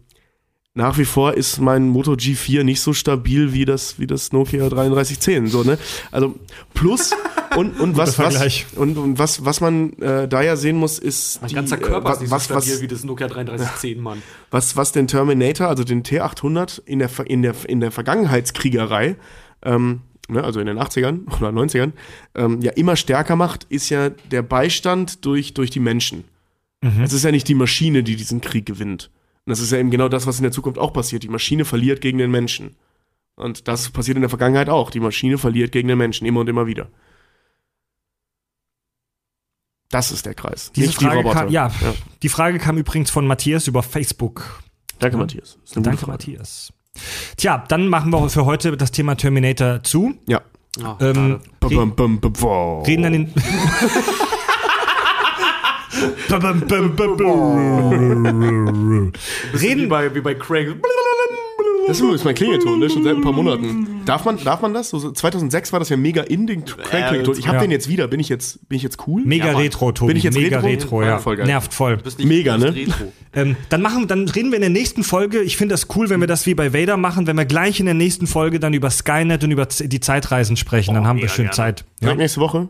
[0.73, 4.69] nach wie vor ist mein Moto G4 nicht so stabil wie das, wie das Nokia
[4.69, 5.49] 3310.
[5.49, 5.79] So, ne?
[6.13, 6.37] Also
[6.75, 7.11] plus
[7.57, 11.41] und, und was, was und, und was, was man äh, da ja sehen muss, ist
[11.43, 14.01] Mein die, ganzer äh, Körper ist nicht so was, stabil was, wie das Nokia 3310,
[14.01, 14.23] Mann.
[14.53, 19.17] was, was den Terminator, also den T800 in der, in der, in der Vergangenheitskriegerei,
[19.63, 21.93] ähm, ne, also in den 80ern oder 90ern,
[22.37, 26.25] ähm, ja immer stärker macht, ist ja der Beistand durch, durch die Menschen.
[27.03, 29.11] Es ist ja nicht die Maschine, die diesen Krieg gewinnt.
[29.51, 31.25] Und das ist ja eben genau das, was in der Zukunft auch passiert.
[31.25, 32.77] Die Maschine verliert gegen den Menschen.
[33.35, 34.93] Und das passiert in der Vergangenheit auch.
[34.93, 36.87] Die Maschine verliert gegen den Menschen, immer und immer wieder.
[39.89, 40.71] Das ist der Kreis.
[40.77, 41.35] Diese nicht die Frage Roboter.
[41.41, 41.73] kam, ja,
[42.23, 44.63] die Frage kam übrigens von Matthias über Facebook.
[45.01, 45.55] Danke, Matthias.
[45.55, 46.13] Eine gute Danke, Frage.
[46.13, 46.73] Matthias.
[47.37, 50.15] Tja, dann machen wir für heute das Thema Terminator zu.
[50.29, 50.43] Ja.
[50.79, 52.87] Oh, Ähm, wow.
[52.87, 53.35] reden dann in.
[57.17, 59.13] Bum.
[59.53, 60.77] wie, reden, bei, wie bei Craig.
[61.87, 62.89] Das ist übrigens mein Klingelton, ne?
[62.89, 64.03] schon seit ein paar Monaten.
[64.05, 64.91] Darf man, darf man das?
[64.91, 67.35] So, 2006 war das ja mega in den Klingelton.
[67.37, 67.63] Ich habe Ja.
[67.63, 68.07] den jetzt wieder.
[68.07, 69.23] Bin ich jetzt, bin ich jetzt cool?
[69.25, 69.57] mega Ja.
[69.59, 70.09] Retro, Tobi.
[70.11, 70.99] Bin ich jetzt mega Retro?
[70.99, 71.37] Retro, Ja, voll.
[71.39, 71.97] Nervt voll.
[71.97, 72.75] Du bist nicht, Mega, ne?
[73.33, 75.41] Ähm, dann machen, dann reden wir in der nächsten Folge.
[75.41, 77.87] Ich finde das cool, wenn wir das wie bei Vader machen, wenn wir gleich in
[77.87, 80.95] der nächsten Folge dann über Skynet und über die Zeitreisen sprechen.
[80.95, 81.57] dann haben wir schön gerne.
[81.57, 81.85] Zeit.
[82.01, 82.15] Ja.
[82.15, 82.69] Nächste Woche?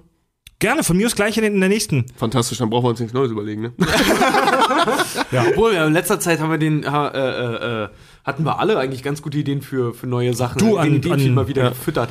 [0.61, 2.05] Gerne, von mir aus gleich in, der nächsten.
[2.17, 3.73] Fantastisch, dann brauchen wir uns nichts Neues überlegen, ne?
[5.51, 7.89] Obwohl, ja, in letzter Zeit haben wir den, äh, äh, äh,
[8.25, 10.59] hatten wir alle eigentlich ganz gute Ideen für, für neue Sachen.
[10.59, 11.69] Du, an- Ideenfield an- mal wieder ja.
[11.71, 12.11] gefüttert.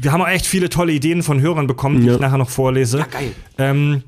[0.00, 2.14] Wir haben auch echt viele tolle Ideen von Hörern bekommen, die Ja.
[2.14, 2.98] ich nachher noch vorlese.
[2.98, 3.32] Ja, geil.
[3.58, 4.02] Ähm,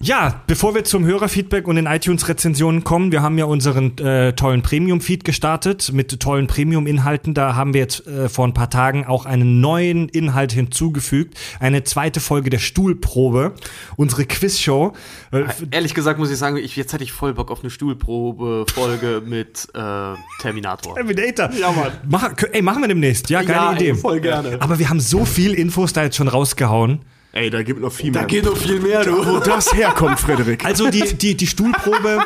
[0.00, 4.62] ja, bevor wir zum Hörerfeedback und den iTunes-Rezensionen kommen, wir haben ja unseren äh, tollen
[4.62, 7.34] Premium-Feed gestartet mit tollen Premium-Inhalten.
[7.34, 11.36] Da haben wir jetzt äh, vor ein paar Tagen auch einen neuen Inhalt hinzugefügt.
[11.58, 13.54] Eine zweite Folge der Stuhlprobe,
[13.96, 14.92] unsere Quizshow.
[15.32, 19.22] Äh, Ehrlich gesagt muss ich sagen, ich, jetzt hätte ich voll Bock auf eine Stuhlprobe-Folge
[19.26, 20.94] mit äh, Terminator.
[20.94, 21.50] Terminator.
[21.58, 21.92] Ja, Mann.
[22.08, 23.30] Mach, ey, machen wir demnächst.
[23.30, 23.88] Ja, geile Ja, Idee.
[23.90, 24.60] ey, voll gerne.
[24.60, 27.00] Aber wir haben so viel Infos da jetzt schon rausgehauen.
[27.34, 28.26] Ey, da gibt noch viel mehr.
[28.42, 29.26] noch viel mehr, du.
[29.26, 30.66] Wo das herkommt, Frederik.
[30.66, 32.18] Also die, die, die Stuhlprobe,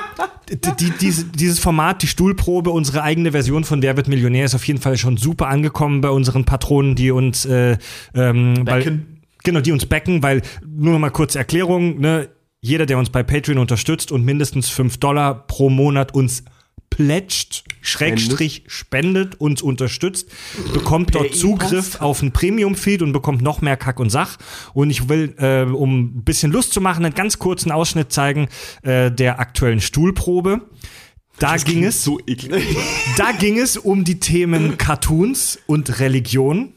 [0.50, 4.56] die, die, diese, dieses Format, die Stuhlprobe, unsere eigene Version von Wer wird Millionär ist
[4.56, 7.78] auf jeden Fall schon super angekommen bei unseren Patronen, die uns äh,
[8.14, 9.22] ähm, weil, Backen.
[9.44, 12.28] genau, die uns backen, weil nur noch mal kurze Erklärung, ne,
[12.60, 16.42] jeder, der uns bei Patreon unterstützt und mindestens 5 Dollar pro Monat uns
[16.90, 20.28] pledgt, Schrägstrich spendet, uns unterstützt,
[20.72, 24.38] bekommt dort Zugriff auf einen Premium-Feed und bekommt noch mehr Kack und Sach.
[24.74, 28.48] Und ich will, äh, um ein bisschen Lust zu machen, einen ganz kurzen Ausschnitt zeigen
[28.82, 30.62] äh, der aktuellen Stuhlprobe.
[31.38, 32.18] Da ging es, so
[33.16, 36.72] da ging es um die Themen Cartoons und Religion.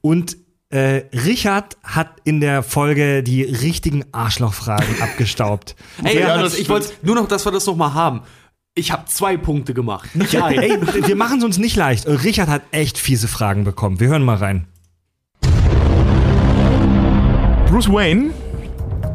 [0.00, 0.36] Und
[0.70, 5.74] äh, Richard hat in der Folge die richtigen Arschlochfragen abgestaubt.
[6.04, 8.22] Ey, ja, das, ich wollte nur noch, dass wir das noch mal haben.
[8.76, 10.14] Ich habe zwei Punkte gemacht.
[10.14, 10.58] Nicht einen.
[10.58, 12.06] ey, wir machen es uns nicht leicht.
[12.06, 13.98] Richard hat echt fiese Fragen bekommen.
[13.98, 14.66] Wir hören mal rein.
[17.66, 18.30] Bruce Wayne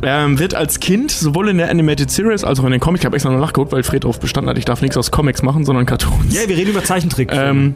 [0.04, 3.06] ähm, wird als Kind sowohl in der Animated Series als auch in den Comics, ich
[3.06, 5.66] habe extra noch nachgeguckt, weil Fred darauf bestanden hat, ich darf nichts aus Comics machen,
[5.66, 6.34] sondern Cartoons.
[6.34, 7.32] Ja, wir reden über Zeichentrick.
[7.32, 7.76] Ähm,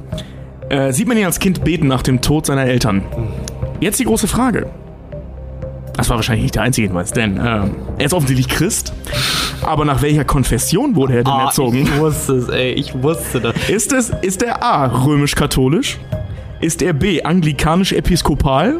[0.69, 3.03] äh, sieht man ihn als Kind beten nach dem Tod seiner Eltern.
[3.79, 4.69] Jetzt die große Frage.
[5.99, 8.93] Das war wahrscheinlich nicht der einzige Hinweis, denn ähm, er ist offensichtlich Christ.
[9.63, 11.79] Aber nach welcher Konfession wurde er denn Ah, erzogen?
[11.83, 12.71] Ich wusste es, ey.
[12.71, 13.53] Ich wusste das.
[13.67, 15.97] Ist es, ist er A, römisch-katholisch?
[16.61, 18.77] Ist er B, anglikanisch-episkopal?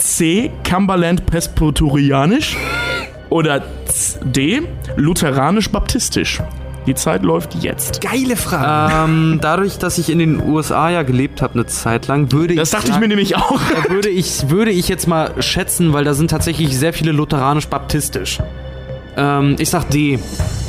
[0.00, 2.56] C, Cumberland-presbyterianisch?
[3.30, 3.62] Oder
[4.24, 4.62] D,
[4.96, 6.42] lutheranisch-baptistisch?
[6.86, 8.00] Die Zeit läuft jetzt.
[8.00, 9.10] Geile Frage.
[9.10, 12.68] Ähm, dadurch, dass ich in den USA ja gelebt habe eine Zeit lang, würde Das
[12.68, 13.60] ich dachte ich mir nämlich auch.
[13.88, 18.38] Würde ich, würde ich jetzt mal schätzen, weil da sind tatsächlich sehr viele lutheranisch-baptistisch.
[19.16, 20.20] Ähm, ich sag D.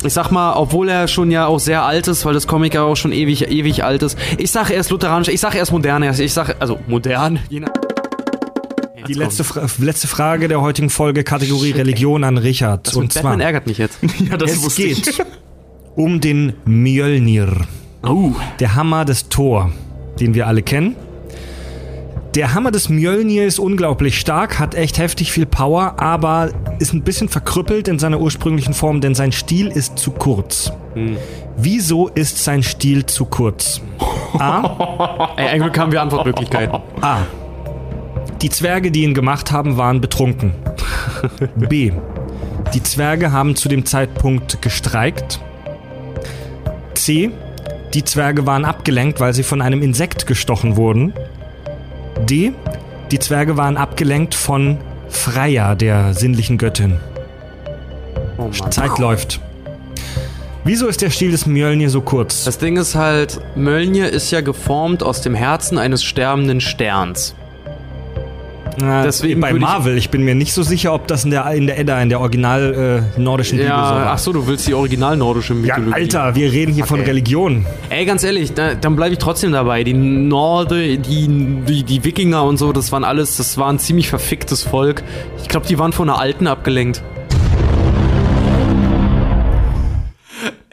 [0.03, 2.81] Ich sag mal, obwohl er schon ja auch sehr alt ist, weil das Comic ja
[2.81, 4.17] auch schon ewig, ewig alt ist.
[4.37, 7.59] Ich sag er ist lutheranisch, ich sag er ist modern, ich sag, also modern, je
[7.59, 7.69] nach
[9.07, 12.87] Die letzte, Fra letzte Frage der heutigen Folge, Kategorie Religion an Richard.
[12.87, 13.99] Das und mit zwar, Batman ärgert mich jetzt.
[14.29, 15.03] ja, das es wusste ich.
[15.03, 15.25] geht
[15.97, 17.49] um den Mjölnir.
[18.03, 18.31] Oh.
[18.59, 19.71] Der Hammer des Thor,
[20.19, 20.95] den wir alle kennen.
[22.35, 27.01] Der Hammer des Mjölnir ist unglaublich stark, hat echt heftig viel Power, aber ist ein
[27.01, 30.71] bisschen verkrüppelt in seiner ursprünglichen Form, denn sein Stiel ist zu kurz.
[31.57, 33.81] Wieso ist sein Stiel zu kurz?
[34.37, 35.33] A.
[35.35, 36.79] Ey, ein Glück haben wir Antwortmöglichkeiten.
[37.01, 37.21] A.
[38.43, 40.53] Die Zwerge, die ihn gemacht haben, waren betrunken.
[41.55, 41.91] B.
[42.75, 45.39] Die Zwerge haben zu dem Zeitpunkt gestreikt.
[46.97, 47.31] C.
[47.93, 51.13] Die Zwerge waren abgelenkt, weil sie von einem Insekt gestochen wurden.
[52.29, 52.53] D.
[53.11, 56.97] Die Zwerge waren abgelenkt von Freya, der sinnlichen Göttin.
[58.37, 58.49] Oh.
[58.49, 59.39] Zeit läuft.
[60.63, 62.43] Wieso ist der Stiel des Mjölnir so kurz?
[62.43, 67.35] Das Ding ist halt, Mjölnir ist ja geformt aus dem Herzen eines sterbenden Sterns.
[68.79, 71.31] Äh, deswegen bei würde ich- Marvel, ich bin mir nicht so sicher, ob das in
[71.31, 74.07] der, in der Edda, in der original äh, nordischen Bibel so Ja, war.
[74.11, 75.93] ach so, du willst die original nordische Ja, Mythologie.
[75.93, 77.09] Alter, wir reden hier von Okay.
[77.09, 77.65] Religion.
[77.89, 79.83] Ey, ganz ehrlich, da, dann bleibe ich trotzdem dabei.
[79.83, 84.09] Die Norde, die, die, die Wikinger und so, das waren alles, das war ein ziemlich
[84.09, 85.01] verficktes Volk.
[85.41, 87.01] Ich glaube, die waren von einer Alten abgelenkt.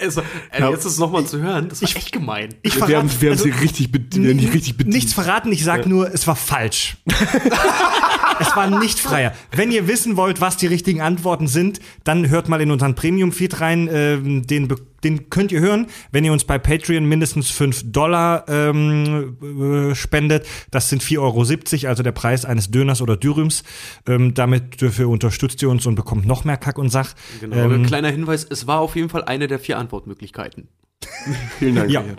[0.04, 0.70] Also, ey, Ja.
[0.70, 2.50] jetzt ist es nochmal zu hören, das war echt gemein.
[2.62, 4.00] Ich Wir haben, wir haben also, sie richtig, wir
[4.34, 4.94] die richtig bedient.
[4.94, 6.96] nichts verraten, ich sag nur, es war falsch.
[8.40, 9.32] es war nicht freier.
[9.52, 13.60] Wenn ihr wissen wollt, was die richtigen Antworten sind, dann hört mal in unseren Premium-Feed
[13.60, 13.88] rein.
[13.92, 18.44] Ähm, den, be- den könnt ihr hören, wenn ihr uns bei Patreon mindestens 5 Dollar
[18.48, 20.46] ähm, äh, spendet.
[20.70, 23.62] Das sind 4,70 Euro, also der Preis eines Döners oder Dürüms.
[24.06, 27.14] Ähm, damit dafür unterstützt ihr uns und bekommt noch mehr Kack und Sach.
[27.40, 30.68] Genau, Ähm, kleiner Hinweis, es war auf jeden Fall eine der vier Antwortmöglichkeiten.
[31.58, 31.90] Vielen Dank.
[31.90, 32.04] Ja.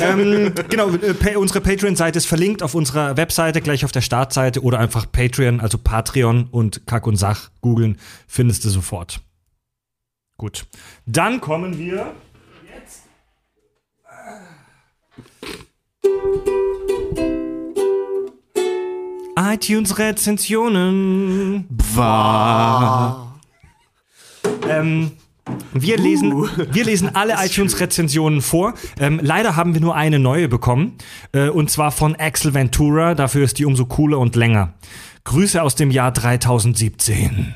[0.00, 4.62] Ähm, genau, äh, pa unsere Patreon-Seite ist verlinkt auf unserer Webseite, gleich auf der Startseite
[4.62, 9.20] oder einfach Patreon, also Patreon und Kack und Sach googeln, findest du sofort.
[10.36, 10.66] Gut.
[11.10, 12.12] Dann kommen wir
[12.70, 13.04] jetzt.
[19.34, 21.66] iTunes-Rezensionen.
[24.68, 25.12] Ähm,
[25.72, 28.74] wir lesen, wir lesen alle iTunes-Rezensionen vor.
[29.00, 30.98] Ähm, leider haben wir nur eine neue bekommen.
[31.32, 33.14] Äh, und zwar von Axel Ventura.
[33.14, 34.74] Dafür ist die umso cooler und länger.
[35.24, 37.54] Grüße aus dem Jahr 2017.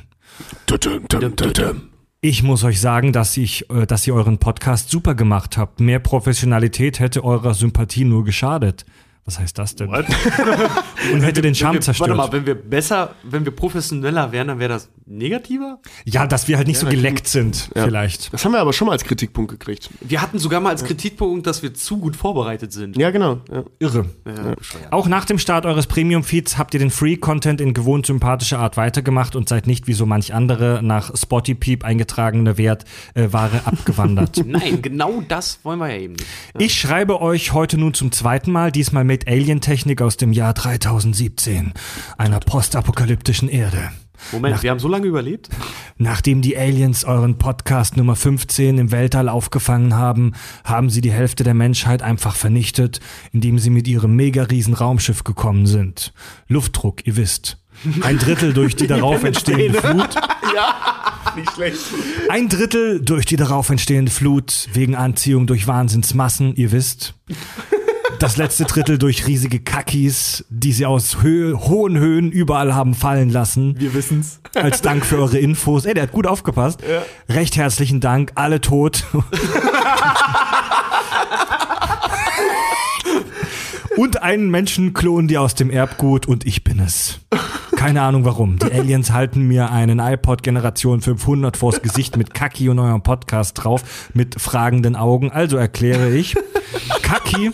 [0.64, 1.91] Tudum, tudum, tudum.
[2.24, 5.80] Ich muss euch sagen, dass, ich, äh, dass ihr euren Podcast super gemacht habt.
[5.80, 8.86] Mehr Professionalität hätte eurer Sympathie nur geschadet.
[9.24, 9.88] Was heißt das denn?
[11.12, 12.10] Und hätte den Charme zerstört.
[12.10, 15.78] Warte mal, wenn wir besser, wenn wir professioneller wären, dann wäre das negativer?
[16.04, 17.84] Ja, dass wir halt nicht so na, geleckt sind, Ja.
[17.84, 18.32] vielleicht.
[18.32, 19.90] Das haben wir aber schon mal als Kritikpunkt gekriegt.
[20.00, 22.96] Wir hatten sogar mal als Kritikpunkt, dass wir zu gut vorbereitet sind.
[22.96, 23.40] Ja, genau.
[23.48, 23.62] Ja.
[23.78, 24.06] Irre.
[24.26, 24.56] Ja.
[24.90, 29.36] Auch nach dem Start eures Premium-Feeds habt ihr den Free-Content in gewohnt sympathischer Art weitergemacht
[29.36, 34.42] und seid nicht wie so manch andere nach Spotty-Peep eingetragene Wert äh, abgewandert.
[34.44, 36.26] Nein, genau das wollen wir ja eben nicht.
[36.58, 41.72] Ich schreibe euch heute nun zum zweiten Mal, diesmal mit Alien-Technik aus dem Jahr 3017,
[42.18, 43.90] einer postapokalyptischen Erde.
[44.30, 45.48] Moment, wir haben so lange überlebt?
[45.98, 50.32] Nachdem die Aliens euren Podcast Nummer 15 im Weltall aufgefangen haben,
[50.64, 53.00] haben sie die Hälfte der Menschheit einfach vernichtet,
[53.32, 56.12] indem sie mit ihrem mega-riesen Raumschiff gekommen sind.
[56.48, 57.58] Luftdruck, ihr wisst.
[58.02, 60.10] Ein Drittel durch die darauf entstehende Flut.
[61.36, 61.78] Nicht schlecht.
[62.28, 67.14] Ein Drittel durch die darauf entstehende Flut wegen Anziehung durch Wahnsinnsmassen, ihr wisst.
[68.22, 73.30] Das letzte Drittel durch riesige Kackis, die sie aus Höhe, hohen Höhen überall haben fallen
[73.30, 73.74] lassen.
[73.80, 74.38] Wir wissen's.
[74.54, 75.86] Als Dank für eure Infos.
[75.86, 76.84] Ey, der hat gut aufgepasst.
[77.28, 79.06] Recht herzlichen Dank, alle tot.
[83.96, 87.18] und einen Menschen klonen die aus dem Erbgut und ich bin es.
[87.74, 88.60] Keine Ahnung warum.
[88.60, 93.54] Die Aliens halten mir einen iPod Generation 500 vors Gesicht mit Kaki und eurem Podcast
[93.64, 93.82] drauf
[94.14, 95.32] mit fragenden Augen.
[95.32, 96.36] Also erkläre ich.
[97.02, 97.50] Kaki,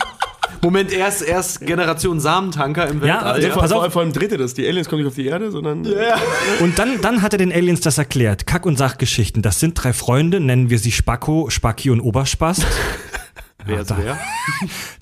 [0.62, 3.32] Moment, erst, erst Generation Samentanker im Ja, Weltall.
[3.32, 3.82] also vor, pass auf.
[3.82, 4.54] vor, vor allem dritte das.
[4.54, 5.86] Die Aliens kommen nicht auf die Erde, sondern.
[6.60, 8.46] Und dann, dann hat er den Aliens das erklärt.
[8.46, 9.42] Kack- und Sachgeschichten.
[9.42, 12.66] Das sind drei Freunde, nennen wir sie Spacko, Spacki und Oberspast.
[13.66, 14.18] wer ist da- wer?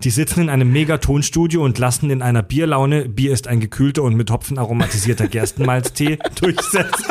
[0.02, 4.14] Die sitzen in einem Megatonstudio und lassen in einer Bierlaune, Bier ist ein gekühlter und
[4.14, 7.04] mit Hopfen aromatisierter Gerstenmalztee, durchsetzen.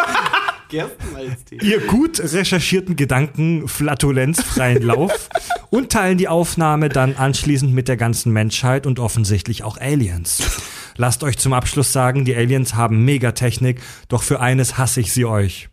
[0.69, 1.57] Gerstenmalztee.
[1.61, 5.29] ihr gut recherchierten Gedanken flatulenzfreien Lauf
[5.69, 10.43] und teilen die Aufnahme dann anschließend mit der ganzen Menschheit und offensichtlich auch Aliens.
[10.97, 15.25] Lasst euch zum Abschluss sagen, die Aliens haben Megatechnik, doch für eines hasse ich sie
[15.25, 15.69] euch.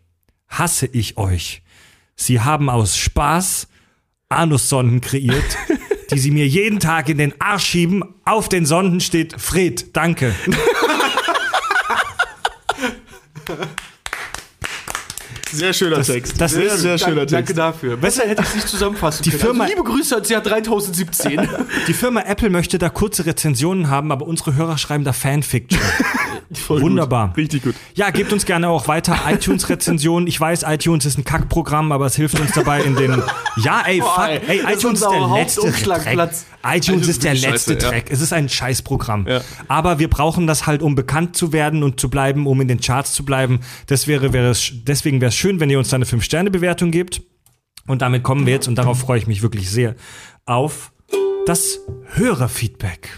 [0.49, 1.63] Hasse ich euch.
[2.15, 3.67] Sie haben aus Spaß
[4.29, 5.57] Anussonden kreiert,
[6.11, 8.03] die sie mir jeden Tag in den Arsch schieben.
[8.25, 10.33] Auf den Sonden steht Fred, danke.
[15.53, 16.39] Sehr schöner Text.
[16.41, 17.57] das sehr, ist- sehr schöner Danke, danke Text.
[17.57, 17.97] dafür.
[17.97, 19.41] Besser hätte ich es nicht zusammenfassen Die können.
[19.41, 21.47] Firma- also, liebe Grüße ans Jahr 3017.
[21.87, 25.79] Die Firma Apple möchte da kurze Rezensionen haben, aber unsere Hörer schreiben da Fanfiction.
[26.67, 27.29] Wunderbar.
[27.29, 27.37] Gut.
[27.37, 27.75] Richtig gut.
[27.95, 30.27] Ja, gebt uns gerne auch weiter iTunes-Rezensionen.
[30.27, 33.23] Ich weiß, iTunes ist ein Kackprogramm, aber es hilft uns dabei in den.
[33.57, 35.69] Ja, ey, fuck, ey, ey, das ist iTunes ist unser der letzte Dreck.
[35.73, 36.45] Hauptumschlagplatz.
[36.65, 37.75] iTunes ist der letzte scheiße.
[37.77, 38.05] Dreck.
[38.11, 39.25] Es ist ein Scheißprogramm.
[39.27, 39.41] Ja.
[39.67, 42.79] Aber wir brauchen das halt, um bekannt zu werden und zu bleiben, um in den
[42.81, 43.61] Charts zu bleiben.
[43.87, 47.21] Das wäre, wäre es, deswegen wäre es schön, wenn ihr uns da eine 5-Sterne-Bewertung gebt.
[47.85, 49.95] Und damit kommen wir jetzt, und darauf freue ich mich wirklich sehr,
[50.45, 50.93] auf
[51.45, 51.81] das
[52.13, 53.17] Hörerfeedback.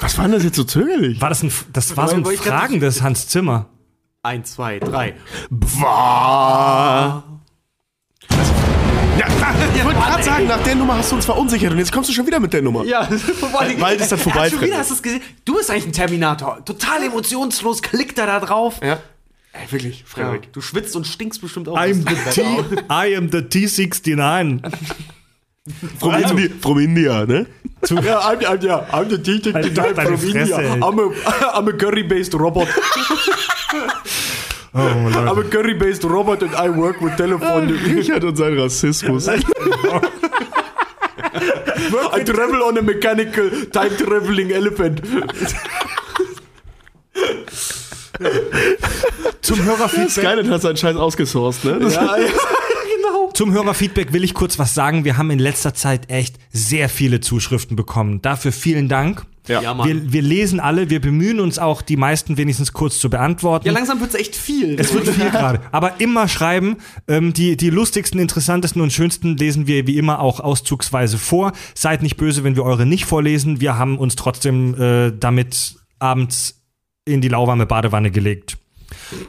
[0.00, 1.20] Was war denn das jetzt so zögerlich?
[1.20, 3.66] War das ein, das war so ein Weil ich grad- Fragen des Hans Zimmer.
[4.24, 5.14] Eins, zwei, drei.
[5.50, 7.29] War.
[9.20, 9.26] Ja,
[9.76, 12.14] ich wollte gerade sagen, nach der Nummer hast du uns verunsichert und jetzt kommst du
[12.14, 12.84] schon wieder mit der Nummer.
[12.84, 13.06] Ja,
[13.78, 14.72] Weil das dann vorbei, Hast du, wieder, Freddy.
[14.72, 15.20] hast du es gesehen?
[15.44, 16.64] Du bist eigentlich ein Terminator.
[16.64, 18.80] Total emotionslos, klickt er da drauf.
[18.82, 18.98] Ja.
[19.52, 20.52] Ey, wirklich, Ja, Frederik.
[20.54, 21.76] du schwitzt und stinkst bestimmt auch.
[21.76, 24.60] I'm the Das T, I am the T69.
[25.98, 27.46] From, Indi from India, ne?
[27.88, 30.80] Ja, I'm, I'm, yeah, I'm the deine Fresse, ey.
[30.80, 31.12] I'm a,
[31.58, 32.66] I'm a curry-based robot.
[34.72, 37.68] Oh, I'm a curry-based robot and I work with telephone.
[37.96, 39.28] Richard und sein Rassismus.
[42.12, 45.02] I travel on a mechanical time-traveling elephant.
[49.42, 51.78] Zum Hörerfeedback, Skynet hat seinen Scheiß ausgesourced, ne?
[51.80, 52.28] Das Ja, ja,
[52.96, 53.30] genau.
[53.32, 55.04] zum Hörerfeedback will ich kurz was sagen.
[55.04, 58.22] Wir haben in letzter Zeit echt sehr viele Zuschriften bekommen.
[58.22, 59.24] Dafür vielen Dank.
[59.48, 59.62] Ja.
[59.62, 59.84] Ja.
[59.84, 63.66] Wir, wir lesen alle, wir bemühen uns auch, die meisten wenigstens kurz zu beantworten.
[63.66, 64.78] Ja, langsam wird's echt viel.
[64.78, 65.60] Es wird viel gerade.
[65.72, 66.76] Aber immer schreiben.
[67.08, 71.52] Ähm, die, die lustigsten, interessantesten und schönsten lesen wir wie immer auch auszugsweise vor.
[71.74, 73.60] Seid nicht böse, wenn wir eure nicht vorlesen.
[73.60, 76.62] Wir haben uns trotzdem äh, damit abends
[77.04, 78.58] in die lauwarme Badewanne gelegt.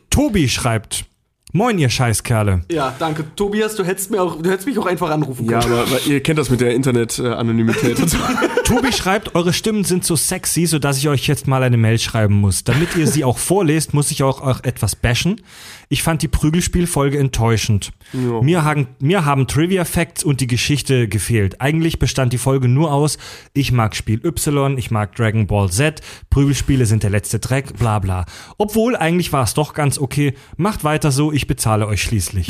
[0.09, 1.05] Tobi schreibt.
[1.53, 2.61] Moin, ihr Scheißkerle.
[2.71, 3.25] Ja, danke.
[3.35, 5.73] Tobias, du hättest, mir auch, du hättest mich auch einfach anrufen Ja, können.
[5.73, 8.17] aber, aber ihr kennt das mit der Internet-Anonymität und so.
[8.63, 12.35] Tobi schreibt, eure Stimmen sind so sexy, sodass ich euch jetzt mal eine Mail schreiben
[12.35, 12.63] muss.
[12.63, 15.41] Damit ihr sie auch vorlest, muss ich auch, auch etwas bashen.
[15.89, 17.91] Ich fand die Prügelspielfolge enttäuschend.
[18.13, 18.41] Ja.
[18.41, 21.59] Mir, haben, mir haben Trivia-Facts und die Geschichte gefehlt.
[21.59, 23.17] Eigentlich bestand die Folge nur aus,
[23.53, 25.99] ich mag Spiel Y, ich mag Dragon Ball Z,
[26.29, 28.25] Prügelspiele sind der letzte Dreck, bla bla.
[28.57, 30.33] Obwohl, eigentlich war es doch ganz okay.
[30.55, 32.47] Macht weiter so, ich bezahle euch schließlich.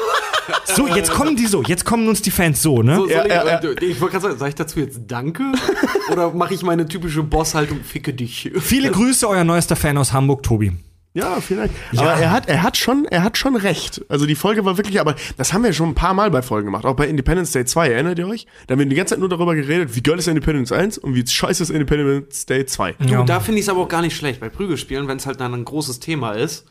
[0.64, 2.96] so, jetzt kommen die so, jetzt kommen uns die Fans so, ne?
[2.96, 3.58] So, Ja, ich, ja, ja.
[3.58, 5.52] äh, ich wollte gerade sagen, sag ich dazu jetzt Danke?
[6.12, 8.50] Oder mache ich meine typische Bosshaltung, ficke dich?
[8.58, 10.72] Viele Grüße, euer neuester Fan aus Hamburg, Tobi.
[11.14, 11.72] Ja, vielen Dank.
[11.96, 14.04] Aber er hat, er hat schon, er hat schon recht.
[14.08, 16.66] Also die Folge war wirklich, aber das haben wir schon ein paar Mal bei Folgen
[16.66, 16.84] gemacht.
[16.84, 18.46] Auch bei Independence Day 2, erinnert ihr euch?
[18.66, 21.14] Da haben wir die ganze Zeit nur darüber geredet, wie geil ist Independence 1 und
[21.14, 22.96] wie scheiße ist Independence Day 2.
[23.06, 23.24] Ja.
[23.24, 24.38] Da finde ich es aber auch gar nicht schlecht.
[24.38, 26.66] Bei Prügelspielen, wenn es halt dann ein großes Thema ist.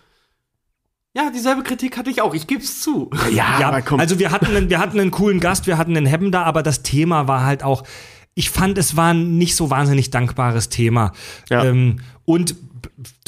[1.18, 2.36] Ja, dieselbe Kritik hatte ich auch.
[2.36, 3.10] Ich gebe es zu.
[3.32, 6.32] Ja, Ja, also wir hatten, einen, wir hatten einen coolen Gast, wir hatten einen Hebben
[6.32, 7.84] da, aber das Thema war halt auch,
[8.36, 11.14] ich fand, es war ein nicht so wahnsinnig dankbares Thema.
[11.50, 11.64] Ja.
[11.66, 12.56] Ähm, und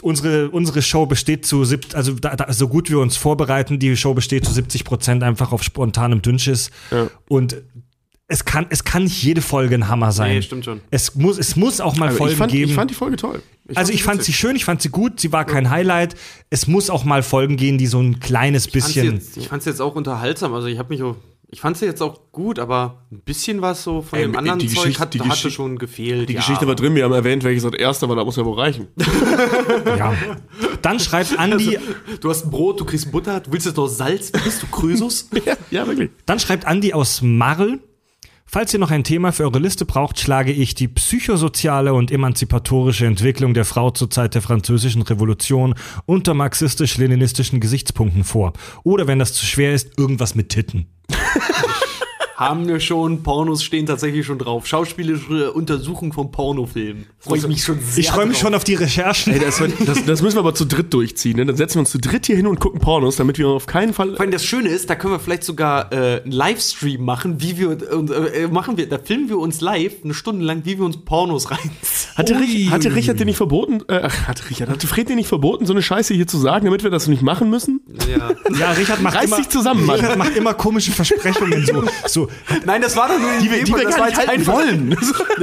[0.04, 3.98] unsere, unsere Show besteht zu, sieb- also da, da, so gut wir uns vorbereiten, die
[3.98, 6.70] Show besteht zu 70 Prozent einfach auf spontanem Dünnschiss.
[6.92, 7.08] Ja.
[7.28, 7.58] Und
[8.32, 10.36] es kann, es kann nicht jede Folge ein Hammer sein.
[10.36, 10.82] Nee, stimmt schon.
[10.92, 12.70] Es muss, es muss auch mal Also Folgen ich, fand, geben.
[12.70, 13.42] ich fand die Folge toll.
[13.76, 16.16] also ich fand sie schön, ich fand sie gut, sie war kein Highlight.
[16.50, 19.14] Es muss auch mal Folgen gehen, die so ein kleines Fand's bisschen.
[19.16, 20.54] Jetzt, ich fand es jetzt auch unterhaltsam.
[20.54, 21.16] Also ich habe mich auch,
[21.52, 24.60] ich fand es jetzt auch gut, aber ein bisschen was so von Ähm, dem anderen
[24.60, 26.30] die Zeug Geschichte- hat, die hatte Geschichte- schon gefehlt.
[26.30, 28.46] Die ja, Geschichte war drin, wir haben erwähnt, welches das erste war, da muss ja
[28.46, 28.88] wohl reichen.
[29.98, 30.14] Ja.
[30.82, 31.78] Dann schreibt Andi,
[32.22, 35.30] Du hast ein Brot, du kriegst Butter, du willst jetzt noch Salz, bist du Krösus?
[35.46, 36.12] ja, ja, wirklich.
[36.26, 37.80] Dann schreibt Andi aus Marl.
[38.52, 43.06] Falls ihr noch ein Thema für eure Liste braucht, schlage ich die psychosoziale und emanzipatorische
[43.06, 45.76] Entwicklung der Frau zur Zeit der französischen Revolution
[46.08, 48.54] unter marxistisch-leninistischen Gesichtspunkten vor.
[48.82, 50.88] Oder wenn das zu schwer ist, irgendwas mit Titten.
[52.40, 54.66] Haben wir schon, Pornos stehen tatsächlich schon drauf.
[54.66, 57.06] Schauspielerische Untersuchung von Pornofilmen.
[57.20, 58.00] Freue ich mich schon sehr.
[58.00, 58.44] Ich freue mich drauf.
[58.48, 59.34] schon auf die Recherchen.
[59.34, 61.36] Ey, das, das, das müssen wir aber zu dritt durchziehen.
[61.36, 61.46] Ne?
[61.46, 63.94] Dann setzen wir uns zu dritt hier hin und gucken Pornos, damit wir auf keinen
[63.94, 64.12] Fall.
[64.12, 67.58] Vor allem das Schöne ist, da können wir vielleicht sogar äh, einen Livestream machen, wie
[67.58, 70.86] wir und, äh, machen wir, da filmen wir uns live eine Stunde lang, wie wir
[70.86, 71.74] uns Pornos reinziehen.
[72.16, 75.28] Hatte, Rich, hatte Richard dir nicht verboten, äh, ach, hatte Richard, hatte Fred dir nicht
[75.28, 77.82] verboten, so eine Scheiße hier zu sagen, damit wir das nicht machen müssen?
[78.10, 78.30] Ja.
[78.58, 80.00] Ja, Richard macht Reiß immer, dich zusammen, Mann.
[80.00, 81.66] Richard macht immer komische Versprechungen.
[81.66, 82.29] So, so.
[82.66, 84.98] Nein, das war doch nur Die wir, die wir das gar nicht halten wollen.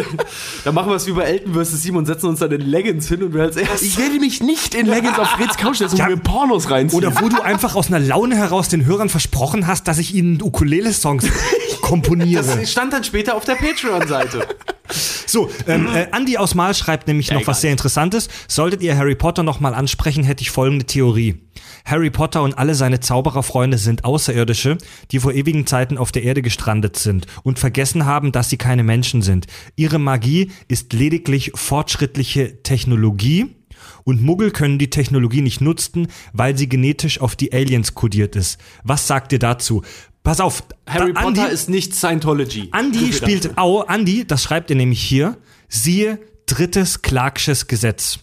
[0.65, 1.83] Dann machen wir es wie bei Elton vs.
[1.83, 3.83] Simon, setzen uns dann in Leggings hin und wir als erstes.
[3.83, 6.07] Ich werde mich nicht in Leggings auf Freds Couch setzen, Ja.
[6.07, 7.05] wo wir Pornos reinziehen.
[7.05, 10.43] Oder wo du einfach aus einer Laune heraus den Hörern versprochen hast, dass ich ihnen
[10.43, 11.25] Ukulele-Songs
[11.87, 12.43] komponiere.
[12.45, 14.47] Das stand dann später auf der Patreon-Seite.
[15.27, 17.49] So, ähm, äh, Andi aus Mal schreibt nämlich noch egal.
[17.49, 18.29] was sehr Interessantes.
[18.49, 21.43] Solltet ihr Harry Potter noch mal ansprechen, hätte ich folgende Theorie.
[21.85, 24.79] Harry Potter und alle seine Zaubererfreunde sind Außerirdische,
[25.11, 28.83] die vor ewigen Zeiten auf der Erde gestrandet sind und vergessen haben, dass sie keine
[28.85, 29.47] Menschen sind.
[29.77, 33.57] Ihre Magie ist lediglich fortschrittliche Technologie
[34.05, 38.59] und Muggel können die Technologie nicht nutzen, weil sie genetisch auf die Aliens kodiert ist.
[38.85, 39.83] Was sagt ihr dazu?
[40.27, 42.69] Pass auf, Harry da- Potter ist nicht Scientology.
[42.73, 43.57] So viel spielt.
[43.57, 45.39] Au, Andi, das schreibt ihr nämlich hier,
[45.69, 48.19] siehe drittes Clarksches Gesetz.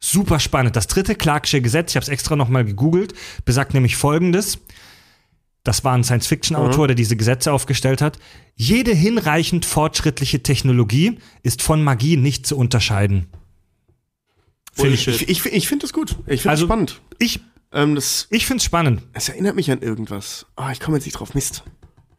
[0.00, 0.74] Super spannend.
[0.74, 4.58] Das dritte Clarksche Gesetz, ich habe es extra nochmal gegoogelt, besagt nämlich folgendes.
[5.62, 8.18] Das war ein Science-Fiction-Autor, der diese Gesetze aufgestellt hat.
[8.56, 13.26] Jede hinreichend fortschrittliche Technologie ist von Magie nicht zu unterscheiden.
[14.72, 16.16] Finde ich, ich ich, ich finde das gut.
[16.26, 17.00] Ich finde Also- das spannend.
[17.20, 17.38] ich,
[17.72, 19.02] Ähm, das, ich finde es spannend.
[19.12, 20.46] es erinnert mich an irgendwas.
[20.56, 21.34] Ah, ich komme jetzt nicht drauf.
[21.34, 21.64] Mist.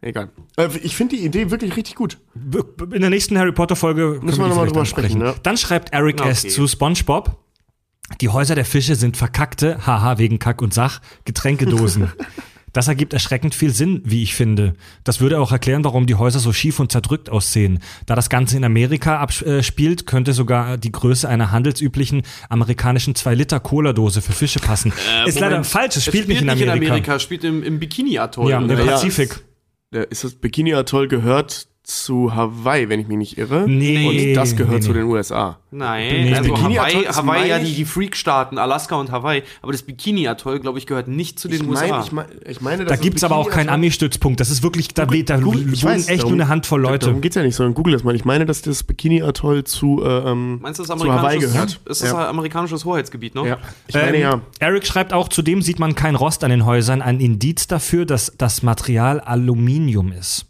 [0.01, 0.29] Egal.
[0.57, 2.17] Äh, ich finde die Idee wirklich richtig gut.
[2.35, 5.35] In der nächsten Harry Potter Folge Müssen wir noch mal drüber sprechen, ja.
[5.43, 6.45] Dann schreibt Eric S.
[6.45, 6.53] Okay.
[6.53, 7.37] zu SpongeBob.
[8.21, 12.11] Die Häuser der Fische sind verkackte, haha, wegen Kack und Sach, Getränkedosen.
[12.73, 14.73] Das ergibt erschreckend viel Sinn, wie ich finde.
[15.03, 17.79] Das würde auch erklären, warum die Häuser so schief und zerdrückt aussehen.
[18.05, 24.33] Da das Ganze in Amerika abspielt, könnte sogar die Größe einer handelsüblichen amerikanischen 2-Liter-Cola-Dose für
[24.33, 24.93] Fische passen.
[25.25, 27.15] Ist leider falsch, es spielt, nicht in Amerika.
[27.15, 28.49] Es spielt im, im Bikini-Atoll.
[28.49, 28.69] Ja, im?
[28.69, 28.85] Ja.
[28.85, 29.43] Pazifik.
[29.91, 33.65] Äh, ist das Bikini Atoll gehört zu Hawaii, wenn ich mich nicht irre?
[33.67, 35.57] Nee, Und das gehört nee, zu den USA.
[35.71, 39.43] Nein, Nee, also Bikini-Atoll Hawaii, ist Hawaii ja die, die Freak-Staaten, Alaska und Hawaii.
[39.61, 41.87] Aber das Bikini-Atoll, glaube ich, gehört nicht zu den Ich USA.
[41.87, 44.39] meine, ich, mein, ich meine, Da gibt's aber auch keinen Ami-Stützpunkt.
[44.39, 47.07] Das ist wirklich, da, da Google- ich wohnen weiß, echt darum- nur eine Handvoll Leute.
[47.07, 48.15] Darum geht's ja nicht, sondern google das mal.
[48.15, 51.53] Ich meine, dass das Bikini Atoll zu, äh, ähm, Meinst du, das zu Hawaii amerikanisches,
[51.53, 51.79] gehört.
[51.85, 52.29] ist das ja.
[52.29, 53.47] amerikanisches Hoheitsgebiet, ne?
[53.47, 53.57] ja.
[53.87, 54.41] Ich meine, Ähm, ja.
[54.59, 58.33] Eric schreibt auch, zudem sieht man kein Rost an den Häusern, ein Indiz dafür, dass
[58.37, 60.45] das Material Aluminium ist.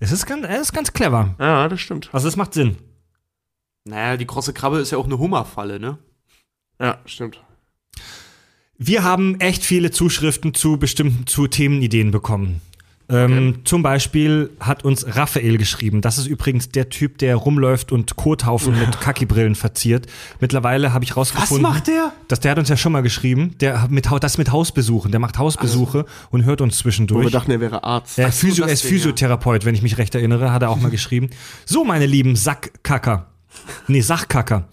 [0.00, 1.34] Es ist ganz, es ist ganz clever.
[1.38, 2.10] Ja, das stimmt.
[2.12, 2.76] Also es macht Sinn.
[3.84, 5.98] Naja, die krosse Krabbe ist ja auch eine Hummerfalle, ne?
[6.80, 7.42] Ja, stimmt.
[8.76, 12.60] Wir haben echt viele Zuschriften zu bestimmten zu Themenideen bekommen.
[13.10, 16.02] Ähm, Zum Beispiel hat uns Raphael geschrieben.
[16.02, 20.06] Das ist übrigens der Typ, der rumläuft und Kothaufen mit Kaki-Brillen verziert.
[20.40, 21.64] Mittlerweile habe ich rausgefunden.
[21.66, 22.12] Was macht der?
[22.28, 23.54] Das, der hat uns ja schon mal geschrieben.
[23.60, 25.10] Der hat mit, das mit Hausbesuchen.
[25.10, 27.30] Der macht Hausbesuche und hört uns Wo wir zwischendurch.
[27.30, 28.18] dachten, er wäre Arzt.
[28.18, 28.82] Er, so, Physio, er ist.
[28.82, 31.30] Physiotherapeut, wenn ich mich recht erinnere, hat er auch mal geschrieben.
[31.64, 33.26] So, meine lieben Sackkacker.
[33.86, 34.68] Nee, Sachkacker.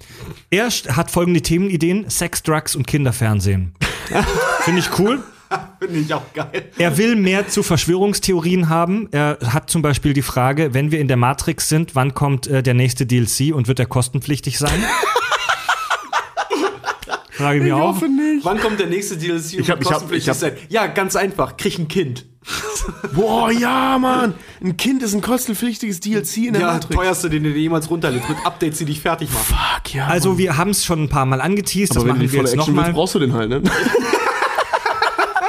[0.49, 3.74] Er hat folgende Themenideen: Sex, Drugs und Kinderfernsehen.
[4.62, 5.24] Finde ich cool.
[5.80, 6.69] Finde ich auch geil.
[6.77, 9.07] Er will mehr zu Verschwörungstheorien haben.
[9.11, 12.61] Er hat zum Beispiel die Frage, wenn wir in der Matrix sind, wann kommt äh,
[12.64, 14.84] der nächste DLC und wird er kostenpflichtig sein?
[17.32, 17.99] Frage ich mir auch.
[18.02, 18.45] nicht.
[18.45, 19.56] Wann kommt der nächste DLC?
[19.60, 20.53] Ich hab- ich hab- kostenpflichtig ich hab- sein?
[20.69, 21.57] Ja, ganz einfach.
[21.57, 22.26] Krieg ein Kind.
[23.14, 24.36] Boah, ja, Mann.
[24.64, 26.95] Ein Kind ist ein kostenpflichtiges DLC in der Ja, Matrix.
[26.95, 28.30] teuerste, den du dir jemals runterlädst.
[28.30, 29.44] Mit Updates, die dich fertig machen.
[29.56, 30.07] Fuck, ja.
[30.07, 32.34] Also wir haben es schon ein paar Mal angeteased, das aber wenn machen du die
[32.34, 32.94] wir jetzt nochmal.
[32.94, 33.61] brauchst du den halt, ne?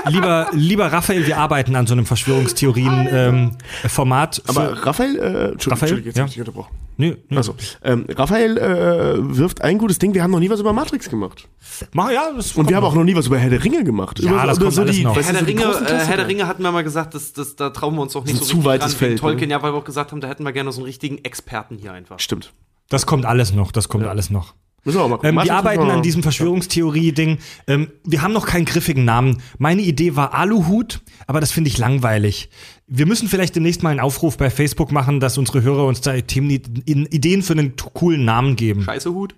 [0.08, 4.42] Lieber, lieber Raphael, wir arbeiten an so einem Verschwörungstheorien-Format.
[4.46, 5.98] Aber Raphael, äh, Entschuldigung, Raphael?
[5.98, 6.22] Entschuldigung, jetzt Ja.
[6.22, 6.74] hab ich dich unterbrochen.
[6.96, 7.36] nö, nö.
[7.36, 10.14] Also, ähm, Raphael äh, wirft ein gutes Ding.
[10.14, 11.48] Wir haben noch nie was über Matrix gemacht.
[11.92, 14.18] Mach, ja, das Und wir haben auch noch nie was über Herr der Ringe gemacht.
[14.20, 15.16] Ja, über, das kommt alles noch.
[15.16, 15.98] weißt Herr der so die Ringe, äh, Klassiker.
[16.06, 18.36] Herr der Ringe hatten wir mal gesagt, das, das, da trauen wir uns auch nicht
[18.36, 19.54] so ein zu richtig weites ran Feld, Tolkien, ne?
[19.54, 21.92] ja, weil wir auch gesagt haben, da hätten wir gerne so einen richtigen Experten hier
[21.92, 22.18] einfach.
[22.20, 22.52] Stimmt.
[22.88, 24.54] Das kommt alles noch, das kommt alles noch.
[24.86, 25.36] Müssen wir auch mal gucken.
[25.38, 27.38] Ähm, wir arbeiten an diesem Verschwörungstheorie-Ding.
[27.66, 29.42] Ähm, wir haben noch keinen griffigen Namen.
[29.58, 32.48] Meine Idee war Aluhut, aber das finde ich langweilig.
[32.86, 36.14] Wir müssen vielleicht demnächst mal einen Aufruf bei Facebook machen, dass unsere Hörer uns da
[36.14, 38.82] Ideen für einen coolen Namen geben.
[38.84, 39.34] Scheiße Hut.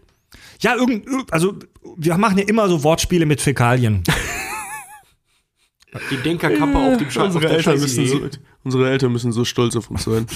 [0.60, 1.54] Ja, irgend, irg- also
[1.96, 4.02] wir machen ja immer so Wortspiele mit Fäkalien.
[6.10, 7.34] Die Denkerkappe auf dem Scheiß.
[7.34, 8.20] Unsere Eltern, müssen so,
[8.64, 10.26] unsere Eltern müssen so stolz auf uns sein.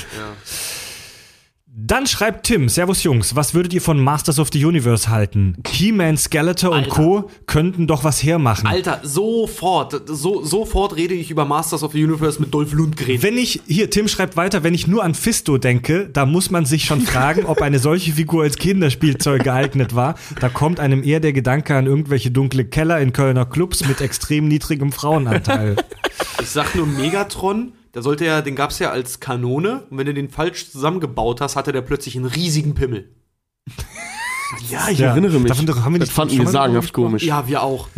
[1.74, 5.56] Dann schreibt Tim, Servus Jungs, was würdet ihr von Masters of the Universe halten?
[5.66, 6.90] He-Man, Skeletor und Alter.
[6.90, 7.30] Co.
[7.46, 8.66] könnten doch was hermachen.
[8.66, 13.22] Alter, sofort, so, sofort rede ich über Masters of the Universe mit Dolph Lundgren.
[13.22, 16.66] Wenn ich, hier, Tim schreibt weiter, wenn ich nur an Fisto denke, da muss man
[16.66, 20.16] sich schon fragen, ob eine solche Figur als Kinderspielzeug geeignet war.
[20.40, 24.46] Da kommt einem eher der Gedanke an irgendwelche dunkle Keller in Kölner Clubs mit extrem
[24.46, 25.76] niedrigem Frauenanteil.
[26.42, 30.14] Ich sag nur Megatron, der sollte ja, den gab's ja als Kanone und wenn du
[30.14, 33.10] den falsch zusammengebaut hast, hatte der plötzlich einen riesigen Pimmel.
[34.68, 35.48] Ja, ich Ja, erinnere mich.
[35.50, 37.22] davon haben wir das fanden wir sagenhaft komisch.
[37.22, 37.88] Ja, wir auch.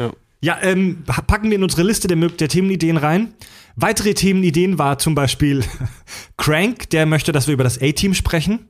[0.40, 3.34] Ja, ähm, packen wir in unsere Liste der, der Themenideen rein.
[3.74, 5.64] Weitere Themenideen war zum Beispiel
[6.36, 8.68] Crank, der möchte, dass wir über das A-Team sprechen.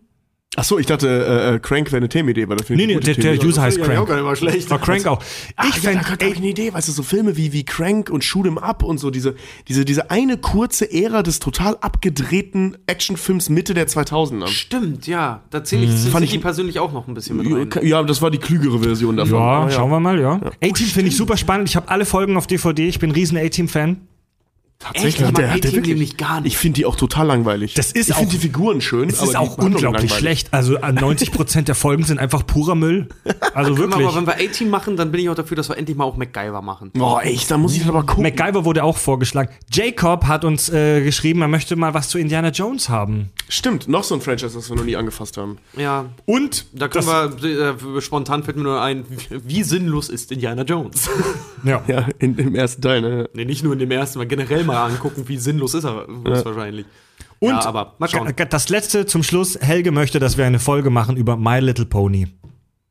[0.57, 3.05] Ach so, ich dachte, äh, äh, Crank wäre eine Themenidee, weil das finde Nee, ich
[3.07, 3.45] nee, der, der.
[3.45, 3.99] User heißt Ja, Crank.
[3.99, 4.71] auch gar nicht mal schlecht.
[4.71, 5.21] Aber Crank auch.
[5.57, 8.09] Ach, Ich ja, fände, hab ich eine Idee, weißt du, so Filme wie, wie Crank
[8.09, 9.35] und Shoot 'em Up und so, diese,
[9.67, 14.47] diese, diese eine kurze Ära des total abgedrehten Actionfilms Mitte der 2000er.
[14.47, 15.43] Stimmt, ja.
[15.51, 15.97] Da zähle ich Mhm.
[16.11, 17.87] Fand ich- persönlich auch noch ein bisschen mit rein.
[17.87, 19.35] Ja, das war die klügere Version davon.
[19.39, 20.35] ja, Aber schauen wir mal, ja.
[20.63, 21.69] A-Team finde ich super spannend.
[21.69, 22.87] Ich habe alle Folgen auf DVD.
[22.87, 24.01] Ich bin ein riesen A-Team-Fan.
[24.85, 25.39] Tatsächlich, Echt?
[25.39, 25.87] Der, der A-Team wirklich.
[25.87, 26.53] nämlich gar nicht.
[26.53, 27.75] Ich finde die auch total langweilig.
[27.75, 30.53] Das ist ich finde die Figuren schön, Es aber ist auch unglaublich schlecht.
[30.53, 33.09] Also äh, 90% der Folgen sind einfach purer Müll.
[33.55, 34.09] Also Können wir wirklich.
[34.09, 36.17] aber, wenn wir A-Team machen, dann bin ich auch dafür, dass wir endlich mal auch
[36.17, 36.91] MacGyver machen.
[36.95, 38.25] Boah, echt, da muss ich aber gucken.
[38.25, 39.49] MacGyver wurde auch vorgeschlagen.
[39.73, 43.31] Jacob hat uns äh, geschrieben, er möchte mal was zu Indiana Jones haben.
[43.49, 45.59] Stimmt, noch so ein Franchise, das wir noch nie angefasst haben.
[45.77, 50.63] Ja, Und da können wir, äh, spontan fällt mir nur ein, wie sinnlos ist Indiana
[50.63, 51.09] Jones?
[51.65, 51.83] Ja.
[51.87, 53.31] Ja, in, im ersten Teil, ne?
[53.33, 56.87] nee, nicht nur in dem ersten, mal generell mal angucken, wie sinnlos ist er wahrscheinlich.
[57.41, 58.33] Und ja, aber mal schauen.
[58.49, 59.59] das letzte zum Schluss.
[59.61, 62.29] Helge möchte, dass wir eine Folge machen über My Little Pony.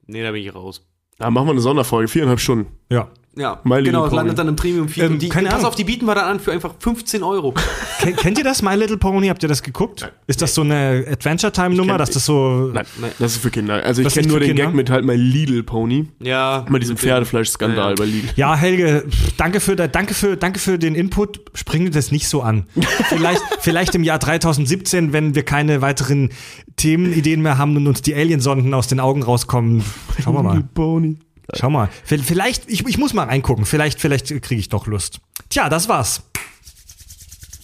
[0.05, 0.85] Nee, da bin ich raus.
[1.17, 2.67] Da machen wir eine Sonderfolge, viereinhalb Stunden.
[2.89, 3.09] Ja.
[3.35, 4.17] Ja, My Little genau, es Pony.
[4.17, 5.03] landet dann im Premium-Feed.
[5.05, 5.69] Ähm, und die, keine pass Ahnung.
[5.69, 7.53] auf, die bieten wir dann an für einfach 15 Euro.
[7.99, 9.27] Ken, kennt ihr das, My Little Pony?
[9.29, 10.11] Habt ihr das geguckt?
[10.27, 12.69] Ist das so eine Adventure Time Nummer, dass das so.
[12.71, 12.85] Nein,
[13.17, 13.83] das ist für Kinder.
[13.83, 14.65] Also ich kenne nur den Kinder?
[14.65, 16.07] Gag mit halt My Little Pony.
[16.19, 16.63] Ja.
[16.69, 17.95] Mal diesen Pferdefleisch-Skandal Ja.
[17.95, 18.29] bei Lidl.
[18.35, 19.05] Ja, Helge,
[19.37, 21.41] danke für, danke für, danke für den Input.
[21.55, 22.67] Spring das nicht so an.
[23.09, 26.29] Vielleicht, vielleicht im Jahr 2017, wenn wir keine weiteren
[26.75, 29.83] Themenideen mehr haben und uns die Aliensonden aus den Augen rauskommen.
[30.23, 30.63] Schauen wir mal.
[30.75, 31.17] Pony.
[31.53, 31.89] Schau mal.
[32.03, 33.65] Vielleicht, ich, ich muss mal reingucken.
[33.65, 35.19] Vielleicht, vielleicht kriege ich doch Lust.
[35.49, 36.23] Tja, das war's.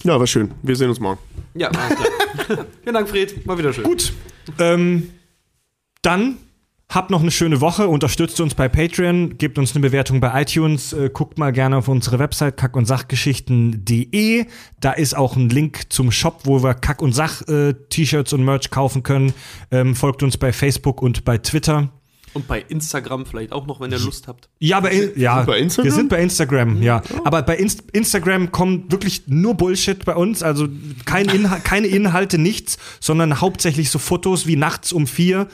[0.03, 0.51] Ja, war schön.
[0.63, 1.19] Wir sehen uns morgen.
[1.55, 2.65] Ja, alles klar.
[2.83, 3.45] Vielen Dank, Fred.
[3.45, 3.83] Mal wieder schön.
[3.83, 4.13] Gut.
[4.57, 5.09] Ähm,
[6.01, 6.37] dann
[6.89, 7.87] habt noch eine schöne Woche.
[7.87, 9.37] Unterstützt uns bei Patreon.
[9.37, 10.93] Gebt uns eine Bewertung bei iTunes.
[10.93, 14.45] Äh, guckt mal gerne auf unsere Website kack- und sachgeschichten.de.
[14.79, 19.03] Da ist auch ein Link zum Shop, wo wir Kack- und Sach-T-Shirts und Merch kaufen
[19.03, 19.33] können.
[19.71, 21.89] Ähm, folgt uns bei Facebook und bei Twitter.
[22.33, 24.49] Und bei Instagram vielleicht auch noch, wenn ihr Lust habt.
[24.59, 25.85] Ja, bei, ja, bei Instagram?
[25.85, 27.01] wir sind bei Instagram, ja.
[27.23, 30.43] Aber bei Inst Instagram kommt wirklich nur Bullshit bei uns.
[30.43, 30.67] Also
[31.05, 35.47] kein Inha keine Inhalte, nichts, sondern hauptsächlich so Fotos wie nachts um vier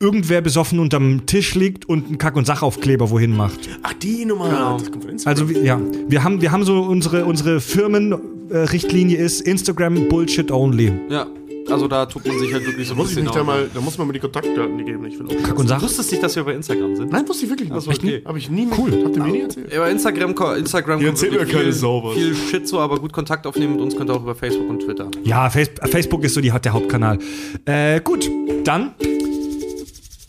[0.00, 3.60] irgendwer besoffen unterm Tisch liegt und einen Kack- und Sachaufkleber wohin macht.
[3.82, 4.48] Ach, die Nummer.
[4.48, 4.78] Genau.
[4.78, 5.48] Das kommt von Instagram.
[5.48, 10.92] Also ja, wir haben, wir haben so unsere, unsere Firmenrichtlinie ist Instagram Bullshit only.
[11.08, 11.26] Ja,
[11.70, 13.68] also da tut man sich halt wirklich so ein muss ich bisschen mich da mal,
[13.72, 15.04] da muss man mal die Kontaktdaten geben.
[15.06, 15.42] Ich will auch.
[15.42, 15.82] Kack- und Sach.
[15.82, 17.10] Wusstest du nicht, dass wir bei Instagram sind?
[17.12, 17.82] Nein, wusste ich wirklich nicht.
[17.82, 18.22] So, okay.
[18.24, 19.02] Habe ich nie cool.
[19.04, 19.72] Habt ihr mir nie erzählt?
[19.72, 22.14] Ja, bei Instagram, Instagram Ihr kommt erzählt wirklich mir keine viel, Sau was.
[22.14, 24.80] viel Shit so, aber gut Kontakt aufnehmen mit uns könnt ihr auch über Facebook und
[24.80, 25.10] Twitter.
[25.24, 27.18] Ja, Face Facebook ist so die, der Hauptkanal.
[27.64, 28.28] Äh, gut,
[28.64, 28.94] dann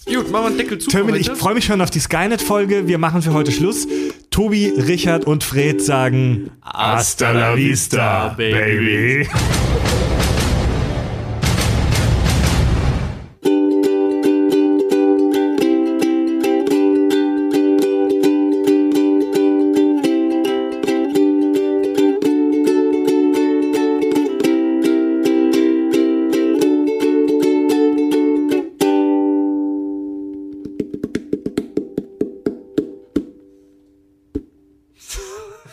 [0.08, 0.90] Gut, machen wir einen Deckel zu.
[0.92, 1.40] für Termin, ich heute.
[1.40, 2.88] freue mich schon auf die Skynet-Folge.
[2.88, 3.88] Wir machen für heute Schluss.
[4.30, 9.28] Tobi, Richard und Fred sagen Hasta la vista, baby.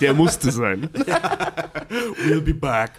[0.02, 0.88] Der musste sein.
[2.26, 2.92] We'll be back.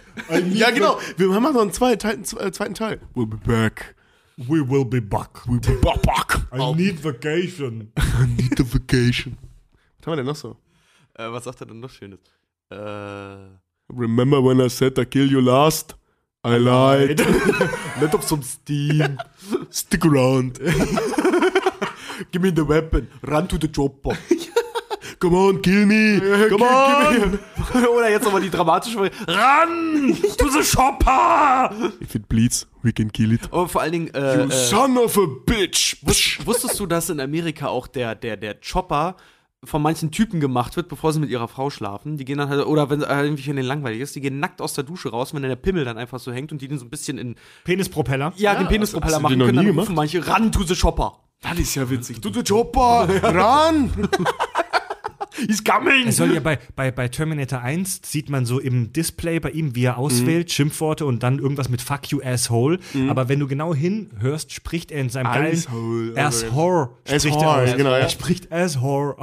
[0.52, 0.98] ja, genau.
[1.16, 3.00] Wir machen noch einen zweiten, äh, zweiten Teil.
[3.14, 3.94] We'll be back.
[4.36, 5.42] We will be back.
[5.46, 6.40] We'll be back.
[6.52, 7.92] I need vacation.
[7.98, 9.36] I need a vacation.
[9.98, 10.56] Was haben wir denn noch so?
[11.14, 12.20] Äh, was sagt er denn noch Schönes?
[12.70, 12.76] Äh,
[13.92, 15.96] Remember when I said I kill you last?
[16.46, 17.20] I lied.
[18.00, 19.18] Let up some steam.
[19.70, 20.58] Stick around.
[22.32, 23.08] Give me the weapon.
[23.22, 24.16] Run to the chopper.
[25.20, 26.20] Come on, kill me.
[26.48, 27.38] Come on.
[27.96, 29.26] Oder jetzt nochmal die dramatische Variante.
[29.28, 31.70] Run to the chopper!
[32.02, 33.42] If it bleeds, we can kill it.
[33.50, 35.96] Aber vor allen Dingen, äh, You äh, son of a bitch.
[36.04, 39.16] wusstest du, dass in Amerika auch der, der, der Chopper
[39.66, 42.18] von manchen Typen gemacht wird, bevor sie mit ihrer Frau schlafen.
[42.18, 44.60] Die gehen dann halt, oder wenn äh, irgendwie für den langweilig ist, die gehen nackt
[44.60, 46.78] aus der Dusche raus, wenn dann der Pimmel dann einfach so hängt und die den
[46.78, 47.34] so ein bisschen in,
[47.64, 48.34] Penispropeller.
[48.36, 50.74] ja, den hast- Penispropeller machen den noch können, dann nie rufen manche, ran to the
[50.74, 51.18] shopper.
[51.40, 52.20] Das ist ja witzig.
[52.22, 53.90] Du, du Chopper, ran!
[55.48, 56.06] Ist gammeln!
[56.06, 59.74] Er soll ja bei, bei, bei Terminator 1 sieht man so im Display bei ihm,
[59.74, 62.78] wie er auswählt, Schimpfworte und dann irgendwas mit Fuck you, asshole.
[63.08, 66.88] Aber wenn du genau hinhörst, spricht er in seinem Asshole, geilen also- Asshole.
[67.04, 67.76] Spricht er Asshole, aus.
[67.76, 67.98] genau, ja.
[67.98, 69.16] Er spricht Asshole.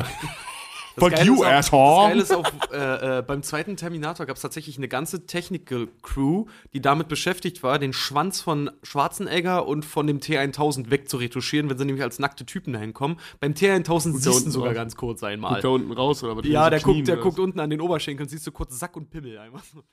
[0.98, 2.16] Fuck Geile you, asshole.
[2.18, 6.46] Das Geile ist auch, äh, äh, beim zweiten Terminator gab es tatsächlich eine ganze Technical-Crew,
[6.74, 11.86] die damit beschäftigt war, den Schwanz von Schwarzenegger und von dem T-1000 wegzuretuschieren, wenn sie
[11.86, 13.18] nämlich als nackte Typen dahin kommen.
[13.40, 14.76] Beim T-1000 siehst du sogar raus.
[14.76, 15.62] ganz kurz Guckt einmal.
[15.62, 16.46] da unten raus oder was?
[16.46, 19.10] Ja, der Knien guckt, der guckt unten an den Oberschenkeln, siehst du kurz Sack und
[19.10, 19.62] Pimmel einmal.
[19.74, 19.84] so.